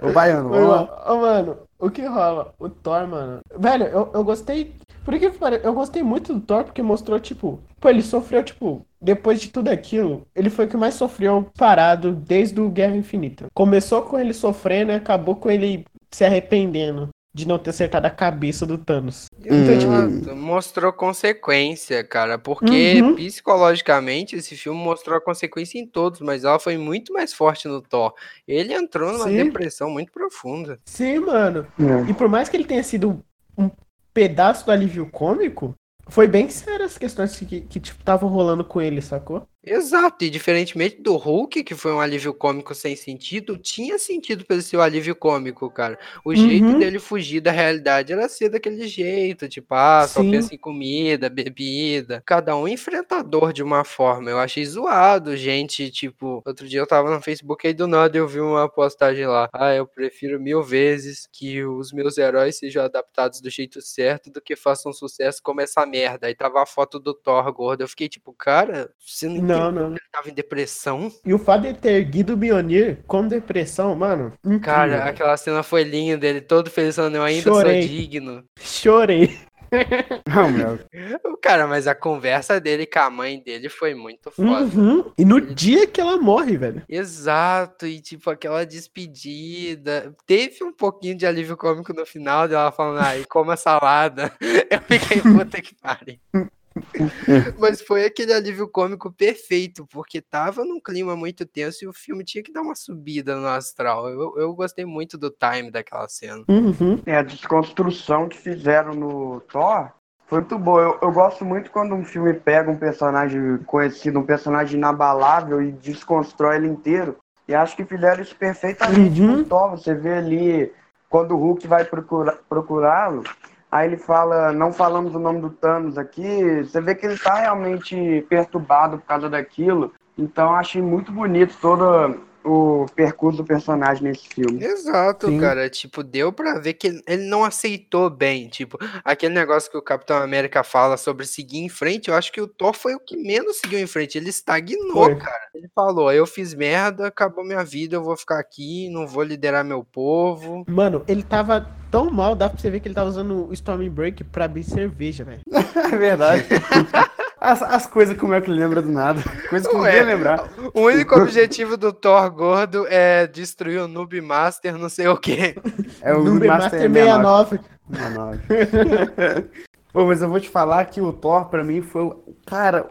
Ô, 0.02 0.12
Baiano, 0.12 0.50
vamos. 0.50 0.90
Ô, 1.06 1.18
mano, 1.18 1.58
o 1.78 1.90
que 1.92 2.04
rola? 2.06 2.54
O 2.58 2.70
Thor, 2.70 3.08
mano. 3.08 3.42
Velho, 3.60 3.86
eu, 3.86 4.10
eu 4.14 4.24
gostei. 4.24 4.74
Por 5.04 5.18
que 5.18 5.32
eu 5.64 5.74
gostei 5.74 6.04
muito 6.04 6.34
do 6.34 6.40
Thor 6.42 6.64
porque 6.64 6.82
mostrou, 6.82 7.20
tipo. 7.20 7.60
Pô, 7.80 7.90
ele 7.90 8.02
sofreu, 8.02 8.44
tipo. 8.44 8.86
Depois 9.02 9.42
de 9.42 9.50
tudo 9.50 9.70
aquilo, 9.70 10.28
ele 10.36 10.50
foi 10.52 10.66
o 10.66 10.68
que 10.68 10.78
mais 10.78 10.94
sofreu 10.94 11.50
parado 11.58 12.12
desde 12.12 12.62
o 12.62 12.70
Guerra 12.70 12.96
Infinita. 12.96 13.48
Começou 13.54 14.04
com 14.04 14.20
ele 14.20 14.34
sofrendo 14.34 14.92
e 14.92 14.96
acabou 14.96 15.36
com 15.36 15.50
ele 15.50 15.86
se 16.12 16.24
arrependendo 16.24 17.10
de 17.34 17.48
não 17.48 17.58
ter 17.58 17.70
acertado 17.70 18.06
a 18.06 18.10
cabeça 18.12 18.66
do 18.66 18.78
Thanos. 18.78 19.26
Então, 19.40 19.80
tipo, 19.80 19.92
Exato, 19.94 20.36
Mostrou 20.36 20.92
consequência, 20.94 22.04
cara. 22.04 22.38
Porque 22.38 23.02
Uhum. 23.02 23.16
psicologicamente 23.16 24.36
esse 24.36 24.56
filme 24.56 24.78
mostrou 24.80 25.18
a 25.18 25.22
consequência 25.22 25.80
em 25.80 25.88
todos, 25.88 26.20
mas 26.20 26.44
ela 26.44 26.60
foi 26.60 26.78
muito 26.78 27.14
mais 27.14 27.34
forte 27.34 27.68
no 27.68 27.82
Thor. 27.82 28.14
Ele 28.48 28.74
entrou 28.74 29.14
numa 29.14 29.30
Sim. 29.30 29.46
depressão 29.46 29.90
muito 29.90 30.12
profunda. 30.12 30.78
sim, 30.86 31.20
mano. 31.20 31.66
É. 31.80 32.10
E 32.12 32.14
por 32.14 32.28
mais 32.28 32.50
que 32.50 32.58
ele 32.58 32.66
tenha 32.66 32.84
sido 32.84 33.24
um 33.58 33.70
pedaço 34.14 34.66
do 34.66 34.72
alívio 34.72 35.10
cômico, 35.10 35.76
foi 36.08 36.28
bem 36.28 36.50
sério 36.50 36.86
as 36.86 36.98
questões 36.98 37.38
que, 37.38 37.62
que 37.62 37.80
tipo, 37.80 38.00
estavam 38.00 38.30
rolando 38.30 38.64
com 38.66 38.82
ele, 38.82 39.02
sacou? 39.02 39.48
Exato, 39.64 40.26
e 40.26 40.30
diferentemente 40.32 41.00
do 41.00 41.16
Hulk, 41.16 41.64
que 41.64 41.76
foi 41.76 41.94
um 41.94 42.00
alívio 42.00 42.34
cômico 42.34 42.74
sem 42.74 42.96
sentido, 42.96 43.56
tinha 43.60 44.00
sentido 44.00 44.44
ele 44.50 44.62
ser 44.64 44.78
o 44.78 44.82
alívio 44.82 45.16
cômico, 45.16 45.70
cara. 45.70 46.00
O 46.26 46.34
jeito 46.34 46.72
Uhum. 46.72 46.80
dele 46.80 46.98
fugir 46.98 47.42
da 47.42 47.52
realidade 47.52 48.12
era 48.12 48.28
ser 48.28 48.50
daquele 48.50 48.88
jeito, 48.88 49.48
tipo, 49.48 49.76
ah, 49.76 50.08
só 50.08 50.22
Sim. 50.24 50.32
pensa 50.32 50.56
em 50.56 50.58
comida, 50.58 51.30
bebida. 51.30 52.24
Cada 52.26 52.56
um 52.56 52.68
enfrentador 52.68 53.54
de 53.54 53.62
uma 53.62 53.84
forma. 53.84 54.32
Eu 54.32 54.40
achei 54.40 54.66
zoado, 54.66 55.38
gente, 55.38 55.92
tipo, 55.92 56.42
outro 56.44 56.68
dia 56.68 56.80
eu 56.80 56.88
tava 56.88 57.14
no 57.16 57.22
Facebook 57.22 57.68
aí 57.68 57.74
do 57.74 57.86
nada 57.86 58.18
eu 58.18 58.28
vi 58.28 58.40
uma 58.40 58.68
postagem 58.68 59.28
lá. 59.28 59.48
Ah, 59.54 59.76
eu 59.76 59.86
prefiro 59.86 60.40
mil 60.40 60.64
vezes 60.64 61.28
que 61.32 61.64
os 61.64 61.94
meus 61.94 62.18
heróis 62.18 62.58
sejam 62.58 62.84
adaptados 62.84 63.40
do 63.40 63.50
jeito 63.50 63.80
certo 63.80 64.32
do 64.32 64.42
que 64.42 64.56
façam 64.56 64.92
sucesso 64.92 65.40
como 65.44 65.62
essa 65.62 65.86
merda. 65.86 66.26
Aí 66.26 66.34
tava 66.34 66.64
a 66.64 66.66
foto 66.66 67.00
do 67.00 67.14
Thor 67.14 67.52
gordo. 67.54 67.82
Eu 67.82 67.88
fiquei 67.88 68.10
tipo, 68.10 68.34
cara, 68.34 68.92
você 69.00 69.28
não 69.30 69.51
Não, 69.60 69.72
não. 69.72 69.88
ele 69.92 70.00
tava 70.12 70.30
em 70.30 70.34
depressão? 70.34 71.12
E 71.26 71.34
o 71.34 71.40
fato 71.40 71.62
de 71.64 71.74
ter 71.74 72.04
Guido 72.06 72.38
Mionir 72.38 73.00
com 73.08 73.28
depressão, 73.28 73.96
mano, 73.96 74.34
incrível. 74.44 74.62
Cara, 74.62 75.06
aquela 75.06 75.38
cena 75.38 75.64
foi 75.64 75.84
linda, 75.84 76.26
ele 76.26 76.42
todo 76.42 76.70
feliz 76.70 76.96
falando, 76.96 77.16
eu 77.16 77.24
ainda 77.24 77.42
Chorei. 77.42 77.82
sou 77.82 77.92
digno. 77.92 78.44
chorei. 78.60 79.38
Não, 80.28 80.52
Melk. 80.52 80.86
O 81.26 81.38
Cara, 81.38 81.66
mas 81.66 81.88
a 81.88 81.96
conversa 81.96 82.60
dele 82.60 82.86
com 82.86 83.00
a 83.00 83.10
mãe 83.10 83.42
dele 83.42 83.70
foi 83.70 83.96
muito 83.96 84.30
foda. 84.30 84.78
Uhum. 84.78 85.12
E 85.18 85.24
no 85.24 85.40
dia 85.40 85.88
que 85.88 86.02
ela 86.02 86.18
morre, 86.18 86.58
velho. 86.58 86.84
Exato, 86.88 87.86
e 87.86 88.02
tipo, 88.02 88.30
aquela 88.30 88.66
despedida. 88.66 90.14
Teve 90.26 90.64
um 90.64 90.74
pouquinho 90.74 91.16
de 91.16 91.26
alívio 91.26 91.58
cômico 91.58 91.94
no 91.94 92.06
final 92.06 92.48
dela 92.48 92.72
falando, 92.72 93.00
ai, 93.00 93.24
coma 93.30 93.56
salada. 93.56 94.32
Eu 94.70 94.82
fiquei, 94.82 95.22
puta 95.22 95.62
que 95.62 95.74
pariu. 95.76 96.18
Mas 97.60 97.82
foi 97.82 98.06
aquele 98.06 98.34
alívio 98.34 98.68
cômico 98.68 99.12
perfeito, 99.12 99.86
porque 99.88 100.22
tava 100.22 100.64
num 100.64 100.80
clima 100.80 101.16
muito 101.16 101.46
tenso 101.46 101.84
e 101.84 101.88
o 101.88 101.94
filme 101.94 102.24
tinha 102.24 102.44
que 102.44 102.52
dar 102.52 102.62
uma 102.62 102.76
subida 102.76 103.36
no 103.36 103.48
astral. 103.48 104.08
Eu, 104.10 104.38
eu 104.38 104.54
gostei 104.54 104.86
muito 104.86 105.18
do 105.18 105.30
time 105.30 105.70
daquela 105.72 106.08
cena. 106.08 106.44
Uhum. 106.48 107.00
É, 107.06 107.18
a 107.18 107.24
desconstrução 107.24 108.28
que 108.28 108.38
fizeram 108.38 108.94
no 108.94 109.42
Thor 109.52 109.90
foi 110.28 110.40
muito 110.40 110.58
boa. 110.58 110.82
Eu, 110.82 111.00
eu 111.02 111.12
gosto 111.12 111.44
muito 111.44 111.72
quando 111.72 111.94
um 111.94 112.06
filme 112.06 112.34
pega 112.34 112.72
um 112.72 112.78
personagem 112.78 113.58
conhecido, 113.66 114.20
um 114.20 114.26
personagem 114.26 114.78
inabalável 114.78 115.62
e 115.62 115.72
desconstrói 115.72 116.56
ele 116.58 116.68
inteiro. 116.68 117.18
E 117.48 117.56
acho 117.56 117.76
que 117.76 117.84
fizeram 117.84 118.22
isso 118.22 118.36
perfeitamente 118.36 119.22
Uhum. 119.22 119.38
no 119.38 119.44
Thor. 119.46 119.72
Você 119.72 119.94
vê 119.94 120.14
ali, 120.14 120.72
quando 121.10 121.34
o 121.36 121.38
Hulk 121.38 121.68
vai 121.68 121.84
procura- 121.84 122.40
procurá-lo, 122.48 123.24
aí 123.72 123.88
ele 123.88 123.98
fala, 123.98 124.52
não 124.52 124.74
falamos 124.74 125.16
o 125.16 125.20
nome 125.20 125.40
do 125.40 125.50
Thanos 125.50 125.98
aqui. 125.98 126.64
Você 126.64 126.82
vê 126.82 126.94
que 126.94 127.06
ele 127.06 127.18
tá 127.18 127.36
realmente 127.36 128.26
perturbado 128.28 128.98
por 128.98 129.06
causa 129.06 129.30
daquilo. 129.30 129.94
Então 130.18 130.54
achei 130.56 130.82
muito 130.82 131.12
bonito 131.12 131.56
todo 131.62 132.20
o 132.44 132.86
percurso 132.96 133.38
do 133.38 133.46
personagem 133.46 134.04
nesse 134.04 134.28
filme. 134.28 134.64
Exato, 134.64 135.28
Sim. 135.28 135.40
cara. 135.40 135.70
Tipo, 135.70 136.04
deu 136.04 136.32
pra 136.34 136.60
ver 136.60 136.74
que 136.74 136.88
ele- 137.06 137.28
não 137.28 137.44
aceitou 137.44 138.10
bem. 138.10 138.48
Tipo, 138.50 138.78
aquele 139.04 139.34
negócio 139.34 139.70
que 139.72 139.78
o 139.78 139.82
Capitão 139.82 140.18
América 140.18 140.64
fala 140.64 140.98
sobre 140.98 141.26
seguir 141.26 141.60
em 141.60 141.70
frente, 141.70 142.10
eu 142.10 142.16
acho 142.16 142.32
que 142.32 142.42
o 142.42 142.48
Thor 142.48 142.74
foi 142.74 142.96
o 142.96 143.00
que 143.00 143.16
menos 143.18 143.58
seguiu 143.58 143.80
em 143.80 143.88
frente. 143.88 144.18
Ele 144.18 144.30
estagnou, 144.30 145.06
Foi. 145.06 145.16
cara. 145.16 145.50
Ele 145.54 145.70
falou: 145.76 146.12
eu 146.12 146.26
fiz 146.26 146.54
merda, 146.54 147.08
acabou 147.08 147.44
minha 147.46 147.64
vida, 147.64 147.96
eu 147.96 148.04
vou 148.04 148.18
ficar 148.18 148.40
aqui, 148.40 148.90
não 148.90 149.06
vou 149.08 149.24
liderar 149.24 149.64
meu 149.64 149.84
povo. 149.84 150.66
Mano, 150.68 151.04
ele 151.08 151.24
tava 151.24 151.68
tão 151.92 152.10
mal, 152.10 152.36
dá 152.36 152.50
pra 152.50 152.58
você 152.60 152.70
ver 152.70 152.80
que 152.80 152.88
ele 152.88 152.96
tava 152.96 153.10
usando 153.10 153.48
o 153.50 153.54
Stormbreak 153.54 154.24
pra 154.24 154.46
abrir 154.46 154.64
cerveja, 154.64 155.24
velho. 155.24 155.42
É 155.92 155.98
verdade. 155.98 156.46
As, 157.42 157.62
as 157.64 157.88
coisas 157.88 158.16
que 158.16 158.24
o 158.24 158.28
Melk 158.28 158.48
lembra 158.48 158.84
do 158.84 158.92
nada. 158.92 159.20
Coisas 159.50 159.68
que 159.68 159.74
não 159.74 159.82
Ué. 159.82 159.98
ia 159.98 160.04
lembrar. 160.04 160.48
O 160.76 160.82
único 160.82 161.16
objetivo 161.16 161.76
do 161.76 161.92
Thor 161.92 162.30
gordo 162.30 162.86
é 162.88 163.26
destruir 163.26 163.82
o 163.82 163.88
Noob 163.88 164.22
Master, 164.22 164.78
não 164.78 164.88
sei 164.90 165.08
o 165.08 165.18
quê. 165.18 165.56
É 166.04 166.14
o 166.14 166.24
no 166.24 166.36
Master 166.36 166.48
Master 166.48 166.80
69. 166.82 167.60
69. 167.90 168.40
69. 168.48 169.50
Pô, 169.92 170.06
mas 170.06 170.22
eu 170.22 170.30
vou 170.30 170.40
te 170.40 170.50
falar 170.50 170.86
que 170.86 171.02
o 171.02 171.12
Thor, 171.12 171.46
pra 171.50 171.64
mim, 171.64 171.82
foi. 171.82 172.04
o- 172.04 172.36
Cara, 172.46 172.90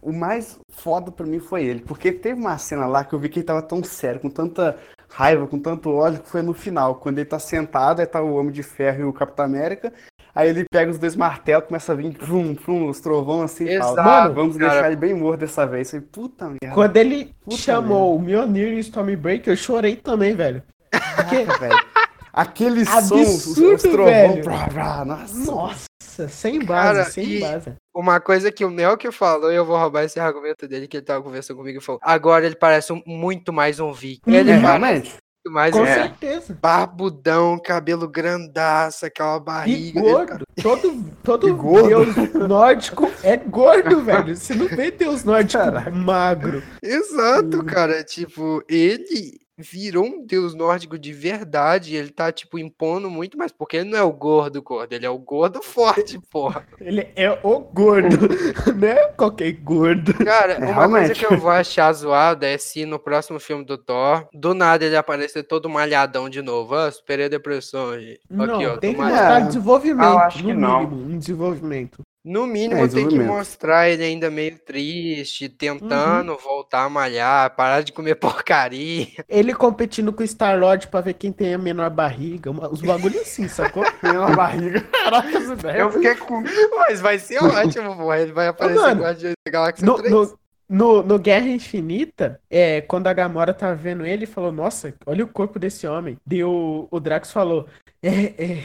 o 0.00 0.12
mais 0.12 0.58
foda 0.70 1.10
pra 1.10 1.26
mim 1.26 1.40
foi 1.40 1.64
ele. 1.64 1.80
Porque 1.80 2.12
teve 2.12 2.40
uma 2.40 2.56
cena 2.56 2.86
lá 2.86 3.04
que 3.04 3.14
eu 3.14 3.18
vi 3.18 3.28
que 3.28 3.40
ele 3.40 3.46
tava 3.46 3.60
tão 3.62 3.82
sério, 3.82 4.20
com 4.20 4.30
tanta 4.30 4.76
raiva, 5.10 5.46
com 5.48 5.58
tanto 5.58 5.90
ódio, 5.90 6.20
que 6.22 6.28
foi 6.28 6.40
no 6.42 6.54
final, 6.54 6.94
quando 6.94 7.18
ele 7.18 7.28
tá 7.28 7.38
sentado, 7.40 7.98
aí 8.00 8.06
tá 8.06 8.22
o 8.22 8.34
Homem 8.36 8.52
de 8.52 8.62
Ferro 8.62 9.00
e 9.00 9.04
o 9.04 9.12
Capitão 9.12 9.44
América. 9.44 9.92
Aí 10.34 10.48
ele 10.50 10.64
pega 10.70 10.90
os 10.90 10.98
dois 10.98 11.16
martelos, 11.16 11.66
começa 11.66 11.92
a 11.92 11.94
vir, 11.96 12.12
prum, 12.16 12.54
prum, 12.54 12.88
os 12.88 13.00
trovão 13.00 13.42
assim 13.42 13.64
e 13.64 13.78
fala, 13.78 13.92
Exato, 13.92 14.08
mano, 14.08 14.34
vamos 14.34 14.56
cara. 14.56 14.70
deixar 14.72 14.86
ele 14.88 14.96
bem 14.96 15.14
morto 15.14 15.40
dessa 15.40 15.66
vez. 15.66 15.90
Falei, 15.90 16.06
puta 16.12 16.44
merda. 16.48 16.74
Quando 16.74 16.96
ele 16.96 17.34
Puta 17.44 17.56
chamou 17.56 18.14
o 18.16 18.20
Mjolnir 18.20 18.68
e 18.68 18.76
o 18.76 18.78
Stormbreaker, 18.78 19.52
eu 19.52 19.56
chorei 19.56 19.96
também, 19.96 20.34
velho. 20.34 20.62
Porque, 20.90 21.44
Caraca, 21.44 21.58
velho. 21.66 21.86
Aquele 22.32 22.84
som, 22.84 23.14
os, 23.16 23.46
os 23.46 23.58
Absurdo, 23.58 24.04
velho. 24.04 24.44
brá, 24.44 24.66
brá, 24.68 25.04
nossa. 25.04 25.50
nossa, 25.50 26.28
sem 26.28 26.60
base, 26.64 26.66
Cara, 26.98 27.04
sem 27.10 27.24
e- 27.24 27.40
base. 27.40 27.72
Uma 27.96 28.20
coisa 28.20 28.52
que 28.52 28.64
o 28.64 28.70
Melk 28.70 29.10
falou, 29.10 29.50
e 29.50 29.56
eu 29.56 29.64
vou 29.64 29.76
roubar 29.76 30.04
esse 30.04 30.20
argumento 30.20 30.68
dele, 30.68 30.86
que 30.86 30.98
ele 30.98 31.04
tava 31.04 31.20
conversando 31.20 31.56
comigo 31.56 31.78
e 31.78 31.82
falou. 31.82 32.00
Agora 32.04 32.46
ele 32.46 32.54
parece 32.54 32.92
um- 32.92 33.02
muito 33.04 33.52
mais 33.52 33.80
um 33.80 33.92
Viking. 33.92 34.30
Ele 34.30 34.52
É, 34.52 34.60
parece. 34.62 35.16
Muito 35.48 35.52
mais 35.54 35.72
Com 35.74 35.84
É. 35.84 35.94
certeza. 35.94 36.58
barbudão, 36.60 37.58
cabelo 37.58 38.08
grandaço, 38.08 39.06
aquela 39.06 39.36
E 39.36 39.40
barriga. 39.40 40.00
gordo. 40.00 40.44
Todo, 40.62 41.04
todo 41.22 41.48
E 41.48 41.52
gordo. 41.52 41.88
deus 41.88 42.32
nórdico 42.48 43.10
é 43.22 43.36
gordo, 43.36 44.00
velho. 44.04 44.36
Você 44.36 44.54
não 44.54 44.66
vê 44.68 44.90
deus 44.90 45.24
nórdico 45.24 45.62
Caraca. 45.62 45.90
magro. 45.90 46.62
Exato, 46.82 47.64
cara. 47.64 48.02
Tipo, 48.04 48.62
ele 48.68 49.40
virou 49.58 50.06
um 50.06 50.24
deus 50.24 50.54
nórdico 50.54 50.98
de 50.98 51.12
verdade. 51.12 51.96
Ele 51.96 52.10
tá, 52.10 52.30
tipo, 52.30 52.58
impondo 52.58 53.10
muito 53.10 53.36
mais. 53.36 53.50
Porque 53.52 53.78
ele 53.78 53.90
não 53.90 53.98
é 53.98 54.02
o 54.02 54.12
gordo 54.12 54.62
gordo, 54.62 54.92
ele 54.92 55.04
é 55.04 55.10
o 55.10 55.18
gordo 55.18 55.60
forte, 55.62 56.18
porra. 56.30 56.66
Ele 56.80 57.08
é 57.16 57.30
o 57.42 57.58
gordo, 57.60 58.16
né? 58.76 58.94
Qualquer 59.16 59.52
gordo. 59.52 60.14
Cara, 60.14 60.54
É, 60.54 60.58
uma 60.58 60.66
coisa 60.66 60.72
realmente. 60.88 61.18
que 61.18 61.26
eu 61.26 61.38
vou 61.38 61.50
achar 61.50 61.92
zoada 61.92 62.46
é 62.46 62.56
se 62.56 62.84
no 62.86 62.98
próximo 62.98 63.40
filme 63.40 63.64
do 63.64 63.76
Thor, 63.76 64.28
do 64.32 64.54
nada 64.54 64.84
ele 64.84 64.96
aparecer 64.96 65.42
todo 65.42 65.68
malhadão 65.68 66.28
de 66.28 66.40
novo. 66.42 66.74
Ah, 66.74 66.90
superei 66.90 67.26
a 67.26 67.28
depressão, 67.28 67.98
gente. 67.98 68.20
Não, 68.30 68.54
Aqui, 68.56 68.66
ó, 68.66 68.76
tem 68.76 68.92
que 68.92 68.98
malhado. 69.00 69.22
mostrar 69.22 69.40
desenvolvimento. 69.48 70.06
Ah, 70.06 70.12
eu 70.12 70.18
acho 70.18 70.38
no 70.38 70.44
que 70.44 70.54
não. 70.54 70.80
mínimo, 70.90 71.14
um 71.14 71.18
desenvolvimento. 71.18 72.02
No 72.28 72.46
mínimo, 72.46 72.84
É, 72.84 72.88
tem 72.88 73.08
que 73.08 73.18
mostrar 73.18 73.88
ele 73.88 74.04
ainda 74.04 74.30
meio 74.30 74.58
triste, 74.58 75.48
tentando 75.48 76.32
Uhum. 76.32 76.38
voltar 76.38 76.84
a 76.84 76.88
malhar, 76.88 77.54
parar 77.56 77.82
de 77.82 77.92
comer 77.92 78.14
porcaria. 78.20 79.06
Ele 79.28 79.54
competindo 79.54 80.12
com 80.12 80.22
o 80.22 80.26
Star-Lord 80.26 80.88
pra 80.88 81.00
ver 81.00 81.14
quem 81.14 81.32
tem 81.32 81.54
a 81.54 81.58
menor 81.58 81.88
barriga. 81.90 82.50
Os 82.70 82.82
bagulhos 82.82 83.22
assim, 83.22 83.48
sacou? 83.48 83.82
Pela 84.00 84.34
barriga. 84.36 84.80
Caraca, 84.82 85.38
essa 85.38 85.52
ideia. 85.54 85.78
Eu 85.78 85.90
fiquei 85.90 86.14
com. 86.16 86.42
Mas 86.76 87.00
vai 87.00 87.18
ser 87.18 87.42
ótimo, 87.42 87.96
porra. 87.96 88.18
Ele 88.20 88.32
vai 88.32 88.48
aparecer 88.48 88.80
mano, 88.80 89.02
Guardiões 89.02 89.34
da 89.46 89.50
Galáxia 89.50 89.86
No, 89.86 89.94
3. 89.96 90.10
no, 90.12 90.38
no, 90.68 91.02
no 91.02 91.18
Guerra 91.18 91.48
Infinita, 91.48 92.40
é, 92.50 92.82
quando 92.82 93.06
a 93.06 93.12
Gamora 93.14 93.54
tava 93.54 93.74
vendo 93.74 94.04
ele, 94.04 94.26
falou, 94.26 94.52
nossa, 94.52 94.92
olha 95.06 95.24
o 95.24 95.28
corpo 95.28 95.58
desse 95.58 95.86
homem. 95.86 96.18
O, 96.44 96.86
o 96.90 97.00
Drax 97.00 97.32
falou, 97.32 97.66
é, 98.02 98.10
é, 98.42 98.62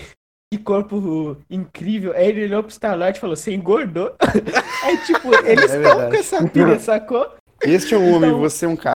que 0.57 0.63
corpo 0.63 1.37
incrível. 1.49 2.13
Aí 2.13 2.27
ele 2.29 2.45
olhou 2.45 2.63
pro 2.63 2.71
Star-Lord 2.71 3.17
e 3.17 3.21
falou, 3.21 3.35
você 3.35 3.53
engordou? 3.53 4.15
Aí, 4.83 4.97
tipo, 4.99 5.33
eles 5.45 5.71
É 5.71 5.77
estão 5.77 6.09
com 6.09 6.15
essa 6.15 6.47
pilha, 6.47 6.79
sacou? 6.79 7.33
Este 7.63 7.95
é 7.95 7.97
um 7.97 8.13
homem, 8.13 8.29
Então- 8.29 8.39
você 8.41 8.65
é 8.65 8.69
um 8.69 8.75
cara. 8.75 8.93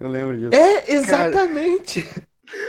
Eu 0.00 0.08
lembro 0.08 0.36
disso. 0.38 0.50
É, 0.54 0.92
exatamente. 0.92 2.08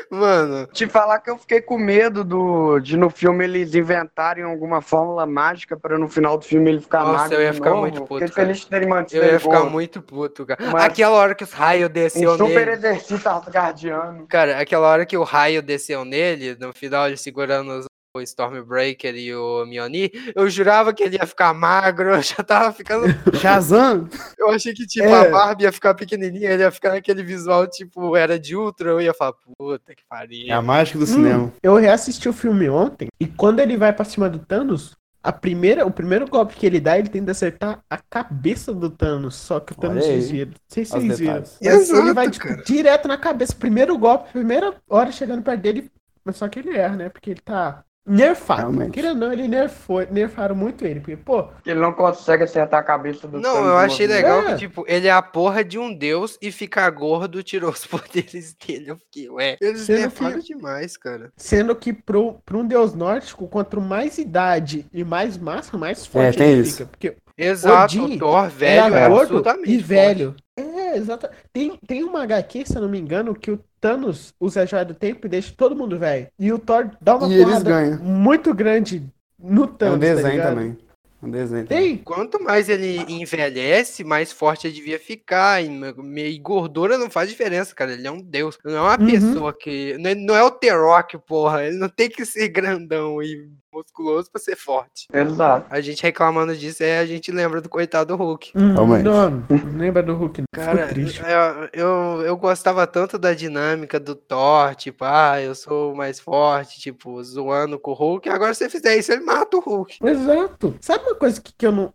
Mano, 0.10 0.68
Te 0.68 0.88
falar 0.88 1.20
que 1.20 1.30
eu 1.30 1.38
fiquei 1.38 1.62
com 1.62 1.78
medo 1.78 2.24
do, 2.24 2.80
de 2.80 2.98
no 2.98 3.10
filme 3.10 3.44
eles 3.44 3.74
inventarem 3.76 4.44
alguma 4.44 4.82
fórmula 4.82 5.26
mágica 5.26 5.78
pra 5.78 5.98
no 5.98 6.08
final 6.10 6.38
do 6.38 6.46
filme 6.46 6.70
ele 6.70 6.82
ficar 6.82 7.00
Nossa, 7.04 7.14
magro 7.24 7.38
eu 7.38 7.42
ia 7.42 7.54
ficar 7.54 7.70
novo. 7.70 7.82
muito 7.82 8.02
puto, 8.02 8.14
Fiquei 8.20 8.28
cara. 8.30 8.48
feliz 8.48 8.60
de 8.60 8.68
terem 8.68 8.88
mantido 8.90 9.24
eu 9.26 9.32
ia 9.34 9.40
ficar 9.40 9.58
gordo. 9.60 9.72
muito 9.72 10.02
puto, 10.02 10.46
cara. 10.46 10.60
Mas- 10.72 10.84
Aquela 10.84 11.16
hora 11.18 11.34
que 11.36 11.44
os 11.44 11.54
raios 11.54 11.90
Um 11.90 11.94
desceu 11.94 12.38
super 12.38 12.50
nele. 12.66 12.72
exercício 12.72 13.30
asgardiano. 13.30 14.26
Cara, 14.28 14.60
aquela 14.60 14.88
hora 14.88 15.06
que 15.06 15.18
o 15.18 15.24
raio 15.24 15.62
desceu 15.62 16.04
nele, 16.06 16.56
no 16.60 16.74
final 16.74 17.08
ele 17.08 17.18
segurando 17.18 17.72
os- 17.80 17.86
o 18.14 18.22
Stormbreaker 18.22 19.16
e 19.16 19.34
o 19.34 19.66
Mjolnir, 19.66 20.12
eu 20.36 20.50
jurava 20.50 20.94
que 20.94 21.02
ele 21.04 21.16
ia 21.16 21.26
ficar 21.26 21.54
magro, 21.54 22.10
eu 22.16 22.22
já 22.22 22.44
tava 22.44 22.72
ficando... 22.74 23.06
Shazam! 23.40 24.10
Eu 24.38 24.50
achei 24.50 24.74
que, 24.74 24.86
tipo, 24.86 25.06
É. 25.06 25.28
a 25.28 25.32
Barbie 25.32 25.64
ia 25.64 25.72
ficar 25.72 25.94
pequenininha, 25.94 26.50
ele 26.52 26.64
ia 26.64 26.72
ficar 26.72 26.90
naquele 26.92 27.24
visual, 27.24 27.66
tipo, 27.68 28.16
era 28.16 28.38
de 28.38 28.56
Ultra, 28.56 28.90
eu 28.90 29.02
ia 29.02 29.14
falar, 29.14 29.34
puta 29.58 29.96
que 29.96 30.02
É 30.04 30.06
pariu. 30.10 30.54
a 30.54 30.62
mágica 30.62 30.98
do 31.00 31.04
Hum, 31.06 31.08
cinema. 31.08 31.54
eu 31.64 31.76
reassisti 31.76 32.28
o 32.28 32.34
filme 32.34 32.70
ontem 32.70 33.08
e 33.20 33.26
quando 33.28 33.60
ele 33.60 33.78
vai 33.78 33.94
pra 33.94 34.04
cima 34.04 34.30
do 34.30 34.40
Thanos, 34.40 34.92
a 35.24 35.32
primeira, 35.32 35.86
o 35.86 35.92
primeiro 35.92 36.28
golpe 36.28 36.56
que 36.56 36.66
ele 36.66 36.80
dá, 36.80 36.98
ele 36.98 37.08
tenta 37.08 37.32
acertar 37.32 37.80
a 37.90 37.98
cabeça 37.98 38.74
do 38.74 38.90
Thanos, 38.90 39.36
só 39.36 39.60
que 39.60 39.72
o 39.72 39.76
Thanos 39.76 40.04
desvia. 40.04 40.48
Não 40.48 40.54
sei 40.68 40.84
se 40.84 40.92
vocês 40.92 41.20
viram. 41.20 41.34
Mas 41.42 41.62
ele 41.62 41.70
Exato, 41.76 42.14
vai 42.16 42.30
tipo, 42.30 42.64
direto 42.64 43.08
na 43.08 43.18
cabeça. 43.20 43.54
Primeiro 43.56 43.96
golpe, 44.00 44.32
primeira 44.32 44.74
hora 44.90 45.12
chegando 45.12 45.44
perto 45.44 45.62
dele, 45.62 45.92
mas 46.26 46.38
só 46.38 46.50
que 46.50 46.58
ele 46.58 46.76
erra, 46.76 46.96
né? 46.96 47.10
Porque 47.10 47.30
ele 47.30 47.40
tá 47.40 47.84
nerfado. 48.06 48.62
Realmente. 48.62 48.92
Querendo 48.92 49.14
ou 49.14 49.18
não, 49.28 49.34
ele 49.34 49.48
nerfou, 49.48 50.06
nerfaram 50.12 50.56
muito 50.56 50.86
ele. 50.86 51.00
Porque, 51.00 51.16
pô, 51.18 51.48
Ele 51.66 51.80
não 51.80 51.94
consegue 51.94 52.44
acertar 52.44 52.80
a 52.80 52.84
cabeça 52.84 53.28
do 53.28 53.40
Não, 53.40 53.66
eu 53.66 53.78
achei 53.78 54.08
legal 54.08 54.42
É. 54.42 54.46
que, 54.54 54.60
tipo, 54.60 54.84
ele 54.88 55.08
é 55.08 55.12
a 55.12 55.22
porra 55.22 55.64
de 55.64 55.78
um 55.78 55.94
deus 55.94 56.38
e 56.42 56.52
ficar 56.52 56.90
gordo 56.90 57.44
tirou 57.44 57.70
os 57.72 57.86
poderes 57.88 58.54
dele. 58.56 58.92
Eu 58.92 58.98
fiquei, 58.98 59.30
ué, 59.30 59.58
eles 59.62 59.82
Sendo 59.82 60.00
nerfaram 60.00 60.40
que- 60.42 60.48
demais, 60.56 60.98
cara. 60.98 61.32
sendo 61.38 61.76
que 61.76 61.94
pro, 61.94 62.34
pro 62.46 62.60
um 62.60 62.66
deus 62.68 62.94
nórdico, 62.94 63.48
quanto 63.48 63.80
mais 63.80 64.18
idade 64.18 64.86
e 64.92 65.04
mais 65.04 65.38
massa, 65.38 65.78
mais 65.78 66.06
forte 66.06 66.38
tem 66.38 66.52
ele 66.52 66.62
isso. 66.62 66.78
fica. 66.78 66.86
Porque 66.90 67.18
Exato, 67.38 67.96
Odin 68.04 68.16
o 68.16 68.20
Thor 68.20 68.50
velho 68.50 68.94
é 68.96 69.08
gordo 69.10 69.22
absolutamente 69.22 69.70
e 69.72 69.78
forte. 69.78 69.84
velho. 69.88 70.36
É, 70.58 70.98
exato. 70.98 71.28
Tem, 71.52 71.80
tem 71.88 72.04
uma 72.04 72.22
HQ, 72.24 72.66
se 72.68 72.76
eu 72.78 72.82
não 72.82 72.90
me 72.90 73.00
engano, 73.00 73.34
que 73.34 73.50
o 73.52 73.60
Thanos 73.82 74.34
usa 74.40 74.62
a 74.62 74.66
joia 74.66 74.86
do 74.86 74.94
tempo 74.94 75.26
e 75.26 75.30
deixa 75.30 75.52
todo 75.58 75.76
mundo 75.76 75.98
velho. 75.98 76.28
E 76.40 76.54
o 76.54 76.60
Thor 76.60 76.92
dá 77.02 77.16
uma 77.18 77.28
E 77.28 77.34
eles 77.34 77.46
porrada 77.46 77.70
ganham. 77.70 77.98
muito 78.00 78.54
grande 78.54 79.04
no 79.40 79.64
É 79.64 79.68
Thanos. 79.68 79.96
um 79.96 80.00
tá 80.00 80.06
desenho 80.16 80.30
ligado? 80.32 80.56
também. 80.56 80.78
Um 81.24 81.30
desenho 81.30 81.66
também. 81.68 81.88
Tem. 81.96 81.98
Quanto 81.98 82.42
mais 82.44 82.70
ele 82.70 82.98
envelhece, 83.12 84.04
mais 84.04 84.32
forte 84.32 84.68
ele 84.68 84.74
devia 84.76 85.00
ficar. 85.00 85.64
E, 85.64 85.70
e 86.18 86.40
gordura 86.40 86.98
não 86.98 87.10
faz 87.10 87.30
diferença, 87.30 87.76
cara. 87.76 87.94
Ele 87.94 88.08
é 88.08 88.12
um 88.12 88.22
deus. 88.22 88.58
Não 88.64 88.76
é 88.78 88.82
uma 88.82 89.00
Uhum. 89.00 89.06
pessoa 89.12 89.54
que. 89.54 89.98
Não 90.00 90.10
é, 90.10 90.16
não 90.16 90.36
é 90.36 90.44
o 90.44 90.52
The-Rock, 90.52 91.18
porra. 91.20 91.64
Ele 91.66 91.78
não 91.78 91.90
tem 91.90 92.10
que 92.10 92.26
ser 92.26 92.48
grandão 92.50 93.22
e 93.22 93.50
musculoso 93.74 94.30
pra 94.32 94.42
ser 94.42 94.56
forte. 94.56 95.08
Exato. 95.14 95.68
A 95.70 95.80
gente 95.82 96.04
reclamando 96.04 96.56
disso, 96.56 96.84
é 96.84 97.00
a 97.00 97.06
gente 97.06 97.32
lembra 97.32 97.62
do 97.62 97.70
coitado 97.70 98.16
Hulk. 98.16 98.52
Hum, 98.56 98.74
não, 98.74 99.44
lembra 99.78 100.04
do 100.04 100.14
Hulk. 100.16 100.44
Cara, 100.54 100.90
eu, 100.94 101.70
eu, 101.74 102.22
eu 102.26 102.38
gostava 102.38 102.86
tanto 102.86 103.18
da 103.18 103.34
dinâmica 103.34 104.00
do 104.00 104.16
Thor, 104.16 104.76
tipo, 104.76 105.04
ah, 105.06 105.42
eu 105.42 105.56
sou 105.56 105.96
mais 105.96 106.20
forte, 106.20 106.80
tipo, 106.80 107.24
zoando 107.24 107.80
com 107.80 107.92
o 107.92 107.96
Hulk. 107.96 108.30
Agora, 108.30 108.54
se 108.54 108.60
você 108.66 108.70
fizer 108.70 108.98
isso, 108.98 109.12
ele 109.12 109.24
mata 109.24 109.58
o 109.58 109.62
Hulk. 109.62 110.00
Exato. 110.04 110.76
Sabe 110.82 111.04
uma 111.06 111.16
coisa 111.16 111.42
que, 111.42 111.54
que 111.58 111.66
eu 111.66 111.72
não. 111.72 111.94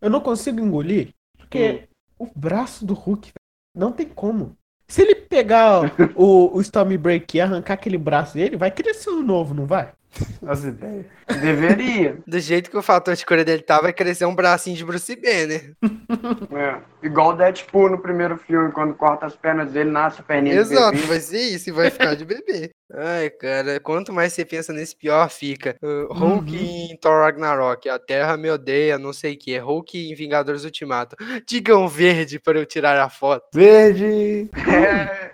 Eu 0.00 0.10
não 0.10 0.20
consigo 0.20 0.60
engolir? 0.60 1.08
Porque 1.38 1.88
Hum. 2.20 2.26
o 2.26 2.38
braço 2.38 2.84
do 2.84 2.94
Hulk 2.94 3.32
não 3.74 3.92
tem 3.92 4.06
como. 4.06 4.56
Se 4.88 5.02
ele 5.02 5.16
pegar 5.16 5.92
o, 6.14 6.56
o 6.56 6.60
Stormbreaker 6.60 7.36
e 7.36 7.40
arrancar 7.40 7.74
aquele 7.74 7.98
braço 7.98 8.34
dele, 8.34 8.56
vai 8.56 8.70
crescer 8.70 9.10
um 9.10 9.22
novo, 9.22 9.52
não 9.52 9.66
vai? 9.66 9.92
As 10.46 10.64
ideias. 10.64 11.06
Deveria. 11.40 12.18
Do 12.26 12.38
jeito 12.38 12.70
que 12.70 12.76
o 12.76 12.82
fator 12.82 13.14
de 13.14 13.24
cura 13.26 13.44
dele 13.44 13.62
tá, 13.62 13.80
vai 13.80 13.92
crescer 13.92 14.24
um 14.24 14.34
bracinho 14.34 14.76
de 14.76 14.84
Bruce 14.84 15.14
Banner. 15.16 15.72
É. 16.54 16.76
Igual 17.02 17.30
o 17.30 17.32
Deadpool 17.34 17.90
no 17.90 17.98
primeiro 17.98 18.36
filme, 18.38 18.72
quando 18.72 18.94
corta 18.94 19.26
as 19.26 19.36
pernas 19.36 19.70
dele, 19.70 19.90
nasce 19.90 20.20
a 20.20 20.24
perninha 20.24 20.54
de 20.56 20.60
Exato, 20.72 20.96
bebê. 20.96 21.06
vai 21.06 21.20
ser 21.20 21.40
isso 21.40 21.68
e 21.68 21.72
vai 21.72 21.90
ficar 21.90 22.14
de 22.14 22.24
bebê. 22.24 22.70
Ai, 22.94 23.30
cara, 23.30 23.80
quanto 23.80 24.12
mais 24.12 24.32
você 24.32 24.44
pensa 24.44 24.72
nesse, 24.72 24.96
pior 24.96 25.28
fica. 25.28 25.76
Uh, 25.82 26.12
Hulk 26.12 26.50
Uhum. 26.52 26.56
em 26.92 26.96
Thor 27.00 27.22
Ragnarok, 27.22 27.88
a 27.88 27.98
Terra 27.98 28.36
me 28.36 28.48
odeia, 28.50 28.96
não 28.98 29.12
sei 29.12 29.34
o 29.34 29.38
que. 29.38 29.58
Hulk 29.58 30.10
em 30.10 30.14
Vingadores 30.14 30.64
Ultimato. 30.64 31.16
Digam 31.48 31.86
verde 31.88 32.38
para 32.38 32.58
eu 32.58 32.66
tirar 32.66 32.98
a 33.00 33.08
foto. 33.10 33.44
Verde! 33.54 34.48
É, 34.66 35.30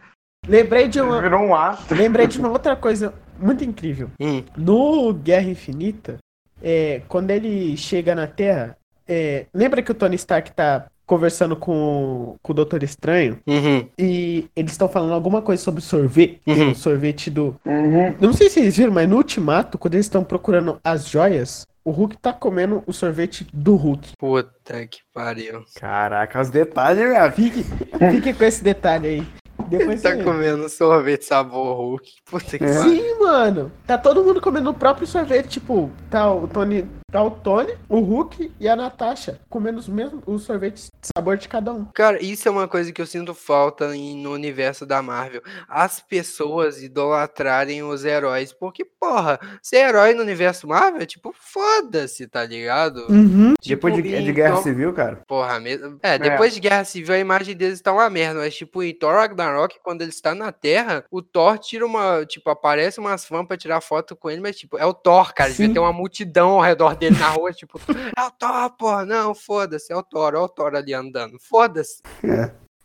Lembrei 0.49 0.89
de 0.89 1.01
uma. 1.01 1.21
virou 1.23 1.41
um 1.41 1.55
astro. 1.55 1.97
Lembrei 1.97 2.27
de 2.27 2.37
uma 2.41 2.49
outra 2.51 2.75
coisa 2.75 3.15
muito 3.39 3.65
incrível. 3.65 4.11
Hum. 4.21 4.43
No 4.57 5.13
Guerra 5.15 5.49
Infinita, 5.51 6.19
é, 6.63 7.03
quando 7.09 7.31
ele 7.31 7.77
chega 7.77 8.15
na 8.15 8.27
Terra, 8.27 8.77
é, 9.09 9.47
lembra 9.53 9.83
que 9.83 9.91
o 9.91 9.95
Tony 9.95 10.15
Stark 10.17 10.53
tá 10.53 10.87
conversando 11.05 11.57
com, 11.57 12.37
com 12.41 12.53
o 12.53 12.55
Doutor 12.55 12.83
Estranho 12.83 13.39
Uhum, 13.47 13.87
e 13.99 14.47
eles 14.57 14.71
estão 14.73 14.89
falando 14.89 15.13
alguma 15.13 15.43
coisa 15.43 15.63
sobre 15.63 15.83
sorvete, 15.83 16.41
Uhum. 16.47 16.71
o 16.71 16.75
sorvete 16.75 17.29
do. 17.31 17.55
Uhum. 17.67 18.15
Não 18.21 18.33
sei 18.33 18.49
se 18.49 18.61
vocês 18.61 18.77
viram, 18.77 18.93
mas 18.93 19.09
no 19.09 19.17
Ultimato, 19.17 19.77
quando 19.77 19.95
eles 19.95 20.07
estão 20.07 20.23
procurando 20.25 20.79
as 20.83 21.07
joias, 21.09 21.67
o 21.85 21.91
Hulk 21.91 22.17
tá 22.19 22.33
comendo 22.33 22.83
o 22.87 22.93
sorvete 22.93 23.45
do 23.53 23.75
Hulk. 23.75 24.13
Puta 24.17 24.87
que 24.87 25.01
pariu. 25.13 25.65
Caraca, 25.75 26.41
os 26.41 26.49
detalhes, 26.49 27.05
minha 27.07 27.31
Fique, 27.33 27.65
fique 28.13 28.33
com 28.33 28.45
esse 28.45 28.63
detalhe 28.63 29.09
aí. 29.09 29.27
Ele 29.71 29.79
Depois 29.79 30.03
tá 30.03 30.11
você- 30.15 30.23
comendo 30.23 30.69
sorvete 30.69 31.25
sabor 31.25 31.77
Hulk. 31.77 32.11
Puta 32.25 32.59
que 32.59 32.65
É. 32.65 32.73
Sim, 32.83 33.19
mano. 33.21 33.71
Tá 33.87 33.97
todo 33.99 34.23
mundo 34.25 34.41
comendo 34.41 34.71
o 34.71 34.75
próprio 34.75 35.07
sorvete. 35.07 35.49
Tipo, 35.49 35.91
tá 36.11 36.33
o 36.33 36.47
Tony 36.49 36.87
Tá 37.13 37.23
o 37.23 37.31
Tony, 37.31 37.75
o 37.91 38.01
Hulk 38.01 38.51
e 38.59 38.67
a 38.67 38.75
Natasha 38.75 39.39
comendo 39.51 39.79
os 39.79 39.87
mesmos 39.87 40.23
os 40.27 40.45
sorvetes 40.45 40.85
de 40.99 41.09
sabor 41.15 41.37
de 41.37 41.47
cada 41.47 41.71
um. 41.71 41.85
Cara, 41.93 42.23
isso 42.25 42.49
é 42.49 42.51
uma 42.51 42.67
coisa 42.67 42.91
que 42.91 43.03
eu 43.03 43.07
sinto 43.07 43.35
falta 43.35 43.95
em- 43.95 44.17
no 44.17 44.33
universo 44.33 44.87
da 44.87 45.03
Marvel. 45.03 45.43
As 45.69 46.01
pessoas 46.01 46.83
idolatrarem 46.83 47.83
os 47.83 48.07
heróis. 48.07 48.51
Porque, 48.55 48.83
porra, 48.83 49.39
ser 49.61 49.89
herói 49.89 50.15
no 50.15 50.23
universo 50.23 50.67
Marvel 50.67 51.03
é 51.03 51.07
tipo, 51.07 51.35
foda-se, 51.39 52.27
tá 52.27 52.47
ligado? 52.47 53.07
Uhum. 53.11 53.53
Depois 53.63 53.95
de, 53.95 54.03
Tipo, 54.03 54.23
de 54.23 54.33
Guerra 54.33 54.51
então- 54.53 54.63
Civil, 54.63 54.93
cara. 54.95 55.21
Porra, 55.27 55.61
mesmo. 55.61 55.99
É, 56.03 56.19
depois 56.19 56.55
de 56.55 56.61
Guerra 56.61 56.85
Civil 56.85 57.15
a 57.15 57.19
imagem 57.19 57.55
deles 57.55 57.83
tá 57.83 57.93
uma 57.93 58.09
merda. 58.09 58.41
Mas, 58.41 58.55
tipo, 58.57 58.83
em 58.83 58.95
Thor 58.95 59.13
Ragnarok, 59.17 59.77
quando 59.83 60.01
ele 60.01 60.11
está 60.11 60.35
na 60.35 60.51
Terra, 60.51 61.05
o 61.11 61.21
Thor 61.21 61.59
tira 61.59 61.85
uma. 61.85 62.25
Tipo, 62.25 62.49
aparece 62.49 62.99
umas 62.99 63.27
fãs 63.27 63.47
pra 63.47 63.57
tirar 63.59 63.83
foto 63.83 64.17
com 64.17 64.31
ele, 64.31 64.41
mas, 64.41 64.57
tipo, 64.57 64.79
é 64.79 64.87
o 64.87 64.95
Thor, 64.95 65.35
cara. 65.35 65.51
Devia 65.51 65.67
Sim. 65.67 65.75
ter 65.75 65.79
uma 65.79 65.93
multidão 65.93 66.51
ao 66.53 66.61
redor 66.63 66.97
dele 67.03 67.19
na 67.19 67.31
rua, 67.31 67.53
tipo, 67.53 67.81
é 68.17 68.23
o 68.23 68.31
Thor, 68.31 68.71
porra. 68.77 69.05
Não, 69.05 69.35
foda-se, 69.35 69.93
é 69.93 69.97
o 69.97 70.03
Thor, 70.03 70.35
é 70.35 70.39
o 70.39 70.49
Thor 70.49 70.75
ali 70.75 70.95
andando. 70.95 71.39
Foda-se. 71.41 72.01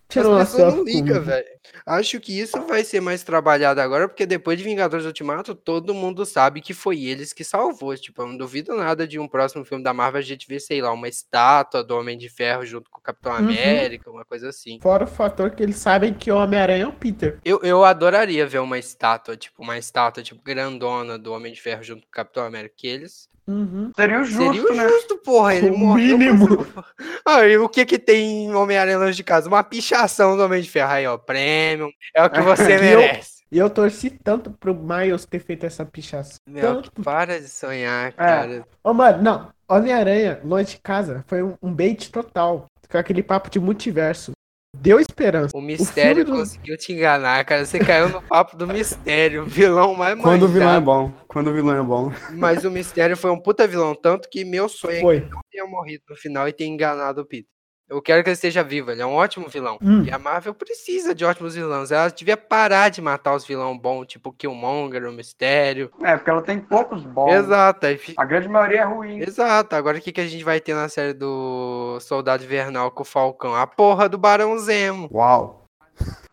Tirou 0.09 0.32
uma 0.32 0.43
As 0.43 0.51
pessoas 0.51 0.74
não 0.74 0.86
ligam, 0.86 1.22
velho. 1.22 1.45
Acho 1.86 2.18
que 2.22 2.39
isso 2.39 2.61
vai 2.61 2.86
ser 2.86 3.01
mais 3.01 3.24
trabalhado 3.24 3.82
agora, 3.82 4.07
porque 4.07 4.26
depois 4.26 4.57
de 4.57 4.63
Vingadores 4.63 5.05
Ultimato, 5.05 5.53
todo 5.53 5.93
mundo 5.93 6.26
sabe 6.26 6.61
que 6.61 6.74
foi 6.74 7.03
eles 7.03 7.34
que 7.34 7.43
salvou. 7.43 7.93
Tipo, 7.97 8.22
eu 8.22 8.28
não 8.28 8.38
duvido 8.38 8.74
nada 8.74 9.05
de 9.05 9.20
um 9.20 9.28
próximo 9.28 9.65
filme 9.65 9.84
da 9.84 9.93
Marvel 9.93 10.20
a 10.20 10.24
gente 10.24 10.47
ver, 10.47 10.61
sei 10.61 10.82
lá, 10.82 10.93
uma 10.93 11.09
estátua 11.09 11.84
do 11.84 11.93
Homem 11.97 12.18
de 12.18 12.30
Ferro 12.30 12.65
junto 12.65 12.89
com 12.89 12.99
o 12.99 13.03
Capitão 13.03 13.34
Uhum. 13.34 13.39
América, 13.39 14.09
uma 14.09 14.24
coisa 14.24 14.47
assim. 14.47 14.80
Fora 14.82 15.03
o 15.03 15.07
fator 15.07 15.51
que 15.51 15.61
eles 15.61 15.76
sabem 15.76 16.13
que 16.13 16.32
o 16.32 16.38
Homem-Aranha 16.38 16.86
é 16.86 16.88
o 16.88 16.93
Peter. 16.93 17.38
Eu, 17.43 17.59
eu 17.61 17.84
adoraria 17.84 18.47
ver 18.47 18.59
uma 18.59 18.80
estátua, 18.80 19.36
tipo, 19.36 19.61
uma 19.61 19.78
estátua, 19.78 20.24
tipo, 20.24 20.41
grandona 20.41 21.20
do 21.20 21.34
Homem 21.34 21.51
de 21.51 21.61
Ferro 21.61 21.84
junto 21.84 22.03
com 22.03 22.07
o 22.07 22.11
Capitão 22.11 22.45
América. 22.45 22.76
Que 22.78 22.88
eles. 22.88 23.28
Uhum. 23.47 23.91
Seria 23.95 24.19
o 24.19 24.23
justo, 24.25 24.53
Seria 24.53 24.71
o 24.71 24.75
né? 24.75 24.87
justo, 24.89 25.17
porra. 25.19 25.55
Ele 25.55 25.69
O 25.69 25.77
morreu. 25.77 26.17
mínimo. 26.17 26.67
e 27.49 27.57
o 27.57 27.69
que 27.69 27.85
que 27.85 27.97
tem 27.97 28.45
em 28.45 28.53
Homem-Aranha 28.55 28.97
longe 28.97 29.15
de 29.15 29.23
casa? 29.23 29.47
Uma 29.47 29.63
pichação 29.63 30.35
do 30.35 30.43
Homem 30.43 30.61
de 30.61 30.69
Ferro. 30.69 30.91
Aí, 30.91 31.07
ó, 31.07 31.17
prêmio. 31.17 31.89
É 32.13 32.23
o 32.23 32.29
que 32.29 32.41
você 32.41 32.71
E 32.71 32.91
eu- 32.91 32.99
merece. 32.99 33.37
E 33.49 33.57
eu 33.57 33.69
torci 33.69 34.09
tanto 34.09 34.51
pro 34.51 34.75
Miles 34.75 35.23
ter 35.25 35.39
feito 35.39 35.65
essa 35.65 35.85
pichação. 35.85 36.35
Meu, 36.45 36.61
Tanto. 36.81 36.91
para 37.01 37.39
de 37.39 37.47
sonhar, 37.47 38.11
cara. 38.11 38.65
Ô, 38.83 38.93
mano, 38.93 39.23
não. 39.23 39.47
Homem-Aranha, 39.69 40.41
longe 40.43 40.71
de 40.71 40.79
casa, 40.79 41.23
foi 41.27 41.41
um, 41.41 41.55
um 41.61 41.73
bait 41.73 42.11
total. 42.11 42.65
Com 42.91 42.97
aquele 42.97 43.23
papo 43.23 43.49
de 43.49 43.57
multiverso. 43.57 44.31
Deu 44.80 44.99
esperança. 44.99 45.57
O 45.57 45.61
mistério 45.61 46.23
do- 46.23 46.32
conseguiu 46.34 46.78
te 46.78 46.93
enganar, 46.93 47.43
cara. 47.45 47.65
Você 47.65 47.80
caiu 47.80 48.09
no 48.09 48.21
papo 48.21 48.55
do 48.55 48.67
mistério. 48.67 49.45
Vilão 49.45 49.93
mais 49.95 50.19
Quando 50.19 50.43
o 50.43 50.47
vilão 50.47 50.73
é 50.75 50.80
bom. 50.80 51.11
Quando 51.28 51.49
o 51.49 51.53
vilão 51.53 51.75
é 51.75 51.84
bom. 51.84 52.11
Mas 52.34 52.63
o 52.63 52.71
mistério 52.71 53.17
foi 53.17 53.32
um 53.32 53.39
puta 53.41 53.67
vilão. 53.67 53.95
Tanto 53.95 54.30
que 54.30 54.45
meu 54.45 54.69
sonho 54.69 54.93
é 54.93 54.95
que 54.97 55.01
Foi. 55.01 55.15
ele 55.17 55.30
não 55.30 55.41
tenha 55.51 55.65
morrido 55.65 56.03
no 56.09 56.15
final 56.15 56.47
e 56.47 56.53
tenha 56.53 56.69
enganado 56.73 57.21
o 57.21 57.25
Peter. 57.25 57.49
Eu 57.89 58.01
quero 58.01 58.21
que 58.21 58.29
ele 58.29 58.33
esteja 58.33 58.63
vivo, 58.63 58.91
ele 58.91 59.01
é 59.01 59.05
um 59.05 59.13
ótimo 59.13 59.47
vilão. 59.47 59.77
Hum. 59.81 60.03
E 60.03 60.11
a 60.11 60.19
Marvel 60.19 60.53
precisa 60.53 61.15
de 61.15 61.23
ótimos 61.23 61.55
vilões. 61.55 61.89
Ela 61.89 62.09
devia 62.09 62.35
parar 62.35 62.89
de 62.89 63.01
matar 63.01 63.33
os 63.33 63.45
vilões 63.45 63.79
bons, 63.79 64.07
tipo 64.07 64.33
Killmonger, 64.33 65.05
o 65.05 65.11
Mistério. 65.13 65.89
É, 66.03 66.15
porque 66.17 66.29
ela 66.29 66.41
tem 66.41 66.59
poucos 66.59 67.03
bons. 67.03 67.31
Exato. 67.31 67.88
A 68.17 68.25
grande 68.25 68.49
maioria 68.49 68.81
é 68.81 68.83
ruim. 68.83 69.19
Exato. 69.19 69.75
Agora 69.75 69.97
o 69.97 70.01
que, 70.01 70.11
que 70.11 70.21
a 70.21 70.27
gente 70.27 70.43
vai 70.43 70.59
ter 70.59 70.73
na 70.73 70.89
série 70.89 71.13
do 71.13 71.97
Soldado 72.01 72.43
Invernal 72.43 72.91
com 72.91 73.03
o 73.03 73.05
Falcão? 73.05 73.55
A 73.55 73.65
porra 73.65 74.09
do 74.09 74.17
Barão 74.17 74.57
Zemo. 74.59 75.09
Uau. 75.13 75.66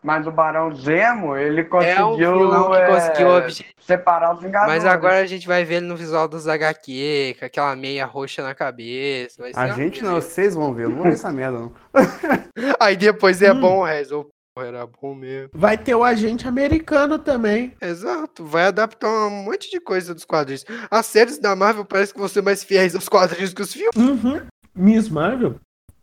Mas 0.03 0.27
o 0.27 0.31
Barão 0.31 0.73
Zemo, 0.75 1.35
ele 1.35 1.61
É 1.61 1.63
um 1.63 1.69
conseguiu, 1.69 2.37
vilão 2.37 2.69
que 2.71 2.77
é, 2.77 2.85
conseguiu 2.87 3.27
o 3.27 3.37
objetivo. 3.37 3.69
separar 3.79 4.33
os 4.35 4.41
Vingadores. 4.41 4.73
Mas 4.73 4.85
agora 4.85 5.19
a 5.19 5.25
gente 5.25 5.47
vai 5.47 5.63
ver 5.65 5.75
ele 5.77 5.87
no 5.87 5.95
visual 5.95 6.27
dos 6.27 6.47
HQ, 6.47 7.35
com 7.39 7.45
aquela 7.45 7.75
meia 7.75 8.05
roxa 8.05 8.43
na 8.43 8.53
cabeça. 8.53 9.41
vai 9.41 9.51
ser 9.53 9.59
A 9.59 9.67
gente 9.69 10.03
não, 10.03 10.15
vocês 10.15 10.53
vão 10.53 10.73
ver. 10.73 10.83
Eu 10.83 10.89
não 10.89 10.95
vou 10.97 11.05
ver 11.05 11.13
essa 11.13 11.31
merda, 11.31 11.57
não. 11.59 11.73
Aí 12.79 12.95
depois 12.95 13.41
é 13.41 13.51
Hum. 13.51 13.59
bom 13.61 13.79
o 13.79 13.83
resto. 13.83 14.19
Ô, 14.19 14.29
porra, 14.55 14.67
era 14.67 14.85
bom 14.87 15.15
mesmo. 15.15 15.49
Vai 15.53 15.77
ter 15.77 15.95
o 15.95 16.03
agente 16.03 16.47
americano 16.47 17.17
também. 17.17 17.73
Exato, 17.81 18.45
vai 18.45 18.65
adaptar 18.67 19.09
um 19.09 19.29
monte 19.43 19.71
de 19.71 19.79
coisa 19.79 20.13
dos 20.13 20.23
quadrinhos. 20.25 20.63
As 20.91 21.05
séries 21.07 21.39
da 21.39 21.55
Marvel 21.55 21.83
parece 21.83 22.13
que 22.13 22.19
vão 22.19 22.27
ser 22.27 22.41
mais 22.43 22.63
fiéis 22.63 22.93
aos 22.95 23.09
quadrinhos 23.09 23.53
que 23.53 23.61
os 23.63 23.73
filmes. 23.73 23.95
Uhum. 23.97 24.41
Miss 24.75 25.09
Marvel 25.09 25.55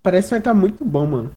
parece 0.02 0.26
que 0.26 0.30
vai 0.30 0.38
estar 0.40 0.54
muito 0.54 0.84
bom, 0.84 1.06
mano. 1.06 1.30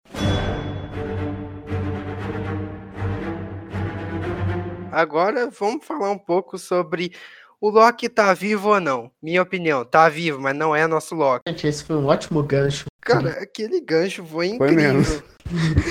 Agora 4.95 5.49
vamos 5.49 5.85
falar 5.85 6.09
um 6.09 6.17
pouco 6.17 6.57
sobre 6.57 7.11
o 7.59 7.69
Loki 7.69 8.07
tá 8.07 8.33
vivo 8.33 8.69
ou 8.69 8.79
não. 8.79 9.11
Minha 9.21 9.41
opinião, 9.41 9.83
tá 9.83 10.07
vivo, 10.07 10.39
mas 10.39 10.55
não 10.55 10.73
é 10.73 10.87
nosso 10.87 11.13
Loki. 11.15 11.43
Gente, 11.45 11.67
esse 11.67 11.83
foi 11.83 11.97
um 11.97 12.05
ótimo 12.05 12.41
gancho. 12.41 12.85
Cara, 13.01 13.31
aquele 13.41 13.81
gancho 13.81 14.23
foi 14.25 14.55
Foi 14.57 14.71
incrível. 14.71 14.93
mesmo. 14.93 15.23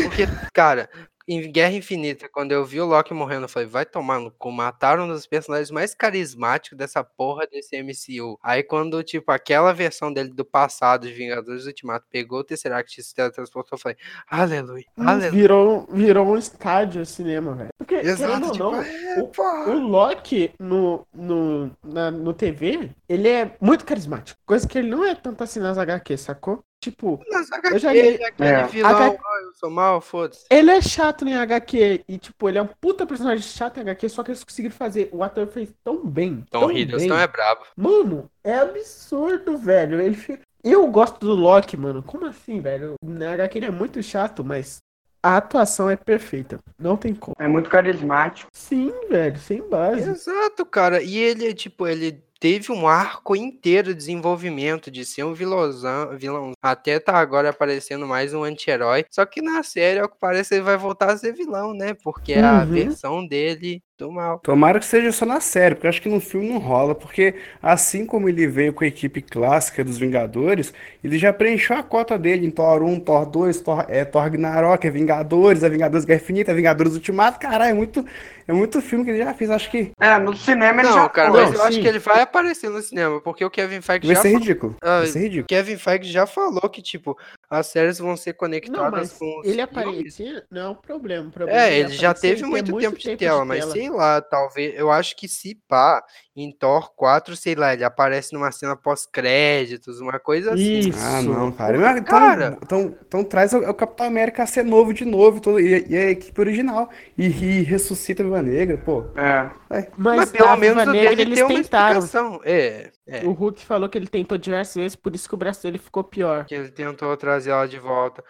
Porque, 0.02 0.26
cara, 0.54 0.88
em 1.26 1.50
Guerra 1.50 1.72
Infinita, 1.74 2.28
quando 2.28 2.52
eu 2.52 2.64
vi 2.64 2.80
o 2.80 2.86
Loki 2.86 3.14
morrendo, 3.14 3.44
eu 3.44 3.48
falei, 3.48 3.68
vai 3.68 3.84
tomar 3.86 4.20
no 4.20 4.30
cu, 4.30 4.50
mataram 4.52 5.04
um 5.04 5.08
dos 5.08 5.26
personagens 5.26 5.70
mais 5.70 5.94
carismáticos 5.94 6.76
dessa 6.76 7.02
porra 7.02 7.46
desse 7.46 7.76
MCU. 7.82 8.38
Aí 8.42 8.62
quando, 8.62 9.02
tipo, 9.02 9.32
aquela 9.32 9.72
versão 9.72 10.12
dele 10.12 10.30
do 10.30 10.44
passado, 10.44 11.06
de 11.06 11.12
Vingadores 11.14 11.66
Ultimato, 11.66 12.06
pegou 12.10 12.40
o 12.40 12.44
Tesseract 12.44 13.00
e 13.00 13.02
se 13.04 13.14
teletransportou, 13.14 13.76
eu 13.76 13.80
falei, 13.80 13.96
aleluia, 14.28 14.84
aleluia. 14.98 15.30
Virou, 15.30 15.86
virou 15.90 16.26
um 16.26 16.36
estádio 16.36 17.02
o 17.02 17.06
cinema, 17.06 17.54
velho. 17.54 17.70
Porque, 17.78 17.94
Exato, 17.94 18.52
tipo, 18.52 18.58
não, 18.58 18.82
é, 18.82 19.20
o- 19.20 19.70
o 19.70 19.78
Loki 19.88 20.52
no, 20.58 21.06
no, 21.14 21.70
na, 21.82 22.10
no 22.10 22.32
TV, 22.34 22.90
ele 23.08 23.28
é 23.28 23.56
muito 23.60 23.84
carismático. 23.84 24.38
Coisa 24.46 24.68
que 24.68 24.78
ele 24.78 24.88
não 24.88 25.04
é 25.04 25.14
tanto 25.14 25.42
assim 25.42 25.60
nas 25.60 25.78
HQ, 25.78 26.16
sacou? 26.18 26.62
Tipo, 26.84 27.24
Nas 27.30 27.48
eu 27.72 27.78
já 27.78 27.90
HQ, 27.90 28.10
li- 28.18 28.24
aquele 28.24 28.48
É. 28.48 28.66
vilão, 28.66 28.90
HQ 28.90 29.18
ah, 29.24 29.42
eu 29.42 29.52
sou 29.54 29.70
mal, 29.70 30.00
foda-se. 30.00 30.44
ele 30.50 30.70
é 30.70 30.80
chato 30.82 31.26
em 31.26 31.34
HQ. 31.34 32.04
E, 32.06 32.18
tipo, 32.18 32.48
ele 32.48 32.58
é 32.58 32.62
um 32.62 32.68
puta 32.80 33.06
personagem 33.06 33.42
chato 33.42 33.78
em 33.78 33.80
HQ, 33.80 34.08
só 34.10 34.22
que 34.22 34.30
eles 34.30 34.44
conseguiram 34.44 34.74
fazer. 34.74 35.08
O 35.12 35.22
ator 35.22 35.46
fez 35.46 35.72
tão 35.82 36.04
bem. 36.06 36.44
Tom 36.50 36.60
tão 36.60 36.70
Hiddleston 36.72 37.14
bem. 37.14 37.22
é 37.22 37.26
brabo. 37.26 37.60
Mano, 37.76 38.30
é 38.44 38.58
absurdo, 38.58 39.56
velho. 39.56 40.00
Ele 40.00 40.14
fica... 40.14 40.40
Eu 40.62 40.86
gosto 40.88 41.18
do 41.20 41.34
Loki, 41.34 41.76
mano. 41.76 42.02
Como 42.02 42.26
assim, 42.26 42.60
velho? 42.60 42.94
Na 43.02 43.32
HQ 43.32 43.58
ele 43.58 43.66
é 43.66 43.70
muito 43.70 44.02
chato, 44.02 44.42
mas 44.44 44.78
a 45.22 45.36
atuação 45.38 45.88
é 45.90 45.96
perfeita. 45.96 46.58
Não 46.78 46.96
tem 46.96 47.14
como. 47.14 47.34
É 47.38 47.48
muito 47.48 47.68
carismático. 47.70 48.50
Sim, 48.52 48.92
velho, 49.08 49.38
sem 49.38 49.66
base. 49.68 50.08
Exato, 50.10 50.64
cara. 50.66 51.02
E 51.02 51.16
ele, 51.16 51.52
tipo, 51.54 51.86
ele 51.86 52.22
teve 52.44 52.70
um 52.70 52.86
arco 52.86 53.34
inteiro 53.34 53.88
de 53.88 53.94
desenvolvimento 53.94 54.90
de 54.90 55.02
ser 55.02 55.24
um 55.24 55.32
vilãozão, 55.32 56.14
vilão. 56.14 56.52
Até 56.62 57.00
tá 57.00 57.16
agora 57.16 57.48
aparecendo 57.48 58.06
mais 58.06 58.34
um 58.34 58.44
anti-herói. 58.44 59.06
Só 59.10 59.24
que 59.24 59.40
na 59.40 59.62
série, 59.62 59.98
ao 59.98 60.10
que 60.10 60.16
parece, 60.20 60.56
ele 60.56 60.62
vai 60.62 60.76
voltar 60.76 61.10
a 61.10 61.16
ser 61.16 61.32
vilão, 61.32 61.72
né? 61.72 61.94
Porque 62.04 62.34
é 62.34 62.42
a 62.42 62.60
Uhum. 62.60 62.66
versão 62.66 63.26
dele 63.26 63.82
do 63.96 64.12
mal. 64.12 64.40
Tomara 64.40 64.78
que 64.78 64.84
seja 64.84 65.10
só 65.12 65.24
na 65.24 65.40
série, 65.40 65.74
porque 65.74 65.86
eu 65.86 65.88
acho 65.88 66.02
que 66.02 66.08
no 66.08 66.20
filme 66.20 66.48
não 66.48 66.58
rola, 66.58 66.94
porque 66.94 67.34
assim 67.62 68.04
como 68.04 68.28
ele 68.28 68.46
veio 68.46 68.72
com 68.72 68.84
a 68.84 68.88
equipe 68.88 69.22
clássica 69.22 69.84
dos 69.84 69.96
Vingadores, 69.96 70.74
ele 71.02 71.16
já 71.16 71.32
preencheu 71.32 71.76
a 71.76 71.82
cota 71.82 72.18
dele 72.18 72.46
em 72.46 72.50
Thor 72.50 72.82
1, 72.82 73.00
Thor 73.00 73.24
2, 73.24 73.60
Thor, 73.60 73.86
é, 73.88 74.04
Thor 74.04 74.22
Ragnarok, 74.22 74.86
é 74.86 74.90
Vingadores, 74.90 75.62
é 75.62 75.68
Vingadores 75.70 76.04
Guerra 76.04 76.20
Infinita, 76.20 76.50
é 76.50 76.54
Vingadores 76.54 76.94
Ultimato, 76.94 77.38
caralho, 77.38 77.70
é 77.70 77.74
muito, 77.74 78.04
é 78.46 78.52
muito 78.52 78.80
filme 78.82 79.04
que 79.04 79.10
ele 79.10 79.18
já 79.24 79.32
fez, 79.34 79.50
acho 79.50 79.70
que 79.70 79.92
É, 80.00 80.18
no 80.18 80.36
cinema 80.36 80.80
ele 80.82 80.88
Não, 80.90 80.94
já 80.96 81.08
cara, 81.08 81.30
mas 81.30 81.52
eu 81.54 81.62
acho 81.62 81.72
sim. 81.76 81.82
que 81.82 81.88
ele 81.88 81.98
vai 81.98 82.22
aparecer 82.22 82.70
no 82.70 82.80
cinema, 82.82 83.20
porque 83.20 83.44
o 83.44 83.50
Kevin 83.50 83.80
Feige 83.80 84.06
vai 84.06 84.16
já 84.16 84.22
ser 84.22 84.28
falou. 84.28 84.40
ridículo, 84.46 84.76
Ah, 84.82 84.98
vai 84.98 85.06
ser 85.06 85.18
ridículo. 85.20 85.46
Kevin 85.46 85.76
Feige 85.78 86.12
já 86.12 86.26
falou 86.26 86.68
que, 86.68 86.82
tipo, 86.82 87.16
as 87.48 87.66
séries 87.68 87.98
vão 87.98 88.16
ser 88.16 88.32
Não, 88.32 88.38
conectadas 88.38 88.90
mas 88.90 89.12
com 89.12 89.42
ele 89.44 89.60
aparecer 89.60 90.44
não 90.50 90.60
é 90.62 90.68
um 90.70 90.74
problema. 90.74 91.28
O 91.28 91.32
problema 91.32 91.60
É, 91.60 91.78
ele 91.78 91.90
já 91.90 92.12
teve 92.14 92.40
ter 92.42 92.46
muito 92.46 92.76
tempo 92.78 92.98
de 92.98 93.04
tempo 93.04 93.18
tela, 93.18 93.44
mas 93.44 93.64
sei 93.66 93.88
lá, 93.90 94.20
talvez. 94.20 94.74
Eu 94.76 94.90
acho 94.90 95.16
que 95.16 95.28
se 95.28 95.58
pá, 95.68 96.02
em 96.36 96.50
Thor 96.50 96.92
4, 96.96 97.36
sei 97.36 97.54
lá, 97.54 97.72
ele 97.72 97.84
aparece 97.84 98.32
numa 98.32 98.50
cena 98.50 98.74
pós-créditos, 98.74 100.00
uma 100.00 100.18
coisa 100.18 100.54
assim. 100.54 100.80
Isso. 100.80 100.98
Ah, 101.00 101.22
não, 101.22 101.52
cara. 101.52 101.78
Mas, 101.78 102.00
Então, 102.00 102.18
Cara. 102.18 102.58
então, 102.62 102.96
então 103.06 103.24
traz 103.24 103.52
o, 103.52 103.58
o 103.58 103.74
Capitão 103.74 104.06
América 104.06 104.42
a 104.42 104.46
ser 104.46 104.64
novo 104.64 104.92
de 104.92 105.04
novo, 105.04 105.40
todo, 105.40 105.60
e, 105.60 105.86
e 105.88 105.96
a 105.96 106.10
equipe 106.10 106.40
original, 106.40 106.90
e, 107.16 107.26
e 107.26 107.62
ressuscita 107.62 108.22
a 108.22 108.24
Viúva 108.24 108.42
Negra, 108.42 108.76
pô. 108.78 109.04
É. 109.16 109.50
Mas, 109.96 110.16
Mas 110.16 110.32
pelo 110.32 110.56
menos 110.56 110.86
Negra 110.86 111.22
eles 111.22 111.34
tem 111.34 111.44
uma 111.44 111.54
tentaram. 111.54 112.00
É, 112.44 112.90
é. 113.06 113.24
O 113.24 113.32
Hulk 113.32 113.64
falou 113.64 113.88
que 113.88 113.98
ele 113.98 114.06
tentou 114.06 114.38
diversas 114.38 114.74
vezes, 114.74 114.96
por 114.96 115.14
isso 115.14 115.28
que 115.28 115.34
o 115.34 115.38
braço 115.38 115.62
dele 115.62 115.78
ficou 115.78 116.02
pior. 116.02 116.44
Que 116.46 116.54
ele 116.54 116.70
tentou 116.70 117.16
trazer 117.16 117.50
ela 117.50 117.66
de 117.66 117.78
volta. 117.78 118.24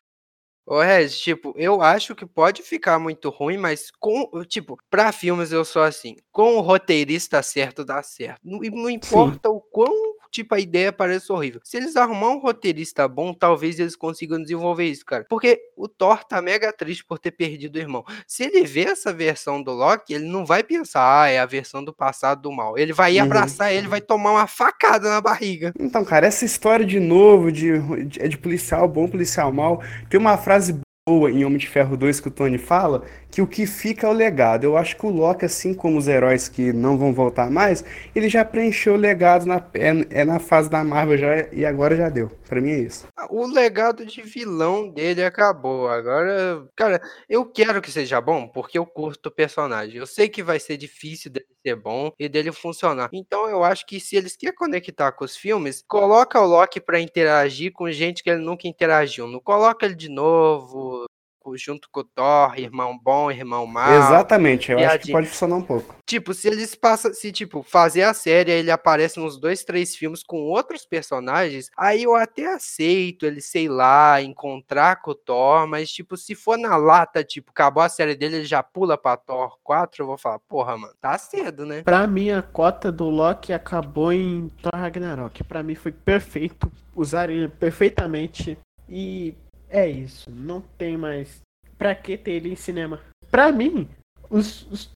Ô, 0.67 0.81
Regis, 0.81 1.19
tipo, 1.21 1.53
eu 1.57 1.83
acho 1.83 2.15
que 2.15 2.25
pode 2.25 2.63
ficar 2.63 2.99
muito 2.99 3.29
ruim, 3.29 3.59
mas 3.59 3.91
com, 4.01 4.31
tipo, 4.49 4.79
pra 4.89 5.13
filmes 5.13 5.53
eu 5.53 5.63
sou 5.63 5.83
assim, 5.83 6.17
com 6.33 6.57
o 6.57 6.61
roteirista 6.63 7.43
certo 7.43 7.85
dá 7.85 8.03
certo. 8.03 8.41
Não, 8.43 8.59
não 8.59 8.89
importa 8.89 9.51
o 9.51 9.61
quão, 9.61 10.14
tipo, 10.35 10.55
a 10.55 10.61
ideia 10.61 10.93
parece 10.93 11.31
horrível. 11.33 11.61
Se 11.65 11.77
eles 11.77 11.97
arrumar 11.97 12.31
um 12.31 12.39
roteirista 12.41 13.07
bom, 13.07 13.33
talvez 13.33 13.79
eles 13.79 13.95
consigam 13.95 14.41
desenvolver 14.43 14.85
isso, 14.85 15.05
cara. 15.05 15.25
Porque 15.29 15.61
o 15.77 15.89
Thor 15.89 16.25
tá 16.25 16.43
mega 16.43 16.73
triste 16.73 17.05
por 17.05 17.19
ter 17.19 17.31
perdido 17.31 17.77
o 17.77 17.79
irmão. 17.79 18.05
Se 18.27 18.43
ele 18.43 18.65
vê 18.65 18.83
essa 18.83 19.13
versão 19.13 19.63
do 19.63 19.71
Loki, 19.73 20.13
ele 20.15 20.25
não 20.27 20.45
vai 20.45 20.63
pensar, 20.65 21.23
ah, 21.23 21.29
é 21.29 21.39
a 21.39 21.47
versão 21.47 21.85
do 21.85 21.93
passado 21.95 22.43
do 22.43 22.53
mal. 22.53 22.77
Ele 22.77 22.93
vai 22.93 23.15
ir 23.15 23.21
Uhum. 23.21 23.27
abraçar 23.27 23.73
ele, 23.73 23.87
vai 23.87 24.01
tomar 24.01 24.33
uma 24.33 24.47
facada 24.47 25.09
na 25.09 25.21
barriga. 25.21 25.73
Então, 25.79 26.05
cara, 26.05 26.27
essa 26.27 26.45
história 26.45 26.85
de 26.85 26.99
novo, 26.99 27.53
de, 27.53 27.79
de, 28.07 28.21
é 28.21 28.27
de 28.29 28.37
policial 28.37 28.89
bom, 28.89 29.07
policial 29.09 29.53
mal, 29.53 29.83
tem 30.11 30.19
uma 30.19 30.37
frase 30.37 30.79
boa 31.09 31.31
em 31.31 31.45
Homem 31.45 31.59
de 31.59 31.69
Ferro 31.69 31.97
2 31.97 32.19
que 32.19 32.29
o 32.29 32.31
Tony 32.31 32.57
fala, 32.57 33.05
que 33.35 33.43
o 33.43 33.47
que 33.49 33.67
fica 33.67 34.07
é 34.07 34.11
o 34.11 34.13
legado. 34.13 34.63
Eu 34.63 34.77
acho 34.77 34.97
que 34.97 35.05
o 35.05 35.11
Loki, 35.11 35.45
assim 35.45 35.75
como 35.75 35.99
os 35.99 36.07
heróis 36.07 36.49
que 36.49 36.73
não 36.73 36.97
vão 36.97 37.13
voltar 37.13 37.51
mais, 37.51 37.85
ele 38.15 38.29
já 38.29 38.45
preencheu 38.45 38.95
o 38.95 38.97
legado 38.97 39.45
na, 39.45 39.57
é, 39.75 40.21
é 40.21 40.25
na 40.25 40.39
fase 40.39 40.71
da 40.71 40.85
Marvel 40.85 41.19
já, 41.19 41.49
e 41.53 41.67
agora 41.67 41.97
já 41.97 42.09
deu. 42.09 42.31
Pra 42.49 42.61
mim 42.61 42.71
é 42.71 42.79
isso. 42.79 43.09
O 43.31 43.47
legado 43.47 44.07
de 44.07 44.23
vilão 44.23 44.89
dele 44.89 45.25
acabou. 45.25 45.89
Agora, 45.89 46.65
cara, 46.77 47.03
eu 47.29 47.45
quero 47.45 47.83
que 47.83 47.91
seja 47.91 48.21
bom 48.21 48.47
porque 48.47 48.79
eu 48.79 48.87
curto 48.87 49.29
o 49.29 49.33
personagem. 49.33 49.97
Eu 49.97 50.07
sei 50.07 50.29
que 50.29 50.43
vai 50.43 50.61
ser 50.61 50.77
difícil 50.77 51.33
dele 51.33 51.47
ser 51.67 51.75
bom 51.75 52.13
e 52.19 52.29
dele 52.29 52.53
funcionar. 52.53 53.09
Então 53.13 53.49
eu 53.49 53.65
acho 53.65 53.85
que 53.87 53.99
se 53.99 54.15
eles 54.15 54.37
querem 54.37 54.55
conectar 54.55 55.11
com 55.11 55.25
os 55.25 55.37
filmes, 55.37 55.83
coloca 55.89 56.41
o 56.41 56.47
Loki 56.47 56.81
pra 56.81 57.01
interagir 57.01 57.73
com 57.73 57.91
gente 57.91 58.23
que 58.23 58.31
ele 58.31 58.45
nunca 58.45 58.69
interagiu. 58.69 59.27
Não 59.27 59.41
coloca 59.41 59.87
ele 59.87 59.95
de 59.97 60.09
novo 60.09 61.07
co- 61.45 61.57
junto 61.57 61.89
com 61.91 62.01
o 62.01 62.05
Thor, 62.05 62.59
irmão 62.59 62.99
bom, 62.99 63.31
irmão 63.31 63.67
mau. 63.67 63.93
Exatamente, 63.99 64.73
eu 64.73 64.79
acho 64.79 64.99
que 65.01 65.13
pode 65.13 65.29
funcionar 65.29 65.57
um 65.57 65.63
pouco. 65.63 65.95
Tipo, 66.07 66.33
se 66.35 66.49
eles 66.49 66.75
passam, 66.75 67.13
se 67.13 67.31
tipo, 67.31 67.63
fazer 67.63 68.03
a 68.03 68.15
série, 68.15 68.51
aí 68.53 68.59
ele 68.59 68.71
aparece 68.71 69.19
nos 69.21 69.39
dois, 69.39 69.63
três 69.65 69.95
filmes 69.95 70.23
com 70.23 70.37
outros 70.39 70.85
personagens, 70.87 71.71
aí 71.77 72.03
eu 72.03 72.15
até 72.15 72.47
aceito 72.55 73.27
ele, 73.27 73.41
sei 73.41 73.69
lá, 73.69 74.21
encontrar 74.23 75.03
com 75.03 75.11
o 75.11 75.15
Thor, 75.15 75.67
mas 75.67 75.91
tipo, 75.91 76.17
se 76.17 76.35
for 76.35 76.57
na 76.59 76.77
lata, 76.77 77.23
tipo, 77.23 77.51
acabou 77.51 77.83
a 77.83 77.89
série 77.89 78.15
dele, 78.15 78.37
ele 78.37 78.45
já 78.45 78.63
pula 78.63 78.97
pra 78.97 79.17
Thor 79.17 79.59
4, 79.63 80.03
eu 80.03 80.07
vou 80.07 80.19
falar, 80.19 80.39
porra, 80.41 80.77
mano, 80.77 80.95
tá 81.01 81.17
cedo, 81.19 81.65
né? 81.67 81.83
Pra 81.83 82.07
mim, 82.07 82.31
a 82.31 82.43
cota 82.43 82.91
do 82.91 83.09
Loki 83.09 83.53
acabou 83.53 84.13
em 84.13 84.49
Thor 84.63 84.73
Ragnarok. 84.75 85.43
Pra 85.45 85.63
mim 85.63 85.75
foi 85.75 85.93
perfeito. 85.93 86.71
Usaram 86.95 87.33
ele 87.33 87.49
perfeitamente. 87.49 88.57
E 88.89 89.35
é 89.75 89.89
isso. 89.89 90.31
Não 90.31 90.61
tem 90.79 90.97
mais. 90.97 91.41
Pra 91.77 91.95
que 91.95 92.17
ter 92.17 92.33
ele 92.33 92.53
em 92.53 92.57
cinema? 92.57 93.01
Pra 93.31 93.51
mim, 93.51 93.89
os, 94.31 94.63
os 94.71 94.91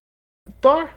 Thor, 0.60 0.88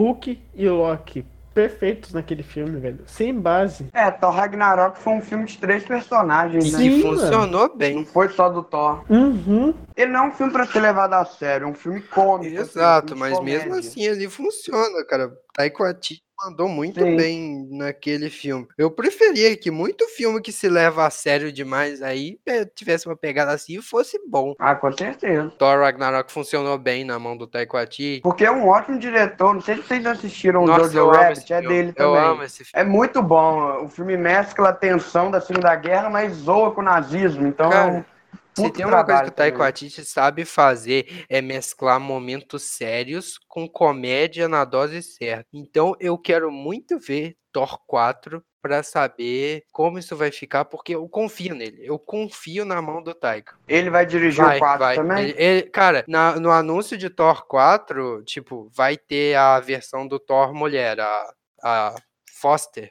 Hulk 0.00 0.40
e 0.54 0.68
Loki 0.68 1.24
perfeitos 1.56 2.12
naquele 2.12 2.42
filme, 2.42 2.78
velho. 2.78 2.98
Sem 3.06 3.32
base. 3.34 3.86
É, 3.94 4.10
Thor 4.10 4.30
Ragnarok 4.30 4.98
foi 4.98 5.14
um 5.14 5.22
filme 5.22 5.46
de 5.46 5.56
três 5.56 5.84
personagens, 5.84 6.66
E 6.66 6.72
né? 6.72 6.78
Sim, 6.78 7.00
funcionou 7.00 7.68
Não 7.68 7.76
bem. 7.76 8.04
foi 8.04 8.28
só 8.28 8.50
do 8.50 8.62
Thor. 8.62 9.02
Uhum. 9.10 9.72
Ele 9.96 10.12
não 10.12 10.26
é 10.26 10.28
um 10.28 10.32
filme 10.32 10.52
pra 10.52 10.66
ser 10.66 10.80
levado 10.80 11.14
a 11.14 11.24
sério, 11.24 11.64
é 11.64 11.70
um 11.70 11.74
filme 11.74 12.02
cômico. 12.02 12.60
assim, 12.60 12.78
Exato, 12.78 13.14
um 13.14 13.16
filme 13.16 13.30
mas 13.30 13.40
mesmo 13.42 13.74
assim 13.74 14.04
ele 14.04 14.28
funciona, 14.28 15.02
cara. 15.08 15.32
Taika 15.56 15.82
Waititi 15.82 16.22
mandou 16.44 16.68
muito 16.68 17.00
Sim. 17.00 17.16
bem 17.16 17.68
naquele 17.70 18.28
filme. 18.28 18.68
Eu 18.76 18.90
preferia 18.90 19.56
que 19.56 19.70
muito 19.70 20.06
filme 20.08 20.40
que 20.42 20.52
se 20.52 20.68
leva 20.68 21.06
a 21.06 21.10
sério 21.10 21.50
demais 21.50 22.02
aí 22.02 22.38
tivesse 22.74 23.06
uma 23.06 23.16
pegada 23.16 23.52
assim 23.52 23.78
e 23.78 23.82
fosse 23.82 24.20
bom. 24.28 24.54
Ah, 24.58 24.74
com 24.74 24.92
certeza. 24.92 25.50
Thor 25.58 25.80
Ragnarok 25.80 26.30
funcionou 26.30 26.76
bem 26.76 27.04
na 27.04 27.18
mão 27.18 27.38
do 27.38 27.46
Taika 27.46 27.78
Waititi. 27.78 28.20
Porque 28.22 28.44
é 28.44 28.50
um 28.50 28.68
ótimo 28.68 28.98
diretor. 28.98 29.54
Não 29.54 29.62
sei 29.62 29.76
se 29.76 29.84
vocês 29.84 30.04
assistiram 30.04 30.64
o 30.64 30.66
Jojo 30.66 30.98
eu 30.98 31.08
Rabbit, 31.08 31.50
é 31.50 31.62
dele 31.62 31.88
Eu 31.88 31.94
também. 31.94 32.20
amo 32.20 32.42
esse 32.42 32.64
filme. 32.64 32.72
É 32.74 32.84
muito 32.84 33.22
bom. 33.22 33.84
O 33.84 33.88
filme 33.88 34.16
mescla 34.16 34.68
a 34.68 34.74
tensão 34.74 35.30
da 35.30 35.40
Segunda 35.40 35.74
Guerra, 35.74 36.10
mas 36.10 36.34
zoa 36.34 36.70
com 36.72 36.82
o 36.82 36.84
nazismo. 36.84 37.46
Então, 37.46 37.70
Cara, 37.70 37.96
é 37.96 38.15
Se 38.56 38.70
tem 38.70 38.86
uma 38.86 39.04
coisa 39.04 39.22
que 39.24 39.28
o 39.28 39.32
Taika 39.32 39.52
também. 39.52 39.58
Waititi 39.58 40.04
sabe 40.04 40.44
fazer 40.44 41.24
é 41.28 41.40
mesclar 41.40 42.00
momentos 42.00 42.62
sérios 42.64 43.38
com 43.48 43.68
comédia 43.68 44.48
na 44.48 44.64
dose 44.64 45.02
certa. 45.02 45.46
Então 45.52 45.94
eu 46.00 46.16
quero 46.18 46.50
muito 46.50 46.98
ver 46.98 47.36
Thor 47.52 47.78
4 47.86 48.42
pra 48.60 48.82
saber 48.82 49.62
como 49.72 49.98
isso 49.98 50.16
vai 50.16 50.30
ficar, 50.32 50.64
porque 50.64 50.94
eu 50.96 51.08
confio 51.08 51.54
nele. 51.54 51.78
Eu 51.86 51.98
confio 51.98 52.64
na 52.64 52.82
mão 52.82 53.00
do 53.02 53.14
Taika. 53.14 53.56
Ele 53.68 53.88
vai 53.90 54.04
dirigir 54.04 54.44
Vai, 54.44 54.56
o 54.56 54.58
4 54.58 54.78
vai. 54.78 54.96
também? 54.96 55.24
Ele- 55.30 55.34
ele- 55.42 55.62
cara, 55.70 56.04
na- 56.08 56.38
no 56.40 56.50
anúncio 56.50 56.98
de 56.98 57.08
Thor 57.08 57.46
4, 57.46 58.24
tipo, 58.24 58.68
vai 58.74 58.96
ter 58.96 59.36
a 59.36 59.60
versão 59.60 60.06
do 60.06 60.18
Thor 60.18 60.52
mulher, 60.52 60.98
a, 61.00 61.34
a 61.62 61.94
Foster, 62.40 62.90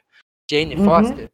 Jane 0.50 0.76
Uhum. 0.76 0.84
Foster. 0.84 1.30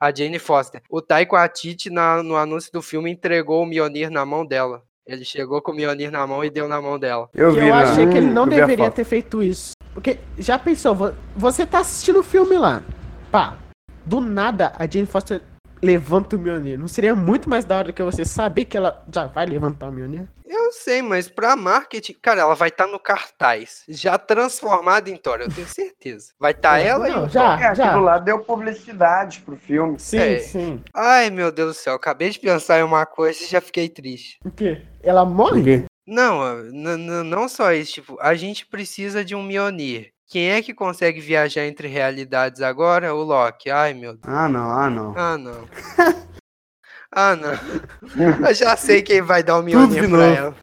A 0.00 0.12
Jane 0.14 0.38
Foster. 0.38 0.82
O 0.90 1.00
Taika 1.00 1.34
Waititi, 1.36 1.90
na, 1.90 2.22
no 2.22 2.36
anúncio 2.36 2.70
do 2.72 2.82
filme, 2.82 3.10
entregou 3.10 3.62
o 3.62 3.66
Mjolnir 3.66 4.10
na 4.10 4.24
mão 4.26 4.44
dela. 4.44 4.82
Ele 5.06 5.24
chegou 5.24 5.62
com 5.62 5.72
o 5.72 5.74
Mjolnir 5.74 6.10
na 6.10 6.26
mão 6.26 6.44
e 6.44 6.50
deu 6.50 6.66
na 6.68 6.80
mão 6.82 6.98
dela. 6.98 7.28
Eu 7.34 7.52
vi 7.52 7.60
eu 7.60 7.68
na- 7.68 7.82
achei 7.82 8.06
que 8.06 8.16
ele 8.16 8.26
não 8.26 8.46
deveria 8.46 8.90
ter 8.90 9.04
feito 9.04 9.42
isso. 9.42 9.72
Porque, 9.94 10.18
já 10.36 10.58
pensou, 10.58 10.94
vo- 10.94 11.14
você 11.34 11.64
tá 11.64 11.78
assistindo 11.78 12.18
o 12.20 12.24
filme 12.24 12.58
lá. 12.58 12.82
Pá, 13.30 13.56
do 14.04 14.20
nada 14.20 14.72
a 14.78 14.86
Jane 14.86 15.06
Foster 15.06 15.40
levanta 15.82 16.36
o 16.36 16.38
Mjolnir. 16.38 16.78
Não 16.78 16.88
seria 16.88 17.14
muito 17.14 17.48
mais 17.48 17.64
da 17.64 17.76
hora 17.78 17.86
do 17.88 17.92
que 17.92 18.02
você 18.02 18.24
saber 18.24 18.64
que 18.64 18.76
ela 18.76 19.04
já 19.12 19.26
vai 19.26 19.46
levantar 19.46 19.88
o 19.88 19.92
Mjolnir? 19.92 20.28
Eu 20.48 20.70
sei, 20.72 21.02
mas 21.02 21.28
pra 21.28 21.56
marketing, 21.56 22.14
cara, 22.22 22.40
ela 22.42 22.54
vai 22.54 22.68
estar 22.68 22.86
no 22.86 23.00
cartaz, 23.00 23.82
já 23.88 24.16
transformada 24.16 25.10
em 25.10 25.16
Thor, 25.16 25.40
eu 25.40 25.48
tenho 25.48 25.66
certeza. 25.66 26.32
Vai 26.38 26.52
estar 26.52 26.78
É, 26.80 26.86
ela 26.86 27.08
e 27.08 27.12
não, 27.12 27.24
o 27.24 27.28
já. 27.28 27.56
Thor. 27.56 27.64
É, 27.64 27.66
aquilo 27.68 28.02
lá 28.04 28.18
deu 28.18 28.38
publicidade 28.38 29.40
pro 29.40 29.56
filme. 29.56 29.98
Sim, 29.98 30.18
É. 30.18 30.38
sim. 30.38 30.82
Ai, 30.94 31.30
meu 31.30 31.50
Deus 31.50 31.76
do 31.76 31.78
céu, 31.80 31.94
acabei 31.94 32.30
de 32.30 32.38
pensar 32.38 32.78
em 32.78 32.84
uma 32.84 33.04
coisa 33.04 33.42
e 33.42 33.46
já 33.46 33.60
fiquei 33.60 33.88
triste. 33.88 34.38
O 34.44 34.50
quê? 34.50 34.82
Ela 35.02 35.24
morre? 35.24 35.84
Não, 36.06 36.62
não 37.24 37.48
só 37.48 37.72
isso, 37.72 37.94
tipo, 37.94 38.16
a 38.20 38.34
gente 38.36 38.64
precisa 38.66 39.24
de 39.24 39.34
um 39.34 39.42
Mjolnir. 39.42 40.12
Quem 40.28 40.50
é 40.50 40.60
que 40.60 40.74
consegue 40.74 41.20
viajar 41.20 41.64
entre 41.66 41.86
realidades 41.86 42.60
agora? 42.60 43.14
O 43.14 43.22
Loki. 43.22 43.70
Ai, 43.70 43.94
meu 43.94 44.14
Deus. 44.14 44.24
Ah, 44.26 44.48
não, 44.48 44.70
ah, 44.70 44.90
não. 44.90 45.14
Ah, 45.16 45.38
não. 45.38 45.68
ah, 47.12 47.36
não. 47.36 48.48
Eu 48.48 48.54
já 48.54 48.76
sei 48.76 49.02
quem 49.02 49.22
vai 49.22 49.44
dar 49.44 49.58
o 49.58 49.62
Mjolnir 49.62 50.10
pra 50.10 50.24
ela. 50.24 50.56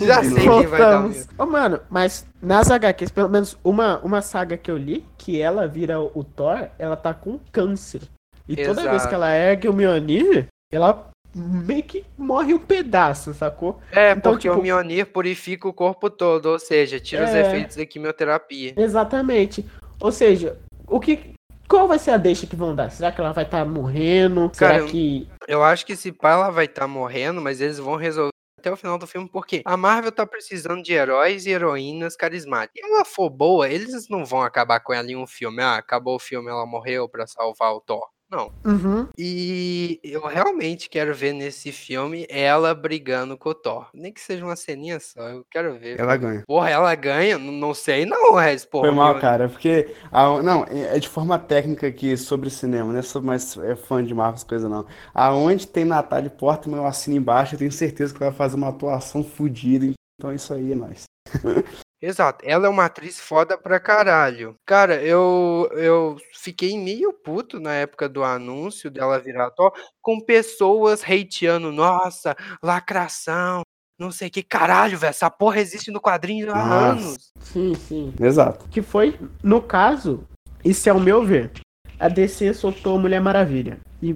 Já 0.00 0.24
sei 0.24 0.48
quem 0.48 0.66
vai 0.66 0.80
dar 0.80 1.00
o. 1.00 1.08
Mjolnir. 1.08 1.26
Ô, 1.36 1.44
mano, 1.44 1.80
mas 1.90 2.26
nas 2.40 2.70
HQs, 2.70 3.10
pelo 3.10 3.28
menos 3.28 3.58
uma, 3.62 3.98
uma 3.98 4.22
saga 4.22 4.56
que 4.56 4.70
eu 4.70 4.78
li, 4.78 5.06
que 5.18 5.38
ela 5.38 5.68
vira 5.68 6.00
o, 6.00 6.24
Thor, 6.24 6.70
ela 6.78 6.96
tá 6.96 7.12
com 7.12 7.38
câncer. 7.52 8.00
E 8.48 8.56
toda 8.56 8.82
vez 8.82 8.94
Exato. 8.94 9.08
que 9.08 9.14
ela 9.14 9.34
ergue 9.34 9.68
o 9.68 9.74
Mjolnir, 9.74 10.46
ela 10.72 11.10
meio 11.34 11.82
que 11.82 12.04
morre 12.16 12.54
um 12.54 12.58
pedaço, 12.58 13.34
sacou? 13.34 13.80
É, 13.92 14.12
Então, 14.12 14.32
porque 14.32 14.48
tipo- 14.48 14.60
o 14.60 14.62
Mjolnir 14.62 15.06
purifica 15.06 15.68
o 15.68 15.72
corpo 15.72 16.08
todo, 16.10 16.46
ou 16.46 16.58
seja, 16.58 17.00
tira 17.00 17.24
os 17.24 17.30
É. 17.30 17.40
efeitos 17.46 17.76
da 17.76 17.84
quimioterapia. 17.86 18.74
Exatamente. 18.76 19.64
Ou 20.00 20.12
seja, 20.12 20.58
o 20.86 20.98
que. 21.00 21.34
Qual 21.68 21.88
vai 21.88 21.98
ser 21.98 22.10
a 22.12 22.16
deixa 22.18 22.46
que 22.46 22.54
vão 22.54 22.74
dar? 22.74 22.90
Será 22.90 23.10
que 23.10 23.20
ela 23.20 23.32
vai 23.32 23.44
estar 23.44 23.64
morrendo? 23.64 24.50
Cara, 24.56 24.74
Será 24.74 24.78
eu- 24.78 24.86
que. 24.86 25.28
Eu 25.48 25.62
acho 25.64 25.84
que 25.86 25.92
esse 25.94 26.12
pai 26.12 26.32
ela 26.34 26.50
vai 26.50 26.66
estar 26.66 26.86
morrendo, 26.86 27.40
mas 27.40 27.60
eles 27.60 27.78
vão 27.78 27.96
resolver 27.96 28.30
até 28.60 28.70
o 28.70 28.76
final 28.76 28.96
do 28.98 29.06
filme, 29.06 29.28
porque 29.30 29.60
a 29.64 29.76
Marvel 29.76 30.12
tá 30.12 30.26
precisando 30.26 30.82
de 30.82 30.92
heróis 30.92 31.44
e 31.46 31.50
heroínas 31.50 32.16
carismáticas. 32.16 32.82
Se 32.82 32.90
ela 32.92 33.04
for 33.04 33.28
boa, 33.28 33.68
eles 33.68 34.08
não 34.08 34.24
vão 34.24 34.42
acabar 34.42 34.80
com 34.80 34.92
ela 34.92 35.10
em 35.10 35.16
um 35.16 35.26
filme. 35.26 35.62
Ah, 35.62 35.76
acabou 35.76 36.16
o 36.16 36.18
filme, 36.20 36.48
ela 36.50 36.64
morreu 36.66 37.08
pra 37.08 37.26
salvar 37.26 37.72
o 37.74 37.80
Thor. 37.80 38.06
Não. 38.34 38.50
Uhum. 38.64 39.06
E 39.16 40.00
eu 40.02 40.26
realmente 40.26 40.88
quero 40.88 41.14
ver 41.14 41.32
nesse 41.32 41.70
filme 41.70 42.26
ela 42.28 42.74
brigando 42.74 43.36
com 43.38 43.50
o 43.50 43.54
Thor. 43.54 43.88
Nem 43.94 44.12
que 44.12 44.20
seja 44.20 44.44
uma 44.44 44.56
ceninha 44.56 44.98
só, 44.98 45.20
eu 45.28 45.44
quero 45.50 45.78
ver. 45.78 46.00
Ela 46.00 46.16
ganha. 46.16 46.42
Porra, 46.46 46.70
ela 46.70 46.94
ganha? 46.94 47.38
Não, 47.38 47.52
não 47.52 47.74
sei 47.74 48.04
não, 48.04 48.34
Rez. 48.34 48.64
Porra, 48.64 48.88
Foi 48.88 48.94
mal, 48.96 49.12
meu- 49.12 49.20
cara, 49.20 49.48
porque. 49.48 49.94
a- 50.10 50.42
não, 50.42 50.64
é 50.64 50.98
de 50.98 51.08
forma 51.08 51.38
técnica 51.38 51.86
aqui 51.86 52.16
sobre 52.16 52.50
cinema, 52.50 52.92
não 52.92 52.98
é 52.98 53.02
sou 53.02 53.22
mais 53.22 53.56
é 53.58 53.76
fã 53.76 54.04
de 54.04 54.12
Marvel, 54.14 54.44
coisas 54.46 54.68
não. 54.70 54.84
Aonde 55.14 55.66
tem 55.68 55.84
Natália 55.84 56.30
Portman, 56.30 56.78
eu 56.78 56.86
assino 56.86 57.16
embaixo, 57.16 57.54
eu 57.54 57.58
tenho 57.58 57.70
certeza 57.72 58.12
que 58.12 58.18
vai 58.20 58.32
fazer 58.32 58.56
uma 58.56 58.68
atuação 58.68 59.22
fodida. 59.22 59.86
Então 60.18 60.32
isso 60.34 60.52
aí 60.52 60.72
é 60.72 60.74
nóis. 60.74 61.04
Exato, 62.04 62.44
ela 62.46 62.66
é 62.66 62.68
uma 62.68 62.84
atriz 62.84 63.18
foda 63.18 63.56
pra 63.56 63.80
caralho. 63.80 64.54
Cara, 64.66 65.02
eu, 65.02 65.70
eu 65.72 66.16
fiquei 66.34 66.76
meio 66.76 67.14
puto 67.14 67.58
na 67.58 67.72
época 67.72 68.06
do 68.10 68.22
anúncio 68.22 68.90
dela 68.90 69.18
virar 69.18 69.50
Thor, 69.52 69.72
com 70.02 70.20
pessoas 70.20 71.02
hateando, 71.02 71.72
nossa, 71.72 72.36
lacração, 72.62 73.62
não 73.98 74.10
sei 74.10 74.28
que 74.28 74.42
caralho, 74.42 74.98
velho, 74.98 75.10
essa 75.10 75.30
porra 75.30 75.60
existe 75.60 75.90
no 75.90 76.00
quadrinho 76.00 76.50
há 76.52 76.54
Nossa. 76.54 76.84
anos. 76.84 77.32
Sim, 77.40 77.74
sim. 77.74 78.12
Exato. 78.20 78.68
Que 78.68 78.82
foi, 78.82 79.18
no 79.42 79.62
caso, 79.62 80.28
isso 80.62 80.86
é 80.88 80.92
o 80.92 81.00
meu 81.00 81.24
ver. 81.24 81.52
A 81.98 82.08
DC 82.08 82.52
soltou 82.52 82.98
Mulher 82.98 83.20
Maravilha. 83.20 83.78
E 84.02 84.14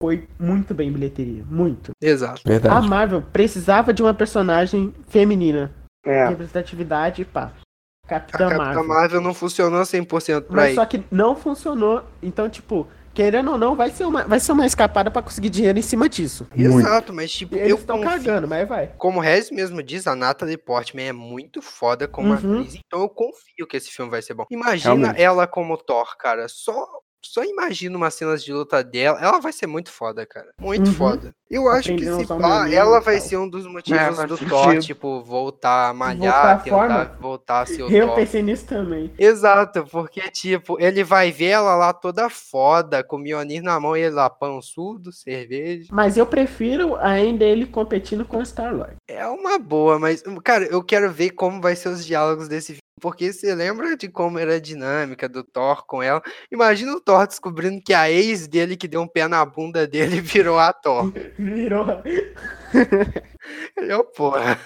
foi 0.00 0.28
muito 0.38 0.72
bem 0.72 0.88
em 0.88 0.92
bilheteria. 0.92 1.42
Muito. 1.50 1.90
Exato. 2.00 2.42
A 2.44 2.48
Verdade. 2.48 2.86
Marvel 2.86 3.22
precisava 3.22 3.92
de 3.92 4.02
uma 4.02 4.14
personagem 4.14 4.94
feminina. 5.08 5.74
É. 6.04 6.28
Representatividade 6.28 7.22
e 7.22 7.24
pá. 7.24 7.52
A 8.04 8.08
Capitã 8.08 8.38
Capitã 8.38 8.58
Marvel. 8.58 8.84
Marvel 8.86 9.20
não 9.20 9.32
funcionou 9.32 9.82
100% 9.82 10.42
pra 10.42 10.56
Mas 10.56 10.64
aí. 10.70 10.74
só 10.74 10.84
que 10.84 11.02
não 11.10 11.34
funcionou. 11.34 12.04
Então, 12.22 12.50
tipo, 12.50 12.86
querendo 13.14 13.52
ou 13.52 13.56
não, 13.56 13.74
vai 13.74 13.90
ser 13.90 14.04
uma, 14.04 14.24
vai 14.24 14.38
ser 14.38 14.52
uma 14.52 14.66
escapada 14.66 15.10
pra 15.10 15.22
conseguir 15.22 15.48
dinheiro 15.48 15.78
em 15.78 15.82
cima 15.82 16.06
disso. 16.06 16.46
Exato, 16.54 17.14
mas 17.14 17.32
tipo, 17.32 17.54
eles 17.56 17.70
eu 17.70 17.76
estão 17.76 17.96
confio- 18.02 18.10
cagando, 18.10 18.46
mas 18.46 18.68
vai. 18.68 18.88
Como 18.98 19.18
o 19.20 19.22
Rez 19.22 19.50
mesmo 19.50 19.82
diz, 19.82 20.06
a 20.06 20.14
Natalie 20.14 20.58
Portman 20.58 21.04
é 21.04 21.12
muito 21.12 21.62
foda 21.62 22.06
como 22.06 22.28
Uhum. 22.34 22.60
atriz, 22.60 22.78
então 22.86 23.00
eu 23.00 23.08
confio 23.08 23.66
que 23.66 23.76
esse 23.78 23.90
filme 23.90 24.10
vai 24.10 24.20
ser 24.20 24.34
bom. 24.34 24.44
Imagina 24.50 24.94
Realmente. 24.94 25.22
ela 25.22 25.46
como 25.46 25.74
Thor, 25.78 26.14
cara. 26.18 26.46
Só, 26.46 26.86
só 27.24 27.42
imagina 27.44 27.96
umas 27.96 28.14
cenas 28.14 28.44
de 28.44 28.52
luta 28.52 28.82
dela. 28.84 29.18
Ela 29.20 29.40
vai 29.40 29.52
ser 29.52 29.66
muito 29.66 29.90
foda, 29.90 30.24
cara. 30.26 30.48
Muito 30.60 30.88
Uhum. 30.88 30.94
foda. 30.94 31.34
Eu 31.50 31.68
acho 31.68 31.88
que 31.94 31.94
Aprendendo 32.08 32.20
se 32.20 32.26
pá, 32.42 32.68
ela 32.68 33.00
vai 33.00 33.20
ser 33.20 33.36
um 33.36 33.48
dos 33.48 33.64
motivos 33.66 34.16
faz 34.16 34.28
do. 34.28 34.36
Thor, 34.38 34.78
tipo, 34.80 35.22
voltar 35.22 35.90
a 35.90 35.94
malhar, 35.94 36.18
Voltar 36.18 36.62
tentar 36.64 36.76
forma. 36.76 37.16
voltar 37.20 37.60
a 37.60 37.66
ser 37.66 37.82
o 37.82 37.88
Eu 37.94 38.06
Thor. 38.08 38.16
pensei 38.16 38.42
nisso 38.42 38.66
também. 38.66 39.12
Exato, 39.16 39.84
porque, 39.86 40.20
tipo, 40.30 40.80
ele 40.80 41.04
vai 41.04 41.30
ver 41.30 41.50
ela 41.50 41.76
lá 41.76 41.92
toda 41.92 42.28
foda, 42.28 43.04
com 43.04 43.16
o 43.16 43.18
Mjolnir 43.20 43.62
na 43.62 43.78
mão 43.78 43.96
e 43.96 44.00
ele 44.00 44.14
lá, 44.16 44.28
pão 44.28 44.60
surdo, 44.60 45.12
cerveja. 45.12 45.88
Mas 45.92 46.16
eu 46.16 46.26
prefiro 46.26 46.96
ainda 46.96 47.44
ele 47.44 47.66
competindo 47.66 48.24
com 48.24 48.38
o 48.38 48.42
Star-Lord. 48.46 48.96
É 49.06 49.24
uma 49.26 49.56
boa, 49.58 49.98
mas, 49.98 50.24
cara, 50.42 50.64
eu 50.64 50.82
quero 50.82 51.10
ver 51.12 51.30
como 51.30 51.60
vai 51.60 51.76
ser 51.76 51.88
os 51.90 52.04
diálogos 52.04 52.48
desse. 52.48 52.78
Porque 53.04 53.34
você 53.34 53.54
lembra 53.54 53.98
de 53.98 54.08
como 54.08 54.38
era 54.38 54.54
a 54.54 54.58
dinâmica 54.58 55.28
do 55.28 55.44
Thor 55.44 55.84
com 55.84 56.02
ela? 56.02 56.22
Imagina 56.50 56.90
o 56.94 57.00
Thor 57.02 57.26
descobrindo 57.26 57.82
que 57.84 57.92
a 57.92 58.10
ex 58.10 58.48
dele 58.48 58.78
que 58.78 58.88
deu 58.88 59.02
um 59.02 59.06
pé 59.06 59.28
na 59.28 59.44
bunda 59.44 59.86
dele 59.86 60.22
virou 60.24 60.58
a 60.58 60.72
Thor. 60.72 61.12
Virou. 61.38 61.84
Ele 63.76 63.92
é 63.92 63.96
o 63.98 64.04
porra. 64.04 64.58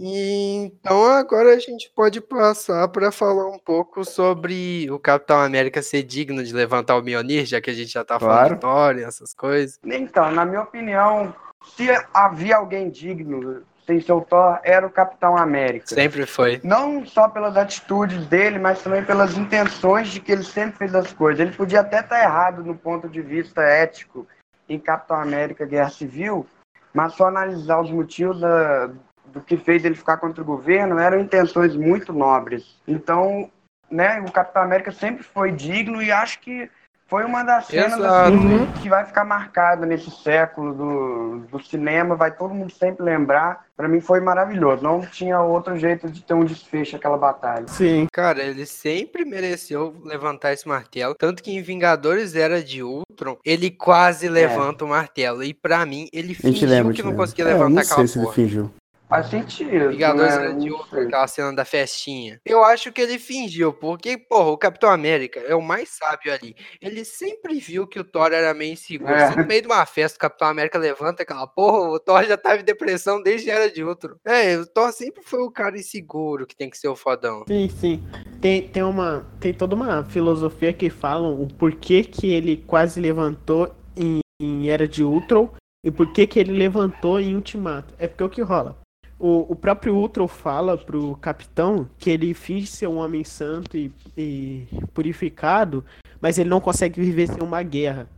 E, 0.00 0.72
Então 0.80 1.04
agora 1.04 1.54
a 1.54 1.58
gente 1.58 1.92
pode 1.94 2.22
passar 2.22 2.88
para 2.88 3.12
falar 3.12 3.48
um 3.48 3.58
pouco 3.58 4.02
sobre 4.02 4.90
o 4.90 4.98
Capitão 4.98 5.40
América 5.42 5.82
ser 5.82 6.02
digno 6.04 6.42
de 6.42 6.54
levantar 6.54 6.96
o 6.96 7.02
Mjolnir, 7.02 7.44
já 7.44 7.60
que 7.60 7.68
a 7.68 7.74
gente 7.74 7.92
já 7.92 8.02
tá 8.02 8.18
falando 8.18 8.34
Claro. 8.38 8.54
de 8.54 8.60
Thor 8.62 8.98
e 8.98 9.04
essas 9.04 9.34
coisas. 9.34 9.78
Então, 9.84 10.30
na 10.32 10.46
minha 10.46 10.62
opinião, 10.62 11.34
se 11.74 11.86
havia 12.14 12.56
alguém 12.56 12.88
digno 12.90 13.62
sem 13.86 14.00
ser 14.00 14.12
o 14.12 14.20
Thor, 14.20 14.58
era 14.64 14.84
o 14.84 14.90
Capitão 14.90 15.36
América. 15.36 15.86
Sempre 15.86 16.26
foi. 16.26 16.60
Não 16.64 17.06
só 17.06 17.28
pelas 17.28 17.56
atitudes 17.56 18.26
dele, 18.26 18.58
mas 18.58 18.82
também 18.82 19.04
pelas 19.04 19.36
intenções 19.38 20.08
de 20.08 20.18
que 20.20 20.32
ele 20.32 20.42
sempre 20.42 20.76
fez 20.76 20.92
as 20.94 21.12
coisas. 21.12 21.40
Ele 21.40 21.56
podia 21.56 21.80
até 21.80 22.00
estar 22.00 22.20
errado 22.20 22.64
no 22.64 22.74
ponto 22.74 23.08
de 23.08 23.22
vista 23.22 23.62
ético 23.62 24.26
em 24.68 24.78
Capitão 24.78 25.20
América 25.20 25.64
Guerra 25.64 25.90
Civil, 25.90 26.44
mas 26.92 27.12
só 27.12 27.28
analisar 27.28 27.80
os 27.80 27.90
motivos 27.90 28.40
da- 28.40 28.90
do 29.26 29.40
que 29.40 29.56
fez 29.56 29.84
ele 29.84 29.94
ficar 29.94 30.16
contra 30.16 30.42
o 30.42 30.46
governo 30.46 30.98
eram 30.98 31.20
intenções 31.20 31.76
muito 31.76 32.12
nobres. 32.12 32.80
Então, 32.88 33.48
né, 33.88 34.20
o 34.26 34.32
Capitão 34.32 34.62
América 34.62 34.90
sempre 34.90 35.22
foi 35.22 35.52
digno 35.52 36.02
e 36.02 36.10
acho 36.10 36.40
que 36.40 36.68
foi 37.06 37.24
uma 37.24 37.42
das 37.42 37.66
cenas 37.66 38.00
assim, 38.02 38.66
que 38.82 38.88
vai 38.88 39.04
ficar 39.04 39.24
marcada 39.24 39.86
nesse 39.86 40.10
século 40.10 40.74
do, 40.74 41.38
do 41.50 41.62
cinema, 41.62 42.16
vai 42.16 42.30
todo 42.34 42.52
mundo 42.52 42.72
sempre 42.72 43.04
lembrar. 43.04 43.64
Pra 43.76 43.86
mim 43.88 44.00
foi 44.00 44.20
maravilhoso. 44.20 44.82
Não 44.82 45.02
tinha 45.02 45.40
outro 45.40 45.78
jeito 45.78 46.10
de 46.10 46.22
ter 46.22 46.32
um 46.34 46.44
desfecho 46.44 46.96
aquela 46.96 47.18
batalha. 47.18 47.68
Sim. 47.68 48.06
Cara, 48.12 48.42
ele 48.42 48.64
sempre 48.64 49.24
mereceu 49.24 49.94
levantar 50.04 50.52
esse 50.52 50.66
martelo. 50.66 51.14
Tanto 51.18 51.42
que 51.42 51.50
em 51.52 51.60
Vingadores 51.62 52.34
Era 52.34 52.62
de 52.62 52.82
Ultron, 52.82 53.36
ele 53.44 53.70
quase 53.70 54.28
levanta 54.28 54.84
o 54.84 54.88
martelo. 54.88 55.44
E 55.44 55.52
pra 55.52 55.84
mim, 55.84 56.08
ele 56.12 56.34
fingiu 56.34 56.68
lembra, 56.68 56.94
que 56.94 57.02
não 57.02 57.10
lembra. 57.10 57.24
conseguia 57.24 57.44
É, 57.44 57.48
levantar 57.48 57.68
não 57.70 57.82
aquela 57.82 57.96
sei 57.98 58.06
se 58.08 58.18
ele 58.18 58.24
porra. 58.24 58.34
fingiu. 58.34 58.70
Faz 59.08 59.28
sentido. 59.28 59.90
Vingadores 59.90 60.36
né? 60.36 60.58
Sei. 60.90 61.06
aquela 61.06 61.26
cena 61.28 61.54
da 61.54 61.64
festinha. 61.64 62.40
Eu 62.44 62.64
acho 62.64 62.92
que 62.92 63.00
ele 63.00 63.18
fingiu, 63.18 63.72
porque, 63.72 64.18
porra, 64.18 64.50
o 64.50 64.58
Capitão 64.58 64.90
América 64.90 65.40
é 65.40 65.54
o 65.54 65.62
mais 65.62 65.90
sábio 65.90 66.32
ali. 66.32 66.56
Ele 66.80 67.04
sempre 67.04 67.58
viu 67.58 67.86
que 67.86 68.00
o 68.00 68.04
Thor 68.04 68.32
era 68.32 68.52
meio 68.52 68.72
inseguro. 68.72 69.12
É. 69.12 69.30
Se 69.30 69.36
no 69.36 69.46
meio 69.46 69.62
de 69.62 69.68
uma 69.68 69.86
festa 69.86 70.16
o 70.16 70.20
Capitão 70.20 70.48
América 70.48 70.78
levanta 70.78 71.22
aquela 71.22 71.46
porra, 71.46 71.88
o 71.90 72.00
Thor 72.00 72.24
já 72.24 72.36
tava 72.36 72.60
em 72.60 72.64
depressão 72.64 73.22
desde 73.22 73.48
Era 73.48 73.70
de 73.70 73.84
Ultron. 73.84 74.16
É, 74.24 74.56
o 74.56 74.66
Thor 74.66 74.92
sempre 74.92 75.22
foi 75.22 75.40
o 75.40 75.50
cara 75.50 75.78
inseguro 75.78 76.46
que 76.46 76.56
tem 76.56 76.68
que 76.68 76.78
ser 76.78 76.88
o 76.88 76.96
fodão. 76.96 77.44
Sim, 77.46 77.68
sim. 77.68 78.04
Tem, 78.40 78.66
tem, 78.68 78.82
uma, 78.82 79.24
tem 79.38 79.54
toda 79.54 79.74
uma 79.76 80.04
filosofia 80.04 80.72
que 80.72 80.90
falam 80.90 81.40
o 81.40 81.46
porquê 81.46 82.02
que 82.02 82.32
ele 82.32 82.56
quase 82.66 83.00
levantou 83.00 83.72
em, 83.96 84.18
em 84.40 84.68
Era 84.68 84.88
de 84.88 85.04
Ultron 85.04 85.48
e 85.84 85.90
por 85.92 86.12
que 86.12 86.26
que 86.26 86.40
ele 86.40 86.52
levantou 86.52 87.20
em 87.20 87.36
Ultimato. 87.36 87.94
É 87.98 88.08
porque 88.08 88.24
o 88.24 88.28
que 88.28 88.42
rola? 88.42 88.76
O, 89.18 89.52
o 89.52 89.56
próprio 89.56 89.94
Ultron 89.94 90.28
fala 90.28 90.76
pro 90.76 91.16
capitão 91.16 91.88
que 91.98 92.10
ele 92.10 92.34
finge 92.34 92.66
ser 92.66 92.86
um 92.86 92.98
homem 92.98 93.24
santo 93.24 93.76
e, 93.76 93.90
e 94.16 94.66
purificado, 94.92 95.84
mas 96.20 96.38
ele 96.38 96.50
não 96.50 96.60
consegue 96.60 97.00
viver 97.00 97.26
sem 97.28 97.42
uma 97.42 97.62
guerra. 97.62 98.08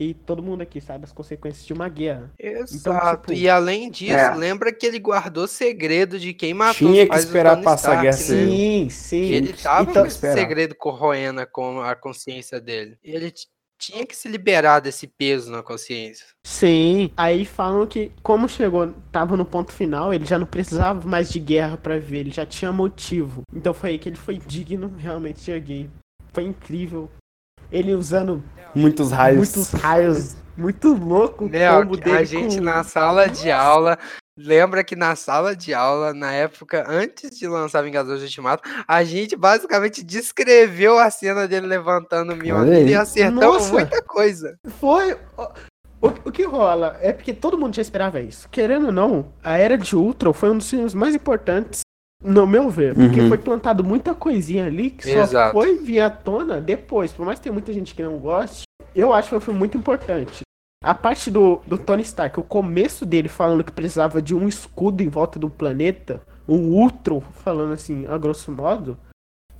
E 0.00 0.14
todo 0.14 0.40
mundo 0.40 0.62
aqui 0.62 0.80
sabe 0.80 1.04
as 1.04 1.12
consequências 1.12 1.66
de 1.66 1.72
uma 1.72 1.88
guerra. 1.88 2.30
Exato. 2.38 3.32
tipo, 3.32 3.32
e 3.32 3.48
além 3.48 3.90
disso, 3.90 4.12
é. 4.14 4.32
lembra 4.32 4.72
que 4.72 4.86
ele 4.86 5.00
guardou 5.00 5.48
segredo 5.48 6.20
de 6.20 6.32
quem 6.32 6.54
matou 6.54 6.88
Tinha 6.92 7.02
os 7.02 7.08
que 7.08 7.16
esperar 7.16 7.60
passar 7.62 7.98
a 7.98 8.02
guerra 8.02 8.16
né? 8.16 8.22
civil. 8.22 8.48
Sim, 8.48 8.88
sim. 8.90 9.26
Que 9.26 9.32
ele 9.34 9.52
tava 9.52 9.90
Então- 9.90 10.02
com 10.02 10.06
esse 10.06 10.20
segredo 10.20 10.76
corroendo 10.76 11.44
com 11.50 11.80
a 11.80 11.96
consciência 11.96 12.60
dele. 12.60 12.96
E 13.02 13.10
ele 13.10 13.32
tinha 13.78 14.04
que 14.04 14.16
se 14.16 14.28
liberar 14.28 14.80
desse 14.80 15.06
peso 15.06 15.50
na 15.52 15.62
consciência. 15.62 16.26
Sim, 16.44 17.10
aí 17.16 17.44
falam 17.44 17.86
que 17.86 18.10
como 18.22 18.48
chegou, 18.48 18.92
tava 19.12 19.36
no 19.36 19.44
ponto 19.44 19.72
final, 19.72 20.12
ele 20.12 20.24
já 20.26 20.38
não 20.38 20.46
precisava 20.46 21.06
mais 21.08 21.30
de 21.30 21.38
guerra 21.38 21.76
pra 21.76 21.94
viver, 21.98 22.18
ele 22.18 22.30
já 22.30 22.44
tinha 22.44 22.72
motivo. 22.72 23.42
Então 23.54 23.72
foi 23.72 23.90
aí 23.90 23.98
que 23.98 24.08
ele 24.08 24.16
foi 24.16 24.38
digno 24.38 24.92
realmente 24.98 25.42
de 25.44 25.52
alguém. 25.54 25.90
Foi 26.32 26.44
incrível. 26.44 27.08
Ele 27.70 27.94
usando 27.94 28.42
Muitos 28.74 29.10
raios. 29.12 29.36
muitos 29.36 29.70
raios, 29.72 30.36
muito 30.56 30.92
louco 30.94 31.44
o 31.46 31.48
Meu, 31.48 31.80
combo 31.80 31.96
dele 31.96 32.16
a 32.18 32.24
gente 32.24 32.56
com- 32.58 32.64
na 32.64 32.82
sala 32.84 33.26
de 33.28 33.50
aula. 33.50 33.98
Lembra 34.38 34.84
que 34.84 34.94
na 34.94 35.16
sala 35.16 35.56
de 35.56 35.74
aula, 35.74 36.14
na 36.14 36.32
época, 36.32 36.84
antes 36.88 37.36
de 37.36 37.48
lançar 37.48 37.82
Vingadores 37.82 38.22
Ultimato, 38.22 38.62
a 38.86 39.02
gente 39.02 39.34
basicamente 39.34 40.04
descreveu 40.04 40.96
a 40.96 41.10
cena 41.10 41.48
dele 41.48 41.66
levantando 41.66 42.32
o 42.32 42.36
Mjolnir 42.36 42.86
e 42.88 42.94
acertamos 42.94 43.40
Nossa. 43.44 43.72
muita 43.72 44.00
coisa. 44.02 44.56
Foi. 44.80 45.16
O, 46.00 46.06
o 46.26 46.30
que 46.30 46.44
rola 46.44 46.96
é 47.00 47.12
porque 47.12 47.34
todo 47.34 47.58
mundo 47.58 47.74
já 47.74 47.82
esperava 47.82 48.20
isso. 48.20 48.48
Querendo 48.50 48.86
ou 48.86 48.92
não, 48.92 49.32
a 49.42 49.58
Era 49.58 49.76
de 49.76 49.96
Ultron 49.96 50.32
foi 50.32 50.50
um 50.50 50.58
dos 50.58 50.70
filmes 50.70 50.94
mais 50.94 51.12
importantes, 51.16 51.80
no 52.22 52.46
meu 52.46 52.70
ver. 52.70 52.94
Porque 52.94 53.20
Uhum. 53.20 53.28
foi 53.28 53.38
plantado 53.38 53.82
muita 53.82 54.14
coisinha 54.14 54.66
ali 54.66 54.90
que 54.90 55.02
só 55.12 55.22
Exato. 55.22 55.52
foi 55.52 55.76
vir 55.78 55.98
à 56.00 56.08
tona 56.10 56.60
depois. 56.60 57.10
Por 57.12 57.26
mais 57.26 57.40
que 57.40 57.42
tenha 57.44 57.52
muita 57.52 57.72
gente 57.72 57.92
que 57.94 58.02
não 58.04 58.16
goste, 58.18 58.62
eu 58.94 59.12
acho 59.12 59.24
que 59.24 59.30
foi 59.30 59.38
um 59.38 59.42
filme 59.42 59.58
muito 59.58 59.76
importante. 59.76 60.42
A 60.82 60.94
parte 60.94 61.30
do, 61.30 61.60
do 61.66 61.76
Tony 61.76 62.02
Stark, 62.02 62.38
o 62.38 62.44
começo 62.44 63.04
dele 63.04 63.28
falando 63.28 63.64
que 63.64 63.72
precisava 63.72 64.22
de 64.22 64.34
um 64.34 64.46
escudo 64.46 65.02
em 65.02 65.08
volta 65.08 65.38
do 65.38 65.50
planeta, 65.50 66.22
um 66.48 66.70
Ultron 66.72 67.20
falando 67.20 67.72
assim, 67.72 68.06
a 68.06 68.16
grosso 68.16 68.52
modo, 68.52 68.96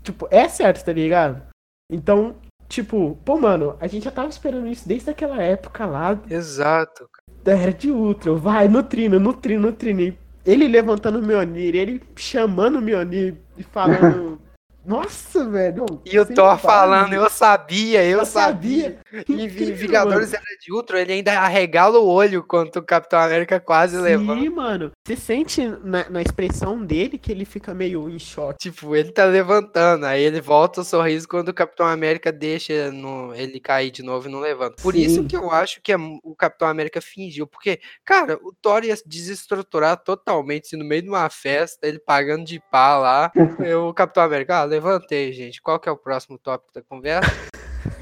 tipo, 0.02 0.28
é 0.30 0.48
certo, 0.48 0.84
tá 0.84 0.92
ligado? 0.92 1.42
Então, 1.90 2.36
tipo, 2.68 3.18
pô, 3.24 3.36
mano, 3.36 3.76
a 3.80 3.88
gente 3.88 4.04
já 4.04 4.12
tava 4.12 4.28
esperando 4.28 4.68
isso 4.68 4.86
desde 4.86 5.10
aquela 5.10 5.42
época 5.42 5.84
lá 5.86 6.18
Exato. 6.30 7.08
da 7.42 7.52
Era 7.52 7.72
de 7.72 7.90
Ultron. 7.90 8.36
Vai, 8.36 8.68
nutrindo, 8.68 9.18
nutrindo, 9.18 9.62
nutrindo. 9.62 10.16
Ele 10.46 10.68
levantando 10.68 11.18
o 11.18 11.22
Mionir, 11.22 11.74
ele 11.74 12.00
chamando 12.14 12.78
o 12.78 12.82
Mionir 12.82 13.36
e 13.56 13.62
falando. 13.64 14.40
Nossa, 14.88 15.44
velho. 15.48 15.84
E 16.02 16.18
o 16.18 16.24
Thor 16.24 16.56
falando, 16.58 17.12
eu 17.12 17.28
sabia, 17.28 18.02
eu, 18.02 18.20
Eu 18.20 18.24
sabia. 18.26 18.98
sabia. 19.12 19.24
E 19.28 19.44
Incrível, 19.44 19.76
Vingadores 19.76 20.32
Era 20.32 20.42
de 20.64 20.72
Ultron, 20.72 20.96
ele 20.96 21.12
ainda 21.12 21.38
arregala 21.38 21.98
o 21.98 22.08
olho 22.08 22.42
quando 22.42 22.74
o 22.76 22.82
Capitão 22.82 23.20
América 23.20 23.60
quase 23.60 23.98
levanta. 23.98 24.40
Sim, 24.40 24.48
mano. 24.48 24.90
Você 25.06 25.14
sente 25.14 25.66
na, 25.84 26.08
na 26.08 26.22
expressão 26.22 26.82
dele 26.82 27.18
que 27.18 27.30
ele 27.30 27.44
fica 27.44 27.74
meio 27.74 28.08
em 28.08 28.18
choque. 28.18 28.58
Tipo, 28.58 28.96
ele 28.96 29.12
tá 29.12 29.26
levantando, 29.26 30.06
aí 30.06 30.22
ele 30.22 30.40
volta 30.40 30.80
o 30.80 30.84
sorriso 30.84 31.28
quando 31.28 31.50
o 31.50 31.54
Capitão 31.54 31.86
América 31.86 32.32
deixa 32.32 32.90
no- 32.90 33.34
ele 33.34 33.60
cair 33.60 33.90
de 33.90 34.02
novo 34.02 34.26
e 34.26 34.32
não 34.32 34.40
levanta. 34.40 34.82
Por 34.82 34.94
isso 34.94 35.16
Sim. 35.16 35.26
que 35.26 35.36
eu 35.36 35.50
acho 35.50 35.82
que 35.82 35.92
é 35.92 35.96
mu- 35.98 36.18
o 36.24 36.34
Capitão 36.34 36.66
América 36.66 37.00
fingiu, 37.02 37.46
porque, 37.46 37.78
cara, 38.06 38.38
o 38.42 38.54
Thor 38.54 38.84
ia 38.84 38.96
desestruturar 39.04 39.98
totalmente 40.02 40.68
se 40.68 40.76
no 40.76 40.84
meio 40.84 41.02
de 41.02 41.08
uma 41.10 41.28
festa, 41.28 41.86
ele 41.86 41.98
pagando 41.98 42.44
de 42.46 42.58
pá 42.70 42.96
lá, 42.96 43.30
o 43.86 43.92
Capitão 43.92 44.22
América, 44.22 44.62
ah, 44.62 44.77
levantei, 44.78 45.32
gente, 45.32 45.60
qual 45.60 45.80
que 45.80 45.88
é 45.88 45.92
o 45.92 45.96
próximo 45.96 46.38
tópico 46.38 46.72
da 46.72 46.82
conversa? 46.82 47.30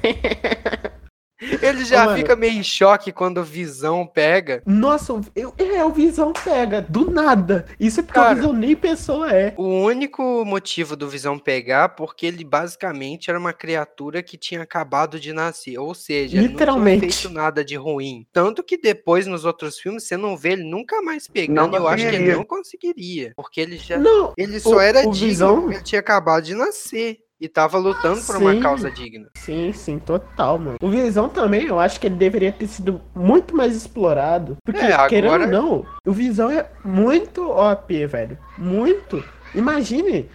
Ele 1.39 1.85
já 1.85 2.05
mano. 2.05 2.17
fica 2.17 2.35
meio 2.35 2.53
em 2.53 2.63
choque 2.63 3.11
quando 3.11 3.37
o 3.39 3.43
Visão 3.43 4.05
pega. 4.07 4.61
Nossa, 4.65 5.19
eu, 5.35 5.53
é, 5.57 5.83
o 5.85 5.91
Visão 5.91 6.33
pega, 6.33 6.81
do 6.81 7.11
nada. 7.11 7.65
Isso 7.79 7.99
é 7.99 8.03
porque 8.03 8.19
Cara. 8.19 8.33
o 8.33 8.35
Visão 8.35 8.53
nem 8.53 8.75
pessoa 8.75 9.31
é. 9.31 9.53
O 9.57 9.63
único 9.83 10.43
motivo 10.45 10.95
do 10.95 11.07
Visão 11.07 11.37
pegar, 11.37 11.89
porque 11.89 12.25
ele 12.25 12.43
basicamente 12.43 13.29
era 13.29 13.37
uma 13.39 13.53
criatura 13.53 14.23
que 14.23 14.35
tinha 14.37 14.61
acabado 14.63 15.19
de 15.19 15.31
nascer. 15.31 15.77
Ou 15.77 15.93
seja, 15.93 16.37
ele 16.37 16.45
não 16.47 16.51
Literalmente. 16.53 16.99
tinha 17.01 17.11
feito 17.11 17.29
nada 17.33 17.63
de 17.63 17.75
ruim. 17.75 18.25
Tanto 18.33 18.63
que 18.63 18.77
depois, 18.77 19.27
nos 19.27 19.45
outros 19.45 19.77
filmes, 19.79 20.03
você 20.07 20.17
não 20.17 20.35
vê 20.35 20.53
ele 20.53 20.63
nunca 20.63 21.01
mais 21.01 21.27
pegando. 21.27 21.71
Não 21.71 21.77
eu 21.77 21.87
acho 21.87 22.07
que 22.09 22.15
ele 22.15 22.33
não 22.33 22.43
conseguiria. 22.43 23.33
Porque 23.35 23.61
ele 23.61 23.77
já. 23.77 23.97
Não, 23.97 24.33
Ele 24.37 24.59
só 24.59 24.77
O- 24.77 24.79
era 24.79 24.99
o 25.07 25.11
digno 25.11 25.27
Visão- 25.27 25.61
porque 25.61 25.75
ele 25.75 25.83
tinha 25.83 25.99
acabado 25.99 26.43
de 26.43 26.55
nascer. 26.55 27.19
E 27.39 27.47
tava 27.47 27.77
lutando 27.77 28.19
por 28.23 28.35
uma 28.37 28.53
Sim. 28.53 28.59
causa 28.59 28.89
digna. 28.89 29.29
sim, 29.37 29.71
sim, 29.71 29.99
total, 29.99 30.57
mano. 30.57 30.77
O 30.81 30.89
Visão 30.89 31.29
também, 31.29 31.65
eu 31.67 31.79
acho 31.79 31.99
que 31.99 32.07
ele 32.07 32.15
deveria 32.15 32.51
ter 32.51 32.65
sido 32.67 32.99
muito 33.15 33.55
mais 33.55 33.75
explorado. 33.75 34.57
Porque, 34.65 34.81
É, 34.81 35.07
querendo 35.07 35.33
agora- 35.33 35.45
ou 35.45 35.51
não, 35.51 35.85
o 36.05 36.11
Visão 36.11 36.49
é 36.49 36.67
muito 36.83 37.47
OP, 37.47 38.07
velho. 38.07 38.37
Muito. 38.57 39.23
Imagine. 39.53 40.29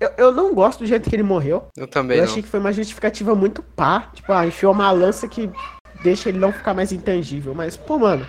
Eu, 0.00 0.10
eu 0.16 0.32
não 0.32 0.54
gosto 0.54 0.80
do 0.80 0.86
jeito 0.86 1.08
que 1.10 1.16
ele 1.16 1.22
morreu. 1.22 1.66
Eu 1.76 1.86
também 1.86 2.16
eu 2.18 2.24
não. 2.24 2.30
achei 2.30 2.42
que 2.42 2.48
foi 2.48 2.60
uma 2.60 2.72
justificativa 2.72 3.34
muito 3.34 3.62
pá. 3.62 4.10
Tipo, 4.14 4.32
ah, 4.32 4.46
enfiou 4.46 4.72
uma 4.72 4.90
lança 4.90 5.28
que 5.28 5.50
deixa 6.02 6.28
ele 6.30 6.38
não 6.38 6.52
ficar 6.52 6.72
mais 6.74 6.90
intangível. 6.92 7.54
Mas, 7.54 7.76
pô, 7.76 7.98
mano, 7.98 8.26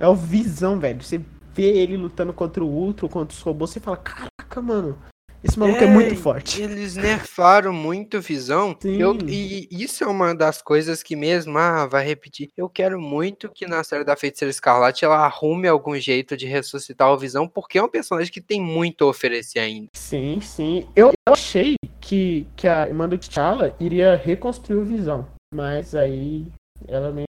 é 0.00 0.06
o 0.08 0.14
Visão, 0.16 0.78
velho. 0.80 1.02
Você 1.02 1.20
vê 1.54 1.62
ele 1.78 1.96
lutando 1.96 2.32
contra 2.32 2.62
o 2.62 2.68
Ultron, 2.68 3.08
contra 3.08 3.34
os 3.36 3.42
robôs, 3.42 3.70
você 3.70 3.80
fala, 3.80 3.96
caraca, 3.96 4.60
mano. 4.62 4.98
Esse 5.42 5.58
maluco 5.58 5.82
é, 5.82 5.86
muito 5.86 6.16
forte. 6.16 6.60
Eles 6.60 6.96
nerfaram 6.96 7.72
muito 7.72 8.20
Visão. 8.20 8.76
Eu- 8.84 9.16
e 9.28 9.68
isso 9.70 10.02
é 10.02 10.06
uma 10.06 10.34
das 10.34 10.60
coisas 10.60 11.02
que 11.02 11.14
mesmo, 11.14 11.56
ah, 11.56 11.86
vai 11.86 12.04
repetir. 12.04 12.50
Eu 12.56 12.68
quero 12.68 13.00
muito 13.00 13.48
que 13.48 13.66
na 13.66 13.84
série 13.84 14.04
da 14.04 14.16
Feiticeira 14.16 14.50
Escarlate 14.50 15.04
ela 15.04 15.24
arrume 15.24 15.68
algum 15.68 15.94
jeito 15.96 16.36
de 16.36 16.46
ressuscitar 16.46 17.12
o 17.12 17.18
Visão, 17.18 17.46
porque 17.46 17.78
é 17.78 17.82
um 17.82 17.88
personagem 17.88 18.32
que 18.32 18.40
tem 18.40 18.60
muito 18.60 19.04
a 19.04 19.08
oferecer 19.08 19.60
ainda. 19.60 19.88
Sim, 19.94 20.40
sim. 20.40 20.86
Eu, 20.96 21.12
eu 21.26 21.32
achei 21.32 21.76
que, 22.00 22.46
que 22.56 22.66
a 22.66 22.88
irmã 22.88 23.08
do 23.08 23.16
T'Challa 23.16 23.74
iria 23.78 24.16
reconstruir 24.16 24.78
o 24.78 24.84
Visão. 24.84 25.26
Mas 25.54 25.94
aí 25.94 26.46
ela 26.86 27.10
meio. 27.12 27.27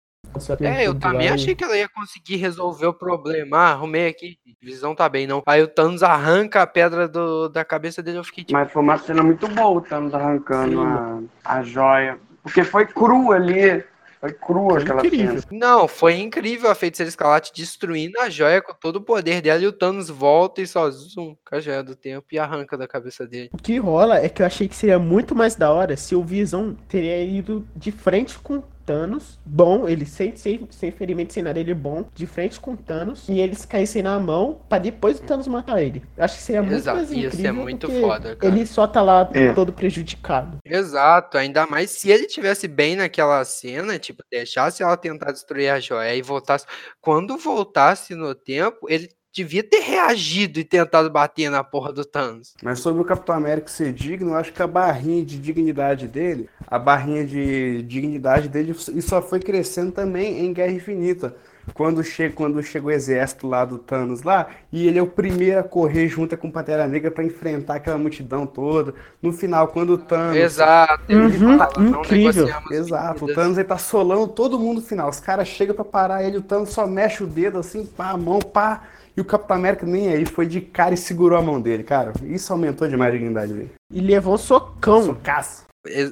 É, 0.61 0.87
eu 0.87 0.95
também 0.95 1.29
achei 1.29 1.55
que 1.55 1.63
ela 1.65 1.77
ia 1.77 1.89
conseguir 1.89 2.37
resolver 2.37 2.87
o 2.87 2.95
problema. 2.95 3.57
Ah, 3.59 3.71
arrumei 3.73 4.09
aqui, 4.09 4.39
Visão 4.61 4.95
tá 4.95 5.09
bem, 5.09 5.27
não. 5.27 5.43
Aí 5.47 5.63
o 5.63 5.69
Thanos 5.69 6.03
arranca 6.03 6.63
a 6.63 6.67
pedra 6.67 7.09
do- 7.09 7.49
da 7.49 7.65
cabeça 7.65 8.03
dele, 8.03 8.19
eu 8.19 8.25
fiquei 8.25 8.45
tipo, 8.45 8.59
Mas 8.59 8.71
foi 8.71 8.83
uma 8.83 8.97
cena 8.99 9.23
muito 9.23 9.47
boa 9.49 9.79
o 9.79 9.81
Thanos 9.81 10.15
arrancando 10.15 10.81
a, 10.83 11.19
a 11.45 11.63
joia. 11.63 12.19
Porque 12.43 12.65
foi 12.65 12.87
cru 12.87 13.33
ali. 13.33 13.85
Foi 14.21 14.33
crua 14.33 14.75
Foi 14.75 14.83
aquela 14.83 15.05
incrível. 15.05 15.41
cena. 15.41 15.47
Não, 15.51 15.89
foi 15.89 16.21
incrível 16.21 16.71
a 16.71 16.77
Feiticeira 16.77 17.09
Escarlate 17.09 17.53
destruindo 17.53 18.21
a 18.21 18.31
joia 18.31 18.63
com 18.63 18.73
todo 18.73 18.97
o 18.97 19.01
poder 19.01 19.41
dela 19.43 19.61
e 19.61 19.67
o 19.67 19.73
Thanos 19.73 20.09
volta 20.09 20.61
e 20.61 20.67
só 20.67 20.89
zoom 20.93 21.35
com 21.45 21.57
a 21.57 21.59
joia 21.61 21.83
do 21.83 21.97
tempo 21.97 22.27
e 22.31 22.39
arranca 22.39 22.79
da 22.79 22.87
cabeça 22.87 23.27
dele. 23.27 23.51
O 23.53 23.57
que 23.57 23.79
rola 23.79 24.19
é 24.19 24.29
que 24.29 24.41
eu 24.41 24.47
achei 24.47 24.69
que 24.69 24.77
seria 24.77 24.97
muito 24.97 25.35
mais 25.35 25.57
da 25.57 25.73
hora 25.73 25.97
se 25.97 26.15
o 26.15 26.23
Visão 26.23 26.73
teria 26.89 27.21
ido 27.25 27.67
de 27.75 27.91
frente 27.91 28.39
com 28.39 28.59
o 28.59 28.65
Thanos, 28.85 29.39
bom, 29.45 29.89
ele 29.89 30.05
sem, 30.07 30.35
sem, 30.37 30.67
sem 30.71 30.91
ferimento, 30.91 31.33
sem 31.33 31.43
nada, 31.43 31.59
ele 31.59 31.71
é 31.71 31.75
bom, 31.75 32.05
de 32.15 32.27
frente 32.27 32.59
com 32.61 32.73
o 32.73 32.77
Thanos, 32.77 33.29
e 33.29 33.41
eles 33.41 33.65
caíssem 33.65 34.03
na 34.03 34.19
mão 34.19 34.61
pra 34.69 34.79
depois 34.79 35.19
o 35.19 35.23
Thanos 35.23 35.47
matar 35.49 35.83
ele. 35.83 36.03
Eu 36.17 36.25
acho 36.25 36.37
que 36.37 36.43
seria 36.43 36.63
muito 36.63 36.75
Exato, 36.75 36.97
mais 36.99 37.13
incrível. 37.13 37.31
ser 37.41 37.53
muito 37.53 37.87
porque 37.87 38.01
foda, 38.01 38.37
cara. 38.37 38.55
Ele 38.55 38.67
só 38.67 38.87
tá 38.87 39.01
lá 39.03 39.29
É. 39.35 39.53
todo 39.53 39.73
prejudicado. 39.73 40.59
Exato, 40.65 41.39
ainda 41.39 41.67
mais 41.67 41.91
se 41.91 42.11
ele 42.11 42.27
tivesse 42.27 42.67
bem 42.69 42.97
naquela 42.97 43.45
cena, 43.45 43.99
tipo, 43.99 44.23
deixasse 44.31 44.83
ela 44.83 44.97
tentar 44.97 45.33
destruir 45.33 45.69
a 45.71 45.81
joia 45.81 46.15
e 46.15 46.23
voltasse. 46.23 46.67
Quando 47.01 47.37
voltasse 47.39 48.15
no 48.15 48.35
tempo, 48.35 48.87
ele 48.89 49.09
devia 49.33 49.63
ter 49.63 49.81
reagido 49.81 50.61
e 50.61 50.65
tentado 50.65 51.11
bater 51.11 51.51
na 51.51 51.65
porra 51.65 51.93
do 51.93 52.05
Thanos. 52.05 52.55
Mas 52.63 52.81
sobre 52.81 53.03
o 53.03 53.05
Capitão 53.05 53.35
América 53.35 53.69
ser 53.69 53.93
digno, 53.93 54.31
eu 54.31 54.37
acho 54.37 54.53
que 54.53 54.63
a 54.63 54.67
barrinha 54.67 55.25
de 55.25 55.39
dignidade 55.39 56.07
dele, 56.07 56.49
a 56.67 56.79
barrinha 56.79 57.25
de 57.25 57.83
dignidade 57.83 58.49
dele, 58.49 58.73
isso 58.73 59.03
só 59.03 59.23
foi 59.23 59.41
crescendo 59.41 59.93
também 59.93 60.45
em 60.45 60.53
Guerra 60.53 60.73
Infinita. 60.73 61.35
Quando, 61.75 62.03
chega, 62.03 62.35
quando 62.35 62.61
chega 62.61 62.87
o 62.87 62.91
exército 62.91 63.47
lá 63.47 63.65
do 63.65 63.79
Thanos 63.79 64.25
lá, 64.25 64.49
e 64.73 64.89
ele 64.89 64.99
é 64.99 65.03
o 65.03 65.07
primeiro 65.07 65.61
a 65.61 65.63
correr 65.63 66.09
junto 66.09 66.37
com 66.37 66.49
o 66.49 66.53
Pantera 66.53 66.89
Negra 66.89 67.09
pra 67.09 67.23
enfrentar 67.23 67.77
aquela 67.77 67.97
multidão 67.97 68.45
toda. 68.45 68.93
No 69.23 69.33
final, 69.33 69.69
quando 69.69 69.91
o 69.91 69.99
Thanos. 69.99 70.37
Exato, 70.37 71.05
ele 71.09 71.21
Uhum, 71.21 71.57
fala, 71.57 71.71
incrível. 71.79 72.49
Exato, 72.69 73.25
o. 73.25 73.33
Thanos 73.33 73.57
ele 73.57 73.69
tá 73.69 73.79
solando 73.79 74.27
todo 74.27 74.59
mundo 74.59 74.81
no 74.81 74.87
final. 74.87 75.09
Os 75.09 75.21
caras 75.21 75.47
chegam 75.47 75.73
pra 75.75 75.85
parar 75.85 76.25
ele, 76.25 76.39
o 76.39 76.43
Thanos 76.43 76.71
só 76.71 76.85
mexe 76.85 77.23
o 77.23 77.29
dedo 77.29 77.61
assim, 77.61 77.87
pá, 77.87 78.11
a 78.11 78.17
mão, 78.17 78.41
pá. 78.41 78.83
E 79.17 79.21
o 79.21 79.25
Capitão 79.25 79.57
América 79.57 79.85
nem 79.85 80.09
aí, 80.09 80.25
foi 80.25 80.47
de 80.47 80.61
cara 80.61 80.95
e 80.95 80.97
segurou 80.97 81.39
a 81.39 81.43
mão 81.43 81.61
dele, 81.61 81.83
cara. 81.83 82.13
Isso 82.23 82.53
aumentou 82.53 82.89
demais 82.89 83.13
a 83.13 83.17
dignidade 83.17 83.53
dele. 83.53 83.73
E 83.93 84.01
levou 84.01 84.39
socão. 84.39 85.03
Socaço. 85.03 85.67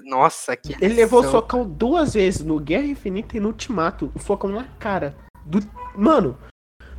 Nossa, 0.04 0.56
que 0.56 0.74
Ele 0.80 0.94
levou 0.94 1.20
lição. 1.20 1.40
socão 1.40 1.64
duas 1.64 2.14
vezes, 2.14 2.44
no 2.44 2.58
Guerra 2.58 2.86
Infinita 2.86 3.36
e 3.36 3.40
no 3.40 3.48
Ultimato. 3.48 4.10
O 4.14 4.18
socão 4.18 4.50
na 4.50 4.64
cara. 4.78 5.14
Do... 5.46 5.60
Mano, 5.96 6.36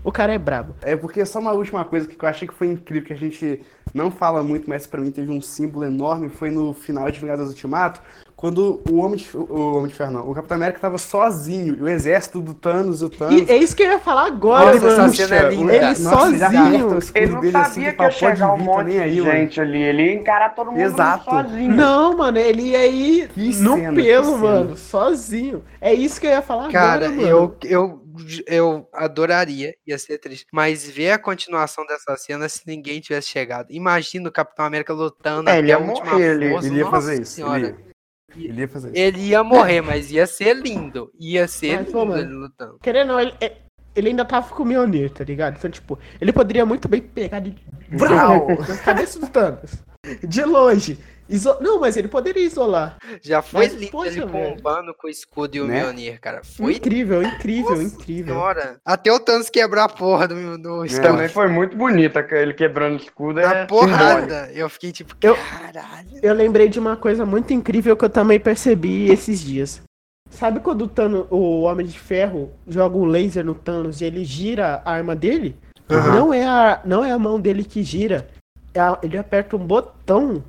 o 0.04 0.12
cara 0.12 0.34
é 0.34 0.39
brabo. 0.39 0.76
É 0.82 0.95
porque 0.95 1.24
só 1.26 1.39
uma 1.39 1.52
última 1.52 1.86
coisa 1.86 2.08
que 2.08 2.24
eu 2.24 2.30
achei 2.30 2.47
que 2.47 2.54
foi 2.54 2.68
incrível, 2.68 3.08
que 3.08 3.14
a 3.14 3.18
gente 3.18 3.62
não 3.93 4.10
fala 4.10 4.41
muito, 4.41 4.70
mas 4.70 4.88
pra 4.88 5.02
mim 5.02 5.12
teve 5.12 5.32
um 5.32 5.41
símbolo 5.41 5.86
enorme, 5.86 6.30
foi 6.30 6.49
no 6.49 6.74
final 6.74 7.12
de 7.12 7.20
Vingadores 7.20 7.52
Ultimato, 7.52 8.02
quando 8.42 8.82
o 8.89 8.98
Homem 8.98 9.18
de, 9.18 9.30
o 9.38 9.76
Homem 9.78 9.88
de 9.88 9.94
Ferro, 9.94 10.12
não, 10.12 10.30
o 10.30 10.34
Capitão 10.34 10.58
América 10.58 10.80
tava 10.80 10.98
sozinho, 10.98 11.78
o 11.84 11.88
exército 11.88 12.42
do 12.42 12.56
Thanos, 12.56 13.04
o 13.04 13.10
Thanos... 13.10 13.39
E 13.39 13.52
é 13.52 13.56
isso 13.56 13.76
que 13.76 13.84
eu 13.84 13.92
ia 13.92 14.00
falar 14.00 14.26
agora, 14.26 14.74
Nossa, 14.74 14.86
mano. 14.88 15.04
essa 15.14 15.16
cena 15.28 15.36
é 15.36 15.50
linda. 15.50 15.76
Ele 15.76 15.86
Nossa, 15.86 16.04
sozinho. 16.10 16.98
escudo 16.98 17.18
Ele 17.20 17.52
não 17.52 17.62
assim, 17.62 17.72
sabia 17.72 17.72
que 17.72 17.80
que 17.82 17.86
ia 17.86 17.94
pode 17.94 18.16
chegar 18.16 18.54
um 18.54 18.58
monte 18.58 18.86
nem 18.88 18.94
de 18.96 19.00
aí, 19.04 19.22
mano. 19.22 19.32
gente 19.32 19.62
ali. 19.62 19.82
Ele 19.84 20.04
ia 20.06 20.14
encarar 20.16 20.50
todo 20.56 20.72
mundo 20.72 20.82
Exato. 20.82 21.24
sozinho. 21.24 21.72
Não, 21.76 22.18
mano, 22.18 22.38
ele 22.39 22.62
ia 22.64 22.88
ir 22.88 23.28
Que 23.30 23.54
no 23.62 23.76
cena, 23.76 23.94
pelo, 23.94 24.26
cena. 24.26 24.38
mano, 24.38 24.76
sozinho. 24.78 25.64
É 25.80 25.94
isso 25.94 26.20
que 26.20 26.26
eu 26.26 26.32
ia 26.32 26.42
falar 26.42 26.72
Cara, 26.72 27.06
agora, 27.06 27.10
mano. 27.10 27.28
eu, 27.28 27.56
eu, 27.64 28.02
eu 28.48 28.89
adoraria, 28.94 29.76
ia 29.86 29.98
ser 30.00 30.18
triste, 30.18 30.48
mas 30.52 30.89
ver 30.89 31.12
a 31.12 31.20
continuação 31.20 31.86
dessa 31.86 32.16
cena 32.18 32.50
se 32.50 32.62
ninguém 32.66 33.00
tivesse 33.00 33.28
chegado. 33.30 33.68
Imagina 33.70 34.28
o 34.30 34.32
Capitão 34.32 34.66
América 34.66 34.94
lutando 34.94 35.48
É, 35.50 35.54
até 35.54 35.60
ele 35.60 35.68
ia 35.70 35.76
a 35.76 35.80
última 35.80 36.12
morrer, 36.14 36.32
ele- 36.36 36.50
força. 36.52 36.68
Ele 36.68 36.76
ia 36.78 36.84
Nossa 36.86 36.96
fazer 36.96 37.22
isso, 37.22 37.32
Senhora. 37.34 37.58
ele 37.60 37.68
ia, 37.68 37.91
ele 38.36 38.62
ia 38.62 38.68
fazer. 38.68 38.92
Ele 38.98 39.20
ia 39.22 39.44
morrer, 39.44 39.82
mas 39.82 40.12
ia 40.12 40.26
ser 40.28 40.56
lindo. 40.56 41.12
Ia 41.20 41.48
ser 41.48 41.78
Mas, 41.82 41.92
pô, 41.92 42.00
lindo 42.02 42.12
mano. 42.12 42.22
ele 42.24 42.34
lutando. 42.34 42.80
Querendo 42.82 43.10
ou 43.10 43.16
não, 43.16 43.22
ele, 43.22 43.34
é- 43.42 43.58
ele 43.96 44.10
ainda 44.10 44.24
tava 44.26 44.54
com 44.54 44.64
o 44.64 44.66
Mjolnir, 44.66 45.10
tá 45.12 45.24
ligado? 45.24 45.58
Então, 45.58 45.70
tipo, 45.70 46.00
ele 46.20 46.32
poderia 46.32 46.66
muito 46.66 46.88
bem 46.88 47.02
pegar 47.02 47.40
de... 47.40 47.56
Brau! 47.90 48.48
cabeça 48.86 49.20
do 49.20 49.28
Thanos. 49.28 49.84
De 50.28 50.44
longe. 50.44 50.98
Iso... 51.32 51.56
Não, 51.62 51.80
mas 51.80 51.96
ele 51.98 52.08
poderia 52.08 52.44
isolar. 52.44 52.98
Já 53.22 53.42
foi 53.42 53.62
Mas, 53.68 53.74
lindo 53.74 53.92
poxa, 53.92 54.12
ele 54.12 54.26
bombando 54.26 54.94
com 54.94 55.08
o 55.08 55.10
escudo 55.10 55.56
e 55.56 55.62
o 55.62 55.66
Né? 55.66 55.80
Mjolnir, 55.80 56.20
cara. 56.20 56.42
Foi 56.44 56.74
Incrível, 56.76 57.24
incrível, 57.24 57.72
Nossa 57.72 57.84
incrível. 57.84 58.34
senhora. 58.36 58.78
Até 58.86 59.12
o 59.14 59.20
Thanos 59.20 59.50
quebrar 59.50 59.86
a 59.86 59.90
porra 59.90 60.28
do, 60.28 60.58
do 60.58 60.86
escudo. 60.86 61.08
Também 61.08 61.30
foi 61.30 61.48
muito 61.48 61.76
bonita, 61.78 62.26
ele 62.32 62.54
quebrando 62.54 62.94
o 62.94 62.98
escudo. 62.98 63.40
Na 63.42 63.54
É 63.56 63.66
porrada. 63.66 64.52
Eu 64.54 64.70
fiquei 64.70 64.92
tipo, 64.92 65.16
Eu- 65.22 65.36
caralho. 65.38 66.10
Eu 66.22 66.34
lembrei 66.34 66.68
de 66.68 66.80
uma 66.80 66.98
coisa 66.98 67.26
muito 67.26 67.54
incrível 67.54 67.96
que 67.96 68.04
eu 68.06 68.10
também 68.10 68.40
percebi 68.40 69.10
esses 69.10 69.40
dias. 69.42 69.82
Sabe 70.30 70.60
quando 70.60 70.84
o, 70.84 70.88
Thanos, 70.88 71.28
o 71.30 71.62
Homem 71.62 71.86
de 71.86 71.98
Ferro 72.00 72.52
joga 72.68 72.98
um 72.98 73.06
laser 73.06 73.44
no 73.44 73.54
Thanos 73.56 74.02
e 74.02 74.06
ele 74.06 74.24
gira 74.24 74.82
a 74.86 74.92
arma 74.94 75.16
dele? 75.16 75.58
Aham. 75.90 76.16
Não, 76.16 76.34
é 76.34 76.46
a, 76.46 76.82
não 76.86 77.04
é 77.04 77.12
a 77.12 77.20
mão 77.20 77.40
dele 77.40 77.64
que 77.64 77.84
gira. 77.84 78.28
É 78.74 78.80
a- 78.80 78.98
ele 79.04 79.18
aperta 79.18 79.56
um 79.58 79.60
botão 79.60 80.42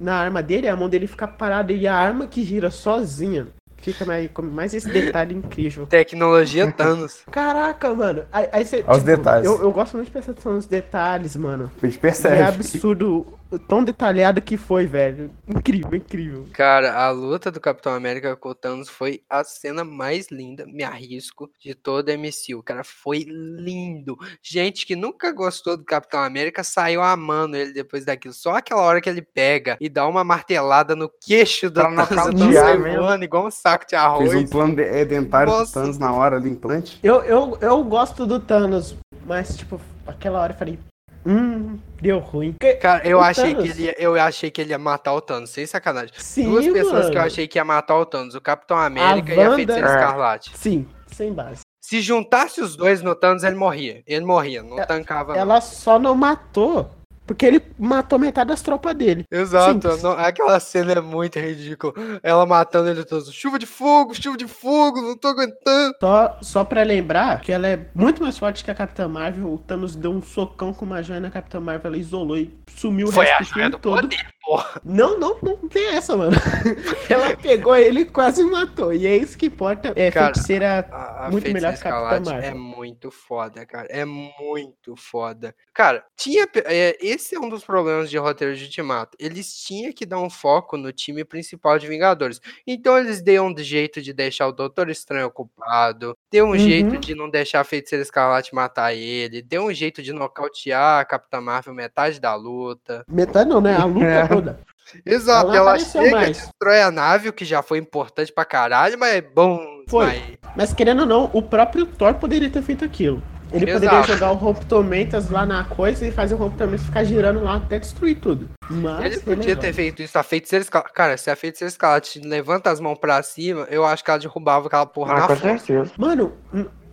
na 0.00 0.14
arma 0.16 0.42
dele, 0.42 0.66
a 0.66 0.74
mão 0.74 0.88
dele 0.88 1.06
fica 1.06 1.28
parada 1.28 1.72
e 1.72 1.86
a 1.86 1.94
arma 1.94 2.26
que 2.26 2.42
gira 2.42 2.70
sozinha. 2.70 3.48
Fica 3.82 4.04
mais, 4.04 4.28
mais 4.52 4.74
esse 4.74 4.90
detalhe 4.90 5.34
incrível. 5.34 5.86
Tecnologia 5.86 6.70
Thanos. 6.70 7.22
Caraca, 7.30 7.94
mano. 7.94 8.24
Aí, 8.30 8.46
aí 8.52 8.64
você, 8.64 8.84
Aos 8.86 9.02
detalhes. 9.02 9.46
Eu, 9.46 9.58
eu 9.62 9.72
gosto 9.72 9.94
muito 9.94 10.06
de 10.06 10.12
prestar 10.12 10.32
atenção 10.32 10.52
nos 10.52 10.66
detalhes, 10.66 11.34
mano. 11.34 11.70
A 11.82 11.86
gente 11.86 11.96
É 11.96 12.00
percebe. 12.00 12.42
absurdo 12.42 13.20
o 13.20 13.39
tão 13.58 13.82
detalhado 13.84 14.40
que 14.40 14.56
foi, 14.56 14.86
velho. 14.86 15.30
Incrível, 15.48 15.94
incrível. 15.94 16.46
Cara, 16.52 16.94
a 16.94 17.10
luta 17.10 17.50
do 17.50 17.60
Capitão 17.60 17.92
América 17.94 18.36
com 18.36 18.50
o 18.50 18.54
Thanos 18.54 18.88
foi 18.88 19.22
a 19.28 19.42
cena 19.44 19.84
mais 19.84 20.28
linda, 20.30 20.64
me 20.66 20.82
arrisco, 20.82 21.50
de 21.60 21.74
toda 21.74 22.12
a 22.12 22.16
MCU. 22.16 22.62
Cara, 22.62 22.84
foi 22.84 23.24
lindo. 23.28 24.16
Gente 24.42 24.86
que 24.86 24.94
nunca 24.96 25.32
gostou 25.32 25.76
do 25.76 25.84
Capitão 25.84 26.20
América 26.22 26.62
saiu 26.62 27.02
amando 27.02 27.56
ele 27.56 27.72
depois 27.72 28.04
daquilo. 28.04 28.34
Só 28.34 28.56
aquela 28.56 28.82
hora 28.82 29.00
que 29.00 29.08
ele 29.08 29.22
pega 29.22 29.76
e 29.80 29.88
dá 29.88 30.06
uma 30.06 30.22
martelada 30.24 30.94
no 30.94 31.08
queixo 31.08 31.68
do 31.70 31.80
Pra 31.80 32.06
Thanos, 32.06 32.24
Thanos 32.54 32.94
voando 32.96 33.24
igual 33.24 33.46
um 33.46 33.50
saco 33.50 33.86
de 33.86 33.94
arroz. 33.96 34.30
Fez 34.30 34.44
um 34.44 34.46
plano 34.46 34.76
de- 34.76 34.82
é, 34.82 35.04
dentário 35.04 35.52
Nossa. 35.52 35.72
pro 35.72 35.80
Thanos 35.82 35.98
na 35.98 36.12
hora 36.12 36.36
ali, 36.36 36.50
implante. 36.50 36.98
Eu, 37.02 37.22
eu, 37.22 37.58
eu 37.60 37.82
gosto 37.84 38.26
do 38.26 38.38
Thanos, 38.38 38.94
mas, 39.26 39.56
tipo, 39.56 39.80
aquela 40.06 40.40
hora 40.40 40.52
eu 40.52 40.56
falei, 40.58 40.78
Hum, 41.26 41.78
deu 42.00 42.18
ruim. 42.18 42.54
Cara, 42.80 43.06
eu 43.06 43.20
achei, 43.20 43.54
que 43.54 43.68
ele 43.68 43.82
ia, 43.84 43.94
eu 43.98 44.18
achei 44.20 44.50
que 44.50 44.60
ele 44.60 44.70
ia 44.70 44.78
matar 44.78 45.12
o 45.14 45.20
Thanos, 45.20 45.50
sem 45.50 45.66
sacanagem. 45.66 46.14
Sim, 46.16 46.44
Duas 46.50 46.66
pessoas 46.66 47.06
que 47.06 47.12
eu 47.12 47.14
mano. 47.16 47.26
achei 47.26 47.46
que 47.46 47.58
ia 47.58 47.64
matar 47.64 47.96
o 47.96 48.06
Thanos, 48.06 48.34
o 48.34 48.40
Capitão 48.40 48.78
América 48.78 49.34
e 49.34 49.38
a 49.38 49.42
Wanda- 49.42 49.56
Feiticeira 49.56 49.88
É. 49.88 49.94
Escarlate. 49.94 50.50
Sim, 50.56 50.88
sem 51.06 51.32
base. 51.32 51.60
Se 51.82 52.00
juntasse 52.00 52.60
os 52.60 52.76
dois 52.76 53.02
no 53.02 53.14
Thanos, 53.14 53.42
ele 53.42 53.56
morria. 53.56 54.02
Ele 54.06 54.24
morria, 54.24 54.62
não 54.62 54.78
É- 54.78 54.86
tancava. 54.86 55.32
não. 55.34 55.40
Ela 55.40 55.60
só 55.60 55.98
não 55.98 56.14
matou 56.14 56.90
porque 57.30 57.46
ele 57.46 57.62
matou 57.78 58.18
metade 58.18 58.48
das 58.48 58.60
tropas 58.60 58.92
dele. 58.92 59.24
Exato, 59.30 59.96
não- 60.02 60.10
aquela 60.18 60.58
cena 60.58 60.94
é 60.94 61.00
muito 61.00 61.38
ridícula. 61.38 61.94
Ela 62.24 62.44
matando 62.44 62.90
ele 62.90 63.04
todos. 63.04 63.32
Chuva 63.32 63.56
de 63.56 63.66
fogo, 63.66 64.12
chuva 64.20 64.36
de 64.36 64.48
fogo, 64.48 65.00
não 65.00 65.16
tô 65.16 65.28
aguentando. 65.28 65.94
Só, 66.00 66.38
só 66.42 66.64
pra 66.64 66.82
lembrar 66.82 67.40
que 67.40 67.52
ela 67.52 67.68
é 67.68 67.86
muito 67.94 68.20
mais 68.20 68.36
forte 68.36 68.64
que 68.64 68.70
a 68.70 68.74
Capitã 68.74 69.06
Marvel. 69.06 69.52
O 69.52 69.58
Thanos 69.58 69.94
deu 69.94 70.10
um 70.10 70.20
socão 70.20 70.74
com 70.74 70.84
uma 70.84 71.04
joia 71.04 71.20
na 71.20 71.30
Capitã 71.30 71.60
Marvel, 71.60 71.92
ela 71.92 71.96
isolou 71.96 72.36
e 72.36 72.52
sumiu 72.76 73.06
o 73.06 73.12
Foi 73.12 73.24
resto 73.26 73.36
a 73.36 73.44
do 73.44 73.52
filme 73.54 73.68
do 73.70 73.78
todo. 73.78 74.00
poder, 74.02 74.26
porra. 74.42 74.80
Não, 74.84 75.16
não, 75.20 75.38
não 75.40 75.56
tem 75.68 75.94
essa, 75.94 76.16
mano. 76.16 76.32
ela 77.08 77.36
pegou 77.36 77.76
ele 77.76 78.00
e 78.00 78.04
quase 78.06 78.42
matou. 78.42 78.92
E 78.92 79.06
é 79.06 79.16
isso 79.16 79.38
que 79.38 79.46
importa. 79.46 79.92
É 79.94 80.10
Cara, 80.10 80.26
feiticeira. 80.34 80.88
A, 80.90 81.26
a 81.26 81.30
Muito 81.30 81.44
Feiticeira 81.44 81.52
melhor 81.52 81.72
que 81.80 81.86
a 81.86 81.90
Capitã 81.90 82.16
Escarlate 82.22 82.28
é 82.28 82.50
Marvel. 82.50 82.76
muito 82.76 83.10
foda, 83.12 83.64
cara. 83.66 83.86
É 83.88 84.04
muito 84.04 84.96
foda. 84.96 85.54
Cara, 85.72 86.02
tinha. 86.16 86.48
é, 86.64 86.96
esse 87.20 87.34
é 87.34 87.38
um 87.40 87.48
dos 87.48 87.62
problemas 87.64 88.08
de 88.10 88.16
roteiro 88.16 88.56
de 88.56 88.64
Ultimato. 88.64 89.16
Eles 89.20 89.54
tinham 89.62 89.92
que 89.92 90.06
dar 90.06 90.18
um 90.18 90.30
foco 90.30 90.76
no 90.76 90.90
time 90.92 91.24
principal 91.24 91.78
de 91.78 91.86
Vingadores. 91.86 92.40
Então 92.66 92.96
eles 92.98 93.20
deu 93.20 93.44
um 93.44 93.56
jeito 93.56 94.00
de 94.00 94.12
deixar 94.12 94.48
o 94.48 94.52
Doutor 94.52 94.88
Estranho 94.88 95.26
ocupado. 95.26 96.16
Deu 96.30 96.46
um 96.46 96.50
Uhum. 96.50 96.58
jeito 96.58 96.98
de 96.98 97.14
não 97.14 97.28
deixar 97.28 97.60
a 97.60 97.64
Feiticeira 97.64 98.02
Escarlate 98.02 98.54
matar 98.54 98.94
ele. 98.94 99.42
Deu 99.42 99.64
um 99.66 99.72
jeito 99.72 100.02
de 100.02 100.12
nocautear 100.12 101.00
a 101.00 101.04
Capitã 101.04 101.40
Marvel 101.40 101.74
metade 101.74 102.18
da 102.18 102.34
luta. 102.34 103.04
Metade 103.08 103.48
não, 103.48 103.60
né? 103.60 103.76
A 103.76 103.84
luta 103.84 104.04
É. 104.06 104.26
toda. 104.26 104.60
Exato, 105.06 105.50
Ela 105.50 105.56
ela, 105.56 105.78
chega, 105.78 106.10
mais. 106.10 106.36
destrói 106.38 106.80
a 106.82 106.90
nave, 106.90 107.28
o 107.28 107.32
que 107.32 107.44
já 107.44 107.62
foi 107.62 107.78
importante 107.78 108.32
pra 108.32 108.44
caralho, 108.44 108.98
mas 108.98 109.14
é 109.14 109.20
bom. 109.20 109.60
Foi. 109.88 110.06
mas- 110.06 110.40
Mas 110.56 110.72
querendo 110.74 111.00
ou 111.02 111.06
não, 111.06 111.30
o 111.32 111.40
próprio 111.42 111.86
Thor 111.86 112.14
poderia 112.14 112.50
ter 112.50 112.60
feito 112.62 112.84
aquilo. 112.84 113.22
Ele 113.52 113.68
Exato. 113.70 113.86
poderia 113.86 114.02
jogar 114.14 114.32
o 114.32 114.34
Romptomentas 114.34 115.28
lá 115.30 115.44
na 115.44 115.64
coisa 115.64 116.06
e 116.06 116.12
fazer 116.12 116.34
o 116.34 116.38
Romptomentas 116.38 116.86
ficar 116.86 117.04
girando 117.04 117.42
lá 117.42 117.56
até 117.56 117.78
destruir 117.78 118.18
tudo. 118.20 118.48
Mas 118.70 119.04
Ele 119.04 119.20
podia 119.20 119.56
ter 119.56 119.72
feito 119.72 120.02
isso. 120.02 120.18
A 120.18 120.22
feiticeira 120.22 120.62
escarlate. 120.62 120.94
Cara, 120.94 121.16
se 121.16 121.30
a 121.30 121.36
feiticeira 121.36 121.70
escarlate 121.70 122.20
levanta 122.20 122.70
as 122.70 122.78
mãos 122.80 122.98
pra 122.98 123.22
cima, 123.22 123.66
eu 123.70 123.84
acho 123.84 124.04
que 124.04 124.10
ela 124.10 124.20
derrubava 124.20 124.66
aquela 124.68 124.86
porra 124.86 125.12
Ah, 125.14 125.20
na 125.20 125.26
com 125.26 125.36
certeza. 125.36 125.90
Mano, 125.98 126.32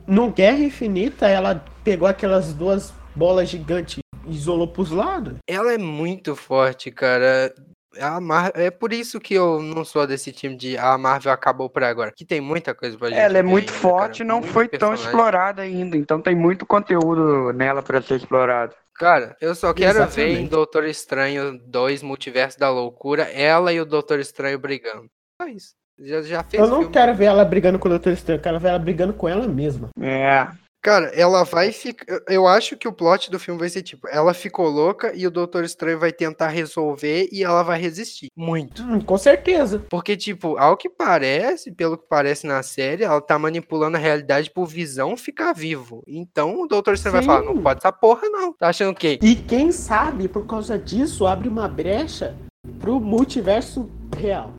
no 0.08 0.32
Guerra 0.32 0.60
Infinita, 0.60 1.28
ela 1.28 1.64
pegou 1.84 2.08
aquelas 2.08 2.54
duas 2.54 2.94
bolas 3.16 3.50
gigantes 3.50 4.00
e 4.26 4.34
isolou 4.34 4.68
pros 4.68 4.92
lados. 4.92 5.36
Ela 5.48 5.74
é 5.74 5.78
muito 5.78 6.36
forte, 6.36 6.90
cara. 6.92 7.54
A 8.02 8.20
Mar... 8.20 8.52
É 8.56 8.70
por 8.72 8.94
isso 8.94 9.20
que 9.20 9.34
eu 9.34 9.62
não 9.62 9.84
sou 9.86 10.06
desse 10.08 10.32
time 10.32 10.56
de 10.56 10.78
a 10.78 10.98
Marvel 10.98 11.32
acabou 11.32 11.70
por 11.70 11.84
agora. 11.84 12.12
Que 12.12 12.26
tem 12.26 12.40
muita 12.42 12.74
coisa 12.76 12.98
pra 12.98 13.10
gente. 13.10 13.20
Ela 13.20 13.38
é 13.38 13.44
muito 13.44 13.70
ainda, 13.72 13.82
forte 13.82 14.18
e 14.18 14.20
cara. 14.20 14.28
não 14.28 14.40
Muito 14.40 14.54
foi 14.54 14.68
tão 14.68 14.90
personagem. 14.90 15.06
explorada 15.06 15.62
ainda. 15.62 15.98
Então 15.98 16.22
tem 16.22 16.36
muito 16.36 16.66
conteúdo 16.66 17.52
nela 17.54 17.82
pra 17.82 18.02
ser 18.02 18.16
explorado. 18.16 18.76
Cara, 18.96 19.36
eu 19.40 19.54
só 19.54 19.74
quero 19.74 20.00
ver 20.08 20.22
em 20.24 20.32
Exatamente. 20.32 20.50
Doutor 20.50 20.86
Estranho 20.86 21.60
2 21.68 22.02
Multiverso 22.02 22.60
da 22.60 22.70
Loucura, 22.70 23.24
ela 23.24 23.72
e 23.72 23.80
o 23.80 23.86
Doutor 23.86 24.20
Estranho 24.20 24.58
brigando. 24.58 25.08
Só 25.42 25.48
isso. 25.48 25.76
Já, 26.00 26.22
já 26.22 26.44
fez 26.44 26.62
Eu 26.62 26.68
não 26.70 26.78
filme. 26.80 26.94
quero 26.94 27.16
ver 27.16 27.26
ela 27.26 27.46
brigando 27.46 27.78
com 27.80 27.88
o 27.88 27.92
Doutor 27.92 28.14
Estranho, 28.14 28.38
eu 28.40 28.42
quero 28.44 28.60
ver 28.60 28.70
ela 28.70 28.80
brigando 28.80 29.14
com 29.14 29.28
ela 29.30 29.48
mesma. 29.48 29.90
É. 30.00 30.48
Cara, 30.88 31.08
ela 31.08 31.44
vai 31.44 31.74
ficar. 31.74 32.06
Eu 32.30 32.48
acho 32.48 32.78
que 32.78 32.88
o 32.88 32.94
plot 32.94 33.30
do 33.30 33.38
filme 33.38 33.60
vai 33.60 33.68
ser 33.68 33.82
tipo: 33.82 34.08
ela 34.08 34.34
ficou 34.34 34.70
louca 34.70 35.12
e 35.14 35.28
o 35.28 35.30
Doutor 35.30 35.66
Estranho 35.66 36.00
vai 36.00 36.14
tentar 36.14 36.48
resolver 36.48 37.28
e 37.30 37.44
ela 37.44 37.62
vai 37.62 37.78
resistir. 37.78 38.30
Muito. 38.34 38.84
Hum, 38.84 39.02
com 39.02 39.18
certeza. 39.18 39.84
Porque, 39.90 40.16
tipo, 40.16 40.58
ao 40.58 40.78
que 40.78 40.88
parece, 40.88 41.74
pelo 41.74 41.98
que 41.98 42.06
parece 42.08 42.48
na 42.48 42.64
série, 42.64 43.04
ela 43.04 43.20
tá 43.20 43.38
manipulando 43.38 43.98
a 43.98 44.00
realidade 44.00 44.50
por 44.50 44.66
visão 44.66 45.18
ficar 45.18 45.52
vivo. 45.52 46.06
Então 46.08 46.62
o 46.62 46.68
Doutor 46.68 46.94
Estranho 46.94 47.18
vai 47.18 47.24
falar: 47.24 47.44
não 47.44 47.58
Sim. 47.58 47.64
pode 47.64 47.80
essa 47.80 47.92
porra, 47.92 48.30
não. 48.30 48.54
Tá 48.54 48.70
achando 48.70 48.92
o 48.92 48.96
quê? 48.96 49.20
E 49.22 49.36
quem 49.36 49.74
sabe, 49.74 50.30
por 50.30 50.48
causa 50.48 50.80
disso, 50.80 51.28
abre 51.28 51.50
uma 51.50 51.68
brecha 51.68 52.34
pro 52.80 53.00
multiverso 53.00 53.90
real. 54.16 54.54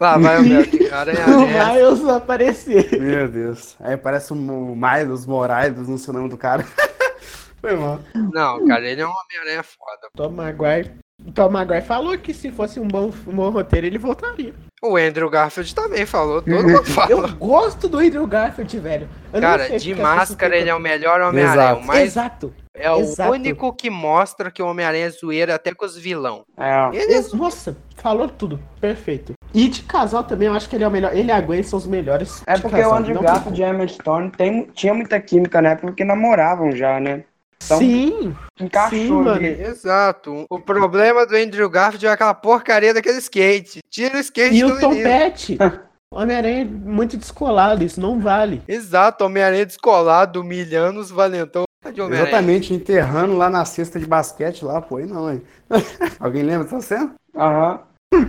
Lá 0.00 0.16
vai 0.18 0.38
o 0.38 0.42
meu 0.42 0.64
aranha 0.92 1.26
O 1.26 1.46
Miles 1.46 2.08
aparecer. 2.08 3.00
Meu 3.00 3.28
Deus. 3.28 3.76
Aí 3.80 3.96
parece 3.96 4.32
o 4.32 4.36
Miles 4.36 5.26
Morales, 5.26 5.88
não 5.88 5.98
sei 5.98 6.14
o 6.14 6.16
nome 6.16 6.28
do 6.28 6.36
cara. 6.36 6.64
Foi 7.60 7.74
mal. 7.74 8.00
Não, 8.14 8.66
cara, 8.66 8.86
ele 8.88 9.00
é 9.00 9.06
um 9.06 9.10
Homem-Aranha 9.10 9.62
foda. 9.64 10.08
Tom 10.14 10.30
Maguire. 10.30 10.92
Tom 11.34 11.50
Maguire 11.50 11.82
falou 11.82 12.16
que 12.16 12.32
se 12.32 12.50
fosse 12.50 12.78
um 12.78 12.86
bom, 12.86 13.12
um 13.26 13.34
bom 13.34 13.50
roteiro, 13.50 13.86
ele 13.86 13.98
voltaria. 13.98 14.54
O 14.82 14.96
Andrew 14.96 15.28
Garfield 15.28 15.74
também 15.74 16.06
falou, 16.06 16.40
todo 16.40 16.62
mundo 16.62 16.84
fala. 16.84 17.10
Eu 17.10 17.28
gosto 17.34 17.88
do 17.88 17.98
Andrew 17.98 18.26
Garfield, 18.26 18.78
velho. 18.78 19.08
Eu 19.32 19.40
Cara, 19.40 19.78
de 19.78 19.94
máscara 19.94 20.56
ele 20.56 20.70
é 20.70 20.74
o 20.74 20.78
melhor 20.78 21.20
Homem-Aranha. 21.20 21.72
Exato. 21.72 21.90
o 21.90 21.94
Exato. 21.94 22.54
É 22.74 22.90
o 22.92 23.00
exato. 23.00 23.32
único 23.32 23.72
que 23.72 23.90
mostra 23.90 24.52
que 24.52 24.62
o 24.62 24.66
Homem-Aranha 24.66 25.06
é 25.06 25.10
zoeira 25.10 25.56
até 25.56 25.74
com 25.74 25.84
os 25.84 25.96
vilão. 25.96 26.44
É. 26.56 26.90
Ele 26.92 27.14
é 27.14 27.22
Nossa, 27.34 27.76
falou 27.96 28.28
tudo. 28.28 28.60
Perfeito. 28.80 29.32
E 29.52 29.68
de 29.68 29.82
casal 29.82 30.22
também, 30.22 30.46
eu 30.46 30.54
acho 30.54 30.68
que 30.68 30.76
ele 30.76 30.84
é 30.84 30.88
o 30.88 30.90
melhor. 30.90 31.16
Ele 31.16 31.28
e 31.28 31.32
a 31.32 31.40
Gwen 31.40 31.62
são 31.62 31.78
os 31.78 31.86
melhores. 31.86 32.42
É 32.46 32.56
porque 32.58 32.76
casal. 32.76 32.92
o 32.92 32.96
Andrew 32.96 33.20
Garfield 33.20 33.60
e 33.60 33.64
a 33.64 33.70
Emma 33.70 33.88
Stone 33.88 34.30
tem, 34.30 34.68
tinha 34.74 34.94
muita 34.94 35.18
química 35.20 35.60
na 35.60 35.70
época 35.70 35.88
porque 35.88 36.04
namoravam 36.04 36.70
já, 36.70 37.00
né? 37.00 37.24
Então, 37.64 37.78
Sim, 37.78 38.36
encaixou 38.60 39.24
sim, 39.24 39.28
ali. 39.30 39.62
Exato. 39.62 40.46
O 40.48 40.58
problema 40.60 41.26
do 41.26 41.36
Andrew 41.36 41.68
Garfield 41.68 42.06
é 42.06 42.10
aquela 42.10 42.32
porcaria 42.34 42.94
daquele 42.94 43.18
skate. 43.18 43.80
Tira 43.90 44.16
o 44.16 44.20
skate 44.20 44.56
E 44.56 44.62
do 44.62 44.88
o. 44.88 45.02
Pet. 45.02 45.58
Homem-Aranha 46.10 46.62
é 46.62 46.64
muito 46.64 47.18
descolado, 47.18 47.84
isso 47.84 48.00
não 48.00 48.18
vale. 48.18 48.62
Exato, 48.66 49.24
Homem-Aranha 49.24 49.66
descolado, 49.66 50.40
humilhando 50.40 51.00
os 51.00 51.10
valentão. 51.10 51.64
Exatamente, 51.84 52.72
enterrando 52.72 53.36
lá 53.36 53.50
na 53.50 53.64
cesta 53.64 53.98
de 54.00 54.06
basquete 54.06 54.64
lá, 54.64 54.80
pô, 54.80 54.96
aí 54.96 55.06
não, 55.06 55.30
hein? 55.30 55.42
Alguém 56.18 56.42
lembra 56.42 56.64
dessa 56.64 56.80
cena? 56.80 57.14
Aham. 57.36 57.80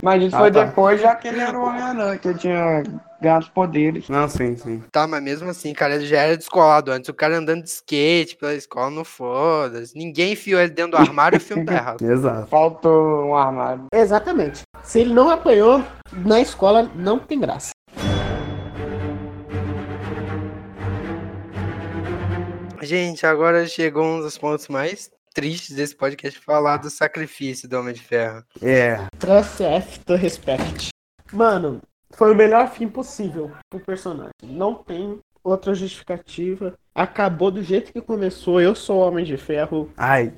Mas 0.02 0.22
isso 0.22 0.36
Ah, 0.36 0.40
foi 0.40 0.50
tá. 0.50 0.64
depois, 0.64 1.00
já 1.00 1.14
que 1.14 1.28
ele 1.28 1.40
era 1.40 1.58
o 1.58 1.62
Homem-Aranha, 1.64 2.18
que 2.18 2.28
ele 2.28 2.38
tinha 2.38 2.82
ganhado 3.20 3.44
os 3.44 3.50
poderes. 3.50 4.08
Não, 4.08 4.28
sim, 4.28 4.56
sim. 4.56 4.82
Tá, 4.90 5.06
mas 5.06 5.22
mesmo 5.22 5.48
assim, 5.48 5.72
cara, 5.72 5.94
ele 5.96 6.06
já 6.06 6.18
era 6.18 6.36
descolado 6.36 6.90
antes. 6.90 7.08
O 7.08 7.14
cara 7.14 7.36
andando 7.36 7.62
de 7.62 7.68
skate 7.68 8.36
pela 8.36 8.54
escola, 8.54 8.90
não 8.90 9.04
foda-se. 9.04 9.96
Ninguém 9.96 10.32
enfiou 10.32 10.60
ele 10.60 10.70
dentro 10.70 10.92
do 10.92 10.96
armário 10.96 11.36
e 11.36 11.38
o 11.38 11.40
filme 11.40 11.64
tá 11.64 11.74
errado. 11.74 12.02
Exato. 12.02 12.48
Faltou 12.48 13.26
um 13.26 13.36
armário. 13.36 13.86
Exatamente. 13.92 14.62
Se 14.82 15.00
ele 15.00 15.12
não 15.12 15.30
apanhou 15.30 15.84
na 16.12 16.40
escola, 16.40 16.90
não 16.94 17.18
tem 17.18 17.38
graça. 17.38 17.70
Gente, 22.82 23.26
agora 23.26 23.66
chegou 23.66 24.04
um 24.04 24.20
dos 24.20 24.38
pontos 24.38 24.68
mais 24.68 25.10
tristes 25.34 25.76
desse 25.76 25.94
podcast, 25.94 26.40
falar 26.40 26.78
do 26.78 26.90
sacrifício 26.90 27.68
do 27.68 27.78
Homem 27.78 27.94
de 27.94 28.00
Ferro. 28.00 28.42
É. 28.60 28.98
Trust 29.18 30.00
to 30.06 30.16
respect. 30.16 30.88
Mano, 31.32 31.80
foi 32.12 32.32
o 32.32 32.36
melhor 32.36 32.70
fim 32.70 32.88
possível 32.88 33.50
pro 33.68 33.80
personagem. 33.80 34.32
Não 34.42 34.74
tem 34.74 35.18
outra 35.42 35.74
justificativa. 35.74 36.74
Acabou 36.94 37.50
do 37.50 37.62
jeito 37.62 37.92
que 37.92 38.00
começou. 38.00 38.60
Eu 38.60 38.74
sou 38.74 38.98
o 38.98 39.06
Homem 39.06 39.24
de 39.24 39.36
Ferro. 39.36 39.90
Ai, 39.96 40.32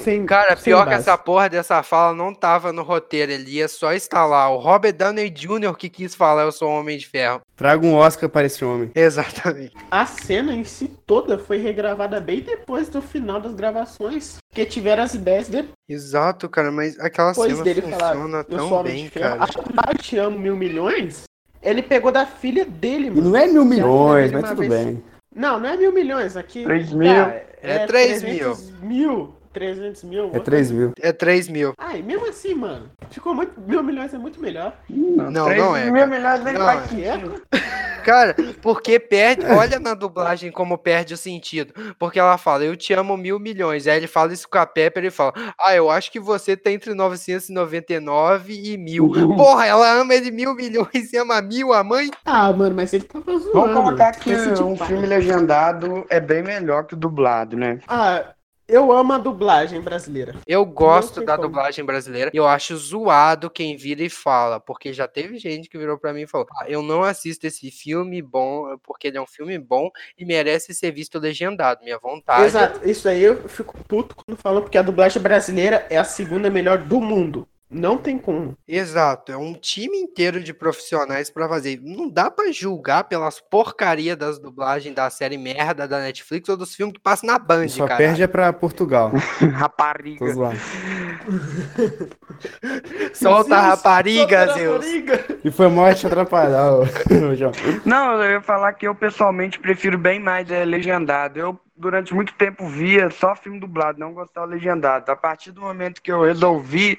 Sem, 0.00 0.24
Cara, 0.26 0.56
sem 0.56 0.64
pior 0.64 0.86
que 0.86 0.94
essa 0.94 1.16
porra 1.18 1.48
dessa 1.48 1.82
fala 1.82 2.14
não 2.14 2.32
tava 2.34 2.72
no 2.72 2.82
roteiro, 2.82 3.32
ele 3.32 3.50
ia 3.50 3.68
só 3.68 3.92
instalar. 3.94 4.50
O 4.52 4.58
Robert 4.58 4.92
Downey 4.94 5.28
Jr. 5.30 5.74
que 5.76 5.88
quis 5.88 6.14
falar 6.14 6.42
eu 6.44 6.52
sou 6.52 6.68
o 6.68 6.78
Homem 6.80 6.96
de 6.98 7.06
Ferro. 7.06 7.40
traga 7.56 7.84
um 7.86 7.94
Oscar 7.94 8.28
para 8.28 8.46
esse 8.46 8.64
homem. 8.64 8.90
Exatamente. 8.94 9.74
A 9.90 10.06
cena 10.06 10.52
em 10.54 10.64
si 10.64 10.88
toda 11.06 11.38
foi 11.38 11.58
regravada 11.58 12.20
bem 12.20 12.40
depois 12.40 12.88
do 12.88 13.00
final 13.02 13.40
das 13.40 13.54
gravações. 13.54 14.36
Porque 14.48 14.64
tiveram 14.64 15.02
as 15.02 15.14
ideias 15.14 15.48
depois 15.48 15.72
Exato, 15.88 16.48
cara, 16.48 16.70
mas 16.72 16.98
aquela 16.98 17.32
cena 17.34 17.62
dele 17.62 17.82
falar. 17.82 18.12
funciona 18.14 18.38
Eu 18.48 18.58
sou 18.58 18.68
tão 18.68 18.78
Homem 18.80 18.92
bem, 18.92 19.04
de 19.04 19.10
Ferro. 19.10 19.38
cara. 19.38 19.50
A 19.76 19.94
Te 19.94 20.18
Amo 20.18 20.38
Mil 20.38 20.56
Milhões. 20.56 21.24
Ele 21.62 21.82
pegou 21.82 22.12
da 22.12 22.24
filha 22.26 22.64
dele, 22.64 23.10
mano. 23.10 23.30
não 23.30 23.36
é 23.36 23.46
mil 23.48 23.64
milhões, 23.64 24.30
mas 24.30 24.48
tudo 24.50 24.58
vez- 24.60 24.72
bem. 24.72 25.02
Não, 25.34 25.58
não 25.60 25.68
é 25.68 25.76
mil 25.76 25.92
milhões 25.92 26.36
aqui. 26.36 26.62
Três 26.64 26.92
mil. 26.92 27.10
É 27.62 27.86
três 27.86 28.20
300 28.22 28.70
mil. 28.80 29.35
300 29.56 30.04
mil. 30.04 30.30
É 30.34 30.38
3 30.38 30.70
mil. 30.70 30.92
É 31.00 31.12
3 31.12 31.48
mil. 31.48 31.72
Ai, 31.78 32.02
mesmo 32.02 32.28
assim, 32.28 32.54
mano. 32.54 32.90
Ficou 33.10 33.34
muito. 33.34 33.58
Mil 33.58 33.82
milhões 33.82 34.12
é 34.12 34.18
muito 34.18 34.38
melhor. 34.38 34.76
Não, 34.86 35.46
Três 35.46 35.58
não 35.58 35.74
é. 35.74 35.90
mil 35.90 36.06
milhões 36.06 36.44
Não 36.44 36.60
faz 36.60 36.92
é. 36.92 37.06
É? 37.06 37.56
Cara, 38.04 38.36
porque 38.60 39.00
perde. 39.00 39.46
Olha 39.46 39.80
na 39.80 39.94
dublagem 39.94 40.52
como 40.52 40.76
perde 40.76 41.14
o 41.14 41.16
sentido. 41.16 41.72
Porque 41.98 42.20
ela 42.20 42.36
fala, 42.36 42.64
eu 42.64 42.76
te 42.76 42.92
amo 42.92 43.16
mil 43.16 43.40
milhões. 43.40 43.86
Aí 43.86 43.96
ele 43.96 44.06
fala 44.06 44.32
isso 44.32 44.46
com 44.46 44.58
a 44.58 44.66
Pepper 44.66 45.06
e 45.06 45.10
fala, 45.10 45.32
ah, 45.58 45.74
eu 45.74 45.90
acho 45.90 46.12
que 46.12 46.20
você 46.20 46.54
tá 46.54 46.70
entre 46.70 46.92
999 46.92 48.52
e 48.52 48.76
mil. 48.76 49.10
Porra, 49.36 49.66
ela 49.66 49.90
ama 49.90 50.14
ele 50.14 50.30
mil 50.30 50.54
milhões 50.54 51.12
e 51.12 51.16
ama 51.16 51.40
mil, 51.40 51.72
a 51.72 51.82
mãe? 51.82 52.10
Ah, 52.26 52.52
mano, 52.52 52.76
mas 52.76 52.92
ele 52.92 53.04
tava 53.04 53.38
zoando. 53.38 53.52
Vamos 53.52 53.74
colocar 53.74 54.12
que 54.12 54.36
tipo 54.36 54.64
um 54.64 54.76
filme 54.76 55.06
legendado 55.06 56.04
é 56.10 56.20
bem 56.20 56.42
melhor 56.42 56.84
que 56.84 56.94
o 56.94 56.96
dublado, 56.96 57.56
né? 57.56 57.80
Ah, 57.88 58.22
Eu 58.68 58.90
amo 58.90 59.12
a 59.12 59.18
dublagem 59.18 59.80
brasileira. 59.80 60.34
Eu 60.46 60.64
gosto 60.64 61.24
da 61.24 61.36
como. 61.36 61.48
dublagem 61.48 61.84
brasileira. 61.84 62.30
Eu 62.34 62.46
acho 62.46 62.76
zoado 62.76 63.48
quem 63.48 63.76
vira 63.76 64.02
e 64.02 64.10
fala. 64.10 64.58
Porque 64.58 64.92
já 64.92 65.06
teve 65.06 65.38
gente 65.38 65.68
que 65.68 65.78
virou 65.78 65.96
pra 65.96 66.12
mim 66.12 66.22
e 66.22 66.26
falou: 66.26 66.46
"Ah, 66.60 66.64
Eu 66.68 66.82
não 66.82 67.02
assisto 67.04 67.46
esse 67.46 67.70
filme 67.70 68.20
bom, 68.20 68.76
porque 68.82 69.06
ele 69.08 69.18
é 69.18 69.22
um 69.22 69.26
filme 69.26 69.56
bom 69.58 69.88
e 70.18 70.24
merece 70.24 70.74
ser 70.74 70.90
visto 70.90 71.18
legendado. 71.18 71.84
Minha 71.84 71.98
vontade. 71.98 72.44
Exato, 72.44 72.88
isso 72.88 73.08
aí 73.08 73.22
eu 73.22 73.48
fico 73.48 73.76
puto 73.86 74.16
quando 74.16 74.36
falam 74.36 74.62
porque 74.62 74.78
a 74.78 74.82
dublagem 74.82 75.22
brasileira 75.22 75.86
é 75.88 75.96
a 75.96 76.04
segunda 76.04 76.50
melhor 76.50 76.78
do 76.78 77.00
mundo. 77.00 77.46
Não 77.68 77.98
tem 77.98 78.16
como. 78.16 78.56
Exato, 78.66 79.32
é 79.32 79.36
um 79.36 79.52
time 79.52 79.98
inteiro 79.98 80.40
de 80.40 80.54
profissionais 80.54 81.28
pra 81.30 81.48
fazer. 81.48 81.80
Não 81.82 82.08
dá 82.08 82.30
pra 82.30 82.52
julgar 82.52 83.04
pelas 83.04 83.40
porcaria 83.40 84.14
das 84.14 84.38
dublagens 84.38 84.94
da 84.94 85.10
série 85.10 85.36
merda 85.36 85.88
da 85.88 85.98
Netflix 86.00 86.48
ou 86.48 86.56
dos 86.56 86.74
filmes 86.76 86.94
que 86.94 87.00
passam 87.00 87.26
na 87.26 87.38
Band, 87.38 87.68
Só 87.68 87.86
cara. 87.86 87.98
perde 87.98 88.22
é 88.22 88.26
pra 88.28 88.52
Portugal. 88.52 89.10
Rapariga. 89.52 90.24
Solta 93.14 93.56
a 93.56 93.60
rapariga, 93.60 94.46
Solta 94.46 94.52
a 94.52 94.54
Zeus. 94.54 94.74
rapariga. 94.76 95.38
E 95.44 95.50
foi 95.50 95.68
mal 95.68 95.92
te 95.92 96.06
atrapalhar. 96.06 96.70
Não, 97.84 98.22
eu 98.22 98.30
ia 98.32 98.40
falar 98.40 98.72
que 98.74 98.86
eu 98.86 98.94
pessoalmente 98.94 99.58
prefiro 99.58 99.98
bem 99.98 100.20
mais 100.20 100.48
é, 100.50 100.64
legendado. 100.64 101.38
Eu, 101.38 101.58
durante 101.76 102.14
muito 102.14 102.32
tempo, 102.34 102.68
via 102.68 103.10
só 103.10 103.34
filme 103.34 103.58
dublado, 103.58 103.98
não 103.98 104.12
gostava 104.12 104.46
legendado. 104.46 105.10
A 105.10 105.16
partir 105.16 105.50
do 105.52 105.60
momento 105.60 106.00
que 106.00 106.12
eu 106.12 106.22
resolvi 106.22 106.98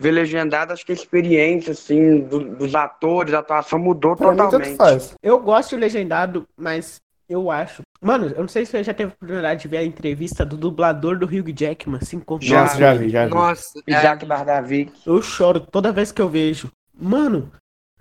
ver 0.00 0.12
legendado, 0.12 0.72
acho 0.72 0.84
que 0.84 0.92
a 0.92 0.94
experiência, 0.94 1.72
assim, 1.72 2.20
do- 2.20 2.56
dos 2.56 2.74
atores, 2.74 3.34
a 3.34 3.40
atuação 3.40 3.78
mudou 3.78 4.16
Pra 4.16 4.30
mim, 4.30 4.38
totalmente. 4.38 4.76
faz. 4.76 5.14
Eu 5.22 5.38
gosto 5.38 5.70
de 5.70 5.76
legendado, 5.76 6.46
mas 6.56 6.98
eu 7.28 7.50
acho. 7.50 7.82
Mano, 8.00 8.28
eu 8.28 8.40
não 8.40 8.48
sei 8.48 8.64
se 8.64 8.72
você 8.72 8.82
já 8.82 8.94
teve 8.94 9.10
a 9.10 9.14
oportunidade 9.14 9.60
de 9.60 9.68
ver 9.68 9.76
a 9.76 9.84
entrevista 9.84 10.44
do 10.44 10.56
dublador 10.56 11.18
do 11.18 11.26
Hugh 11.26 11.52
Jackman 11.54 12.00
se 12.00 12.16
encontrando. 12.16 12.54
Nossa, 12.54 12.78
já 12.78 12.94
vi, 12.94 13.10
já 13.10 13.26
vi. 13.26 13.30
Nossa, 13.34 13.78
é, 13.86 13.92
Isaac 13.92 14.24
Bardavik. 14.24 14.90
Eu 15.06 15.20
choro 15.20 15.60
toda 15.60 15.92
vez 15.92 16.10
que 16.10 16.22
eu 16.22 16.28
vejo. 16.30 16.70
Mano, 16.98 17.52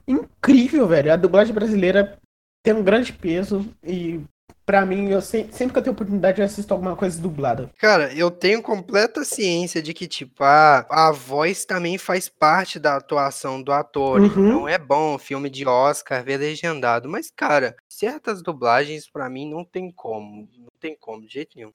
incrível, 0.07 0.87
velho. 0.87 1.11
A 1.11 1.17
dublagem 1.17 1.53
brasileira 1.53 2.17
tem 2.63 2.73
um 2.73 2.83
grande 2.83 3.11
peso 3.11 3.65
e 3.83 4.21
pra 4.69 4.85
mim, 4.85 5.09
eu 5.09 5.19
se- 5.19 5.47
sempre 5.51 5.73
que 5.73 5.79
eu 5.79 5.81
tenho 5.81 5.93
oportunidade 5.93 6.39
eu 6.39 6.45
assisto 6.45 6.71
alguma 6.71 6.95
coisa 6.95 7.19
dublada. 7.19 7.71
Cara, 7.79 8.13
eu 8.13 8.29
tenho 8.29 8.61
completa 8.61 9.25
ciência 9.25 9.81
de 9.81 9.95
que, 9.95 10.07
tipo, 10.07 10.43
a, 10.43 10.85
a 10.87 11.11
voz 11.11 11.65
também 11.65 11.97
faz 11.97 12.29
parte 12.29 12.77
da 12.77 12.95
atuação 12.95 13.63
do 13.63 13.71
ator. 13.71 14.19
Uhum. 14.21 14.27
Então 14.27 14.67
é 14.69 14.77
bom 14.77 15.17
filme 15.17 15.49
de 15.49 15.65
Oscar 15.67 16.23
ver 16.23 16.37
legendado. 16.37 17.09
Mas, 17.09 17.31
cara, 17.35 17.75
certas 17.89 18.43
dublagens 18.43 19.09
pra 19.09 19.27
mim 19.27 19.49
não 19.49 19.65
tem 19.65 19.91
como. 19.91 20.47
Não 20.55 20.69
tem 20.79 20.95
como, 20.99 21.25
de 21.25 21.33
jeito 21.33 21.57
nenhum. 21.57 21.71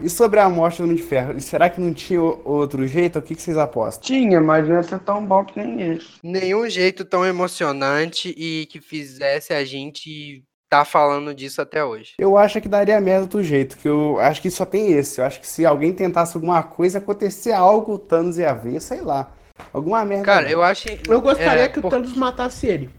E 0.00 0.08
sobre 0.08 0.38
a 0.38 0.48
morte 0.48 0.78
do 0.78 0.84
Homem 0.84 0.96
de 0.96 1.02
Ferro? 1.02 1.36
E 1.36 1.40
será 1.40 1.68
que 1.68 1.80
não 1.80 1.92
tinha 1.92 2.20
outro 2.20 2.86
jeito? 2.86 3.18
O 3.18 3.22
que, 3.22 3.34
que 3.34 3.42
vocês 3.42 3.56
apostam? 3.56 4.02
Tinha, 4.04 4.40
mas 4.40 4.68
não 4.68 4.76
ia 4.76 4.82
ser 4.82 4.98
tão 5.00 5.24
bom 5.24 5.44
que 5.44 5.58
nem 5.58 5.94
esse. 5.96 6.06
Nenhum 6.22 6.68
jeito 6.68 7.04
tão 7.04 7.26
emocionante 7.26 8.32
e 8.36 8.66
que 8.66 8.80
fizesse 8.80 9.52
a 9.52 9.64
gente 9.64 10.44
tá 10.70 10.84
falando 10.84 11.34
disso 11.34 11.60
até 11.60 11.84
hoje. 11.84 12.12
Eu 12.18 12.36
acho 12.36 12.60
que 12.60 12.68
daria 12.68 13.00
merda 13.00 13.26
do 13.26 13.42
jeito, 13.42 13.76
que 13.78 13.88
eu 13.88 14.18
acho 14.20 14.40
que 14.40 14.50
só 14.50 14.64
tem 14.64 14.92
esse. 14.92 15.20
Eu 15.20 15.24
acho 15.24 15.40
que 15.40 15.46
se 15.46 15.66
alguém 15.66 15.92
tentasse 15.92 16.36
alguma 16.36 16.62
coisa, 16.62 16.98
acontecer 16.98 17.52
algo, 17.52 17.94
o 17.94 17.98
Thanos 17.98 18.38
ia 18.38 18.52
ver, 18.52 18.80
sei 18.80 19.00
lá. 19.00 19.32
Alguma 19.72 20.04
merda. 20.04 20.24
Cara, 20.24 20.48
eu 20.50 20.62
acho. 20.62 20.86
Eu 21.08 21.20
gostaria 21.20 21.64
é, 21.64 21.68
que 21.68 21.80
o 21.80 21.82
por- 21.82 21.90
Thanos 21.90 22.14
matasse 22.14 22.66
ele. 22.68 22.90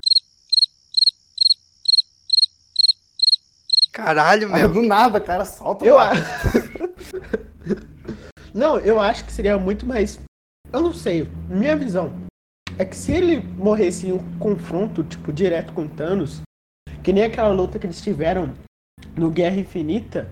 Caralho, 4.03 4.47
Ah, 4.53 4.57
meu. 4.57 4.73
do 4.73 4.81
nada, 4.81 5.19
cara, 5.19 5.45
solta 5.45 5.85
Eu 5.85 5.99
acho. 5.99 6.23
não, 8.53 8.77
eu 8.79 8.99
acho 8.99 9.25
que 9.25 9.31
seria 9.31 9.57
muito 9.57 9.85
mais. 9.85 10.19
Eu 10.71 10.81
não 10.81 10.93
sei. 10.93 11.27
Minha 11.49 11.75
visão 11.75 12.13
é 12.77 12.85
que 12.85 12.95
se 12.95 13.11
ele 13.11 13.39
morresse 13.57 14.07
em 14.07 14.13
um 14.13 14.37
confronto, 14.39 15.03
tipo, 15.03 15.33
direto 15.33 15.73
com 15.73 15.87
Thanos, 15.87 16.41
que 17.03 17.11
nem 17.11 17.23
aquela 17.25 17.53
luta 17.53 17.77
que 17.77 17.85
eles 17.85 18.01
tiveram 18.01 18.53
no 19.15 19.29
Guerra 19.29 19.57
Infinita, 19.57 20.29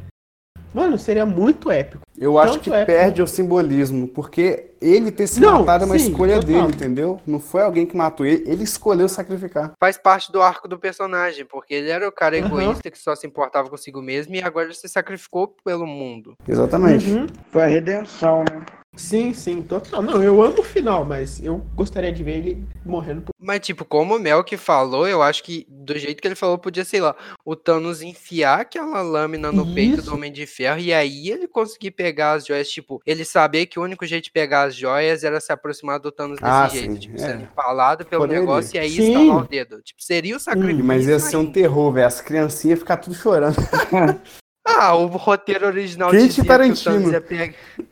mano, 0.77 0.97
seria 0.97 1.25
muito 1.25 1.71
épico. 1.71 2.03
Eu 2.17 2.37
acho 2.39 2.53
Tanto 2.53 2.63
que 2.63 2.73
é- 2.73 2.85
perde 2.85 3.21
o 3.21 3.27
simbolismo, 3.27 4.07
porque 4.07 4.71
ele 4.81 5.11
ter 5.11 5.27
se 5.27 5.39
Não, 5.39 5.59
matado 5.59 5.83
é 5.83 5.87
uma 5.87 5.97
sim, 5.97 6.09
escolha 6.09 6.39
dele, 6.39 6.59
entendeu? 6.67 7.19
Não 7.25 7.39
foi 7.39 7.61
alguém 7.61 7.85
que 7.85 7.95
matou 7.97 8.25
ele, 8.25 8.43
ele 8.47 8.63
escolheu 8.63 9.09
sacrificar. 9.09 9.71
Faz 9.79 9.97
parte 9.97 10.31
do 10.31 10.41
arco 10.41 10.67
do 10.67 10.77
personagem, 10.79 11.45
porque 11.45 11.73
ele 11.73 11.89
era 11.89 12.07
o 12.07 12.11
cara 12.11 12.37
egoísta 12.37 12.89
que 12.91 12.97
só 12.97 13.15
se 13.15 13.25
importava 13.27 13.69
consigo 13.69 14.01
mesmo 14.01 14.35
e 14.35 14.41
agora 14.41 14.65
ele 14.67 14.73
se 14.75 14.87
sacrificou 14.87 15.55
pelo 15.63 15.85
mundo. 15.85 16.35
Exatamente. 16.47 17.09
Uhum. 17.09 17.27
Foi 17.51 17.63
a 17.63 17.67
redenção, 17.67 18.39
né? 18.43 18.61
Sim, 18.97 19.31
sim, 19.33 19.61
total. 19.61 20.01
Não, 20.01 20.21
eu 20.23 20.41
amo 20.41 20.59
o 20.59 20.63
final, 20.63 21.05
mas 21.05 21.41
eu 21.41 21.59
gostaria 21.75 22.11
de 22.11 22.23
ver 22.23 22.37
ele 22.39 22.65
morrendo. 22.83 23.21
por- 23.21 23.31
Mas, 23.39 23.59
tipo, 23.61 23.85
como 23.85 24.15
o 24.15 24.19
Melk 24.19 24.57
falou, 24.57 25.07
eu 25.07 25.21
acho 25.21 25.43
que 25.43 25.65
do 25.69 25.97
jeito 25.97 26.19
que 26.21 26.27
ele 26.27 26.35
falou, 26.35 26.57
podia, 26.57 26.83
sei 26.83 26.99
lá, 26.99 27.15
o 27.45 27.55
Thanos 27.55 28.01
enfiar 28.01 28.61
aquela 28.61 29.01
lâmina 29.01 29.51
no 29.51 29.71
peito 29.73 29.99
Isso. 29.99 30.09
do 30.09 30.15
Homem 30.15 30.31
de 30.31 30.45
Ferro 30.47 30.79
e 30.79 30.91
aí 30.91 31.29
ele 31.29 31.47
conseguir 31.47 31.91
pegar 31.91 32.33
as 32.33 32.45
joias. 32.47 32.69
Tipo, 32.69 32.99
ele 33.05 33.23
saber 33.23 33.67
que 33.67 33.79
o 33.79 33.83
único 33.83 34.05
jeito 34.05 34.25
de 34.25 34.31
pegar 34.31 34.63
as 34.63 34.75
joias 34.75 35.23
era 35.23 35.39
se 35.39 35.51
aproximar 35.53 35.99
do 35.99 36.11
Thanos 36.11 36.39
desse 36.39 36.51
Ah, 36.51 36.67
jeito. 36.67 36.93
sim, 36.95 36.99
Tipo, 36.99 37.15
é. 37.15 37.19
sendo 37.19 37.43
empalado 37.43 38.03
pelo 38.05 38.23
Poderia. 38.23 38.41
negócio 38.41 38.75
e 38.75 38.79
aí 38.79 38.89
Sim. 38.89 39.07
estalar 39.09 39.43
o 39.43 39.47
dedo. 39.47 39.81
Tipo, 39.83 40.01
seria 40.03 40.35
o 40.35 40.39
sacrifício. 40.39 40.83
Mas 40.83 41.07
ia 41.07 41.19
ser 41.19 41.37
um 41.37 41.51
terror, 41.51 41.91
velho. 41.93 42.07
As 42.07 42.19
criancinhas 42.19 42.77
iam 42.77 42.79
ficar 42.79 42.97
tudo 42.97 43.15
chorando. 43.15 43.55
Ah, 44.67 44.93
o 44.95 45.07
roteiro 45.07 45.65
original 45.65 46.11
Quente 46.11 46.27
dizia 46.27 46.43
que 46.43 46.47
o 46.47 46.51
Tarantino. 46.51 46.95
Thanos 46.95 47.11
ia 47.11 47.21
pegar. 47.21 47.53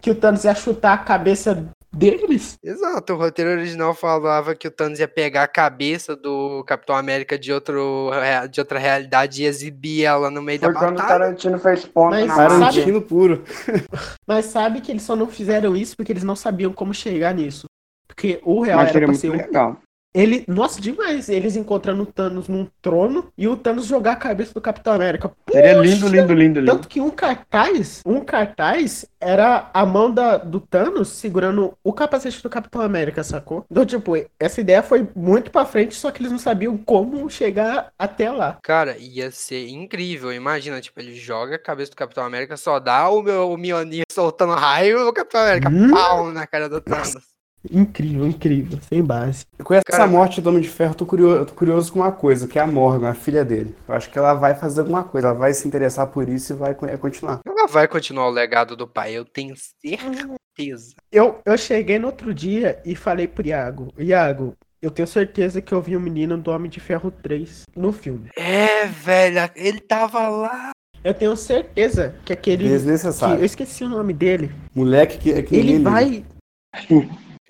Que 0.00 0.10
o 0.10 0.14
Thanos 0.14 0.44
ia 0.44 0.54
chutar 0.54 0.92
a 0.94 0.98
cabeça 0.98 1.66
deles? 1.92 2.56
Exato, 2.62 3.12
o 3.12 3.16
roteiro 3.16 3.50
original 3.50 3.94
falava 3.94 4.54
que 4.54 4.66
o 4.66 4.70
Thanos 4.70 4.98
ia 4.98 5.08
pegar 5.08 5.42
a 5.44 5.48
cabeça 5.48 6.16
do 6.16 6.64
Capitão 6.64 6.96
América 6.96 7.38
de, 7.38 7.52
outro, 7.52 8.10
de 8.50 8.60
outra 8.60 8.78
realidade 8.78 9.42
e 9.42 9.46
exibir 9.46 10.04
ela 10.04 10.30
no 10.30 10.40
meio 10.42 10.58
Foi 10.60 10.72
da 10.72 10.78
quando 10.78 10.94
o 10.94 10.96
batalha. 10.96 11.18
Tarantino 11.20 11.58
fez 11.58 11.84
ponto 11.84 12.10
Mas 12.10 12.26
na 12.26 12.34
sabe-. 12.34 12.58
Tarantino 12.58 13.02
puro. 13.02 13.44
Mas 14.26 14.46
sabe 14.46 14.80
que 14.80 14.90
eles 14.92 15.02
só 15.02 15.14
não 15.14 15.26
fizeram 15.26 15.76
isso 15.76 15.96
porque 15.96 16.12
eles 16.12 16.24
não 16.24 16.36
sabiam 16.36 16.72
como 16.72 16.92
chegar 16.94 17.34
nisso. 17.34 17.66
Porque 18.06 18.40
o 18.44 18.60
real 18.62 18.78
Mas 18.78 18.88
era 18.88 18.92
seria 18.92 19.06
pra 19.06 19.12
muito 19.12 19.20
ser 19.20 19.30
um 19.30 19.36
legal. 19.36 19.78
Ele, 20.14 20.44
nossa, 20.46 20.80
demais. 20.80 21.28
Eles 21.28 21.56
encontrando 21.56 22.02
o 22.02 22.06
Thanos 22.06 22.46
num 22.46 22.68
trono 22.80 23.26
e 23.36 23.48
o 23.48 23.56
Thanos 23.56 23.86
jogar 23.86 24.12
a 24.12 24.16
cabeça 24.16 24.54
do 24.54 24.60
Capitão 24.60 24.92
América. 24.92 25.30
Seria 25.50 25.74
Puxa! 25.76 25.82
lindo, 25.90 26.08
lindo, 26.08 26.32
lindo, 26.34 26.60
lindo. 26.60 26.72
Tanto 26.72 26.88
que 26.88 27.00
um 27.00 27.10
cartaz, 27.10 28.00
um 28.06 28.20
cartaz 28.20 29.04
era 29.20 29.70
a 29.74 29.84
mão 29.84 30.10
da, 30.12 30.36
do 30.36 30.60
Thanos 30.60 31.08
segurando 31.08 31.76
o 31.82 31.92
capacete 31.92 32.42
do 32.42 32.48
Capitão 32.50 32.80
América, 32.80 33.24
sacou? 33.24 33.64
Então, 33.70 33.84
tipo, 33.84 34.12
essa 34.38 34.60
ideia 34.60 34.82
foi 34.82 35.08
muito 35.16 35.50
pra 35.50 35.64
frente, 35.64 35.94
só 35.96 36.10
que 36.10 36.20
eles 36.22 36.30
não 36.30 36.38
sabiam 36.38 36.76
como 36.76 37.28
chegar 37.28 37.90
até 37.98 38.30
lá. 38.30 38.58
Cara, 38.62 38.96
ia 38.98 39.30
ser 39.32 39.66
incrível. 39.68 40.32
Imagina, 40.32 40.80
tipo, 40.80 41.00
ele 41.00 41.14
joga 41.14 41.56
a 41.56 41.58
cabeça 41.58 41.90
do 41.90 41.96
Capitão 41.96 42.24
América, 42.24 42.56
só 42.56 42.78
dá 42.78 43.08
o 43.08 43.20
meu 43.22 43.50
o 43.50 43.56
Mjolnir 43.58 44.04
soltando 44.12 44.52
raio 44.54 44.98
e 44.98 45.02
o 45.02 45.12
Capitão 45.12 45.40
América, 45.40 45.68
Hum. 45.68 45.90
pau 45.90 46.30
na 46.30 46.46
cara 46.46 46.68
do 46.68 46.80
Thanos. 46.80 47.33
Incrível, 47.70 48.26
incrível, 48.26 48.78
sem 48.88 49.02
base. 49.02 49.44
Com 49.62 49.74
essa 49.74 49.84
Cara, 49.84 50.06
morte 50.06 50.40
do 50.40 50.48
Homem 50.48 50.60
de 50.60 50.68
Ferro, 50.68 50.92
eu 50.92 50.96
tô 50.96 51.06
curioso, 51.06 51.36
eu 51.36 51.46
tô 51.46 51.54
curioso 51.54 51.92
com 51.92 52.00
uma 52.00 52.12
coisa, 52.12 52.46
que 52.46 52.58
é 52.58 52.62
a 52.62 52.66
Morgan, 52.66 53.08
a 53.08 53.14
filha 53.14 53.44
dele. 53.44 53.74
Eu 53.88 53.94
acho 53.94 54.10
que 54.10 54.18
ela 54.18 54.34
vai 54.34 54.54
fazer 54.54 54.80
alguma 54.80 55.04
coisa, 55.04 55.28
ela 55.28 55.36
vai 55.36 55.54
se 55.54 55.66
interessar 55.66 56.06
por 56.08 56.28
isso 56.28 56.52
e 56.52 56.56
vai 56.56 56.76
é, 56.82 56.96
continuar. 56.96 57.40
Ela 57.46 57.66
vai 57.66 57.88
continuar 57.88 58.28
o 58.28 58.30
legado 58.30 58.76
do 58.76 58.86
pai, 58.86 59.12
eu 59.12 59.24
tenho 59.24 59.54
certeza. 59.56 60.94
Eu, 61.10 61.40
eu 61.44 61.58
cheguei 61.58 61.98
no 61.98 62.06
outro 62.06 62.32
dia 62.32 62.80
e 62.84 62.94
falei 62.94 63.26
pro 63.26 63.46
Iago, 63.46 63.92
Iago, 63.98 64.54
eu 64.84 64.90
tenho 64.90 65.08
certeza 65.08 65.62
que 65.62 65.72
eu 65.72 65.80
vi 65.80 65.96
o 65.96 66.00
menino 66.00 66.36
do 66.36 66.50
Homem 66.50 66.70
de 66.70 66.78
Ferro 66.78 67.10
3 67.10 67.62
no 67.74 67.90
filme. 67.90 68.28
É, 68.36 68.86
velho, 68.86 69.50
ele 69.56 69.80
tava 69.80 70.28
lá. 70.28 70.72
Eu 71.02 71.14
tenho 71.14 71.34
certeza 71.36 72.14
que 72.24 72.32
aquele. 72.32 72.64
Que, 72.64 72.70
eu 72.70 72.72
Desnecessário. 72.72 73.44
esqueci 73.44 73.82
o 73.82 73.88
nome 73.88 74.12
dele. 74.12 74.50
Moleque 74.74 75.18
que, 75.18 75.42
que 75.42 75.56
Ele 75.56 75.78
vai. 75.78 76.24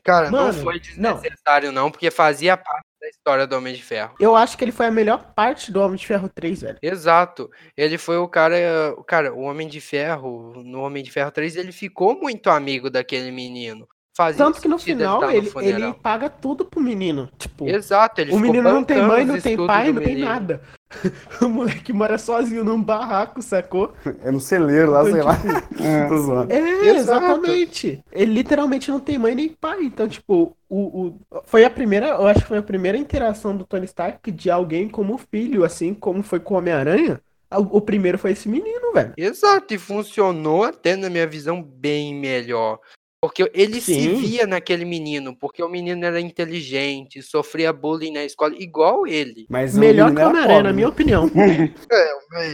Cara, 0.05 0.31
Mano, 0.31 0.53
não 0.53 0.63
foi 0.63 0.79
desnecessário, 0.79 1.73
não. 1.73 1.91
porque 1.91 2.11
fazia 2.11 2.59
parte 2.59 2.87
da 3.01 3.09
história 3.09 3.47
do 3.47 3.57
Homem 3.57 3.75
de 3.75 3.83
Ferro. 3.83 4.15
Eu 4.21 4.37
acho 4.37 4.57
que 4.57 4.63
ele 4.63 4.71
foi 4.71 4.87
a 4.87 4.91
melhor 4.91 5.33
parte 5.35 5.73
do 5.73 5.81
Homem 5.81 5.97
de 5.97 6.07
Ferro 6.07 6.29
3, 6.29 6.61
velho. 6.61 6.79
Exato. 6.83 7.51
Ele 7.75 7.97
foi 7.97 8.19
o 8.19 8.29
cara. 8.29 8.95
O 8.99 9.03
cara, 9.03 9.33
o 9.33 9.41
Homem 9.41 9.67
de 9.67 9.81
Ferro, 9.81 10.63
no 10.63 10.83
Homem 10.83 11.03
de 11.03 11.11
Ferro 11.11 11.31
3, 11.31 11.57
ele 11.57 11.73
ficou 11.73 12.19
muito 12.21 12.51
amigo 12.51 12.91
daquele 12.91 13.31
menino. 13.31 13.89
Fazia 14.17 14.45
Tanto 14.45 14.61
que 14.61 14.69
no 14.69 14.79
final 14.79 15.21
no 15.21 15.31
ele, 15.31 15.51
ele 15.57 15.93
paga 15.95 16.31
tudo 16.31 16.65
pro 16.65 16.81
menino. 16.81 17.29
Tipo, 17.37 17.69
Exato, 17.69 18.21
ele 18.21 18.33
o 18.33 18.39
menino 18.39 18.63
não 18.63 18.85
tem 18.85 19.03
mãe, 19.03 19.25
não 19.25 19.41
tem 19.41 19.57
pai, 19.67 19.93
não 19.93 20.01
tem 20.01 20.19
nada. 20.19 20.63
o 21.41 21.49
moleque 21.49 21.93
mora 21.93 22.19
sozinho 22.19 22.65
num 22.65 22.83
barraco, 22.83 23.43
sacou? 23.43 23.93
É 24.23 24.31
no 24.31 24.41
celeiro 24.41 24.91
lá, 24.91 25.01
Então, 25.01 25.13
sei 25.13 25.23
lá. 25.23 25.39
É. 25.81 26.09
Zoando. 26.09 26.53
É, 26.53 26.59
Exato. 26.59 27.25
exatamente. 27.25 28.05
Ele 28.13 28.33
literalmente 28.33 28.91
não 28.91 29.01
tem 29.01 29.19
mãe 29.19 29.35
nem 29.35 29.49
pai. 29.49 29.85
Então, 29.85 30.09
tipo, 30.09 30.57
o, 30.69 30.79
o, 30.79 31.21
foi 31.45 31.65
a 31.65 31.71
primeira, 31.71 32.09
eu 32.09 32.27
acho 32.27 32.41
que 32.43 32.49
foi 32.49 32.59
a 32.59 32.63
primeira 32.63 32.97
interação 32.97 33.57
do 33.57 33.65
Tony 33.65 33.85
Stark 33.85 34.31
de 34.31 34.51
alguém 34.51 34.89
como 34.89 35.19
filho, 35.19 35.65
assim 35.65 35.95
como 35.95 36.23
foi 36.23 36.41
com 36.41 36.55
o 36.55 36.59
Homem-Aranha. 36.59 37.21
O, 37.53 37.79
o 37.79 37.81
primeiro 37.81 38.19
foi 38.19 38.33
esse 38.33 38.49
menino, 38.49 38.93
velho. 38.93 39.13
Exato, 39.17 39.75
e 39.75 39.79
funcionou 39.79 40.65
até 40.65 40.97
na 40.97 41.09
minha 41.09 41.27
visão 41.27 41.63
bem 41.63 42.15
melhor. 42.15 42.79
Porque 43.25 43.51
ele 43.55 43.81
se 43.81 43.95
Sim. 43.95 44.15
via 44.17 44.47
naquele 44.47 44.85
menino, 44.85 45.35
porque 45.35 45.63
o 45.63 45.69
menino 45.69 46.05
era 46.05 46.21
inteligente, 46.21 47.23
sofria 47.23 47.73
bullying 47.73 48.13
na 48.13 48.23
escola, 48.23 48.55
igual 48.59 49.07
ele. 49.07 49.47
Mas 49.49 49.75
Melhor 49.75 50.15
que 50.15 50.21
o 50.21 50.27
Homem-Aranha, 50.29 50.63
na 50.65 50.73
minha 50.75 50.89
opinião. 50.89 51.29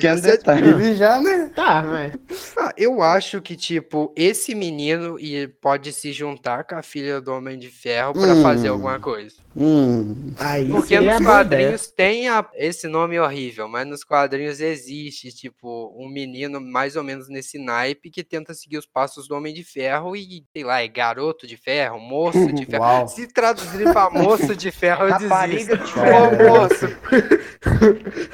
Que 0.00 0.06
é 0.06 0.12
Esse 0.14 0.28
é- 0.28 0.32
detalhe. 0.32 0.68
Ele 0.68 0.94
já, 0.94 1.20
né? 1.20 1.50
tá, 1.54 1.82
mas. 1.82 2.52
Ah, 2.56 2.72
eu 2.76 3.02
acho 3.02 3.40
que, 3.40 3.56
tipo, 3.56 4.12
esse 4.14 4.54
menino 4.54 5.18
e 5.18 5.48
pode 5.48 5.92
se 5.92 6.12
juntar 6.12 6.64
com 6.64 6.74
a 6.76 6.82
filha 6.82 7.20
do 7.20 7.32
Homem 7.32 7.58
de 7.58 7.68
Ferro 7.68 8.12
pra 8.12 8.34
Hum. 8.34 8.42
fazer 8.42 8.68
alguma 8.68 9.00
coisa. 9.00 9.36
Hum. 9.56 10.32
Aí 10.38 10.68
Porque 10.68 10.94
nos 11.00 11.04
boa 11.06 11.16
ideia. 11.16 11.20
quadrinhos 11.24 11.88
tem 11.88 12.28
a- 12.28 12.48
esse 12.54 12.86
nome 12.86 13.18
horrível, 13.18 13.66
mas 13.68 13.84
nos 13.86 14.04
quadrinhos 14.04 14.60
existe, 14.60 15.32
tipo, 15.34 15.92
um 15.98 16.08
menino 16.08 16.60
mais 16.60 16.94
ou 16.94 17.02
menos 17.02 17.28
nesse 17.28 17.58
naipe 17.58 18.10
que 18.10 18.22
tenta 18.22 18.54
seguir 18.54 18.78
os 18.78 18.86
passos 18.86 19.26
do 19.26 19.34
Homem 19.34 19.52
de 19.52 19.64
Ferro 19.64 20.14
e, 20.14 20.44
sei 20.52 20.62
lá, 20.62 20.80
é 20.82 20.86
garoto 20.88 21.48
de 21.48 21.56
ferro, 21.56 21.98
moço 21.98 22.52
de 22.52 22.64
ferro. 22.64 22.84
Uau. 22.84 23.08
Se 23.08 23.26
traduzir 23.26 23.92
pra 23.92 24.08
moço 24.08 24.54
de 24.54 24.70
ferro, 24.70 25.08
eu 25.08 25.18
desisto. 25.18 25.76
de 25.76 25.82
Ô, 25.82 25.86
ferro. 25.94 26.48
moço. 26.48 26.86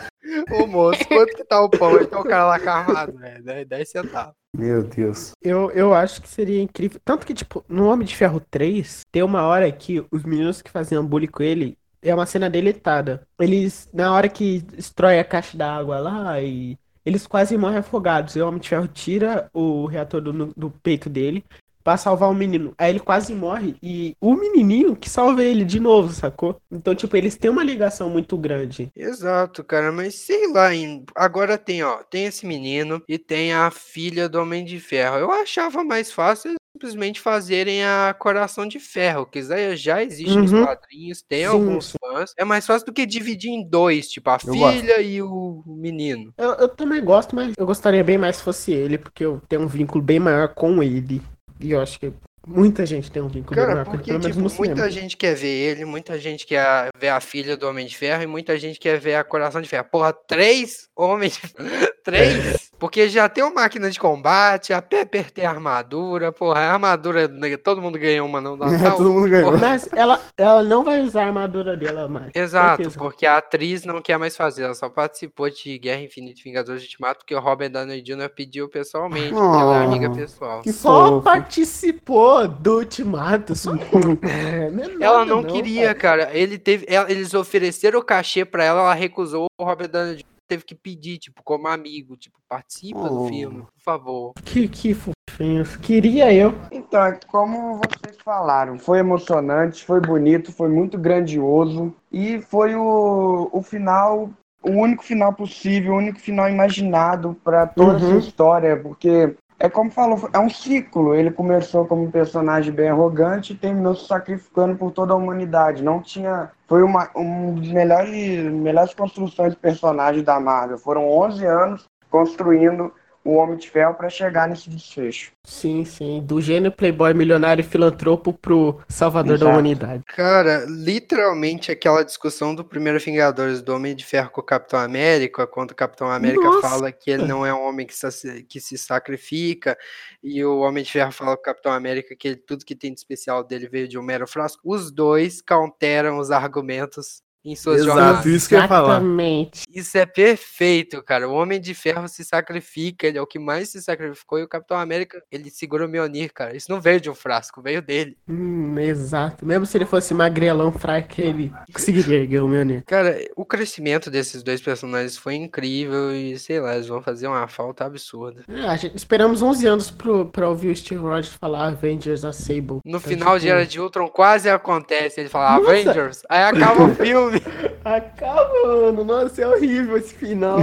Ô, 0.51 0.67
moço, 0.67 1.07
quanto 1.09 1.35
que 1.37 1.45
tá 1.45 1.61
o 1.61 1.71
pão? 1.71 2.01
Então 2.01 2.21
o 2.21 2.25
cara 2.25 2.47
lá 2.47 2.61
com 2.61 2.71
armado, 2.71 3.19
velho. 3.19 3.45
10 3.45 3.69
10 3.69 3.89
centavos. 3.89 4.35
Meu 4.57 4.83
Deus. 4.83 5.33
Eu, 5.43 5.71
eu 5.73 5.95
acho 5.95 6.23
que 6.23 6.29
seria 6.29 6.63
incrível. 6.63 7.01
Tanto 7.05 7.27
que, 7.27 7.35
tipo, 7.35 7.65
no 7.69 7.89
Homem 7.89 8.07
de 8.07 8.17
Ferro 8.17 8.41
3, 8.51 9.03
tem 9.13 9.23
uma 9.23 9.43
hora 9.43 9.71
que 9.71 10.05
os 10.11 10.25
meninos 10.25 10.63
que 10.63 10.71
faziam 10.71 11.07
bullying 11.07 11.27
com 11.27 11.43
ele 11.43 11.77
é 12.03 12.15
uma 12.15 12.27
cena 12.27 12.49
deletada. 12.49 13.27
Eles, 13.39 13.89
na 13.93 14.13
hora 14.13 14.29
que 14.29 14.61
destrói 14.61 15.19
a 15.19 15.25
caixa 15.25 15.57
d'água 15.57 15.99
lá 15.99 16.41
e. 16.41 16.79
Eles 17.05 17.25
quase 17.25 17.57
morrem 17.57 17.79
afogados. 17.79 18.35
E 18.35 18.41
o 18.41 18.49
Homem 18.49 18.61
de 18.61 18.69
Ferro 18.69 18.89
tira 18.89 19.49
o 19.55 19.87
reator 19.87 20.21
do, 20.21 20.47
do 20.57 20.71
peito 20.83 21.09
dele 21.09 21.45
pra 21.87 21.97
salvar 21.97 22.29
o 22.29 22.35
menino. 22.35 22.75
Aí 22.77 22.91
ele 22.91 22.99
quase 22.99 23.33
morre 23.33 23.77
e 23.81 24.13
o 24.21 24.35
menininho 24.35 24.97
que 24.97 25.09
salva 25.09 25.45
ele 25.45 25.65
de 25.65 25.79
novo, 25.79 26.13
sacou? 26.13 26.57
Então, 26.69 26.97
tipo, 26.97 27.17
eles 27.17 27.37
têm 27.37 27.49
uma 27.49 27.63
ligação 27.63 28.11
muito 28.11 28.37
grande. 28.37 28.91
Exato, 28.97 29.63
cara, 29.63 29.93
mas 29.93 30.17
sei 30.17 30.53
lá, 30.53 30.71
agora 31.15 31.57
tem, 31.57 31.85
ó, 31.85 31.99
tem 32.03 32.25
esse 32.25 32.45
menino 32.45 33.01
e 33.09 33.17
tem 33.21 33.53
a 33.53 33.71
filha 33.71 34.29
do 34.29 34.41
Homem 34.41 34.65
de 34.65 34.81
Ferro. 34.81 35.17
Eu 35.17 35.31
achava 35.31 35.85
mais 35.85 36.11
fácil 36.11 36.55
simplesmente 36.73 37.21
fazerem 37.21 37.85
a 37.85 38.15
Coração 38.19 38.67
de 38.67 38.79
Ferro, 38.81 39.25
que 39.25 39.41
já 39.77 40.03
existe 40.03 40.37
nos 40.37 40.53
Uhum. 40.53 40.65
quadrinhos, 40.65 41.23
tem 41.23 41.41
Sim, 41.41 41.47
alguns 41.47 41.93
fãs. 41.93 42.33
É 42.37 42.45
mais 42.45 42.67
fácil 42.67 42.87
do 42.87 42.93
que 42.93 43.07
dividir 43.07 43.51
em 43.51 43.67
dois, 43.67 44.09
tipo, 44.09 44.29
a 44.29 44.39
Eu 44.45 44.55
gosto. 44.57 44.81
filha 44.81 45.01
e 45.01 45.23
o 45.23 45.63
menino. 45.67 46.35
Eu, 46.37 46.51
eu 46.55 46.69
também 46.69 47.03
gosto, 47.03 47.35
mas 47.35 47.55
eu 47.57 47.65
gostaria 47.65 48.05
bem 48.05 48.19
mais 48.19 48.37
se 48.37 48.43
fosse 48.43 48.73
ele, 48.73 48.99
porque 48.99 49.25
eu 49.25 49.41
tenho 49.49 49.63
um 49.63 49.67
vínculo 49.67 50.03
bem 50.05 50.19
maior 50.21 50.49
com 50.55 50.83
ele. 50.83 51.23
E 51.61 51.73
eu 51.73 51.81
acho 51.81 51.99
que 51.99 52.13
muita 52.47 52.87
gente 52.87 53.11
tem 53.11 53.21
um 53.21 53.29
Cara, 53.29 53.73
maior 53.73 53.85
com 53.85 53.91
ele, 53.93 53.99
porque, 53.99 54.11
pelo 54.13 54.21
menos 54.21 54.37
tipo, 54.37 54.43
no 54.43 54.51
cinema. 54.51 54.75
muita 54.75 54.91
gente 54.91 55.17
quer 55.17 55.35
ver 55.35 55.49
ele, 55.49 55.85
muita 55.85 56.19
gente 56.19 56.47
quer 56.47 56.91
ver 56.99 57.09
a 57.09 57.21
filha 57.21 57.57
do 57.57 57.67
Homem 57.69 57.87
de 57.87 57.97
Ferro 57.97 58.23
e 58.23 58.27
muita 58.27 58.57
gente 58.59 58.79
quer 58.79 59.01
ver 59.01 59.17
a 59.17 59.25
Coração 59.25 59.61
de 59.61 59.69
Ferro. 59.69 59.89
Porra, 59.91 60.13
três 60.13 60.89
homens. 60.95 61.41
três? 62.05 62.66
Porque 62.79 63.09
já 63.09 63.29
tem 63.29 63.43
uma 63.43 63.55
máquina 63.55 63.91
de 63.91 63.99
combate, 63.99 64.73
a 64.73 64.83
Pepper 64.83 65.31
tem 65.31 65.47
armadura, 65.47 66.31
porra, 66.31 66.61
a 66.61 66.73
armadura, 66.75 67.27
né, 67.27 67.57
todo 67.57 67.81
mundo 67.81 67.99
ganhou 67.99 68.27
uma 68.27 68.41
no 68.41 68.57
Natal. 68.57 68.97
Todo 68.97 69.13
mundo 69.13 69.29
ganhou. 69.29 69.57
Mas 69.59 69.89
ela, 69.93 70.21
ela 70.37 70.63
não 70.63 70.85
vai 70.85 71.01
usar 71.01 71.25
a 71.25 71.27
armadura 71.27 71.77
dela 71.77 72.09
mais. 72.09 72.31
Exato, 72.35 72.77
certeza. 72.83 72.99
porque 72.99 73.27
a 73.27 73.39
atriz 73.39 73.85
não 73.85 74.01
quer 74.03 74.19
mais 74.19 74.37
fazer, 74.37 74.65
ela 74.65 74.75
só 74.75 74.89
participou 74.89 75.49
de 75.51 75.79
Guerra 75.79 76.03
Infinita 76.03 76.41
e 76.41 76.45
Vingadores 76.45 76.83
Ultimato, 76.83 77.21
porque 77.21 77.35
o 77.35 77.41
Robert 77.41 77.71
Downey 77.71 78.03
Jr. 78.03 78.29
pediu 78.35 78.69
pessoalmente, 78.69 79.31
porque 79.31 79.59
ela 79.61 79.83
é 79.83 79.85
amiga 79.85 80.07
Oh, 80.11 80.15
pessoal. 80.15 80.63
Que 80.63 80.73
Só 80.73 81.07
fofo. 81.09 81.23
participou 81.23 82.47
do 82.47 82.79
Ultimato. 82.79 83.55
Só... 83.55 83.73
É, 84.27 84.71
não 84.71 84.85
é 84.85 84.87
Ela 85.01 85.19
nada, 85.21 85.31
não 85.31 85.43
queria, 85.43 85.95
cara. 85.95 86.31
Ele 86.33 86.59
teve, 86.59 86.87
eles 87.09 87.33
ofereceram 87.35 87.99
o 88.01 88.05
cachê 88.05 88.45
pra 88.45 88.65
ela, 88.65 88.81
ela 88.81 88.95
recusou. 88.95 89.47
O 89.59 89.65
Robert 89.65 89.89
Downey 89.89 90.17
Jr. 90.17 90.25
teve 90.47 90.65
que 90.65 90.75
pedir, 90.75 91.19
tipo, 91.19 91.43
como 91.43 91.69
amigo, 91.69 92.17
tipo, 92.17 92.39
participa 92.49 93.09
do 93.09 93.23
Oh. 93.23 93.29
filme, 93.29 93.63
por 93.63 93.83
favor. 93.85 94.33
Que, 94.45 94.69
que 94.69 94.95
fofinhos. 94.95 95.77
Queria 95.77 96.33
eu. 96.33 96.55
Então, 96.71 97.03
é 97.05 97.19
como 97.29 97.75
vocês 97.79 98.17
falaram, 98.25 98.79
foi 98.79 98.99
emocionante, 99.01 99.85
foi 99.85 100.01
bonito, 100.01 100.53
foi 100.53 100.69
muito 100.69 100.97
grandioso 100.99 101.95
e 102.13 102.41
foi 102.41 102.75
o, 102.75 103.49
o 103.53 103.63
final, 103.63 104.31
o 104.63 104.71
único 104.71 105.03
final 105.05 105.33
possível, 105.33 105.93
o 105.95 105.97
único 105.99 106.19
final 106.21 106.49
imaginado 106.49 107.37
para 107.45 107.67
toda 107.67 107.99
Uhum. 107.99 108.17
essa 108.19 108.27
história, 108.29 108.77
porque 108.81 109.35
é 109.59 109.69
como 109.69 109.91
falou, 109.91 110.29
é 110.33 110.39
um 110.39 110.51
ciclo. 110.51 111.15
Ele 111.15 111.31
começou 111.31 111.87
como 111.87 112.05
um 112.05 112.11
personagem 112.11 112.73
bem 112.73 112.89
arrogante 112.89 113.53
e 113.53 113.57
terminou 113.57 113.95
se 113.95 114.07
sacrificando 114.07 114.77
por 114.77 114.91
toda 114.91 115.13
a 115.13 115.17
humanidade. 115.17 115.83
Não 115.83 116.01
tinha, 116.01 116.51
foi 116.69 116.83
uma 116.83 117.11
um 117.17 117.55
dos 117.55 117.71
melhores, 117.71 118.53
melhores 118.53 118.95
construções 118.95 119.55
de 119.55 119.59
personagem 119.59 120.23
da 120.23 120.39
Marvel. 120.39 120.79
Foram 120.79 121.09
11 121.09 121.45
anos 121.47 121.89
construindo 122.11 122.93
o 123.27 123.35
Homem 123.37 123.57
de 123.57 123.69
Ferro 123.71 123.95
para 123.95 124.09
chegar 124.09 124.49
nesse 124.49 124.71
desfecho. 124.71 125.33
Sim, 125.45 125.85
sim. 125.85 126.21
Do 126.25 126.41
gênio 126.41 126.73
playboy 126.73 127.13
milionário 127.15 127.61
e 127.61 127.65
filantropo 127.65 128.33
pro 128.33 128.81
salvador 128.89 129.31
da 129.39 129.45
Exato. 129.45 129.51
humanidade. 129.51 130.03
Cara, 130.09 130.65
literalmente 130.69 131.71
aquela 131.71 132.03
discussão 132.05 132.55
do 132.55 132.65
primeiro 132.65 132.99
Vingadores 132.99 133.63
do 133.63 133.75
Homem 133.75 133.95
de 133.95 134.05
Ferro 134.05 134.31
com 134.31 134.41
o 134.41 134.45
Capitão 134.45 134.79
América, 134.81 135.47
quando 135.47 135.71
o 135.71 135.75
Capitão 135.75 136.11
América 136.11 136.45
Nossa! 136.45 136.69
fala 136.69 136.91
que 136.93 137.11
ele 137.11 137.25
não 137.27 137.45
é 137.47 137.53
um 137.55 137.67
homem 137.67 137.87
que, 137.87 137.95
sa- 137.95 138.09
que 138.49 138.61
se 138.61 138.77
sacrifica, 138.79 139.77
e 140.23 140.45
o 140.45 140.59
Homem 140.61 140.83
de 140.83 140.91
Ferro 140.93 141.13
fala 141.13 141.35
pro 141.37 141.43
Capitão 141.45 141.73
América 141.73 142.15
que 142.17 142.29
ele- 142.29 142.37
tudo 142.37 142.65
que 142.65 142.75
tem 142.75 142.93
de 142.93 142.99
especial 142.99 143.45
dele 143.45 143.69
veio 143.69 143.87
de 143.89 143.99
um 143.99 144.03
mero 144.03 144.27
frasco. 144.27 144.61
Os 144.65 144.91
dois 144.91 145.41
counteram 145.41 146.19
os 146.19 146.31
argumentos 146.31 147.23
em 147.47 147.55
suas 147.57 147.77
Exato, 147.83 147.95
jornadas. 147.99 148.27
isso 148.27 148.49
que 148.49 148.55
eu 148.55 148.61
ia 148.61 148.69
falar. 148.69 148.97
Exatamente. 148.97 149.63
Isso 149.73 149.97
é 149.97 150.05
perfeito, 150.05 151.03
cara. 151.03 151.29
O 151.29 151.33
Homem 151.35 151.61
de 151.61 151.75
Ferro 151.75 152.09
se 152.09 152.25
sacrifica, 152.25 153.07
ele 153.07 153.19
é 153.19 153.23
o 153.23 153.27
que 153.27 153.39
mais 153.39 153.69
se 153.71 153.81
sacrificou, 153.81 154.39
e 154.39 154.43
o 154.43 154.49
Capitão 154.49 154.77
América, 154.79 155.23
ele 155.31 155.51
segura 155.51 155.87
o 155.87 155.89
Mjolnir, 155.89 156.33
cara. 156.33 156.57
Isso 156.57 156.71
não 156.71 156.81
veio 156.81 157.01
de 157.01 157.09
um 157.09 157.15
frasco, 157.15 157.63
veio 157.63 157.81
dele. 157.81 158.17
Hum, 158.29 158.79
exato. 158.79 159.47
Mesmo 159.47 159.65
se 159.67 159.77
ele 159.79 159.87
fosse 159.87 160.13
magrelão, 160.13 160.73
fraco, 160.73 161.21
ele 161.21 161.53
conseguiria 161.73 162.19
erguer 162.19 162.43
o 162.43 162.49
né? 162.49 162.83
Cara, 162.87 163.19
o 163.37 163.45
crescimento 163.45 164.11
desses 164.11 164.43
dois 164.43 164.61
personagens 164.61 165.17
foi 165.17 165.35
incrível 165.35 166.13
e, 166.15 166.39
sei 166.39 166.61
lá, 166.61 166.75
eles 166.75 166.87
vão 166.89 167.01
fazer 167.03 167.27
uma 167.27 167.47
falta 167.49 167.85
absurda. 167.85 168.43
É, 168.49 168.63
a 168.63 168.77
gente, 168.77 168.97
esperamos 168.97 169.43
11 169.43 169.67
anos 169.67 169.91
pro, 169.91 170.27
pra 170.27 170.49
ouvir 170.49 170.69
o 170.71 170.77
Steve 170.77 171.01
Rogers 171.01 171.35
falar 171.41 171.69
Avengers 171.69 172.25
Assemble. 172.25 172.81
No 172.85 172.99
Então, 172.99 173.01
final 173.01 173.35
de 173.39 173.45
tipo, 173.47 173.53
Era 173.57 173.67
de 173.67 173.81
Ultron 173.81 174.09
quase 174.09 174.49
acontece, 174.49 175.21
ele 175.21 175.29
fala 175.29 175.59
Nossa! 175.59 175.71
Avengers, 175.71 176.23
aí 176.29 176.43
acaba 176.43 176.85
o 176.85 176.95
filme. 176.97 177.36
Acaba, 177.85 178.53
mano. 178.93 179.05
Nossa, 179.05 179.43
é 179.43 179.47
horrível 179.47 179.97
esse 179.97 180.15
final. 180.15 180.59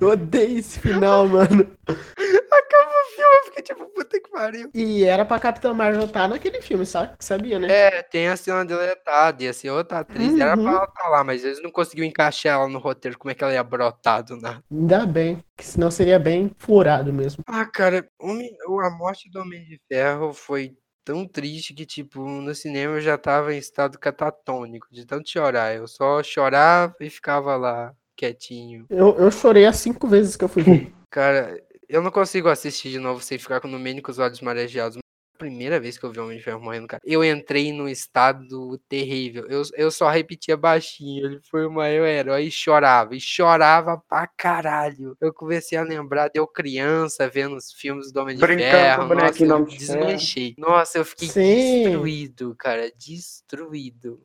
Eu 0.00 0.08
odeio 0.10 0.58
esse 0.58 0.78
final, 0.80 1.26
mano. 1.28 1.70
acaba 1.86 2.90
o 2.90 3.14
filme, 3.14 3.36
eu 3.38 3.44
fiquei 3.46 3.62
tipo, 3.62 3.84
puta 3.86 4.20
que 4.20 4.30
pariu. 4.30 4.70
E 4.74 5.04
era 5.04 5.24
pra 5.24 5.38
Capitã 5.38 5.72
Marvel 5.74 6.04
estar 6.04 6.28
naquele 6.28 6.60
filme, 6.62 6.86
sabe? 6.86 7.12
Sabia, 7.18 7.58
né? 7.58 7.68
É, 7.70 8.02
tem 8.02 8.28
a 8.28 8.36
cena 8.36 8.64
deletada, 8.64 9.42
ia 9.42 9.52
ser 9.52 9.70
outra 9.70 10.00
atriz, 10.00 10.38
era 10.38 10.56
pra 10.56 10.62
Uhum. 10.62 10.68
ela 10.76 10.84
estar 10.84 11.08
lá, 11.08 11.24
mas 11.24 11.44
eles 11.44 11.62
não 11.62 11.70
conseguiram 11.70 12.08
encaixar 12.08 12.54
ela 12.54 12.68
no 12.68 12.78
roteiro, 12.78 13.18
como 13.18 13.30
é 13.30 13.34
que 13.34 13.42
ela 13.44 13.52
ia 13.52 13.62
brotar 13.64 14.22
do 14.24 14.36
nada. 14.36 14.62
Ainda 14.70 15.06
bem, 15.06 15.44
que 15.56 15.64
senão 15.64 15.90
seria 15.90 16.18
bem 16.18 16.50
furado 16.58 17.12
mesmo. 17.12 17.42
Ah, 17.46 17.64
cara, 17.66 18.06
Homem- 18.20 18.50
a 18.84 18.90
morte 18.90 19.30
do 19.30 19.40
Homem 19.40 19.64
de 19.64 19.80
Ferro 19.90 20.32
foi 20.32 20.72
tão 21.04 21.26
triste 21.26 21.74
que, 21.74 21.84
tipo, 21.86 22.20
no 22.20 22.54
cinema 22.54 22.94
eu 22.94 23.00
já 23.00 23.18
tava 23.18 23.54
em 23.54 23.58
estado 23.58 23.98
catatônico, 23.98 24.86
de 24.90 25.04
tanto 25.04 25.28
chorar. 25.28 25.74
Eu 25.74 25.86
só 25.86 26.22
chorava 26.22 26.94
e 27.00 27.10
ficava 27.10 27.56
lá, 27.56 27.94
quietinho. 28.16 28.86
Eu, 28.88 29.16
eu 29.18 29.30
chorei 29.30 29.66
as 29.66 29.76
cinco 29.76 30.06
vezes 30.06 30.36
que 30.36 30.44
eu 30.44 30.48
fui 30.48 30.62
ver. 30.62 30.92
Cara, 31.10 31.62
eu 31.88 32.00
não 32.02 32.10
consigo 32.10 32.48
assistir 32.48 32.90
de 32.90 32.98
novo 32.98 33.22
sem 33.22 33.38
ficar 33.38 33.60
com 33.60 33.68
no 33.68 33.78
mínimo 33.78 34.02
com 34.02 34.10
os 34.10 34.18
olhos 34.18 34.40
marejados. 34.40 34.98
Primeira 35.42 35.80
vez 35.80 35.98
que 35.98 36.04
eu 36.04 36.12
vi 36.12 36.20
o 36.20 36.24
Homem 36.24 36.38
de 36.38 36.44
Ferro 36.44 36.60
morrendo, 36.60 36.86
cara, 36.86 37.02
eu 37.04 37.24
entrei 37.24 37.72
num 37.72 37.88
estado 37.88 38.78
terrível. 38.88 39.44
Eu, 39.48 39.62
eu 39.74 39.90
só 39.90 40.08
repetia 40.08 40.56
baixinho. 40.56 41.26
Ele 41.26 41.40
foi 41.50 41.66
o 41.66 41.70
maior 41.70 42.06
herói 42.06 42.44
e 42.44 42.50
chorava. 42.50 43.16
E 43.16 43.20
chorava 43.20 44.00
pra 44.08 44.28
caralho. 44.28 45.16
Eu 45.20 45.34
comecei 45.34 45.76
a 45.76 45.82
lembrar 45.82 46.28
de 46.28 46.38
eu 46.38 46.46
criança 46.46 47.28
vendo 47.28 47.56
os 47.56 47.72
filmes 47.72 48.12
do 48.12 48.20
Homem 48.20 48.36
de 48.36 48.40
Brincando 48.40 48.62
com 48.62 48.70
Ferro. 48.70 49.04
o 49.04 49.08
bonequinho 49.08 49.48
Nossa, 49.48 49.62
eu 49.62 49.78
desmanchei. 49.78 50.54
Nossa, 50.56 50.98
eu 50.98 51.04
fiquei 51.04 51.28
Sim. 51.28 51.82
destruído, 51.82 52.54
cara. 52.56 52.92
Destruído. 52.96 54.22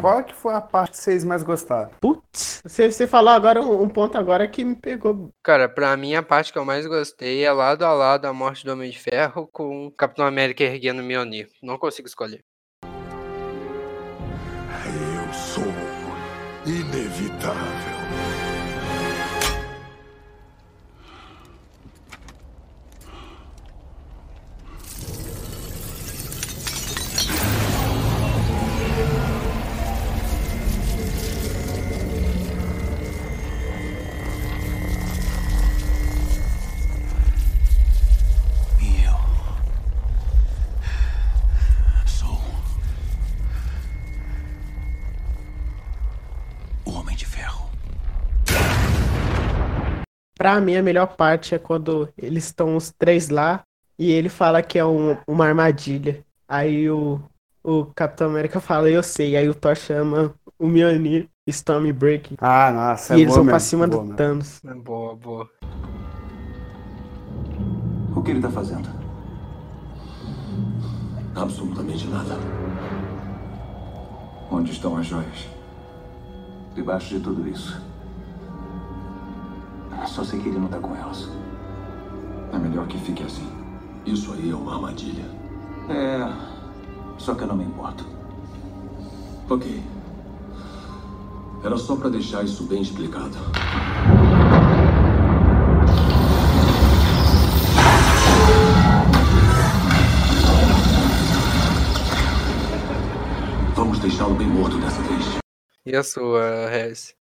Qual 0.00 0.24
que 0.24 0.34
foi 0.34 0.54
a 0.54 0.60
parte 0.60 0.92
que 0.92 0.98
vocês 0.98 1.24
mais 1.24 1.42
gostaram? 1.42 1.90
Putz, 2.00 2.62
você, 2.64 2.90
você 2.90 3.06
falou 3.06 3.30
agora 3.30 3.60
um, 3.60 3.82
um 3.82 3.88
ponto 3.88 4.16
agora 4.16 4.48
que 4.48 4.64
me 4.64 4.74
pegou. 4.74 5.30
Cara, 5.42 5.68
pra 5.68 5.96
mim 5.96 6.14
a 6.14 6.22
parte 6.22 6.52
que 6.52 6.58
eu 6.58 6.64
mais 6.64 6.86
gostei 6.86 7.44
é 7.44 7.52
lado 7.52 7.84
a 7.84 7.92
lado 7.92 8.26
a 8.26 8.32
morte 8.32 8.64
do 8.64 8.72
Homem 8.72 8.90
de 8.90 8.98
Ferro 8.98 9.48
com 9.52 9.86
o 9.86 9.90
Capitão 9.92 10.26
América 10.26 10.64
erguendo 10.64 11.00
o 11.00 11.04
Mjolnir. 11.04 11.48
Não 11.62 11.78
consigo 11.78 12.08
escolher. 12.08 12.44
Pra 50.40 50.58
mim, 50.58 50.74
a 50.74 50.82
melhor 50.82 51.06
parte 51.18 51.54
é 51.54 51.58
quando 51.58 52.08
eles 52.16 52.44
estão 52.46 52.74
os 52.74 52.90
três 52.90 53.28
lá 53.28 53.60
e 53.98 54.10
ele 54.10 54.30
fala 54.30 54.62
que 54.62 54.78
é 54.78 54.84
um- 54.86 55.14
uma 55.28 55.44
armadilha. 55.44 56.24
Aí 56.48 56.90
o, 56.90 57.20
o 57.62 57.84
Capitão 57.94 58.30
América 58.30 58.58
fala, 58.58 58.88
eu 58.88 59.02
sei. 59.02 59.36
Aí 59.36 59.46
o 59.50 59.54
Thor 59.54 59.76
chama 59.76 60.32
o 60.58 60.66
Mjolnir 60.66 61.28
Stormbreaker. 61.46 62.38
Ah, 62.40 62.72
nossa, 62.72 63.12
é 63.12 63.18
e 63.18 63.20
eles 63.20 63.34
boa 63.34 63.36
vão 63.40 63.44
pra 63.48 63.52
mesmo, 63.56 63.68
cima 63.68 63.86
boa 63.86 63.98
do 63.98 64.02
mesmo. 64.04 64.16
Thanos. 64.16 64.64
É 64.64 64.72
Boa, 64.74 65.14
boa. 65.14 65.50
O 68.16 68.22
que 68.22 68.30
ele 68.30 68.40
tá 68.40 68.48
fazendo? 68.50 68.88
Absolutamente 71.36 72.06
nada. 72.08 72.34
Onde 74.50 74.72
estão 74.72 74.96
as 74.96 75.04
joias? 75.04 75.46
Debaixo 76.74 77.10
de 77.10 77.20
tudo 77.20 77.46
isso. 77.46 77.78
Só 80.06 80.24
sei 80.24 80.40
que 80.40 80.48
ele 80.48 80.58
não 80.58 80.68
tá 80.68 80.78
com 80.78 80.94
elas. 80.94 81.30
É 82.52 82.58
melhor 82.58 82.86
que 82.86 82.98
fique 82.98 83.22
assim. 83.22 83.48
Isso 84.04 84.32
aí 84.32 84.50
é 84.50 84.54
uma 84.54 84.74
armadilha. 84.74 85.24
É. 85.88 86.30
Só 87.16 87.34
que 87.34 87.42
eu 87.42 87.46
não 87.46 87.56
me 87.56 87.64
importo. 87.64 88.04
Ok. 89.48 89.82
Era 91.64 91.76
só 91.76 91.96
pra 91.96 92.08
deixar 92.08 92.44
isso 92.44 92.64
bem 92.64 92.82
explicado. 92.82 93.36
Vamos 103.74 103.98
deixá-lo 104.00 104.34
bem 104.34 104.48
morto 104.48 104.76
dessa 104.78 105.00
vez. 105.02 105.38
E 105.86 105.96
a 105.96 106.02
sua, 106.02 106.68
Rez? 106.68 107.19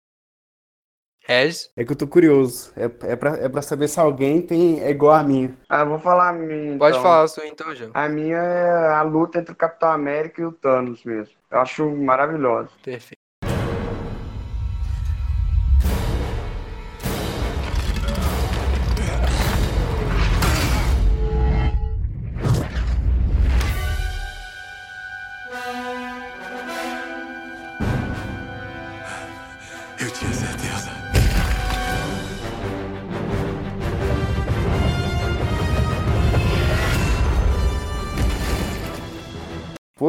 Rez? 1.27 1.71
É 1.75 1.85
que 1.85 1.93
eu 1.93 1.97
tô 1.97 2.07
curioso. 2.07 2.71
É, 2.77 2.85
é, 2.85 3.17
pra, 3.17 3.37
é 3.37 3.49
pra 3.49 3.63
saber 3.63 3.89
se 3.89 3.99
alguém 3.99 4.43
tem 4.43 4.81
é 4.81 4.91
igual 4.91 5.15
a 5.15 5.23
minha. 5.23 5.57
Ah, 5.69 5.83
vou 5.83 5.99
falar 5.99 6.29
a 6.29 6.33
minha. 6.33 6.77
Pode 6.77 6.97
então. 6.97 7.03
falar 7.03 7.23
a 7.23 7.29
sua 7.29 7.47
então, 7.47 7.75
João. 7.75 7.91
A 7.95 8.09
minha 8.09 8.37
é 8.37 8.93
a 8.93 9.03
luta 9.03 9.39
entre 9.39 9.53
o 9.53 9.57
Capitão 9.57 9.91
América 9.91 10.43
e 10.43 10.45
o 10.45 10.53
Thanos 10.53 11.03
mesmo. 11.05 11.35
Eu 11.51 11.61
acho 11.61 11.91
maravilhosa. 11.91 12.69
Perfeito. 12.83 13.24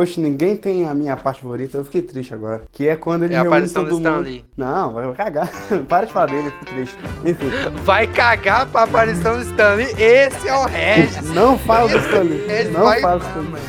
Poxa, 0.06 0.22
ninguém 0.22 0.56
tem 0.56 0.88
a 0.88 0.94
minha 0.94 1.18
parte 1.18 1.42
favorita, 1.42 1.78
eu 1.80 1.86
fiquei 1.86 2.02
triste 2.04 2.34
agora. 2.34 2.62
Que 2.72 2.88
é 2.88 2.96
quando 2.96 3.24
ele 3.24 3.34
É 3.34 3.38
a 3.38 3.42
reúne 3.42 3.56
aparição 3.56 3.84
todo 3.84 4.00
do 4.00 4.10
mundo. 4.12 4.22
Lee. 4.22 4.46
Não, 4.56 4.94
vai 4.94 5.12
cagar. 5.14 5.50
Para 5.90 6.06
de 6.06 6.14
falar 6.14 6.28
dele, 6.28 6.48
eu 6.48 6.52
fico 6.52 6.66
triste. 6.66 6.98
Enfim, 7.26 7.50
Vai 7.84 8.06
cagar 8.08 8.68
pra 8.68 8.84
aparição 8.84 9.36
do 9.38 9.42
Stanley. 9.44 9.88
Esse 9.98 10.48
é 10.48 10.56
o 10.56 10.66
Regis. 10.66 11.34
não 11.34 11.58
fala 11.58 11.90
do 11.90 11.98
Stanley. 11.98 12.46
Esse 12.52 12.70
Não 12.72 12.82
vai- 12.84 13.02
fala 13.02 13.20
do 13.20 13.26
Stanley. 13.26 13.62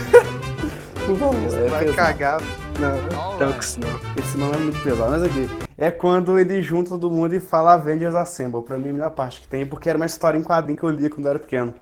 Por 1.07 1.17
favor, 1.19 1.35
é 1.37 1.69
Vai 1.69 1.85
pesado. 1.85 1.97
cagar. 1.97 2.41
Não, 2.79 3.39
não. 3.39 3.59
Esse 3.59 4.37
não 4.37 4.53
é 4.53 4.57
muito 4.59 4.83
pesado, 4.83 5.11
mas 5.13 5.23
aqui. 5.23 5.49
É 5.79 5.91
quando 5.91 6.39
ele 6.39 6.61
junta 6.63 6.91
todo 6.91 7.11
mundo 7.11 7.35
e 7.35 7.41
fala 7.41 7.75
Avengers 7.75 8.15
Assemble. 8.15 8.63
Pra 8.63 8.77
mim, 8.77 8.89
é 8.89 8.91
a 8.91 8.93
melhor 8.95 9.11
parte 9.11 9.41
que 9.41 9.49
tem, 9.49 9.65
porque 9.65 9.89
era 9.89 9.97
uma 9.97 10.07
história 10.07 10.37
em 10.39 10.43
quadrinho 10.43 10.77
que 10.79 10.85
eu 10.85 10.91
lia 10.91 11.09
quando 11.09 11.25
eu 11.27 11.31
era 11.31 11.39
pequeno. 11.39 11.73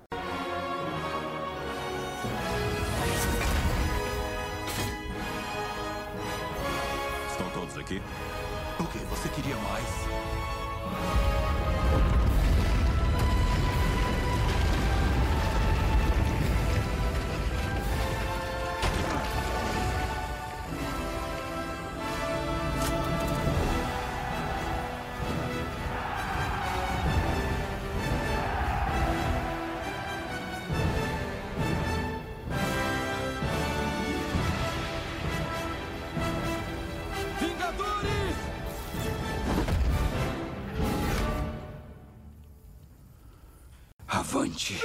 Avante. 44.64 44.80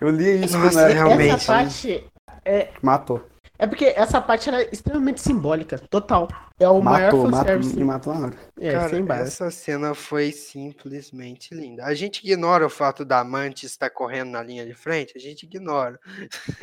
Eu 0.00 0.10
lia 0.10 0.36
isso 0.36 0.58
Nossa, 0.58 0.82
era 0.82 0.94
realmente. 0.94 1.34
Essa 1.34 1.52
parte 1.52 2.04
é, 2.44 2.68
Matou. 2.82 3.26
É 3.58 3.66
porque 3.66 3.86
essa 3.96 4.20
parte 4.20 4.48
era 4.48 4.62
extremamente 4.72 5.20
simbólica, 5.20 5.78
total. 5.78 6.28
É 6.58 6.66
o 6.68 6.80
maior 6.80 7.12
Matou, 7.12 7.24
matou, 7.24 7.38
fanservice. 7.38 7.76
me 7.76 7.84
matou 7.84 8.14
hora. 8.14 8.32
É, 8.58 8.72
Cara, 8.72 8.88
sem 8.88 9.04
base. 9.04 9.22
essa 9.24 9.50
cena 9.50 9.94
foi 9.94 10.32
simplesmente 10.32 11.54
linda. 11.54 11.84
A 11.84 11.94
gente 11.94 12.24
ignora 12.24 12.64
o 12.66 12.70
fato 12.70 13.04
da 13.04 13.22
Mantis 13.22 13.70
estar 13.72 13.90
correndo 13.90 14.30
na 14.30 14.42
linha 14.42 14.64
de 14.64 14.72
frente, 14.72 15.12
a 15.16 15.20
gente 15.20 15.42
ignora. 15.44 16.00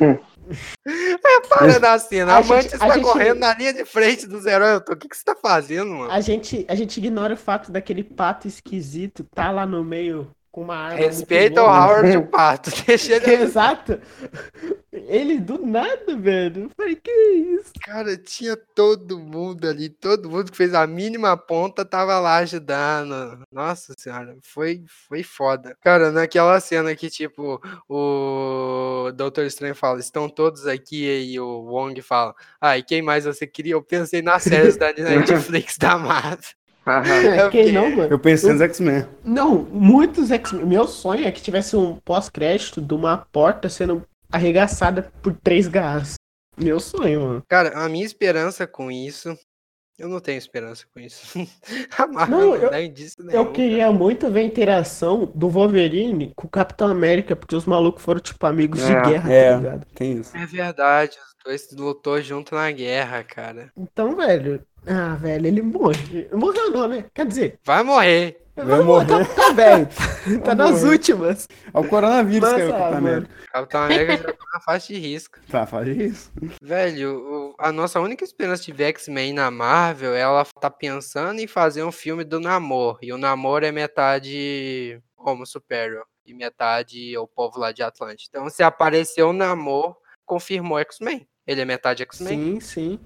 é, 0.86 1.40
para 1.48 1.78
da 1.78 1.98
cena, 1.98 2.32
a, 2.32 2.38
A 2.38 2.42
gente- 2.42 2.50
Mantis 2.50 2.72
a 2.72 2.76
está 2.76 2.94
gente- 2.94 3.02
correndo 3.04 3.38
na 3.38 3.54
linha 3.54 3.72
de 3.72 3.84
frente 3.84 4.26
dos 4.26 4.46
heróis. 4.46 4.74
Eu 4.74 4.80
tô, 4.80 4.92
O 4.94 4.96
que, 4.96 5.08
que 5.08 5.16
você 5.16 5.24
tá 5.24 5.36
fazendo, 5.40 5.90
mano? 5.92 6.10
A 6.10 6.20
gente, 6.20 6.64
a 6.68 6.74
gente 6.74 6.96
ignora 6.98 7.34
o 7.34 7.36
fato 7.36 7.70
daquele 7.70 8.02
pato 8.02 8.48
esquisito 8.48 9.24
tá 9.34 9.50
lá 9.50 9.64
no 9.66 9.84
meio 9.84 10.28
com 10.54 10.62
uma 10.62 10.76
arma. 10.76 10.98
Respeita 10.98 11.60
o. 11.60 11.66
Howard 11.66 12.16
o 12.16 12.26
Pato. 12.30 12.70
Deixa 12.86 13.16
ele. 13.16 13.42
Exato. 13.42 14.00
Ele 14.92 15.40
do 15.40 15.58
nada, 15.58 16.16
velho. 16.16 16.64
Eu 16.64 16.70
falei, 16.76 16.94
que 16.94 17.10
isso? 17.10 17.72
Cara, 17.82 18.16
tinha 18.16 18.56
todo 18.56 19.18
mundo 19.18 19.68
ali, 19.68 19.88
todo 19.88 20.30
mundo 20.30 20.52
que 20.52 20.56
fez 20.56 20.72
a 20.72 20.86
mínima 20.86 21.36
ponta 21.36 21.84
tava 21.84 22.20
lá 22.20 22.36
ajudando. 22.36 23.44
Nossa 23.50 23.92
senhora, 23.98 24.36
foi, 24.42 24.84
foi 25.08 25.24
foda. 25.24 25.76
Cara, 25.82 26.12
naquela 26.12 26.60
cena 26.60 26.94
que, 26.94 27.10
tipo, 27.10 27.60
o 27.88 29.10
Doutor 29.16 29.46
Estranho 29.46 29.74
fala, 29.74 29.98
estão 29.98 30.28
todos 30.28 30.68
aqui, 30.68 31.04
e 31.04 31.40
o 31.40 31.62
Wong 31.64 32.00
fala, 32.00 32.32
ah, 32.60 32.78
e 32.78 32.84
quem 32.84 33.02
mais 33.02 33.24
você 33.24 33.48
queria? 33.48 33.72
Eu 33.72 33.82
pensei 33.82 34.22
nas 34.22 34.44
séries 34.44 34.76
da 34.76 34.92
Netflix 34.94 35.76
da 35.76 35.98
Marvel. 35.98 36.63
Eu 36.86 37.50
Quem 37.50 37.64
fiquei- 37.64 37.72
não, 37.72 37.90
mano? 37.90 38.08
Eu 38.12 38.18
pensei 38.18 38.52
nos 38.52 38.60
X-Men. 38.60 39.06
Não, 39.24 39.54
muitos 39.64 40.30
X-Men. 40.30 40.66
Meu 40.66 40.86
sonho 40.86 41.26
é 41.26 41.32
que 41.32 41.40
tivesse 41.42 41.76
um 41.76 41.96
pós-crédito 42.04 42.80
de 42.80 42.94
uma 42.94 43.18
porta 43.32 43.68
sendo 43.68 44.02
arregaçada 44.30 45.10
por 45.22 45.34
três 45.34 45.66
garras. 45.68 46.14
Meu 46.56 46.78
sonho, 46.78 47.20
mano. 47.20 47.42
Cara, 47.48 47.70
a 47.84 47.88
minha 47.88 48.04
esperança 48.04 48.66
com 48.66 48.90
isso 48.90 49.36
Eu 49.96 50.08
não 50.08 50.18
tenho 50.18 50.38
esperança 50.38 50.84
com 50.92 50.98
isso. 50.98 51.22
A 51.96 52.04
Marvel 52.08 52.36
Não, 52.38 52.56
eu- 52.56 52.68
dá 52.70 52.82
indício 52.82 53.22
nenhum. 53.24 53.38
Eu 53.38 53.52
queria 53.52 53.92
muito 53.92 54.28
ver 54.28 54.40
a 54.40 54.42
interação 54.42 55.30
do 55.32 55.48
Wolverine 55.48 56.32
com 56.34 56.48
o 56.48 56.50
Capitão 56.50 56.88
América, 56.88 57.36
porque 57.36 57.54
os 57.54 57.64
malucos 57.64 58.02
foram, 58.02 58.18
tipo, 58.18 58.44
amigos 58.44 58.84
de 58.84 58.92
É, 58.92 59.00
guerra, 59.02 59.32
é. 59.32 59.50
tá 59.52 59.56
ligado? 59.58 59.86
Tem 59.94 60.12
isso. 60.18 60.36
É 60.36 60.44
verdade, 60.46 61.16
os 61.16 61.36
dois 61.44 61.68
lutou 61.78 62.20
junto 62.20 62.56
na 62.56 62.68
guerra, 62.72 63.22
cara. 63.22 63.70
Então, 63.76 64.16
velho. 64.16 64.60
Ah, 64.86 65.14
velho, 65.14 65.46
ele 65.46 65.62
morre. 65.62 66.28
Morreu 66.32 66.70
não, 66.70 66.88
né? 66.88 67.04
Quer 67.14 67.26
dizer, 67.26 67.58
Vai 67.64 67.82
morrer. 67.82 68.40
Vai 68.56 68.82
morrer. 68.82 69.06
Tá, 69.06 69.24
tá 69.34 69.50
velho. 69.54 69.88
Tá 70.44 70.54
nas 70.54 70.70
morrer. 70.82 70.92
últimas. 70.92 71.48
É 71.72 71.78
o 71.78 71.88
coronavírus 71.88 72.52
que 72.52 72.60
é 72.60 72.64
o 72.66 72.68
Mas, 72.68 72.78
Capitão 72.78 73.00
mano. 73.00 73.08
América. 73.08 73.34
Capitão 73.52 73.82
América 73.82 74.16
já 74.16 74.22
tá 74.32 74.44
na 74.54 74.60
faixa 74.60 74.92
de 74.94 74.98
risco. 75.00 75.38
Tá, 75.50 75.66
faz 75.66 75.88
isso. 75.88 76.32
Velho, 76.62 77.18
o- 77.18 77.54
a 77.58 77.72
nossa 77.72 77.98
única 78.00 78.22
esperança 78.22 78.62
de 78.62 78.72
ver 78.72 78.84
X-Men 78.90 79.32
na 79.32 79.50
Marvel, 79.50 80.14
ela 80.14 80.46
tá 80.60 80.70
pensando 80.70 81.40
em 81.40 81.46
fazer 81.48 81.82
um 81.82 81.90
filme 81.90 82.22
do 82.22 82.38
Namor. 82.38 82.98
E 83.02 83.12
o 83.12 83.18
Namor 83.18 83.64
é 83.64 83.72
metade 83.72 85.00
Homo 85.16 85.44
Superior 85.46 86.04
e 86.24 86.32
metade 86.32 87.16
o 87.18 87.26
povo 87.26 87.58
lá 87.58 87.72
de 87.72 87.82
Atlante. 87.82 88.26
Então, 88.28 88.48
se 88.48 88.62
apareceu 88.62 89.30
o 89.30 89.32
Namor, 89.32 89.96
confirmou 90.24 90.78
X-Men. 90.78 91.26
Ele 91.46 91.60
é 91.60 91.64
metade 91.64 92.02
X-Men. 92.04 92.54
Sim, 92.54 92.60
sim. 92.60 93.00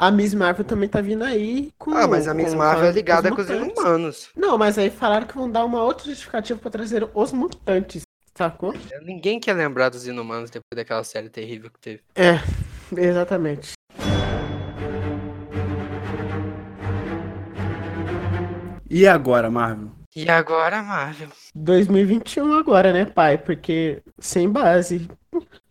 A 0.00 0.10
Miss 0.10 0.32
Marvel 0.32 0.64
também 0.64 0.88
tá 0.88 1.02
vindo 1.02 1.22
aí 1.22 1.70
com. 1.76 1.92
Ah, 1.92 2.08
mas 2.08 2.26
a 2.26 2.32
Miss 2.32 2.54
Marvel 2.54 2.86
é 2.86 2.88
com 2.88 2.94
ligada 2.94 3.30
com 3.30 3.42
os 3.42 3.50
inumanos. 3.50 4.30
Não, 4.34 4.56
mas 4.56 4.78
aí 4.78 4.88
falaram 4.88 5.26
que 5.26 5.34
vão 5.34 5.50
dar 5.50 5.62
uma 5.62 5.82
outra 5.82 6.06
justificativa 6.06 6.58
pra 6.58 6.70
trazer 6.70 7.06
os 7.12 7.32
mutantes, 7.32 8.00
sacou? 8.34 8.72
Ninguém 9.02 9.38
quer 9.38 9.52
lembrar 9.52 9.90
dos 9.90 10.06
inumanos 10.06 10.48
depois 10.48 10.74
daquela 10.74 11.04
série 11.04 11.28
terrível 11.28 11.70
que 11.70 11.78
teve. 11.78 12.00
É, 12.14 12.40
exatamente. 12.96 13.72
E 18.88 19.06
agora, 19.06 19.50
Marvel? 19.50 19.90
E 20.16 20.30
agora, 20.30 20.82
Marvel? 20.82 21.28
2021 21.54 22.54
agora, 22.54 22.90
né, 22.90 23.04
pai? 23.04 23.36
Porque 23.36 24.02
sem 24.18 24.48
base. 24.48 25.06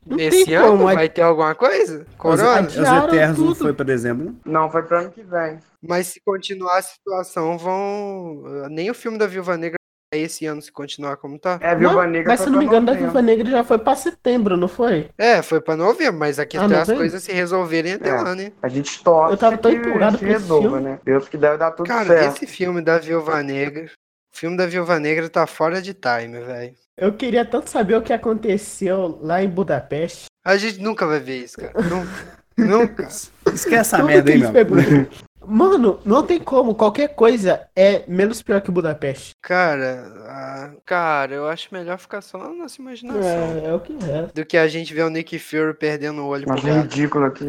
Não 0.09 0.19
Esse 0.19 0.45
tem 0.45 0.55
ano 0.55 0.71
como. 0.71 0.83
vai 0.85 1.07
ter 1.07 1.21
alguma 1.21 1.53
coisa? 1.53 1.99
Os, 2.09 2.15
Corona? 2.17 2.67
os 2.67 2.77
Adiaram 2.77 3.07
Eternos 3.07 3.37
não 3.37 3.45
tudo. 3.47 3.55
foi 3.57 3.73
pra 3.73 3.85
dezembro? 3.85 4.35
Não, 4.45 4.69
foi 4.71 4.81
pro 4.83 4.97
ano 4.97 5.11
que 5.11 5.21
vem. 5.21 5.59
Mas 5.81 6.07
se 6.07 6.19
continuar 6.25 6.77
a 6.79 6.81
situação, 6.81 7.57
vão. 7.57 8.43
Nem 8.69 8.89
o 8.89 8.93
filme 8.93 9.17
da 9.17 9.27
Viúva 9.27 9.55
Negra 9.55 9.77
vai 10.13 10.21
esse 10.21 10.45
ano 10.47 10.59
se 10.61 10.71
continuar 10.71 11.17
como 11.17 11.37
tá. 11.37 11.59
É, 11.61 11.69
a 11.69 11.75
Viúva 11.75 12.03
Não, 12.03 12.09
Negra 12.11 12.29
mas 12.33 12.39
se 12.41 12.49
não 12.49 12.57
me 12.57 12.65
engano, 12.65 12.87
da 12.87 12.93
novembro. 12.93 13.11
Viúva 13.11 13.21
Negra 13.21 13.51
já 13.51 13.63
foi 13.63 13.77
pra 13.77 13.95
setembro, 13.95 14.57
não 14.57 14.67
foi? 14.67 15.09
É, 15.17 15.41
foi 15.43 15.61
pra 15.61 15.75
novembro, 15.77 16.19
mas 16.19 16.39
aqui 16.39 16.57
Ah, 16.57 16.67
tem 16.67 16.77
as 16.77 16.91
coisas 16.91 17.21
se 17.23 17.31
resolverem 17.31 17.93
até 17.93 18.09
É. 18.09 18.13
lá, 18.15 18.33
né? 18.35 18.51
A 18.63 18.67
gente 18.67 19.03
torce 19.03 19.33
Eu 19.33 19.37
tava 19.37 19.57
tão 19.59 19.71
que 19.71 19.77
empolgado 19.77 20.17
se 20.17 20.25
esse 20.25 20.33
resolva, 20.33 20.69
filme. 20.69 20.81
né? 20.81 20.99
Deus 21.05 21.29
que 21.29 21.37
deve 21.37 21.57
dar 21.57 21.71
tudo 21.71 21.85
Cara, 21.87 22.05
certo. 22.07 22.37
esse 22.43 22.47
filme 22.47 22.81
da 22.81 22.97
Viúva 22.97 23.41
Negra. 23.43 23.85
O 24.33 24.37
filme 24.37 24.57
da 24.57 24.65
Viúva 24.65 24.99
Negra 24.99 25.29
tá 25.29 25.45
fora 25.45 25.81
de 25.81 25.93
time, 25.93 26.39
velho. 26.39 26.75
Eu 26.97 27.13
queria 27.13 27.45
tanto 27.45 27.69
saber 27.69 27.95
o 27.95 28.01
que 28.01 28.13
aconteceu 28.13 29.19
lá 29.21 29.41
em 29.41 29.49
Budapeste. 29.49 30.25
A 30.43 30.57
gente 30.57 30.79
nunca 30.79 31.05
vai 31.05 31.19
ver 31.19 31.43
isso, 31.43 31.57
cara. 31.57 31.73
Nunca. 31.81 32.39
nunca. 32.57 33.03
Esquece 33.53 33.75
essa 33.75 34.03
merda 34.03 34.31
aí, 34.31 34.39
meu. 34.39 35.07
Mano, 35.45 35.99
não 36.05 36.21
tem 36.23 36.39
como. 36.39 36.75
Qualquer 36.75 37.15
coisa 37.15 37.67
é 37.75 38.03
menos 38.07 38.41
pior 38.41 38.61
que 38.61 38.69
Budapeste. 38.69 39.31
Cara, 39.41 40.13
ah, 40.27 40.71
cara, 40.85 41.33
eu 41.33 41.47
acho 41.47 41.69
melhor 41.71 41.97
ficar 41.97 42.21
só 42.21 42.37
na 42.37 42.49
nossa 42.49 42.79
imaginação. 42.79 43.21
É, 43.21 43.65
é 43.65 43.73
o 43.73 43.79
que 43.79 43.93
é. 43.93 44.29
Do 44.33 44.45
que 44.45 44.57
a 44.57 44.67
gente 44.67 44.93
ver 44.93 45.03
o 45.03 45.09
Nick 45.09 45.39
Fury 45.39 45.73
perdendo 45.73 46.21
o 46.21 46.27
olho 46.27 46.45
Mas 46.47 46.63
é 46.63 46.81
ridículo 46.81 47.25
aqui. 47.25 47.45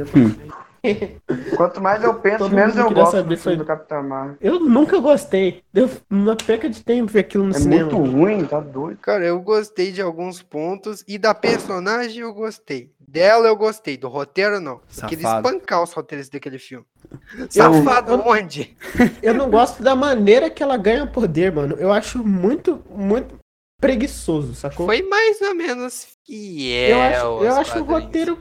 Quanto 1.56 1.80
mais 1.80 2.02
eu 2.02 2.14
penso, 2.14 2.38
Todo 2.38 2.54
menos 2.54 2.76
eu 2.76 2.90
gosto 2.90 3.12
saber 3.12 3.36
do 3.36 3.40
foi- 3.40 3.56
do 3.56 3.64
Capitão 3.64 4.02
Marvel. 4.02 4.36
Eu 4.40 4.60
nunca 4.60 4.98
gostei. 4.98 5.62
Deu 5.72 5.88
uma 6.10 6.34
perca 6.36 6.68
de 6.68 6.82
tempo 6.82 7.10
ver 7.12 7.20
aquilo 7.20 7.44
no 7.44 7.50
É 7.50 7.58
cinema. 7.58 7.90
muito 7.90 8.10
ruim, 8.12 8.44
tá 8.46 8.60
doido. 8.60 8.98
Cara, 8.98 9.24
eu 9.24 9.40
gostei 9.40 9.92
de 9.92 10.00
alguns 10.00 10.42
pontos 10.42 11.04
e 11.06 11.18
da 11.18 11.34
personagem 11.34 12.22
eu 12.22 12.32
gostei. 12.32 12.90
Dela 13.06 13.48
eu 13.48 13.56
gostei, 13.56 13.96
do 13.96 14.08
roteiro 14.08 14.60
não. 14.60 14.80
Eu 15.02 15.08
queria 15.08 15.26
espancar 15.36 15.82
os 15.82 15.92
roteiristas 15.92 16.30
daquele 16.32 16.58
filme. 16.58 16.86
Safado 17.48 18.12
eu- 18.12 18.22
onde? 18.26 18.76
Eu 19.22 19.34
não 19.34 19.50
gosto 19.50 19.82
da 19.82 19.96
maneira 19.96 20.48
que 20.48 20.62
ela 20.62 20.76
ganha 20.76 21.06
poder, 21.06 21.50
mano. 21.52 21.74
Eu 21.78 21.92
acho 21.92 22.24
muito, 22.24 22.80
muito 22.88 23.34
preguiçoso, 23.80 24.54
sacou? 24.54 24.86
Foi 24.86 25.02
mais 25.02 25.40
ou 25.40 25.54
menos 25.54 26.06
fiel. 26.24 26.90
eu 26.96 27.00
acho, 27.02 27.44
eu 27.44 27.54
acho 27.60 27.78
o 27.80 27.84
roteiro. 27.84 28.38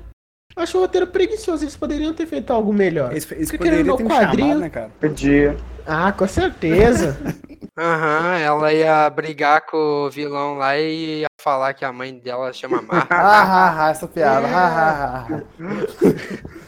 Acho 0.59 0.77
o 0.77 0.81
roteiro 0.81 1.07
preguiçoso. 1.07 1.63
Eles 1.63 1.77
poderiam 1.77 2.13
ter 2.13 2.25
feito 2.25 2.51
algo 2.51 2.73
melhor. 2.73 3.11
Eles, 3.11 3.31
eles 3.31 3.49
poderiam 3.49 3.95
ter 3.95 4.03
quadrinho. 4.03 4.47
chamado, 4.47 4.59
né, 4.59 4.69
cara? 4.69 4.91
Podia. 4.99 5.55
Ah, 5.87 6.11
com 6.11 6.27
certeza. 6.27 7.17
Aham, 7.79 8.37
ela 8.37 8.73
ia 8.73 9.09
brigar 9.09 9.65
com 9.65 9.77
o 9.77 10.09
vilão 10.09 10.55
lá 10.55 10.77
e 10.77 11.21
ia 11.21 11.27
falar 11.41 11.73
que 11.73 11.85
a 11.85 11.93
mãe 11.93 12.13
dela 12.19 12.51
chama 12.51 12.81
Marta. 12.81 13.07
Ah, 13.15 13.43
ah, 13.43 13.85
ah, 13.85 13.89
essa 13.89 14.05
piada. 14.05 14.47
Ah, 14.47 14.67
ah, 14.67 15.27
ah, 15.29 15.39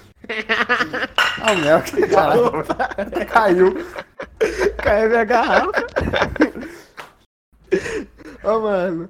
ah. 0.47 1.09
Ah, 1.41 1.51
o 1.51 1.57
Mel, 1.57 1.81
que 1.81 2.07
caralho. 2.07 2.65
Caiu. 3.29 3.85
Caiu 4.77 5.09
minha 5.09 5.23
garrafa. 5.25 5.71
Ô, 8.43 8.59
mano. 8.59 9.09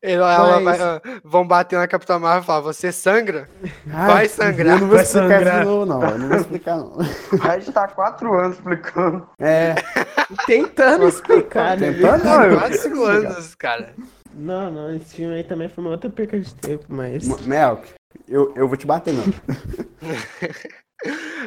Ela, 0.00 0.60
vai, 0.60 0.80
ah, 0.80 1.00
vão 1.24 1.46
bater 1.46 1.78
na 1.78 1.88
Capitã 1.88 2.18
Marvel 2.18 2.42
e 2.42 2.46
falar, 2.46 2.60
você 2.60 2.92
sangra? 2.92 3.48
Ai, 3.92 4.06
Vai 4.14 4.28
sangrar, 4.28 4.76
Eu 4.76 4.80
não 4.80 4.86
vou 4.88 4.96
vai 4.96 5.04
explicar 5.04 5.28
sangrar. 5.28 5.52
isso 5.54 5.60
de 5.60 5.64
novo, 5.66 5.86
não. 5.86 6.02
Eu 6.10 6.18
não 6.18 6.28
vou 6.28 6.36
explicar, 6.38 6.76
não. 6.76 6.96
A 7.50 7.58
gente 7.58 7.72
tá 7.72 7.84
há 7.84 7.88
quatro 7.88 8.34
anos 8.38 8.56
explicando. 8.56 9.28
É, 9.38 9.74
Tentando 10.46 11.08
explicar, 11.08 11.76
né? 11.78 11.92
tentando, 11.92 12.24
não. 12.24 12.44
eu- 12.44 12.58
Quatro 12.58 13.04
anos, 13.04 13.54
cara. 13.54 13.94
Não, 14.34 14.70
não, 14.70 14.94
esse 14.96 15.14
filme 15.16 15.34
aí 15.36 15.44
também 15.44 15.68
foi 15.68 15.84
uma 15.84 15.90
outra 15.90 16.08
perca 16.08 16.40
de 16.40 16.54
tempo, 16.54 16.84
mas. 16.88 17.26
Melk, 17.46 17.86
eu, 18.26 18.52
eu 18.56 18.66
vou 18.66 18.76
te 18.76 18.86
bater, 18.86 19.12
não. 19.12 19.24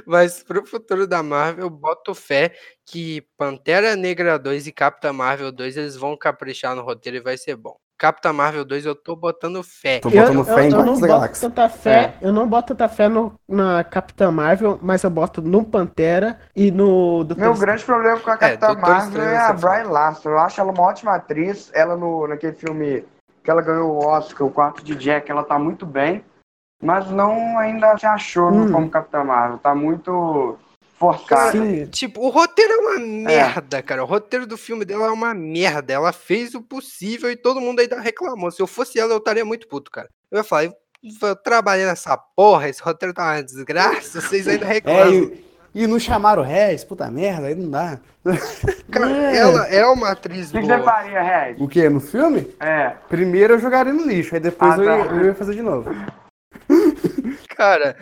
Mas 0.06 0.44
pro 0.44 0.66
futuro 0.66 1.08
da 1.08 1.24
Marvel, 1.24 1.66
eu 1.66 1.70
boto 1.70 2.14
fé 2.14 2.54
que 2.86 3.22
Pantera 3.38 3.96
Negra 3.96 4.38
2 4.38 4.68
e 4.68 4.72
Capitã 4.72 5.14
Marvel 5.14 5.52
2 5.52 5.78
eles 5.78 5.96
vão 5.96 6.18
caprichar 6.18 6.76
no 6.76 6.82
roteiro 6.82 7.18
e 7.18 7.22
vai 7.22 7.38
ser 7.38 7.56
bom. 7.56 7.76
Capitã 7.98 8.34
Marvel 8.34 8.66
2 8.66 8.86
eu 8.86 8.96
tô 8.96 9.16
botando 9.16 9.64
fé. 9.64 10.00
Tô 10.00 10.10
Eu, 10.10 10.22
botando 10.22 10.38
eu, 10.38 10.44
fé 10.44 10.64
em 10.68 10.72
eu 10.72 10.72
não 10.72 10.78
Guardiões 10.78 11.00
da 11.00 11.08
Galáxia. 11.08 11.50
tanta 11.50 11.70
fé, 11.70 12.16
eu 12.22 12.34
não 12.34 12.48
boto 12.48 12.76
tanta 12.76 12.90
fé 12.90 13.08
no, 13.08 13.34
na 13.48 13.84
Capitã 13.84 14.30
Marvel, 14.32 14.78
mas 14.82 15.04
eu 15.04 15.10
boto 15.10 15.42
no 15.42 15.64
Pantera 15.64 16.40
e 16.56 16.72
no 16.72 17.24
Doutor 17.24 17.38
Meu 17.38 17.54
Estranho. 17.54 17.58
grande 17.60 17.86
problema 17.86 18.20
com 18.20 18.30
a 18.32 18.38
Capitã 18.38 18.68
Doutor 18.68 18.82
Marvel 18.82 19.08
Estranho 19.08 19.30
é 19.30 19.38
a. 19.38 19.54
Bry 19.54 19.84
Larson. 19.84 20.30
Eu 20.30 20.40
acho 20.40 20.60
ela 20.62 20.72
uma 20.72 20.84
ótima 20.84 21.16
atriz. 21.16 21.72
Ela 21.74 21.96
no, 21.96 22.28
naquele 22.28 22.54
filme 22.54 23.06
que 23.44 23.50
ela 23.52 23.62
ganhou 23.62 23.92
o 23.94 24.06
Oscar, 24.06 24.46
o 24.48 24.52
quarto 24.52 24.84
de 24.84 24.96
Jack, 24.96 25.30
ela 25.32 25.44
tá 25.44 25.58
muito 25.58 25.86
bem. 25.86 26.24
Mas 26.84 27.10
não 27.10 27.58
ainda 27.58 27.98
se 27.98 28.06
achou 28.06 28.52
Hum. 28.52 28.72
como 28.72 28.90
Capitã 28.90 29.24
Marvel. 29.24 29.58
Tá 29.60 29.74
muito 29.74 30.58
forçada. 30.98 31.52
Sim, 31.52 31.86
Tipo, 31.88 32.22
o 32.22 32.30
roteiro 32.30 32.74
é 32.74 32.78
uma 32.78 33.00
merda, 33.00 33.82
cara. 33.82 34.04
O 34.04 34.08
roteiro 34.08 34.46
do 34.48 34.58
filme 34.58 34.86
dela 34.86 35.08
é 35.08 35.12
uma 35.12 35.34
merda. 35.34 35.94
Ela 35.94 36.12
fez 36.14 36.56
o 36.56 36.62
possível 36.62 37.30
e 37.30 37.36
todo 37.36 37.62
mundo 37.62 37.80
ainda 37.80 38.00
reclamou. 38.00 38.50
Se 38.52 38.62
eu 38.62 38.68
fosse 38.68 39.00
ela, 39.00 39.14
eu 39.14 39.18
estaria 39.18 39.46
muito 39.46 39.68
puto, 39.68 39.92
cara. 39.92 40.10
Eu 40.32 40.38
ia 40.40 40.44
falar, 40.44 40.66
eu, 40.66 40.74
trabalhei 41.44 41.86
nessa 41.86 42.18
porra, 42.18 42.68
esse 42.70 42.82
roteiro 42.82 43.14
tá 43.14 43.24
uma 43.24 43.44
desgraça, 43.44 44.20
vocês 44.22 44.48
ainda 44.48 44.66
É, 44.66 44.68
reclamam. 44.68 45.14
e, 45.14 45.46
e 45.76 45.88
não 45.88 46.00
chamaram 46.00 46.42
o 46.42 46.46
Regis, 46.46 46.84
puta 46.84 47.10
merda, 47.12 47.48
aí 47.48 47.56
não 47.56 47.70
dá. 47.70 48.00
Cara, 48.90 49.12
É. 49.12 49.38
ela 49.38 49.68
é 49.68 49.86
uma 49.86 50.10
atriz 50.12 50.50
O 50.50 50.54
que 50.54 50.62
você 50.62 50.78
boa. 50.78 50.84
faria, 50.84 51.22
Red? 51.22 51.56
O 51.60 51.68
que? 51.68 51.88
No 51.90 52.00
filme? 52.00 52.48
É. 52.60 52.94
Primeiro 53.08 53.54
eu 53.54 53.60
jogaria 53.60 53.94
no 53.94 54.04
lixo, 54.08 54.34
aí 54.34 54.42
depois 54.42 54.74
Ah, 54.74 54.78
eu, 54.78 54.84
ia, 54.84 55.06
tá. 55.06 55.12
eu 55.16 55.26
ia 55.26 55.36
fazer 55.36 55.54
de 55.54 55.62
novo. 55.62 55.90
Cara, 57.56 57.96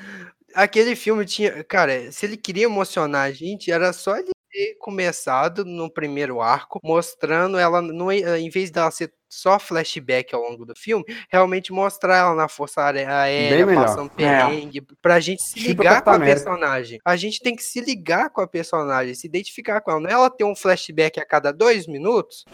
aquele 0.53 0.95
filme 0.95 1.25
tinha. 1.25 1.63
Cara, 1.63 2.11
se 2.11 2.25
ele 2.25 2.38
queria 2.38 2.65
emocionar 2.65 3.27
a 3.27 3.31
gente, 3.31 3.71
era 3.71 3.91
só 3.93 4.15
ele 4.17 4.30
ter 4.51 4.75
começado 4.80 5.65
no 5.65 5.89
primeiro 5.91 6.39
arco, 6.39 6.80
mostrando 6.84 7.57
ela, 7.57 7.81
no, 7.81 8.11
em 8.11 8.49
vez 8.49 8.69
dela 8.69 8.91
ser 8.91 9.11
só 9.27 9.57
flashback 9.57 10.35
ao 10.35 10.41
longo 10.43 10.63
do 10.63 10.75
filme, 10.75 11.03
realmente 11.27 11.73
mostrar 11.73 12.17
ela 12.17 12.35
na 12.35 12.47
Força 12.47 12.84
Aé- 12.84 13.03
Aérea, 13.03 13.65
passando 13.73 14.11
É. 14.11 14.15
perrengue, 14.15 14.81
pra 15.01 15.19
gente 15.19 15.41
se 15.41 15.55
Tipo 15.55 15.81
ligar 15.81 16.03
com 16.03 16.11
a 16.11 16.19
personagem. 16.19 16.99
A 17.03 17.15
gente 17.15 17.39
tem 17.41 17.55
que 17.55 17.63
se 17.63 17.81
ligar 17.81 18.30
com 18.30 18.41
a 18.41 18.47
personagem, 18.47 19.15
se 19.15 19.25
identificar 19.25 19.81
com 19.81 19.89
ela. 19.89 19.99
Não 19.99 20.09
é 20.09 20.13
ela 20.13 20.30
ter 20.30 20.43
um 20.43 20.55
flashback 20.55 21.19
a 21.19 21.25
cada 21.25 21.51
dois 21.51 21.88
minutos. 21.88 22.45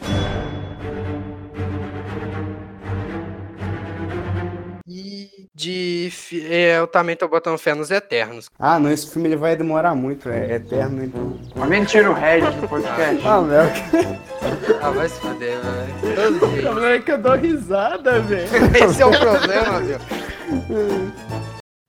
De. 5.59 6.09
é, 6.49 6.77
eu 6.77 6.87
também 6.87 7.17
tô 7.17 7.27
botando 7.27 7.57
fé 7.57 7.73
nos 7.73 7.91
Eternos. 7.91 8.49
Ah, 8.57 8.79
não, 8.79 8.89
esse 8.89 9.11
filme 9.11 9.27
ele 9.27 9.35
vai 9.35 9.57
demorar 9.57 9.93
muito, 9.93 10.29
é 10.29 10.55
eterno, 10.55 11.03
então. 11.03 11.37
Alguém 11.61 11.83
tira 11.83 12.09
o 12.09 12.13
Red 12.13 12.41
do 12.61 12.67
podcast. 12.67 13.27
Ah, 13.27 13.41
Mel, 13.41 13.65
Ah, 14.81 14.89
vai 14.91 15.09
se 15.09 15.19
fuder, 15.19 15.57
velho. 15.59 16.37
O 16.37 16.39
problema 16.39 16.87
é 16.95 16.99
que 16.99 17.11
eu 17.11 17.17
dou 17.17 17.35
risada, 17.35 18.21
velho. 18.21 18.47
Esse 18.89 19.01
é 19.01 19.05
o 19.05 19.11
problema, 19.11 19.79
meu. 19.81 19.99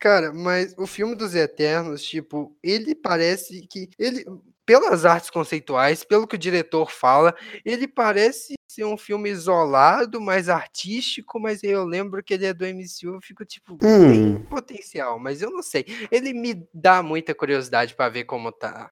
Cara, 0.01 0.33
mas 0.33 0.75
o 0.77 0.87
filme 0.87 1.15
dos 1.15 1.37
Eternos, 1.37 2.03
tipo, 2.03 2.57
ele 2.65 2.95
parece 2.95 3.67
que 3.71 3.89
ele 3.99 4.25
pelas 4.67 5.05
artes 5.05 5.31
conceituais, 5.31 6.05
pelo 6.05 6.29
que 6.29 6.37
o 6.37 6.39
diretor 6.39 6.93
fala, 6.93 7.35
ele 7.65 7.89
parece 7.89 8.55
ser 8.71 8.85
um 8.85 8.97
filme 8.97 9.29
isolado, 9.29 10.21
mais 10.21 10.49
artístico, 10.49 11.41
mas 11.41 11.63
eu 11.65 11.85
lembro 11.85 12.23
que 12.23 12.35
ele 12.35 12.47
é 12.47 12.55
do 12.55 12.65
MCU, 12.65 13.15
eu 13.15 13.21
fico 13.21 13.45
tipo, 13.45 13.77
tem 13.77 14.37
Hum. 14.37 14.43
potencial, 14.49 15.19
mas 15.19 15.43
eu 15.43 15.51
não 15.51 15.63
sei. 15.63 15.85
Ele 16.11 16.33
me 16.33 16.65
dá 16.73 17.03
muita 17.03 17.35
curiosidade 17.35 17.95
pra 17.95 18.09
ver 18.09 18.25
como 18.25 18.53
tá. 18.53 18.91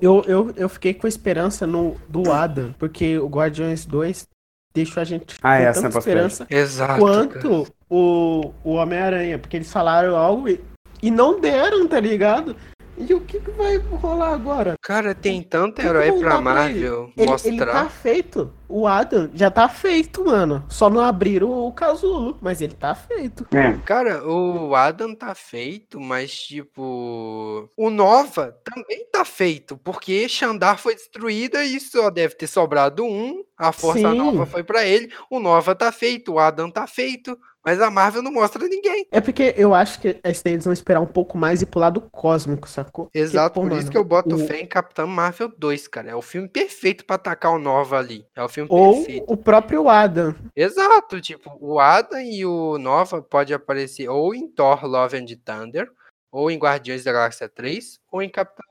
Eu, 0.00 0.22
eu, 0.26 0.52
eu 0.56 0.68
fiquei 0.68 0.92
com 0.92 1.08
esperança 1.08 1.66
no 1.66 1.96
do 2.06 2.30
Adam, 2.30 2.74
porque 2.78 3.18
o 3.18 3.26
Guardiões 3.26 3.86
2 3.86 4.28
deixou 4.74 5.00
a 5.00 5.04
gente 5.04 5.36
Ah, 5.42 5.56
com 5.56 5.62
é, 5.62 5.66
tanta 5.72 5.80
sempre 5.80 5.98
esperança 5.98 6.46
Exato. 6.50 6.92
cara. 6.92 7.00
quanto 7.00 7.66
o, 7.88 8.52
o 8.62 8.72
Homem-Aranha, 8.74 9.38
porque 9.38 9.56
eles 9.56 9.72
falaram 9.72 10.16
algo 10.16 10.48
e, 10.50 10.60
e 11.02 11.10
não 11.10 11.40
deram, 11.40 11.88
tá 11.88 11.98
ligado? 11.98 12.54
E 12.96 13.12
o 13.12 13.20
que, 13.20 13.40
que 13.40 13.50
vai 13.50 13.76
rolar 13.76 14.32
agora? 14.34 14.76
Cara, 14.80 15.14
tem 15.14 15.42
tanto 15.42 15.80
herói 15.80 16.12
pra 16.12 16.34
ele? 16.34 16.40
Marvel 16.42 17.12
Ele, 17.16 17.30
mostrar. 17.30 17.50
ele 17.52 17.64
tá 17.64 17.88
feito. 17.88 18.52
O 18.68 18.86
Adam 18.86 19.30
já 19.34 19.50
tá 19.50 19.68
feito, 19.68 20.24
mano. 20.24 20.64
Só 20.68 20.88
não 20.88 21.00
abriram 21.00 21.50
o 21.50 21.72
casulo, 21.72 22.38
mas 22.40 22.60
ele 22.60 22.74
tá 22.74 22.94
feito. 22.94 23.46
É. 23.54 23.72
Cara, 23.84 24.26
o 24.26 24.74
Adam 24.74 25.14
tá 25.14 25.34
feito, 25.34 26.00
mas 26.00 26.32
tipo. 26.32 27.68
O 27.76 27.90
Nova 27.90 28.56
também 28.64 29.04
tá 29.10 29.24
feito, 29.24 29.76
porque 29.76 30.28
Xandar 30.28 30.78
foi 30.78 30.94
destruída 30.94 31.64
e 31.64 31.78
só 31.80 32.10
deve 32.10 32.34
ter 32.36 32.46
sobrado 32.46 33.04
um. 33.04 33.44
A 33.56 33.70
Força 33.72 34.10
Sim. 34.10 34.18
Nova 34.18 34.46
foi 34.46 34.62
pra 34.64 34.84
ele. 34.84 35.12
O 35.30 35.38
Nova 35.38 35.74
tá 35.74 35.92
feito, 35.92 36.32
o 36.32 36.38
Adam 36.38 36.70
tá 36.70 36.86
feito. 36.86 37.38
Mas 37.64 37.80
a 37.80 37.90
Marvel 37.90 38.22
não 38.22 38.30
mostra 38.32 38.66
ninguém. 38.68 39.06
É 39.10 39.20
porque 39.20 39.54
eu 39.56 39.74
acho 39.74 40.00
que 40.00 40.20
eles 40.22 40.64
vão 40.64 40.72
esperar 40.72 41.00
um 41.00 41.06
pouco 41.06 41.38
mais 41.38 41.62
e 41.62 41.66
pro 41.66 41.80
lado 41.80 42.00
cósmico, 42.12 42.68
sacou? 42.68 43.06
Porque, 43.06 43.18
Exato, 43.18 43.54
pô, 43.54 43.62
por 43.62 43.72
isso 43.72 43.80
mano, 43.82 43.90
que 43.90 43.96
eu 43.98 44.04
boto 44.04 44.34
o- 44.36 44.46
fé 44.46 44.60
em 44.60 44.66
Capitão 44.66 45.06
Marvel 45.06 45.50
2, 45.56 45.88
cara. 45.88 46.10
É 46.10 46.14
o 46.14 46.22
filme 46.22 46.48
perfeito 46.48 47.04
pra 47.04 47.16
atacar 47.16 47.52
o 47.52 47.58
Nova 47.58 47.98
ali. 47.98 48.26
É 48.36 48.42
o 48.42 48.48
filme 48.48 48.68
Ou 48.70 48.96
perfeito. 48.96 49.24
o 49.32 49.36
próprio 49.36 49.88
Adam. 49.88 50.34
Exato, 50.54 51.20
tipo, 51.20 51.56
o 51.60 51.78
Adam 51.78 52.20
e 52.20 52.44
o 52.44 52.76
Nova 52.78 53.22
pode 53.22 53.54
aparecer 53.54 54.08
ou 54.08 54.34
em 54.34 54.46
Thor 54.48 54.84
Love 54.86 55.16
and 55.16 55.26
Thunder, 55.44 55.90
ou 56.34 56.50
em 56.50 56.58
Guardiões 56.58 57.04
da 57.04 57.12
Galáxia 57.12 57.48
3, 57.48 58.00
ou 58.10 58.20
em 58.20 58.28
Capitão 58.28 58.64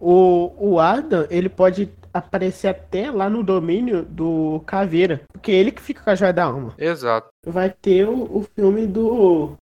O, 0.00 0.52
o 0.58 0.80
Adam, 0.80 1.24
ele 1.30 1.48
pode 1.48 1.88
aparecer 2.12 2.66
até 2.68 3.10
lá 3.12 3.30
no 3.30 3.44
domínio 3.44 4.02
do 4.04 4.60
Caveira. 4.66 5.22
Porque 5.32 5.52
é 5.52 5.54
ele 5.54 5.70
que 5.70 5.80
fica 5.80 6.02
com 6.02 6.10
a 6.10 6.14
joia 6.16 6.32
da 6.32 6.44
alma. 6.44 6.74
Exato. 6.76 7.28
Vai 7.46 7.70
ter 7.70 8.08
o, 8.08 8.38
o 8.38 8.42
filme 8.42 8.86
do. 8.86 9.54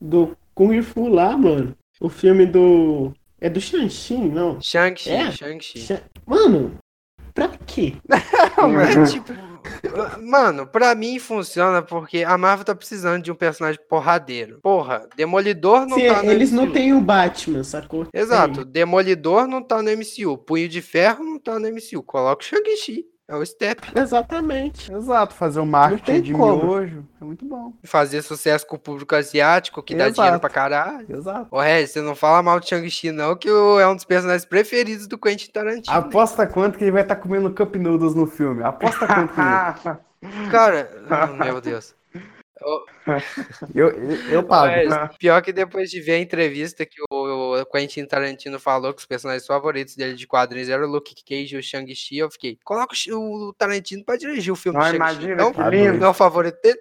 Do 0.00 0.36
Kung 0.54 0.82
Fu 0.82 1.08
lá, 1.08 1.36
mano. 1.36 1.76
O 2.00 2.08
filme 2.08 2.44
do. 2.44 3.12
É 3.40 3.48
do 3.48 3.60
Shang-Chi, 3.60 4.16
não? 4.18 4.60
Shang-Chi, 4.60 5.10
É? 5.10 5.30
Shang-Chi. 5.30 5.78
Sha- 5.80 6.02
Mano, 6.26 6.76
pra 7.48 7.58
quê? 7.66 7.94
É 9.00 9.04
tipo. 9.06 9.32
Mano, 10.22 10.66
pra 10.66 10.94
mim 10.94 11.18
funciona 11.18 11.82
porque 11.82 12.24
a 12.24 12.36
Marvel 12.38 12.64
tá 12.64 12.74
precisando 12.74 13.22
de 13.22 13.30
um 13.30 13.34
personagem 13.34 13.80
porradeiro. 13.88 14.58
Porra, 14.62 15.06
Demolidor 15.16 15.86
não 15.86 15.98
Se 15.98 16.06
tá 16.06 16.22
no 16.22 16.30
eles 16.32 16.50
não 16.50 16.64
MCU. 16.64 16.72
têm 16.72 16.94
o 16.94 17.00
Batman, 17.00 17.62
sacou? 17.62 18.06
Exato, 18.12 18.64
Demolidor 18.64 19.46
não 19.46 19.62
tá 19.62 19.82
no 19.82 19.90
MCU. 19.90 20.38
Punho 20.38 20.68
de 20.68 20.80
Ferro 20.80 21.22
não 21.24 21.38
tá 21.38 21.58
no 21.58 21.68
MCU. 21.68 22.02
Coloca 22.02 22.42
o 22.42 22.46
Shang-Chi. 22.46 23.04
É 23.30 23.36
o 23.36 23.46
step. 23.46 23.80
Exatamente. 23.94 24.92
Exato, 24.92 25.34
fazer 25.36 25.60
o 25.60 25.64
marketing 25.66 26.20
de 26.20 26.32
como. 26.32 26.64
miojo 26.64 27.06
é 27.20 27.24
muito 27.24 27.44
bom. 27.44 27.72
Fazer 27.84 28.22
sucesso 28.22 28.66
com 28.66 28.74
o 28.74 28.78
público 28.78 29.14
asiático, 29.14 29.80
que 29.84 29.94
dá 29.94 30.06
Exato. 30.06 30.16
dinheiro 30.16 30.40
pra 30.40 30.50
caralho. 30.50 31.06
Exato. 31.16 31.46
Ô, 31.48 31.60
Regis, 31.60 31.92
você 31.92 32.00
não 32.00 32.16
fala 32.16 32.42
mal 32.42 32.58
de 32.58 32.68
Shang-Chi, 32.68 33.12
não, 33.12 33.36
que 33.36 33.48
é 33.48 33.86
um 33.86 33.94
dos 33.94 34.04
personagens 34.04 34.44
preferidos 34.44 35.06
do 35.06 35.16
Quentin 35.16 35.48
Tarantino. 35.52 35.96
Aposta 35.96 36.44
quanto 36.44 36.76
que 36.76 36.82
ele 36.82 36.90
vai 36.90 37.02
estar 37.02 37.14
comendo 37.14 37.54
Cup 37.54 37.76
Noodles 37.76 38.16
no 38.16 38.26
filme. 38.26 38.64
Aposta 38.64 39.06
quanto 39.06 39.32
que. 39.32 40.10
Cara, 40.50 40.90
meu 41.38 41.60
Deus. 41.60 41.94
eu, 43.72 43.88
eu, 43.90 44.14
eu 44.28 44.42
pago. 44.42 44.74
Regis, 44.74 45.16
pior 45.20 45.40
que 45.40 45.52
depois 45.52 45.88
de 45.88 46.00
ver 46.00 46.14
a 46.14 46.18
entrevista 46.18 46.84
que 46.84 47.00
o, 47.08 47.14
o 47.62 47.66
Quentin 47.66 48.04
Tarantino 48.06 48.58
falou 48.58 48.92
que 48.92 49.00
os 49.00 49.06
personagens 49.06 49.46
favoritos 49.46 49.96
dele 49.96 50.14
de 50.14 50.26
quadrinhos 50.26 50.68
eram 50.68 50.84
o 50.84 50.90
Luke 50.90 51.14
Cage 51.24 51.54
e 51.54 51.58
o 51.58 51.62
Shang-Chi, 51.62 52.18
eu 52.18 52.30
fiquei, 52.30 52.58
coloca 52.64 52.94
o 53.12 53.54
Tarantino 53.56 54.04
pra 54.04 54.16
dirigir 54.16 54.52
o 54.52 54.56
filme 54.56 54.78
Não, 54.78 54.84
do 54.84 54.90
Shang-Chi. 54.96 54.96
imagina 55.24 55.36
Não, 55.36 55.52
que 55.52 55.62
lindo. 55.62 55.98
não 55.98 56.06
é 56.06 56.10
o 56.10 56.14
favorito 56.14 56.60
dele? 56.62 56.78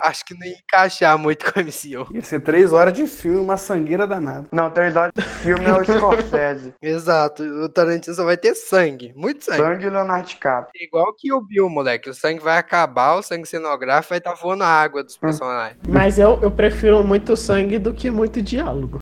Acho 0.00 0.24
que 0.24 0.34
não 0.34 0.46
ia 0.46 0.56
encaixar 0.58 1.18
muito 1.18 1.50
com 1.50 1.58
a 1.58 1.62
MCU. 1.62 2.14
Ia 2.14 2.22
ser 2.22 2.40
três 2.40 2.72
horas 2.72 2.92
de 2.92 3.06
filme, 3.06 3.38
uma 3.38 3.56
sangueira 3.56 4.06
danada. 4.06 4.46
Não, 4.52 4.70
três 4.70 4.94
horas 4.96 5.12
de 5.14 5.22
filme 5.22 5.64
é 5.64 5.72
o 5.72 5.84
Scorsese. 5.84 6.74
Exato, 6.82 7.42
o 7.42 7.68
Tarantino 7.68 8.14
só 8.14 8.24
vai 8.24 8.36
ter 8.36 8.54
sangue, 8.54 9.12
muito 9.16 9.44
sangue. 9.44 9.58
Sangue 9.58 9.86
e 9.86 9.90
Leonardo 9.90 10.28
DiCaprio. 10.28 10.82
Igual 10.82 11.12
que 11.14 11.32
o 11.32 11.40
Bill, 11.40 11.68
moleque. 11.68 12.10
O 12.10 12.14
sangue 12.14 12.40
vai 12.40 12.58
acabar, 12.58 13.14
o 13.16 13.22
sangue 13.22 13.46
cenográfico 13.46 14.10
vai 14.10 14.18
estar 14.18 14.34
voando 14.34 14.64
a 14.64 14.68
água 14.68 15.02
dos 15.02 15.16
personagens. 15.16 15.78
Mas 15.88 16.18
eu, 16.18 16.38
eu 16.42 16.50
prefiro 16.50 17.02
muito 17.04 17.36
sangue 17.36 17.78
do 17.78 17.92
que 17.92 18.10
muito 18.10 18.40
diálogo. 18.42 18.98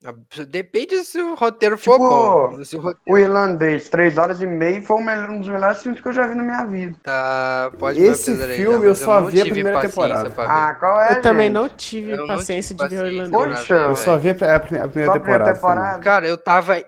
Depende 0.49 1.05
se 1.05 1.21
o 1.21 1.35
roteiro 1.35 1.79
for 1.79 1.95
Tipo, 1.95 2.09
bom. 2.09 2.65
Se 2.65 2.77
o 2.77 2.81
roteiro 2.81 3.03
O 3.07 3.19
Irlandês, 3.19 3.89
três 3.89 4.19
horas 4.19 4.41
e 4.41 4.47
meia, 4.47 4.83
foi 4.83 4.97
o 4.97 5.01
um 5.01 5.39
dos 5.41 5.49
melhores 5.49 5.83
filmes 5.83 6.01
que 6.01 6.09
eu 6.09 6.13
já 6.13 6.27
vi 6.27 6.35
na 6.35 6.43
minha 6.43 6.65
vida. 6.65 6.97
tá. 7.03 7.71
Pode 7.79 8.01
Esse 8.01 8.35
filme 8.57 8.79
mas 8.79 8.85
eu 8.85 8.95
só 8.95 9.21
vi 9.23 9.41
a 9.41 9.45
primeira 9.45 9.73
paciência 9.73 10.03
temporada. 10.03 10.22
Ah, 10.39 10.74
qual 10.74 11.01
é, 11.01 11.19
eu 11.19 11.23
também 11.23 11.47
gente? 11.47 11.55
não 11.55 11.69
tive 11.69 12.11
Eu 12.12 12.16
não 12.19 12.27
paciência 12.27 12.77
tive 12.77 12.89
de 12.89 12.97
ver 12.97 13.03
o 13.03 13.07
irlandês. 13.09 13.59
Poxa, 13.59 13.74
Eu 13.74 13.97
só 13.97 14.16
vi 14.16 14.31
a, 14.31 14.32
a 14.32 14.35
primeira 14.35 14.57
a 14.57 14.61
primeira 14.61 14.85
Só 14.85 14.85
a 14.85 14.89
primeira 14.89 15.12
temporada. 15.20 15.55
temporada? 15.55 15.99
Cara, 16.03 16.27
eu 16.27 16.39
tava. 16.39 16.82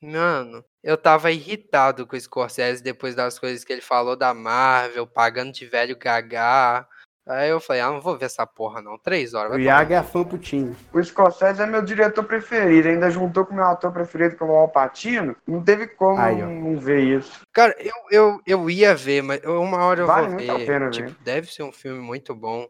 Mano, 0.00 0.64
eu 0.82 0.96
tava 0.96 1.30
irritado 1.30 2.06
com 2.06 2.16
o 2.16 2.20
Scorsese 2.20 2.82
depois 2.82 3.14
das 3.14 3.38
coisas 3.38 3.62
que 3.62 3.72
ele 3.72 3.80
falou 3.80 4.16
da 4.16 4.34
Marvel, 4.34 5.06
pagando 5.06 5.52
de 5.52 5.64
velho 5.64 5.96
gaga. 5.96 6.86
Aí 7.24 7.50
eu 7.50 7.60
falei, 7.60 7.80
ah, 7.82 7.88
não 7.90 8.00
vou 8.00 8.18
ver 8.18 8.24
essa 8.26 8.44
porra 8.44 8.82
não. 8.82 8.98
Três 8.98 9.32
horas. 9.32 9.52
O 9.52 9.58
Iago 9.58 9.92
é 9.92 10.02
fã 10.02 10.24
putinho. 10.24 10.74
O 10.92 11.00
Scorsese 11.02 11.62
é 11.62 11.66
meu 11.66 11.80
diretor 11.80 12.24
preferido. 12.24 12.88
Ainda 12.88 13.08
juntou 13.10 13.46
com 13.46 13.52
o 13.52 13.56
meu 13.56 13.64
ator 13.66 13.92
preferido, 13.92 14.36
que 14.36 14.42
é 14.42 14.46
o 14.46 14.50
Al 14.56 14.68
Pacino. 14.68 15.36
Não 15.46 15.62
teve 15.62 15.86
como 15.86 16.18
Aí, 16.20 16.42
não 16.42 16.76
ver 16.78 16.98
isso. 17.00 17.40
Cara, 17.52 17.76
eu, 17.78 17.94
eu, 18.10 18.40
eu 18.44 18.68
ia 18.68 18.92
ver, 18.96 19.22
mas 19.22 19.40
uma 19.44 19.84
hora 19.84 20.00
eu 20.00 20.06
Vale 20.06 20.26
vou 20.26 20.34
muito 20.36 20.50
a 20.50 20.58
ver. 20.58 20.66
pena 20.66 20.90
tipo, 20.90 21.08
ver. 21.10 21.16
deve 21.22 21.46
ser 21.52 21.62
um 21.62 21.70
filme 21.72 22.00
muito 22.00 22.34
bom. 22.34 22.66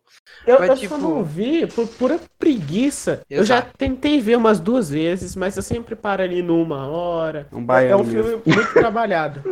Eu, 0.46 0.58
Mas, 0.58 0.68
eu 0.68 0.76
tipo- 0.76 0.94
só 0.96 1.00
não 1.00 1.24
vi 1.24 1.66
por 1.66 1.88
pura 1.88 2.20
preguiça. 2.38 3.22
Eu 3.30 3.44
já 3.44 3.56
Exato. 3.60 3.72
tentei 3.78 4.20
ver 4.20 4.36
umas 4.36 4.60
duas 4.60 4.90
vezes, 4.90 5.34
mas 5.34 5.56
eu 5.56 5.62
sempre 5.62 5.96
paro 5.96 6.22
ali 6.22 6.42
numa 6.42 6.86
hora. 6.88 7.46
Um 7.50 7.64
É, 7.72 7.88
é 7.88 7.96
um 7.96 8.04
filme 8.04 8.42
muito 8.44 8.72
trabalhado. 8.74 9.42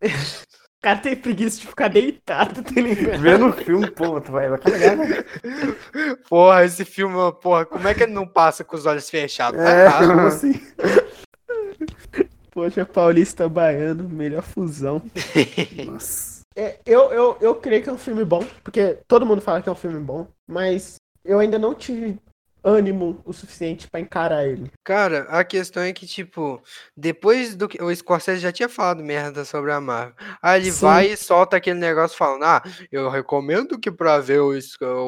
O 0.84 0.86
cara 0.86 0.98
tem 0.98 1.16
preguiça 1.16 1.58
de 1.62 1.66
ficar 1.66 1.88
deitado, 1.88 2.62
tá 2.62 2.78
ligado? 2.78 3.18
Vendo 3.18 3.46
o 3.46 3.52
filme, 3.54 3.90
pô, 3.90 4.20
tu 4.20 4.30
vai, 4.30 4.50
vai 4.50 4.58
carregar, 4.58 4.96
né? 4.98 5.24
Porra, 6.28 6.62
esse 6.62 6.84
filme, 6.84 7.16
porra, 7.40 7.64
como 7.64 7.88
é 7.88 7.94
que 7.94 8.02
ele 8.02 8.12
não 8.12 8.26
passa 8.26 8.62
com 8.62 8.76
os 8.76 8.84
olhos 8.84 9.08
fechados? 9.08 9.58
Tá 9.58 9.70
É, 9.70 9.86
errado. 9.86 10.08
como 10.08 10.20
assim? 10.26 10.60
Poxa, 12.50 12.84
Paulista 12.84 13.48
Baiano, 13.48 14.06
melhor 14.10 14.42
fusão. 14.42 15.00
Nossa. 15.86 16.42
É, 16.54 16.78
eu, 16.84 17.10
eu, 17.12 17.38
eu 17.40 17.54
creio 17.54 17.82
que 17.82 17.88
é 17.88 17.92
um 17.92 17.96
filme 17.96 18.22
bom, 18.22 18.44
porque 18.62 18.98
todo 19.08 19.24
mundo 19.24 19.40
fala 19.40 19.62
que 19.62 19.68
é 19.70 19.72
um 19.72 19.76
filme 19.76 19.98
bom, 19.98 20.26
mas 20.46 20.96
eu 21.24 21.38
ainda 21.38 21.58
não 21.58 21.74
tive 21.74 22.18
ânimo 22.64 23.20
o 23.24 23.32
suficiente 23.32 23.88
pra 23.88 24.00
encarar 24.00 24.46
ele. 24.46 24.70
Cara, 24.82 25.26
a 25.28 25.44
questão 25.44 25.82
é 25.82 25.92
que, 25.92 26.06
tipo, 26.06 26.62
depois 26.96 27.54
do 27.54 27.68
que. 27.68 27.82
O 27.82 27.94
Scorsese 27.94 28.40
já 28.40 28.50
tinha 28.50 28.68
falado 28.68 29.04
merda 29.04 29.44
sobre 29.44 29.70
a 29.70 29.80
Marvel. 29.80 30.14
Aí 30.42 30.62
ele 30.62 30.72
Sim. 30.72 30.80
vai 30.80 31.06
e 31.12 31.16
solta 31.16 31.56
aquele 31.56 31.78
negócio 31.78 32.16
falando: 32.16 32.44
Ah, 32.44 32.62
eu 32.90 33.08
recomendo 33.10 33.78
que 33.78 33.90
pra 33.90 34.18
ver 34.18 34.40
o, 34.40 34.52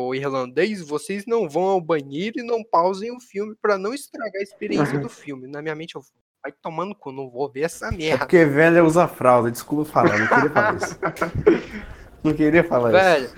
o 0.07 0.15
irlandês 0.15 0.81
vocês 0.87 1.25
não 1.27 1.49
vão 1.49 1.65
ao 1.65 1.81
banheiro 1.81 2.39
e 2.39 2.43
não 2.43 2.63
pausem 2.63 3.11
o 3.11 3.19
filme 3.21 3.55
pra 3.61 3.79
não 3.79 3.95
estragar 3.95 4.37
a 4.41 4.43
experiência 4.43 4.99
do 4.99 5.09
filme. 5.09 5.49
Na 5.49 5.63
minha 5.63 5.75
mente, 5.75 5.95
eu 5.95 6.03
vai 6.43 6.53
tomando 6.63 6.95
cu, 6.95 7.11
não 7.11 7.29
vou 7.29 7.51
ver 7.51 7.63
essa 7.63 7.89
É 7.89 7.91
merda. 7.91 8.19
porque 8.19 8.45
velho 8.45 8.85
usa 8.85 9.09
fralda, 9.09 9.51
desculpa 9.51 9.85
falar, 9.91 10.17
não 10.19 10.27
queria 10.29 10.51
falar 10.51 10.77
isso. 10.77 10.99
Não 12.25 12.35
queria 12.35 12.65
falar 12.65 13.19
isso. 13.21 13.35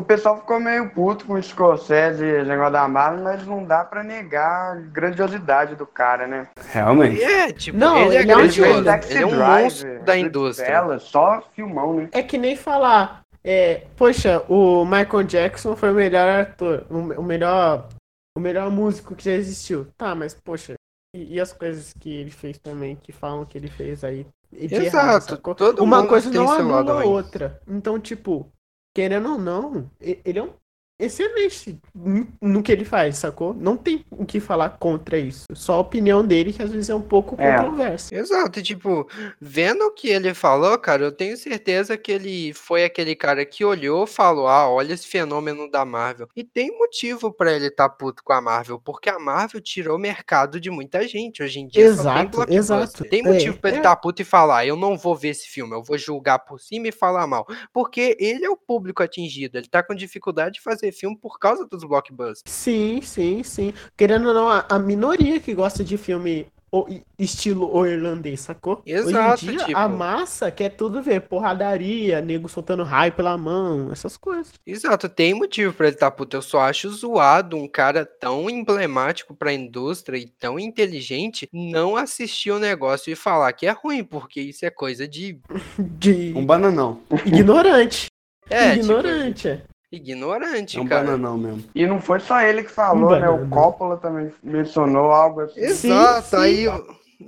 O 0.00 0.02
pessoal 0.02 0.38
ficou 0.38 0.58
meio 0.58 0.88
puto 0.88 1.26
com 1.26 1.34
o 1.34 1.42
Scorsese 1.42 2.24
e 2.24 2.28
esse 2.28 2.48
negócio 2.48 2.72
da 2.72 2.88
Marvel, 2.88 3.22
mas 3.22 3.46
não 3.46 3.62
dá 3.62 3.84
pra 3.84 4.02
negar 4.02 4.72
a 4.72 4.74
grandiosidade 4.76 5.76
do 5.76 5.86
cara, 5.86 6.26
né? 6.26 6.48
Realmente. 6.72 7.22
é, 7.22 7.52
tipo, 7.52 7.76
Não, 7.76 7.98
ele 7.98 8.16
é 8.16 8.22
ele 8.22 8.32
é 8.32 8.34
grandioso. 8.34 8.88
Ele 9.10 9.18
é 9.18 9.26
um 9.26 9.36
monstro 9.36 10.02
da 10.02 10.16
indústria. 10.16 10.66
Ela, 10.66 10.98
só 10.98 11.42
filmão, 11.54 11.92
né? 11.92 12.08
É 12.12 12.22
que 12.22 12.38
nem 12.38 12.56
falar, 12.56 13.20
é, 13.44 13.82
poxa, 13.94 14.42
o 14.48 14.86
Michael 14.86 15.24
Jackson 15.24 15.76
foi 15.76 15.90
o 15.90 15.94
melhor 15.94 16.40
ator, 16.40 16.86
o, 16.88 17.20
o 17.20 17.22
melhor, 17.22 17.86
o 18.34 18.40
melhor 18.40 18.70
músico 18.70 19.14
que 19.14 19.24
já 19.26 19.32
existiu. 19.32 19.86
Tá, 19.98 20.14
mas 20.14 20.32
poxa, 20.32 20.76
e, 21.14 21.34
e 21.34 21.40
as 21.40 21.52
coisas 21.52 21.92
que 21.92 22.10
ele 22.10 22.30
fez 22.30 22.56
também, 22.56 22.96
que 22.96 23.12
falam 23.12 23.44
que 23.44 23.58
ele 23.58 23.68
fez 23.68 24.02
aí 24.02 24.26
de 24.50 24.74
errado, 24.74 24.86
Exato, 24.86 25.30
sacou? 25.32 25.54
todo 25.54 25.84
Uma 25.84 25.98
mundo 25.98 26.08
coisa 26.08 26.30
tem 26.30 26.40
não 26.40 26.50
anula 26.50 27.04
outra. 27.04 27.60
Então, 27.68 28.00
tipo, 28.00 28.50
querendo 28.94 29.32
ou 29.32 29.38
não, 29.38 29.90
ele 30.00 30.38
é 30.38 30.42
um 30.42 30.54
excelente 31.00 31.78
no- 31.94 32.26
no 32.40 32.62
que 32.62 32.70
ele 32.72 32.84
faz, 32.84 33.18
sacou? 33.18 33.54
Não 33.54 33.76
tem 33.76 34.04
o 34.10 34.24
que 34.24 34.40
falar 34.40 34.70
contra 34.78 35.18
isso. 35.18 35.44
Só 35.54 35.74
a 35.74 35.78
opinião 35.80 36.24
dele, 36.24 36.52
que 36.52 36.62
às 36.62 36.70
vezes 36.70 36.90
é 36.90 36.94
um 36.94 37.00
pouco 37.02 37.34
É. 37.40 37.56
controversa. 37.56 38.14
Exato, 38.14 38.58
e, 38.58 38.62
tipo, 38.62 39.08
vendo 39.40 39.82
o 39.86 39.90
que 39.92 40.08
ele 40.08 40.34
falou, 40.34 40.78
cara, 40.78 41.02
eu 41.04 41.12
tenho 41.12 41.36
certeza 41.36 41.96
que 41.96 42.12
ele 42.12 42.52
foi 42.52 42.84
aquele 42.84 43.14
cara 43.16 43.44
que 43.44 43.64
olhou, 43.64 44.06
falou: 44.06 44.46
"Ah, 44.46 44.68
olha 44.68 44.92
esse 44.94 45.06
fenômeno 45.06 45.70
da 45.70 45.84
Marvel". 45.84 46.28
E 46.36 46.44
tem 46.44 46.76
motivo 46.78 47.32
pra 47.32 47.52
ele 47.52 47.66
estar 47.66 47.88
puto 47.90 48.22
com 48.24 48.32
a 48.32 48.40
Marvel, 48.40 48.78
porque 48.78 49.08
a 49.10 49.18
Marvel 49.18 49.60
tirou 49.60 49.96
o 49.96 50.00
mercado 50.00 50.60
de 50.60 50.70
muita 50.70 51.06
gente. 51.06 51.42
Hoje 51.42 51.60
em 51.60 51.66
dia 51.66 51.94
só 51.94 52.02
tem 52.14 52.22
Exato, 52.22 52.52
exato. 52.52 53.04
Tem 53.04 53.22
motivo 53.22 53.56
É, 53.56 53.60
pra 53.60 53.70
ele 53.70 53.76
é. 53.78 53.80
estar 53.80 53.96
puto 53.96 54.22
e 54.22 54.24
falar: 54.24 54.66
"Eu 54.66 54.76
não 54.76 54.96
vou 54.96 55.14
ver 55.16 55.28
esse 55.28 55.48
filme, 55.48 55.74
eu 55.74 55.82
vou 55.82 55.96
julgar 55.98 56.38
por 56.40 56.60
cima 56.60 56.88
e 56.88 56.92
falar 56.92 57.26
mal". 57.26 57.46
Porque 57.72 58.16
ele 58.20 58.44
é 58.44 58.50
o 58.50 58.56
público 58.56 59.02
atingido, 59.02 59.56
ele 59.58 59.68
tá 59.68 59.82
com 59.82 59.94
dificuldade 59.94 60.54
de 60.54 60.60
fazer 60.60 60.89
filme 60.92 61.16
por 61.16 61.38
causa 61.38 61.66
dos 61.66 61.84
blockbusters. 61.84 62.42
Sim, 62.46 63.00
sim, 63.02 63.42
sim. 63.42 63.72
Querendo 63.96 64.28
ou 64.28 64.34
não, 64.34 64.48
a, 64.48 64.64
a 64.68 64.78
minoria 64.78 65.40
que 65.40 65.54
gosta 65.54 65.82
de 65.84 65.96
filme 65.96 66.46
o- 66.72 66.86
estilo 67.18 67.68
o 67.76 67.84
irlandês, 67.84 68.42
sacou? 68.42 68.80
Exato, 68.86 69.44
Hoje 69.44 69.46
em 69.54 69.56
dia, 69.56 69.66
tipo- 69.66 69.76
a 69.78 69.88
massa 69.88 70.52
quer 70.52 70.68
tudo 70.68 71.02
ver. 71.02 71.22
Porradaria, 71.22 72.20
nego 72.20 72.48
soltando 72.48 72.84
raio 72.84 73.10
pela 73.12 73.36
mão, 73.36 73.90
essas 73.90 74.16
coisas. 74.16 74.52
Exato, 74.64 75.08
tem 75.08 75.34
motivo 75.34 75.72
pra 75.74 75.88
ele 75.88 75.96
estar 75.96 76.12
puto. 76.12 76.36
Eu 76.36 76.42
só 76.42 76.60
acho 76.60 76.88
zoado 76.90 77.56
um 77.56 77.66
cara 77.66 78.06
tão 78.06 78.48
emblemático 78.48 79.34
pra 79.34 79.52
indústria 79.52 80.16
e 80.16 80.28
tão 80.28 80.60
inteligente 80.60 81.48
não 81.52 81.96
assistir 81.96 82.52
o 82.52 82.60
negócio 82.60 83.12
e 83.12 83.16
falar 83.16 83.52
que 83.52 83.66
é 83.66 83.72
ruim, 83.72 84.04
porque 84.04 84.40
isso 84.40 84.64
é 84.64 84.70
coisa 84.70 85.08
de. 85.08 85.40
De 85.78 86.32
Um 86.36 86.46
bananão. 86.46 87.00
ignorante. 87.26 88.06
É, 88.48 88.70
tipo, 88.74 88.84
ignorante. 88.84 89.48
é. 89.48 89.62
Ignorante, 89.90 90.78
É 90.78 90.80
um 90.80 90.86
cara. 90.86 91.04
bananão 91.04 91.36
mesmo. 91.36 91.64
E 91.74 91.86
não 91.86 92.00
foi 92.00 92.20
só 92.20 92.40
ele 92.40 92.62
que 92.62 92.70
falou, 92.70 93.18
né? 93.18 93.28
O. 93.28 93.48
Coppola 93.48 93.96
também 93.96 94.32
mencionou 94.42 95.10
algo 95.10 95.40
assim. 95.40 95.60
Exato, 95.60 96.28
sim. 96.28 96.36
aí. 96.36 96.66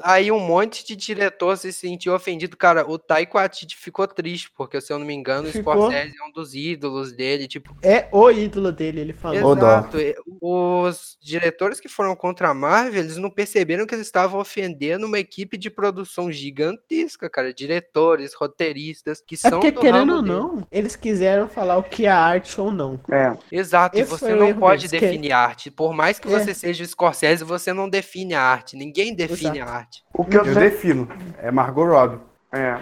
Aí 0.00 0.30
um 0.32 0.38
monte 0.40 0.86
de 0.86 0.96
diretor 0.96 1.56
se 1.56 1.72
sentiu 1.72 2.14
ofendido. 2.14 2.56
Cara, 2.56 2.88
o 2.88 2.98
Taika 2.98 3.38
Waititi 3.38 3.76
ficou 3.76 4.06
triste, 4.08 4.50
porque 4.56 4.80
se 4.80 4.92
eu 4.92 4.98
não 4.98 5.06
me 5.06 5.12
engano, 5.14 5.48
o 5.48 5.52
Ficou. 5.52 5.74
Scorsese 5.74 6.14
é 6.18 6.24
um 6.28 6.32
dos 6.32 6.54
ídolos 6.54 7.12
dele, 7.12 7.46
tipo, 7.46 7.76
É 7.82 8.08
o 8.10 8.30
ídolo 8.30 8.72
dele, 8.72 9.00
ele 9.00 9.12
falou. 9.12 9.56
Exato. 9.56 9.98
e 10.00 10.14
Os 10.40 11.16
diretores 11.20 11.78
que 11.80 11.88
foram 11.88 12.14
contra 12.16 12.48
a 12.48 12.54
Marvel, 12.54 13.00
eles 13.02 13.16
não 13.16 13.30
perceberam 13.30 13.86
que 13.86 13.94
eles 13.94 14.06
estavam 14.06 14.40
ofendendo 14.40 15.06
uma 15.06 15.18
equipe 15.18 15.56
de 15.56 15.70
produção 15.70 16.30
gigantesca, 16.32 17.28
cara. 17.30 17.52
Diretores, 17.52 18.34
roteiristas, 18.34 19.20
que 19.20 19.34
É 19.34 19.38
são 19.38 19.60
porque, 19.60 19.70
do 19.70 19.80
querendo 19.80 19.98
ramo 20.10 20.16
ou 20.16 20.22
dele. 20.22 20.34
não, 20.34 20.66
eles 20.70 20.96
quiseram 20.96 21.48
falar 21.48 21.76
o 21.78 21.82
que 21.82 22.06
é 22.06 22.10
arte 22.10 22.60
ou 22.60 22.70
não. 22.70 22.98
É. 23.10 23.36
Exato, 23.50 23.96
e 23.96 24.00
Esse 24.00 24.10
você 24.10 24.26
foi 24.26 24.34
o 24.34 24.36
não 24.38 24.54
pode 24.58 24.88
deles, 24.88 24.90
que- 25.00 25.06
definir 25.06 25.32
arte. 25.32 25.70
Por 25.70 25.92
mais 25.92 26.18
que 26.18 26.28
É. 26.28 26.30
você 26.30 26.54
seja 26.54 26.82
o 26.82 26.86
Scorsese, 26.86 27.44
você 27.44 27.72
não 27.72 27.88
define 27.88 28.34
a 28.34 28.42
arte. 28.42 28.76
Ninguém 28.76 29.14
define 29.14 29.58
Exato. 29.58 29.70
a 29.70 29.74
arte. 29.74 29.81
O 30.14 30.24
que 30.24 30.36
eu, 30.36 30.40
Eu 30.44 30.54
sempre... 30.54 30.70
defino. 30.70 31.08
É 31.38 31.50
Margot 31.50 31.84
Robbie. 31.84 32.20
É. 32.52 32.78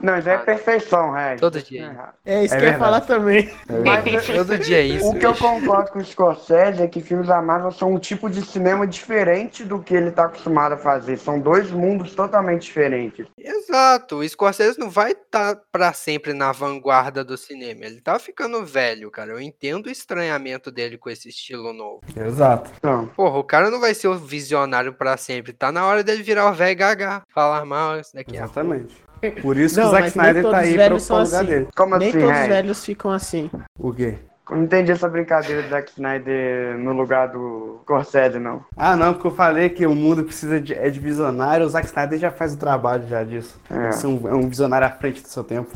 Não, 0.00 0.18
isso 0.18 0.28
é 0.28 0.36
perfeição, 0.36 1.12
Regis. 1.12 1.40
Todo 1.40 1.62
dia. 1.62 2.12
É 2.26 2.44
isso 2.44 2.54
É 2.54 2.58
que 2.58 2.64
eu 2.64 2.68
ia 2.68 2.78
falar 2.78 3.00
também. 3.00 3.50
Mas 3.84 4.26
Todo 4.26 4.58
dia 4.58 4.78
é 4.78 4.82
isso. 4.82 5.08
o 5.08 5.18
que 5.18 5.24
eu 5.24 5.34
concordo 5.34 5.92
com 5.92 5.98
o 5.98 6.04
Scorsese 6.04 6.82
é 6.82 6.86
que 6.88 7.00
filmes 7.00 7.28
da 7.28 7.40
Marvel 7.40 7.70
são 7.72 7.94
um 7.94 7.98
tipo 7.98 8.28
de 8.28 8.44
cinema 8.44 8.86
diferente 8.86 9.64
do 9.64 9.78
que 9.78 9.94
ele 9.94 10.10
tá 10.10 10.24
acostumado 10.26 10.72
a 10.72 10.76
fazer. 10.76 11.16
São 11.16 11.40
dois 11.40 11.70
mundos 11.70 12.14
totalmente 12.14 12.62
diferentes. 12.62 13.26
Exato, 13.38 14.16
o 14.16 14.28
Scorsese 14.28 14.78
não 14.78 14.90
vai 14.90 15.12
estar 15.12 15.56
pra 15.72 15.92
sempre 15.94 16.34
na 16.34 16.52
vanguarda 16.52 17.24
do 17.24 17.38
cinema. 17.38 17.86
Ele 17.86 18.00
tá 18.00 18.18
ficando 18.18 18.64
velho, 18.64 19.10
cara. 19.10 19.32
Eu 19.32 19.40
entendo 19.40 19.86
o 19.86 19.90
estranhamento 19.90 20.70
dele 20.70 20.98
com 20.98 21.08
esse 21.08 21.30
estilo 21.30 21.72
novo. 21.72 22.00
Exato. 22.14 22.70
Então, 22.76 23.06
Porra, 23.16 23.38
o 23.38 23.44
cara 23.44 23.70
não 23.70 23.80
vai 23.80 23.94
ser 23.94 24.08
o 24.08 24.14
visionário 24.18 24.92
pra 24.92 25.16
sempre. 25.16 25.52
Tá 25.54 25.72
na 25.72 25.86
hora 25.86 26.04
dele 26.04 26.22
virar 26.22 26.50
o 26.50 26.54
velho 26.54 26.76
gaga. 26.76 27.22
Falar 27.32 27.64
mal, 27.64 27.98
isso 27.98 28.14
daqui 28.14 28.36
é. 28.36 28.40
Exatamente. 28.40 29.02
Por 29.30 29.56
isso 29.56 29.74
que 29.74 29.80
Não, 29.80 29.88
o 29.88 29.90
Zack 29.90 30.08
Snyder 30.08 30.42
tá 30.50 30.58
aí 30.58 30.74
pra 30.74 30.94
ocupar 30.94 31.18
o 31.20 31.24
lugar 31.24 31.40
assim. 31.40 31.46
dele. 31.46 31.68
como 31.76 31.96
Nem 31.96 32.08
assim, 32.08 32.20
todos 32.20 32.40
os 32.40 32.46
velhos 32.46 32.84
ficam 32.84 33.10
assim. 33.10 33.50
O 33.78 33.92
quê? 33.92 34.14
Eu 34.50 34.56
não 34.56 34.64
entendi 34.64 34.92
essa 34.92 35.08
brincadeira 35.08 35.62
do 35.62 35.68
Zack 35.70 35.90
Snyder 35.92 36.76
no 36.78 36.92
lugar 36.92 37.28
do 37.28 37.78
Scorsese, 37.84 38.38
não. 38.38 38.62
Ah, 38.76 38.94
não, 38.94 39.14
porque 39.14 39.26
eu 39.28 39.34
falei 39.34 39.70
que 39.70 39.86
o 39.86 39.94
mundo 39.94 40.22
precisa 40.22 40.60
de, 40.60 40.74
é 40.74 40.90
de 40.90 41.00
visionário. 41.00 41.64
O 41.64 41.68
Zack 41.68 41.86
Snyder 41.86 42.18
já 42.18 42.30
faz 42.30 42.52
o 42.52 42.58
trabalho 42.58 43.06
já 43.08 43.24
disso. 43.24 43.58
É. 43.70 43.88
É 43.88 44.06
um, 44.06 44.28
é 44.28 44.34
um 44.34 44.46
visionário 44.48 44.86
à 44.86 44.90
frente 44.90 45.22
do 45.22 45.28
seu 45.28 45.42
tempo. 45.42 45.70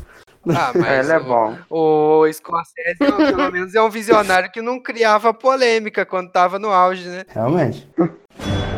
Ah, 0.49 0.71
É, 0.73 0.77
mas 0.77 1.09
ele 1.09 1.17
é 1.17 1.19
o, 1.19 1.23
bom. 1.23 1.57
o 1.69 2.31
Scorsese, 2.31 2.97
pelo 2.99 3.51
menos, 3.51 3.73
é 3.73 3.81
um 3.81 3.89
visionário 3.89 4.51
que 4.51 4.61
não 4.61 4.79
criava 4.79 5.33
polêmica 5.33 6.05
quando 6.05 6.31
tava 6.31 6.59
no 6.59 6.69
auge, 6.69 7.07
né? 7.09 7.23
Realmente. 7.29 7.89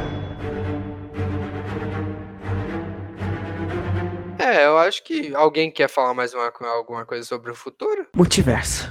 É, 4.41 4.65
eu 4.65 4.77
acho 4.79 5.03
que 5.03 5.33
alguém 5.35 5.69
quer 5.69 5.87
falar 5.87 6.15
mais 6.15 6.33
uma, 6.33 6.51
alguma 6.73 7.05
coisa 7.05 7.23
sobre 7.23 7.51
o 7.51 7.55
futuro? 7.55 8.07
Multiverso. 8.15 8.89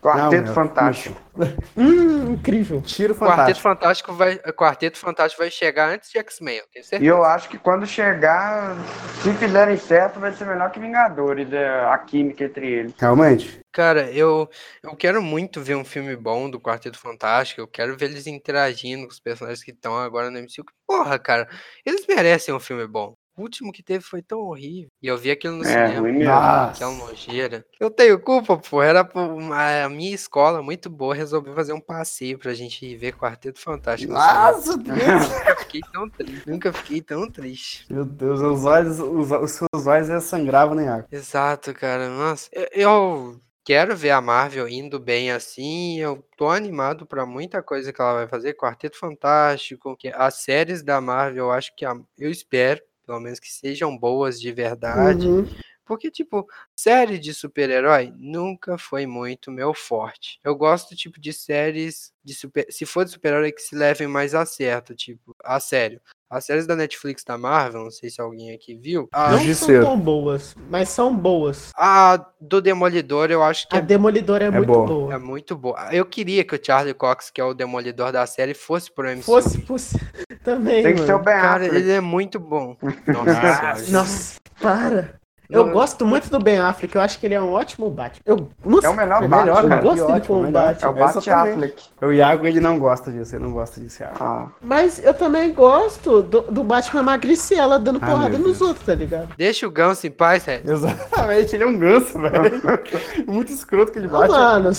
Quarteto 0.00 0.44
meu, 0.44 0.54
Fantástico. 0.54 1.20
Hum, 1.76 2.32
incrível. 2.32 2.82
Tiro 2.82 3.14
Quarteto 3.14 3.60
fantástico. 3.60 4.12
Fantástico 4.12 4.12
vai, 4.12 4.38
Quarteto 4.52 4.98
Fantástico 4.98 5.40
vai 5.42 5.50
chegar 5.50 5.88
antes 5.90 6.10
de 6.10 6.18
X-Men, 6.18 6.56
eu 6.58 6.64
tenho 6.72 6.82
E 6.82 6.86
certeza. 6.86 7.10
eu 7.10 7.24
acho 7.24 7.48
que 7.48 7.56
quando 7.56 7.86
chegar, 7.86 8.76
se 9.22 9.32
fizerem 9.34 9.76
certo, 9.76 10.18
vai 10.18 10.32
ser 10.32 10.44
melhor 10.44 10.70
que 10.72 10.80
Vingadores, 10.80 11.52
é, 11.52 11.84
a 11.84 11.96
química 11.98 12.44
entre 12.44 12.66
eles. 12.66 12.94
Realmente. 12.98 13.60
Cara, 13.72 14.10
eu, 14.10 14.48
eu 14.82 14.96
quero 14.96 15.22
muito 15.22 15.60
ver 15.60 15.76
um 15.76 15.84
filme 15.84 16.16
bom 16.16 16.50
do 16.50 16.60
Quarteto 16.60 16.98
Fantástico. 16.98 17.60
Eu 17.60 17.68
quero 17.68 17.96
ver 17.96 18.06
eles 18.06 18.26
interagindo 18.26 19.04
com 19.06 19.12
os 19.12 19.20
personagens 19.20 19.62
que 19.64 19.70
estão 19.70 19.96
agora 19.96 20.28
no 20.30 20.38
MCU. 20.38 20.64
Porra, 20.86 21.16
cara, 21.18 21.48
eles 21.86 22.04
merecem 22.08 22.52
um 22.52 22.58
filme 22.60 22.86
bom. 22.88 23.14
O 23.38 23.42
último 23.42 23.72
que 23.72 23.82
teve 23.82 24.02
foi 24.04 24.20
tão 24.20 24.40
horrível. 24.40 24.88
E 25.00 25.06
eu 25.06 25.16
vi 25.16 25.30
aquilo 25.30 25.56
no 25.56 25.62
É, 25.62 25.66
cinema. 25.68 26.00
ruim 26.00 26.12
mesmo. 26.18 26.32
Aquela 26.34 26.92
nojeira. 26.92 27.64
Eu 27.78 27.88
tenho 27.90 28.18
culpa, 28.20 28.56
pô. 28.56 28.82
Era 28.82 29.08
uma- 29.14 29.84
a 29.84 29.88
minha 29.88 30.14
escola 30.14 30.60
muito 30.62 30.90
boa. 30.90 31.14
Resolveu 31.14 31.54
fazer 31.54 31.72
um 31.72 31.80
passeio 31.80 32.38
pra 32.38 32.52
gente 32.52 32.84
ir 32.84 32.96
ver 32.96 33.12
Quarteto 33.14 33.60
Fantástico. 33.60 34.12
Nossa, 34.12 34.76
Deus. 34.78 35.28
Nunca 35.28 35.56
fiquei 35.56 35.80
tão 35.92 36.08
triste. 36.10 36.50
Nunca 36.50 36.72
fiquei 36.72 37.00
tão 37.00 37.30
triste. 37.30 37.86
Meu 37.88 38.04
Deus, 38.04 38.40
os 38.40 38.64
olhos, 38.64 38.98
os, 38.98 39.30
os 39.30 39.50
seus 39.52 39.86
olhos 39.86 40.10
é 40.10 40.18
sangravam 40.20 40.74
nem 40.74 40.88
água. 40.88 41.06
Exato, 41.12 41.72
cara. 41.74 42.08
Nossa, 42.08 42.48
eu, 42.52 42.66
eu 42.72 43.40
quero 43.64 43.94
ver 43.94 44.10
a 44.10 44.20
Marvel 44.20 44.68
indo 44.68 44.98
bem 44.98 45.30
assim. 45.30 45.98
Eu 46.00 46.24
tô 46.36 46.48
animado 46.48 47.06
pra 47.06 47.24
muita 47.26 47.62
coisa 47.62 47.92
que 47.92 48.00
ela 48.00 48.14
vai 48.14 48.26
fazer. 48.26 48.54
Quarteto 48.54 48.98
Fantástico, 48.98 49.96
que 49.96 50.08
as 50.08 50.42
séries 50.42 50.82
da 50.82 51.00
Marvel, 51.00 51.44
eu 51.44 51.52
acho 51.52 51.74
que 51.76 51.84
a- 51.84 51.96
eu 52.18 52.30
espero, 52.30 52.80
pelo 53.08 53.20
menos 53.20 53.40
que 53.40 53.50
sejam 53.50 53.96
boas 53.96 54.38
de 54.38 54.52
verdade. 54.52 55.26
Uhum. 55.26 55.48
Porque, 55.82 56.10
tipo, 56.10 56.46
série 56.76 57.18
de 57.18 57.32
super-herói 57.32 58.12
nunca 58.14 58.76
foi 58.76 59.06
muito 59.06 59.50
meu 59.50 59.72
forte. 59.72 60.38
Eu 60.44 60.54
gosto, 60.54 60.94
tipo, 60.94 61.18
de 61.18 61.32
séries 61.32 62.12
de 62.22 62.34
super... 62.34 62.66
Se 62.68 62.84
for 62.84 63.06
de 63.06 63.12
super-herói 63.12 63.50
que 63.50 63.62
se 63.62 63.74
levem 63.74 64.06
mais 64.06 64.34
a 64.34 64.44
certo, 64.44 64.94
tipo, 64.94 65.34
a 65.42 65.58
sério. 65.58 66.02
As 66.30 66.44
séries 66.44 66.66
da 66.66 66.76
Netflix 66.76 67.24
da 67.24 67.38
Marvel, 67.38 67.84
não 67.84 67.90
sei 67.90 68.10
se 68.10 68.20
alguém 68.20 68.52
aqui 68.52 68.74
viu. 68.74 69.08
A, 69.12 69.30
Não 69.32 69.54
são 69.54 69.80
tão 69.80 69.98
boas, 69.98 70.54
mas 70.68 70.90
são 70.90 71.16
boas. 71.16 71.70
a 71.74 72.22
do 72.40 72.60
Demolidor, 72.60 73.30
eu 73.30 73.42
acho 73.42 73.66
que 73.66 73.74
A 73.74 73.78
é, 73.78 73.82
Demolidor 73.82 74.42
é, 74.42 74.50
muito 74.50 74.66
boa. 74.66 74.86
boa. 74.86 75.14
é 75.14 75.18
muito 75.18 75.56
boa. 75.56 75.88
Eu 75.90 76.04
queria 76.04 76.44
que 76.44 76.54
o 76.54 76.60
Charlie 76.62 76.92
Cox, 76.94 77.30
que 77.30 77.40
é 77.40 77.44
o 77.44 77.54
Demolidor 77.54 78.12
da 78.12 78.26
série, 78.26 78.52
fosse 78.52 78.92
pro 78.92 79.08
MCU. 79.08 79.22
Fosse, 79.22 79.62
fosse 79.62 79.98
também, 80.44 80.82
Tem 80.82 80.94
que 80.94 81.06
ser 81.06 81.14
o. 81.14 81.18
Ben 81.18 81.40
Cara, 81.40 81.64
ele 81.64 81.90
é 81.90 82.00
muito 82.00 82.38
bom. 82.38 82.76
Nossa, 83.06 83.74
senhora. 83.76 83.90
Nossa, 83.90 84.40
para. 84.60 85.18
Eu 85.50 85.64
Não, 85.64 85.72
gosto 85.72 86.04
muito 86.04 86.28
do 86.28 86.38
Ben 86.38 86.58
Affleck, 86.58 86.94
eu 86.94 87.00
acho 87.00 87.18
que 87.18 87.24
ele 87.24 87.34
é 87.34 87.40
um 87.40 87.52
ótimo 87.52 87.88
Batman. 87.88 88.20
Eu, 88.26 88.48
nossa, 88.62 88.86
É 88.86 88.90
o 88.90 88.94
melhor 88.94 89.22
É 89.22 89.28
Batman. 89.28 89.36
melhor, 89.40 89.62
eu 89.62 89.68
cara. 89.70 89.80
gosto 89.82 89.94
dele 90.06 90.12
ótimo, 90.12 90.26
como 90.34 90.42
melhor. 90.42 90.60
É 90.62 90.66
Batman. 90.74 90.90
o 90.90 90.92
Bat 90.94 91.16
Exatamente. 91.18 91.54
Affleck. 91.54 91.82
O 92.02 92.12
Iago, 92.12 92.46
ele 92.46 92.60
não 92.60 92.78
gosta 92.78 93.10
disso, 93.10 93.34
ele 93.34 93.44
não 93.44 93.52
gosta 93.52 93.80
disso, 93.80 94.02
Iago. 94.02 94.16
Ah, 94.20 94.48
Mas 94.60 95.02
eu 95.02 95.14
também 95.14 95.50
gosto 95.54 96.20
do, 96.22 96.42
do 96.42 96.62
Batman 96.62 97.02
magricela 97.02 97.78
dando 97.78 97.98
Ah, 98.02 98.06
porrada 98.06 98.36
nos 98.36 98.60
outros, 98.60 98.84
tá 98.84 98.94
ligado? 98.94 99.28
Deixa 99.38 99.66
o 99.66 99.70
Ganso 99.70 100.06
em 100.06 100.10
paz, 100.10 100.44
Red. 100.44 100.60
Exatamente, 100.66 101.56
ele 101.56 101.64
é 101.64 101.66
um 101.66 101.78
ganso, 101.78 102.18
velho. 102.18 102.62
Muito 103.26 103.50
escroto 103.50 103.90
que 103.90 103.98
ele 103.98 104.08
Ah, 104.08 104.18
bate. 104.18 104.30
mano, 104.32 104.70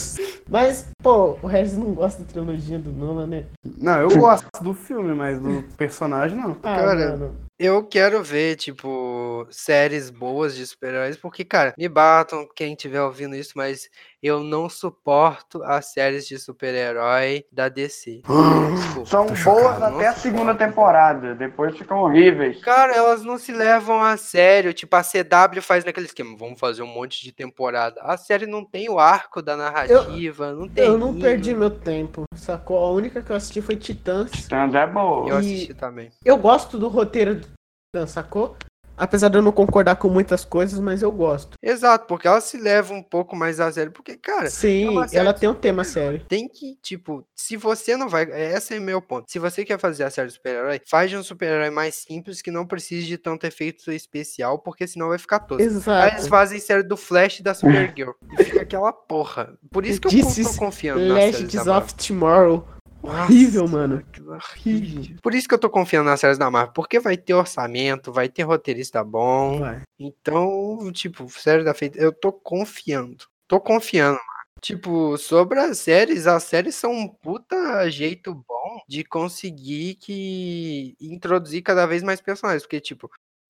mas, 0.47 0.85
pô, 1.01 1.37
o 1.41 1.47
Regis 1.47 1.77
não 1.77 1.93
gosta 1.93 2.21
da 2.21 2.29
trilogia 2.31 2.77
do 2.77 2.91
Nolan, 2.91 3.25
né? 3.25 3.43
Não, 3.77 4.01
eu 4.01 4.09
gosto 4.19 4.47
do 4.61 4.75
filme, 4.75 5.15
mas 5.15 5.39
do 5.39 5.63
personagem 5.77 6.37
não. 6.37 6.51
Ah, 6.61 6.75
Cara, 6.75 7.09
mano. 7.11 7.35
Eu 7.61 7.85
quero 7.85 8.23
ver, 8.23 8.55
tipo, 8.55 9.45
séries 9.51 10.09
boas 10.09 10.55
de 10.55 10.65
super-heróis, 10.65 11.17
porque, 11.17 11.43
cara, 11.43 11.73
me 11.77 11.89
batam 11.89 12.47
quem 12.55 12.71
estiver 12.71 13.01
ouvindo 13.01 13.35
isso, 13.35 13.51
mas 13.57 13.89
Eu 14.21 14.43
não 14.43 14.67
suporto 14.69 15.63
as 15.63 15.87
séries 15.87 16.27
de 16.27 16.37
super-herói 16.37 17.45
da 17.51 17.69
DC. 17.69 18.21
Desculpa. 18.75 19.09
São 19.09 19.25
boas 19.25 19.39
chocado. 19.39 19.95
até 19.95 20.07
a 20.07 20.13
segunda 20.13 20.53
temporada, 20.53 21.33
depois 21.35 21.77
ficam 21.77 21.99
horríveis. 21.99 22.61
Cara, 22.61 22.95
elas 22.95 23.23
não 23.23 23.37
se 23.37 23.51
levam 23.51 24.01
a 24.01 24.17
sério. 24.17 24.73
Tipo, 24.73 24.95
a 24.97 25.03
CW 25.03 25.61
faz 25.61 25.85
naquele 25.85 26.05
esquema. 26.05 26.35
Vamos 26.37 26.59
fazer 26.59 26.81
um 26.81 26.87
monte 26.87 27.23
de 27.23 27.31
temporada. 27.31 28.01
A 28.01 28.17
série 28.17 28.45
não 28.45 28.65
tem 28.65 28.89
o 28.89 28.99
arco 28.99 29.41
da 29.41 29.55
narrativa, 29.55 30.53
não 30.53 30.67
tem. 30.67 30.85
Eu 30.85 30.97
não 30.97 31.17
perdi 31.17 31.53
meu 31.53 31.69
tempo, 31.69 32.23
sacou? 32.35 32.77
A 32.77 32.91
única 32.91 33.21
que 33.21 33.31
eu 33.31 33.35
assisti 33.35 33.61
foi 33.61 33.75
Titãs. 33.75 34.31
Titãs 34.31 34.73
é 34.73 34.85
boa. 34.87 35.29
Eu 35.29 35.37
assisti 35.37 35.73
também. 35.73 36.11
Eu 36.25 36.37
gosto 36.37 36.77
do 36.77 36.87
roteiro 36.87 37.35
do 37.35 37.47
Titãs, 37.95 38.11
sacou? 38.11 38.57
Apesar 38.99 39.29
de 39.29 39.37
eu 39.37 39.41
não 39.41 39.51
concordar 39.51 39.95
com 39.95 40.09
muitas 40.09 40.43
coisas, 40.43 40.79
mas 40.79 41.01
eu 41.01 41.11
gosto. 41.11 41.57
Exato, 41.63 42.05
porque 42.05 42.27
ela 42.27 42.41
se 42.41 42.57
leva 42.57 42.93
um 42.93 43.01
pouco 43.01 43.35
mais 43.35 43.59
a 43.59 43.71
sério. 43.71 43.91
Porque, 43.91 44.17
cara, 44.17 44.49
Sim, 44.49 44.89
uma 44.89 45.07
série 45.07 45.19
ela 45.21 45.33
tem 45.33 45.47
um 45.47 45.53
tema 45.53 45.83
sério. 45.83 46.21
tem 46.27 46.47
que, 46.47 46.75
tipo, 46.81 47.25
se 47.35 47.55
você 47.55 47.95
não 47.95 48.09
vai. 48.09 48.23
Esse 48.23 48.75
é 48.75 48.79
meu 48.79 49.01
ponto. 49.01 49.31
Se 49.31 49.39
você 49.39 49.63
quer 49.63 49.79
fazer 49.79 50.03
a 50.03 50.09
série 50.09 50.27
de 50.27 50.33
super-herói, 50.33 50.81
faz 50.89 51.09
de 51.09 51.17
um 51.17 51.23
super-herói 51.23 51.69
mais 51.69 51.95
simples 51.95 52.41
que 52.41 52.51
não 52.51 52.65
precise 52.65 53.07
de 53.07 53.17
tanto 53.17 53.45
efeito 53.45 53.91
especial, 53.91 54.59
porque 54.59 54.85
senão 54.85 55.09
vai 55.09 55.17
ficar 55.17 55.39
tosco. 55.39 55.61
Aí 55.61 55.67
eles 55.69 55.77
Exato. 55.77 56.27
fazem 56.27 56.59
série 56.59 56.83
do 56.83 56.97
Flash 56.97 57.39
e 57.39 57.43
da 57.43 57.53
Supergirl. 57.53 58.11
e 58.37 58.43
fica 58.43 58.61
aquela 58.61 58.91
porra. 58.91 59.57
Por 59.71 59.85
isso 59.85 60.01
que 60.01 60.07
eu 60.07 60.11
This 60.11 60.53
tô 60.53 60.59
confiando 60.59 61.13
Legends 61.13 61.63
da 61.65 61.77
of 61.77 61.93
Tomorrow. 61.95 62.67
Horrível, 63.01 63.67
mano. 63.67 63.97
Aquilo 63.97 64.33
é 64.33 64.37
horrível. 64.37 65.17
Por 65.21 65.33
isso 65.33 65.47
que 65.47 65.53
eu 65.53 65.59
tô 65.59 65.69
confiando 65.69 66.09
nas 66.09 66.19
séries 66.19 66.37
da 66.37 66.49
Marvel, 66.51 66.73
porque 66.73 66.99
vai 66.99 67.17
ter 67.17 67.33
orçamento, 67.33 68.11
vai 68.11 68.29
ter 68.29 68.43
roteirista 68.43 69.03
bom. 69.03 69.59
Vai. 69.59 69.81
Então, 69.97 70.91
tipo, 70.91 71.29
série 71.29 71.63
da 71.63 71.73
feita, 71.73 71.97
eu 71.99 72.11
tô 72.11 72.31
confiando. 72.31 73.25
Tô 73.47 73.59
confiando, 73.59 74.17
mano. 74.17 74.39
Tipo, 74.61 75.17
sobre 75.17 75.57
as 75.59 75.77
séries, 75.79 76.27
as 76.27 76.43
séries 76.43 76.75
são 76.75 76.91
um 76.91 77.07
puta 77.07 77.89
jeito 77.89 78.33
bom 78.35 78.81
de 78.87 79.05
conseguir 79.05 79.95
que 79.95 80.95
introduzir 80.99 81.61
cada 81.61 81.85
vez 81.85 82.03
mais 82.03 82.19
personagens, 82.19 82.63
porque 82.63 82.81
tipo, 82.81 83.09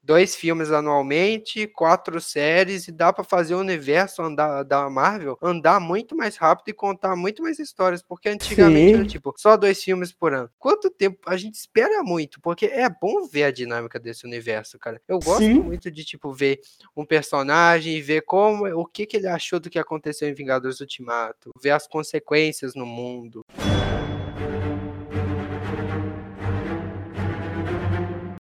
dois 0.10 0.36
filmes 0.36 0.72
anualmente, 0.72 1.68
quatro 1.68 2.19
séries 2.19 2.88
e 2.88 2.91
dá 2.91 3.14
pra 3.14 3.23
fazer 3.23 3.53
o 3.53 3.60
universo 3.60 4.23
andar 4.23 4.64
da 4.64 4.90
Marvel 4.90 5.38
andar 5.40 5.80
muito 5.80 6.18
mais 6.18 6.36
rápido 6.36 6.69
e 6.69 6.73
contar 6.73 7.15
muito 7.15 7.44
mais 7.44 7.60
histórias, 7.60 8.02
porque 8.02 8.27
antigamente 8.27 8.95
era 8.95 9.03
Sim. 9.03 9.07
tipo 9.07 9.31
só 9.38 9.56
dois 9.56 9.84
filmes 9.84 10.11
por 10.11 10.34
ano. 10.34 10.49
Quanto 10.57 10.90
tempo 10.90 11.19
a 11.27 11.38
gente 11.38 11.53
espera 11.53 12.02
muito, 12.02 12.41
porque 12.41 12.65
é 12.65 12.90
bom 12.90 13.27
ver 13.27 13.44
a 13.44 13.52
dinâmica 13.52 13.99
desse 13.99 14.26
universo, 14.26 14.80
cara. 14.80 14.99
Eu 15.07 15.19
gosto 15.19 15.44
Sim. 15.44 15.60
muito 15.60 15.91
de 15.91 16.03
tipo 16.03 16.34
ver 16.34 16.60
um 16.98 17.06
personagem 17.06 17.94
e 17.94 18.02
ver 18.02 18.23
como 18.23 18.65
o 18.65 18.88
que, 18.88 19.06
que 19.06 19.15
ele 19.15 19.27
achou 19.27 19.60
do 19.60 19.69
que 19.69 19.77
aconteceu 19.77 20.27
em 20.27 20.34
Vingadores 20.34 20.80
Ultimato, 20.80 21.52
ver 21.61 21.69
as 21.69 21.88
consequências 21.88 22.73
no 22.73 22.86
mundo. 22.88 23.45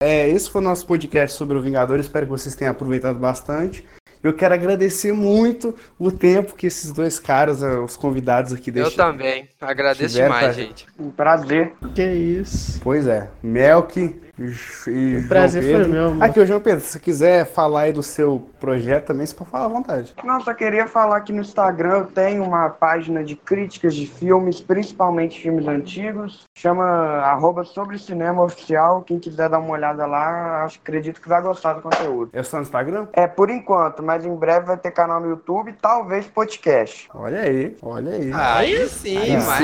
É, 0.01 0.29
esse 0.29 0.49
foi 0.49 0.61
o 0.61 0.63
nosso 0.63 0.87
podcast 0.87 1.37
sobre 1.37 1.57
o 1.57 1.61
Vingador. 1.61 1.99
Espero 1.99 2.25
que 2.25 2.31
vocês 2.31 2.55
tenham 2.55 2.71
aproveitado 2.71 3.19
bastante. 3.19 3.85
Eu 4.23 4.33
quero 4.33 4.53
agradecer 4.53 5.11
muito 5.11 5.75
o 5.97 6.09
tempo 6.09 6.55
que 6.55 6.67
esses 6.67 6.91
dois 6.93 7.19
caras, 7.19 7.61
eh, 7.61 7.79
os 7.79 7.97
convidados 7.97 8.53
aqui 8.53 8.69
Eu 8.69 8.73
deixaram. 8.75 9.11
também. 9.11 9.49
Agradeço 9.59 10.15
demais, 10.15 10.43
pra- 10.45 10.51
gente. 10.53 10.87
Um 10.97 11.09
prazer. 11.09 11.73
Que 11.93 12.03
isso. 12.05 12.79
Pois 12.81 13.07
é, 13.07 13.29
Melk 13.43 14.21
e, 14.39 14.89
e 14.89 15.17
O 15.17 15.27
prazer 15.27 15.61
foi 15.61 15.71
Pedro. 15.73 15.89
meu, 15.89 16.09
mano. 16.11 16.23
Aqui, 16.23 16.39
ô 16.39 16.45
João 16.45 16.59
Pedro, 16.59 16.81
se 16.81 16.91
você 16.93 16.99
quiser 16.99 17.45
falar 17.45 17.81
aí 17.81 17.93
do 17.93 18.01
seu 18.01 18.49
projeto 18.59 19.07
também, 19.07 19.25
você 19.25 19.35
pode 19.35 19.49
falar 19.49 19.65
à 19.65 19.69
vontade. 19.69 20.13
Não, 20.23 20.39
só 20.41 20.53
queria 20.53 20.87
falar 20.87 21.21
que 21.21 21.33
no 21.33 21.41
Instagram 21.41 21.97
eu 21.99 22.05
tenho 22.05 22.43
uma 22.43 22.69
página 22.69 23.23
de 23.23 23.35
críticas 23.35 23.93
de 23.93 24.07
filmes, 24.07 24.61
principalmente 24.61 25.41
filmes 25.41 25.67
antigos. 25.67 26.43
Chama 26.55 26.85
arroba 26.85 27.63
sobre 27.63 27.97
cinema 27.99 28.43
oficial. 28.43 29.01
Quem 29.01 29.19
quiser 29.19 29.49
dar 29.49 29.59
uma 29.59 29.71
olhada 29.71 30.05
lá, 30.05 30.63
acho, 30.63 30.79
acredito 30.81 31.21
que 31.21 31.27
vai 31.27 31.41
gostar 31.41 31.73
do 31.73 31.81
conteúdo. 31.81 32.29
É 32.33 32.41
só 32.43 32.57
no 32.57 32.63
Instagram? 32.63 33.07
É 33.13 33.27
por 33.27 33.49
enquanto, 33.49 34.01
mas 34.01 34.25
em 34.25 34.35
breve 34.35 34.65
vai 34.67 34.77
ter 34.77 34.91
canal 34.91 35.19
no 35.19 35.29
YouTube, 35.29 35.73
talvez 35.81 36.25
podcast. 36.27 37.09
Olha 37.13 37.41
aí, 37.41 37.75
olha 37.81 38.11
aí. 38.13 38.31
Aí 38.33 38.87
sim, 38.87 39.17
Aí 39.17 39.31
mais 39.43 39.57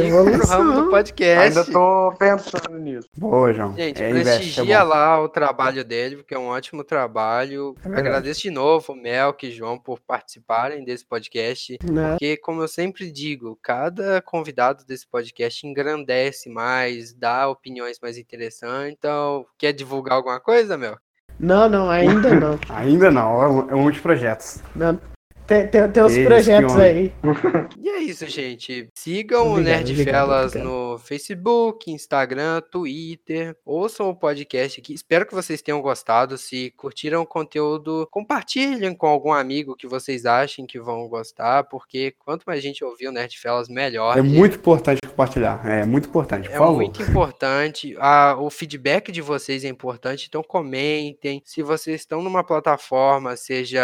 sim, 0.00 0.12
um 0.12 0.28
é 0.28 0.74
do 0.74 0.90
podcast. 0.90 1.58
Ainda 1.58 1.64
tô 1.64 2.12
pensando 2.18 2.78
nisso. 2.78 3.08
Boa, 3.16 3.52
João. 3.52 3.74
Gente, 3.74 4.02
é, 4.02 4.15
é 4.20 4.36
prestigia 4.36 4.80
bom. 4.80 4.88
lá 4.88 5.22
o 5.22 5.28
trabalho 5.28 5.84
dele, 5.84 6.16
porque 6.16 6.34
é 6.34 6.38
um 6.38 6.46
ótimo 6.46 6.84
trabalho. 6.84 7.74
verdade. 7.74 8.00
Agradeço 8.00 8.42
de 8.42 8.50
novo 8.50 8.92
o 8.92 8.96
Melk 8.96 9.46
e 9.46 9.50
João 9.50 9.78
por 9.78 10.00
participarem 10.00 10.84
desse 10.84 11.04
podcast. 11.04 11.78
Né? 11.82 12.10
Porque, 12.10 12.36
como 12.36 12.62
eu 12.62 12.68
sempre 12.68 13.10
digo, 13.10 13.58
cada 13.62 14.20
convidado 14.22 14.84
desse 14.84 15.06
podcast 15.06 15.66
engrandece 15.66 16.48
mais, 16.48 17.12
dá 17.12 17.48
opiniões 17.48 17.98
mais 18.00 18.18
interessantes. 18.18 18.96
Então, 18.98 19.46
quer 19.58 19.72
divulgar 19.72 20.16
alguma 20.16 20.40
coisa, 20.40 20.76
Mel? 20.76 20.96
Não, 21.38 21.68
não, 21.68 21.90
ainda 21.90 22.34
não. 22.34 22.58
Ainda 22.70 23.10
não, 23.10 23.42
é 23.42 23.48
um, 23.48 23.70
é 23.70 23.74
um 23.74 23.90
de 23.90 24.00
projetos. 24.00 24.62
Não. 24.74 24.98
Tem, 25.46 25.66
tem, 25.68 25.88
tem 25.90 26.02
uns 26.02 26.18
projetos 26.18 26.76
aí. 26.76 27.12
E 27.78 27.88
é 27.88 27.98
isso, 28.00 28.26
gente. 28.26 28.88
Sigam 28.94 29.48
o 29.48 29.52
Obrigado, 29.52 29.86
Nerdfelas 29.86 30.46
obrigado, 30.56 30.64
no 30.64 30.98
Facebook, 30.98 31.90
Instagram, 31.90 32.60
Twitter. 32.70 33.56
Ouçam 33.64 34.08
o 34.10 34.14
podcast 34.14 34.80
aqui. 34.80 34.92
Espero 34.92 35.24
que 35.24 35.34
vocês 35.34 35.62
tenham 35.62 35.80
gostado. 35.80 36.36
Se 36.36 36.72
curtiram 36.76 37.22
o 37.22 37.26
conteúdo, 37.26 38.08
compartilhem 38.10 38.94
com 38.94 39.06
algum 39.06 39.32
amigo 39.32 39.76
que 39.76 39.86
vocês 39.86 40.26
achem 40.26 40.66
que 40.66 40.80
vão 40.80 41.06
gostar, 41.08 41.64
porque 41.64 42.14
quanto 42.18 42.44
mais 42.44 42.60
gente 42.62 42.84
ouvir 42.84 43.08
o 43.08 43.12
Nerdfelas, 43.12 43.68
melhor. 43.68 44.18
É 44.18 44.22
gente. 44.22 44.36
muito 44.36 44.56
importante 44.56 45.00
compartilhar. 45.06 45.60
É 45.64 45.84
muito 45.86 46.08
importante, 46.08 46.48
por 46.48 46.54
É 46.56 46.70
muito 46.70 47.02
importante. 47.02 47.94
A- 47.98 48.36
o 48.38 48.50
feedback 48.50 49.12
de 49.12 49.22
vocês 49.22 49.64
é 49.64 49.68
importante, 49.68 50.26
então 50.28 50.42
comentem. 50.42 51.40
Se 51.44 51.62
vocês 51.62 52.00
estão 52.00 52.20
numa 52.20 52.42
plataforma, 52.44 53.36
seja 53.36 53.80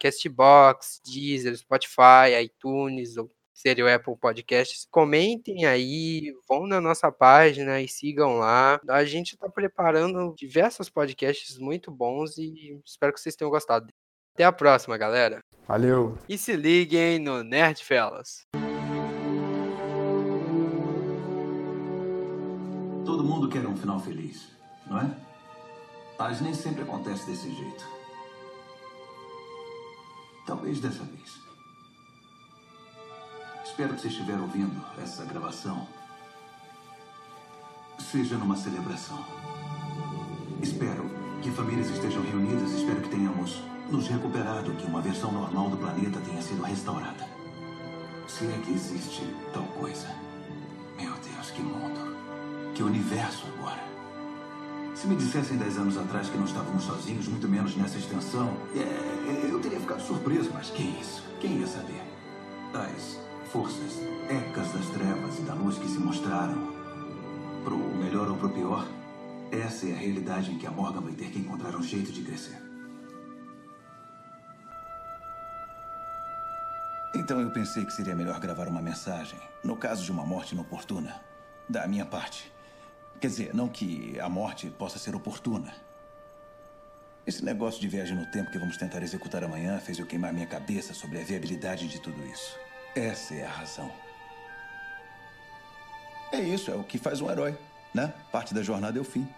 Castbox, 0.00 0.97
Deezer, 1.00 1.56
Spotify, 1.56 2.42
iTunes, 2.42 3.16
ou 3.16 3.30
seria 3.58 3.84
o 3.84 3.88
Apple 3.88 4.16
Podcasts, 4.16 4.86
comentem 4.88 5.66
aí, 5.66 6.32
vão 6.48 6.66
na 6.66 6.80
nossa 6.80 7.10
página 7.10 7.80
e 7.80 7.88
sigam 7.88 8.38
lá. 8.38 8.80
A 8.88 9.04
gente 9.04 9.34
está 9.34 9.48
preparando 9.48 10.32
diversos 10.36 10.88
podcasts 10.88 11.58
muito 11.58 11.90
bons 11.90 12.38
e 12.38 12.80
espero 12.86 13.12
que 13.12 13.20
vocês 13.20 13.34
tenham 13.34 13.50
gostado. 13.50 13.92
Até 14.34 14.44
a 14.44 14.52
próxima, 14.52 14.96
galera. 14.96 15.40
Valeu. 15.66 16.16
E 16.28 16.38
se 16.38 16.54
liguem 16.54 17.18
no 17.18 17.42
Nerdfellas. 17.42 18.46
Todo 23.04 23.24
mundo 23.24 23.48
quer 23.48 23.66
um 23.66 23.76
final 23.76 23.98
feliz, 23.98 24.48
não 24.86 25.00
é? 25.00 25.10
Mas 26.16 26.40
nem 26.40 26.54
sempre 26.54 26.82
acontece 26.82 27.26
desse 27.26 27.52
jeito. 27.52 27.97
Talvez 30.48 30.80
dessa 30.80 31.04
vez. 31.04 31.42
Espero 33.62 33.94
que 33.94 34.00
você 34.00 34.08
estiver 34.08 34.40
ouvindo 34.40 34.82
essa 34.96 35.22
gravação. 35.26 35.86
Seja 37.98 38.38
numa 38.38 38.56
celebração. 38.56 39.22
Espero 40.62 41.04
que 41.42 41.50
famílias 41.50 41.90
estejam 41.90 42.22
reunidas. 42.22 42.72
Espero 42.72 43.02
que 43.02 43.10
tenhamos 43.10 43.62
nos 43.90 44.08
recuperado, 44.08 44.72
que 44.72 44.86
uma 44.86 45.02
versão 45.02 45.30
normal 45.30 45.68
do 45.68 45.76
planeta 45.76 46.18
tenha 46.18 46.40
sido 46.40 46.62
restaurada. 46.62 47.28
Se 48.26 48.46
é 48.46 48.62
que 48.64 48.72
existe 48.72 49.22
tal 49.52 49.64
coisa. 49.64 50.08
Meu 50.96 51.12
Deus, 51.12 51.50
que 51.50 51.60
mundo. 51.60 52.72
Que 52.74 52.82
universo 52.82 53.44
agora. 53.48 53.87
Se 55.00 55.06
me 55.06 55.14
dissessem 55.14 55.56
dez 55.56 55.78
anos 55.78 55.96
atrás 55.96 56.28
que 56.28 56.36
não 56.36 56.44
estávamos 56.44 56.82
sozinhos, 56.82 57.28
muito 57.28 57.48
menos 57.48 57.76
nessa 57.76 57.98
extensão, 57.98 58.56
é, 58.74 59.48
eu 59.48 59.60
teria 59.60 59.78
ficado 59.78 60.00
surpreso, 60.00 60.50
mas 60.52 60.70
que 60.70 60.82
isso? 60.82 61.22
Quem 61.40 61.58
ia 61.58 61.68
saber? 61.68 62.02
As 62.74 63.16
forças 63.52 64.00
ecas 64.28 64.72
das 64.72 64.86
trevas 64.86 65.38
e 65.38 65.42
da 65.42 65.54
luz 65.54 65.78
que 65.78 65.86
se 65.86 66.00
mostraram, 66.00 66.74
pro 67.62 67.78
melhor 67.78 68.28
ou 68.28 68.36
pro 68.36 68.50
pior, 68.50 68.88
essa 69.52 69.86
é 69.86 69.92
a 69.92 69.96
realidade 69.96 70.50
em 70.50 70.58
que 70.58 70.66
a 70.66 70.70
Morgan 70.72 71.02
vai 71.02 71.12
ter 71.12 71.30
que 71.30 71.38
encontrar 71.38 71.76
um 71.76 71.82
jeito 71.82 72.10
de 72.10 72.22
crescer. 72.22 72.60
Então 77.14 77.40
eu 77.40 77.52
pensei 77.52 77.84
que 77.84 77.92
seria 77.92 78.16
melhor 78.16 78.40
gravar 78.40 78.66
uma 78.66 78.82
mensagem, 78.82 79.38
no 79.62 79.76
caso 79.76 80.04
de 80.04 80.10
uma 80.10 80.26
morte 80.26 80.56
inoportuna, 80.56 81.20
da 81.68 81.86
minha 81.86 82.04
parte. 82.04 82.57
Quer 83.20 83.26
dizer, 83.26 83.54
não 83.54 83.68
que 83.68 84.18
a 84.20 84.28
morte 84.28 84.70
possa 84.70 84.98
ser 84.98 85.14
oportuna. 85.14 85.74
Esse 87.26 87.44
negócio 87.44 87.80
de 87.80 87.88
viagem 87.88 88.16
no 88.16 88.26
tempo 88.26 88.50
que 88.50 88.58
vamos 88.58 88.76
tentar 88.76 89.02
executar 89.02 89.44
amanhã 89.44 89.78
fez 89.80 89.98
eu 89.98 90.06
queimar 90.06 90.32
minha 90.32 90.46
cabeça 90.46 90.94
sobre 90.94 91.20
a 91.20 91.24
viabilidade 91.24 91.88
de 91.88 92.00
tudo 92.00 92.24
isso. 92.26 92.56
Essa 92.94 93.34
é 93.34 93.44
a 93.44 93.50
razão. 93.50 93.92
É 96.32 96.40
isso, 96.40 96.70
é 96.70 96.74
o 96.74 96.84
que 96.84 96.98
faz 96.98 97.20
um 97.20 97.30
herói, 97.30 97.56
né? 97.92 98.12
Parte 98.30 98.54
da 98.54 98.62
jornada 98.62 98.98
é 98.98 99.00
o 99.00 99.04
fim. 99.04 99.28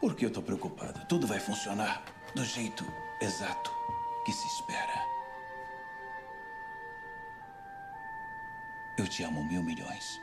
Por 0.00 0.14
que 0.14 0.26
eu 0.26 0.30
tô 0.30 0.42
preocupado? 0.42 1.06
Tudo 1.06 1.26
vai 1.26 1.38
funcionar 1.38 2.02
do 2.34 2.44
jeito 2.44 2.84
exato 3.20 3.70
que 4.24 4.32
se 4.32 4.46
espera. 4.48 5.12
te 9.12 9.24
amo 9.24 9.44
mil 9.44 9.62
milhões. 9.62 10.20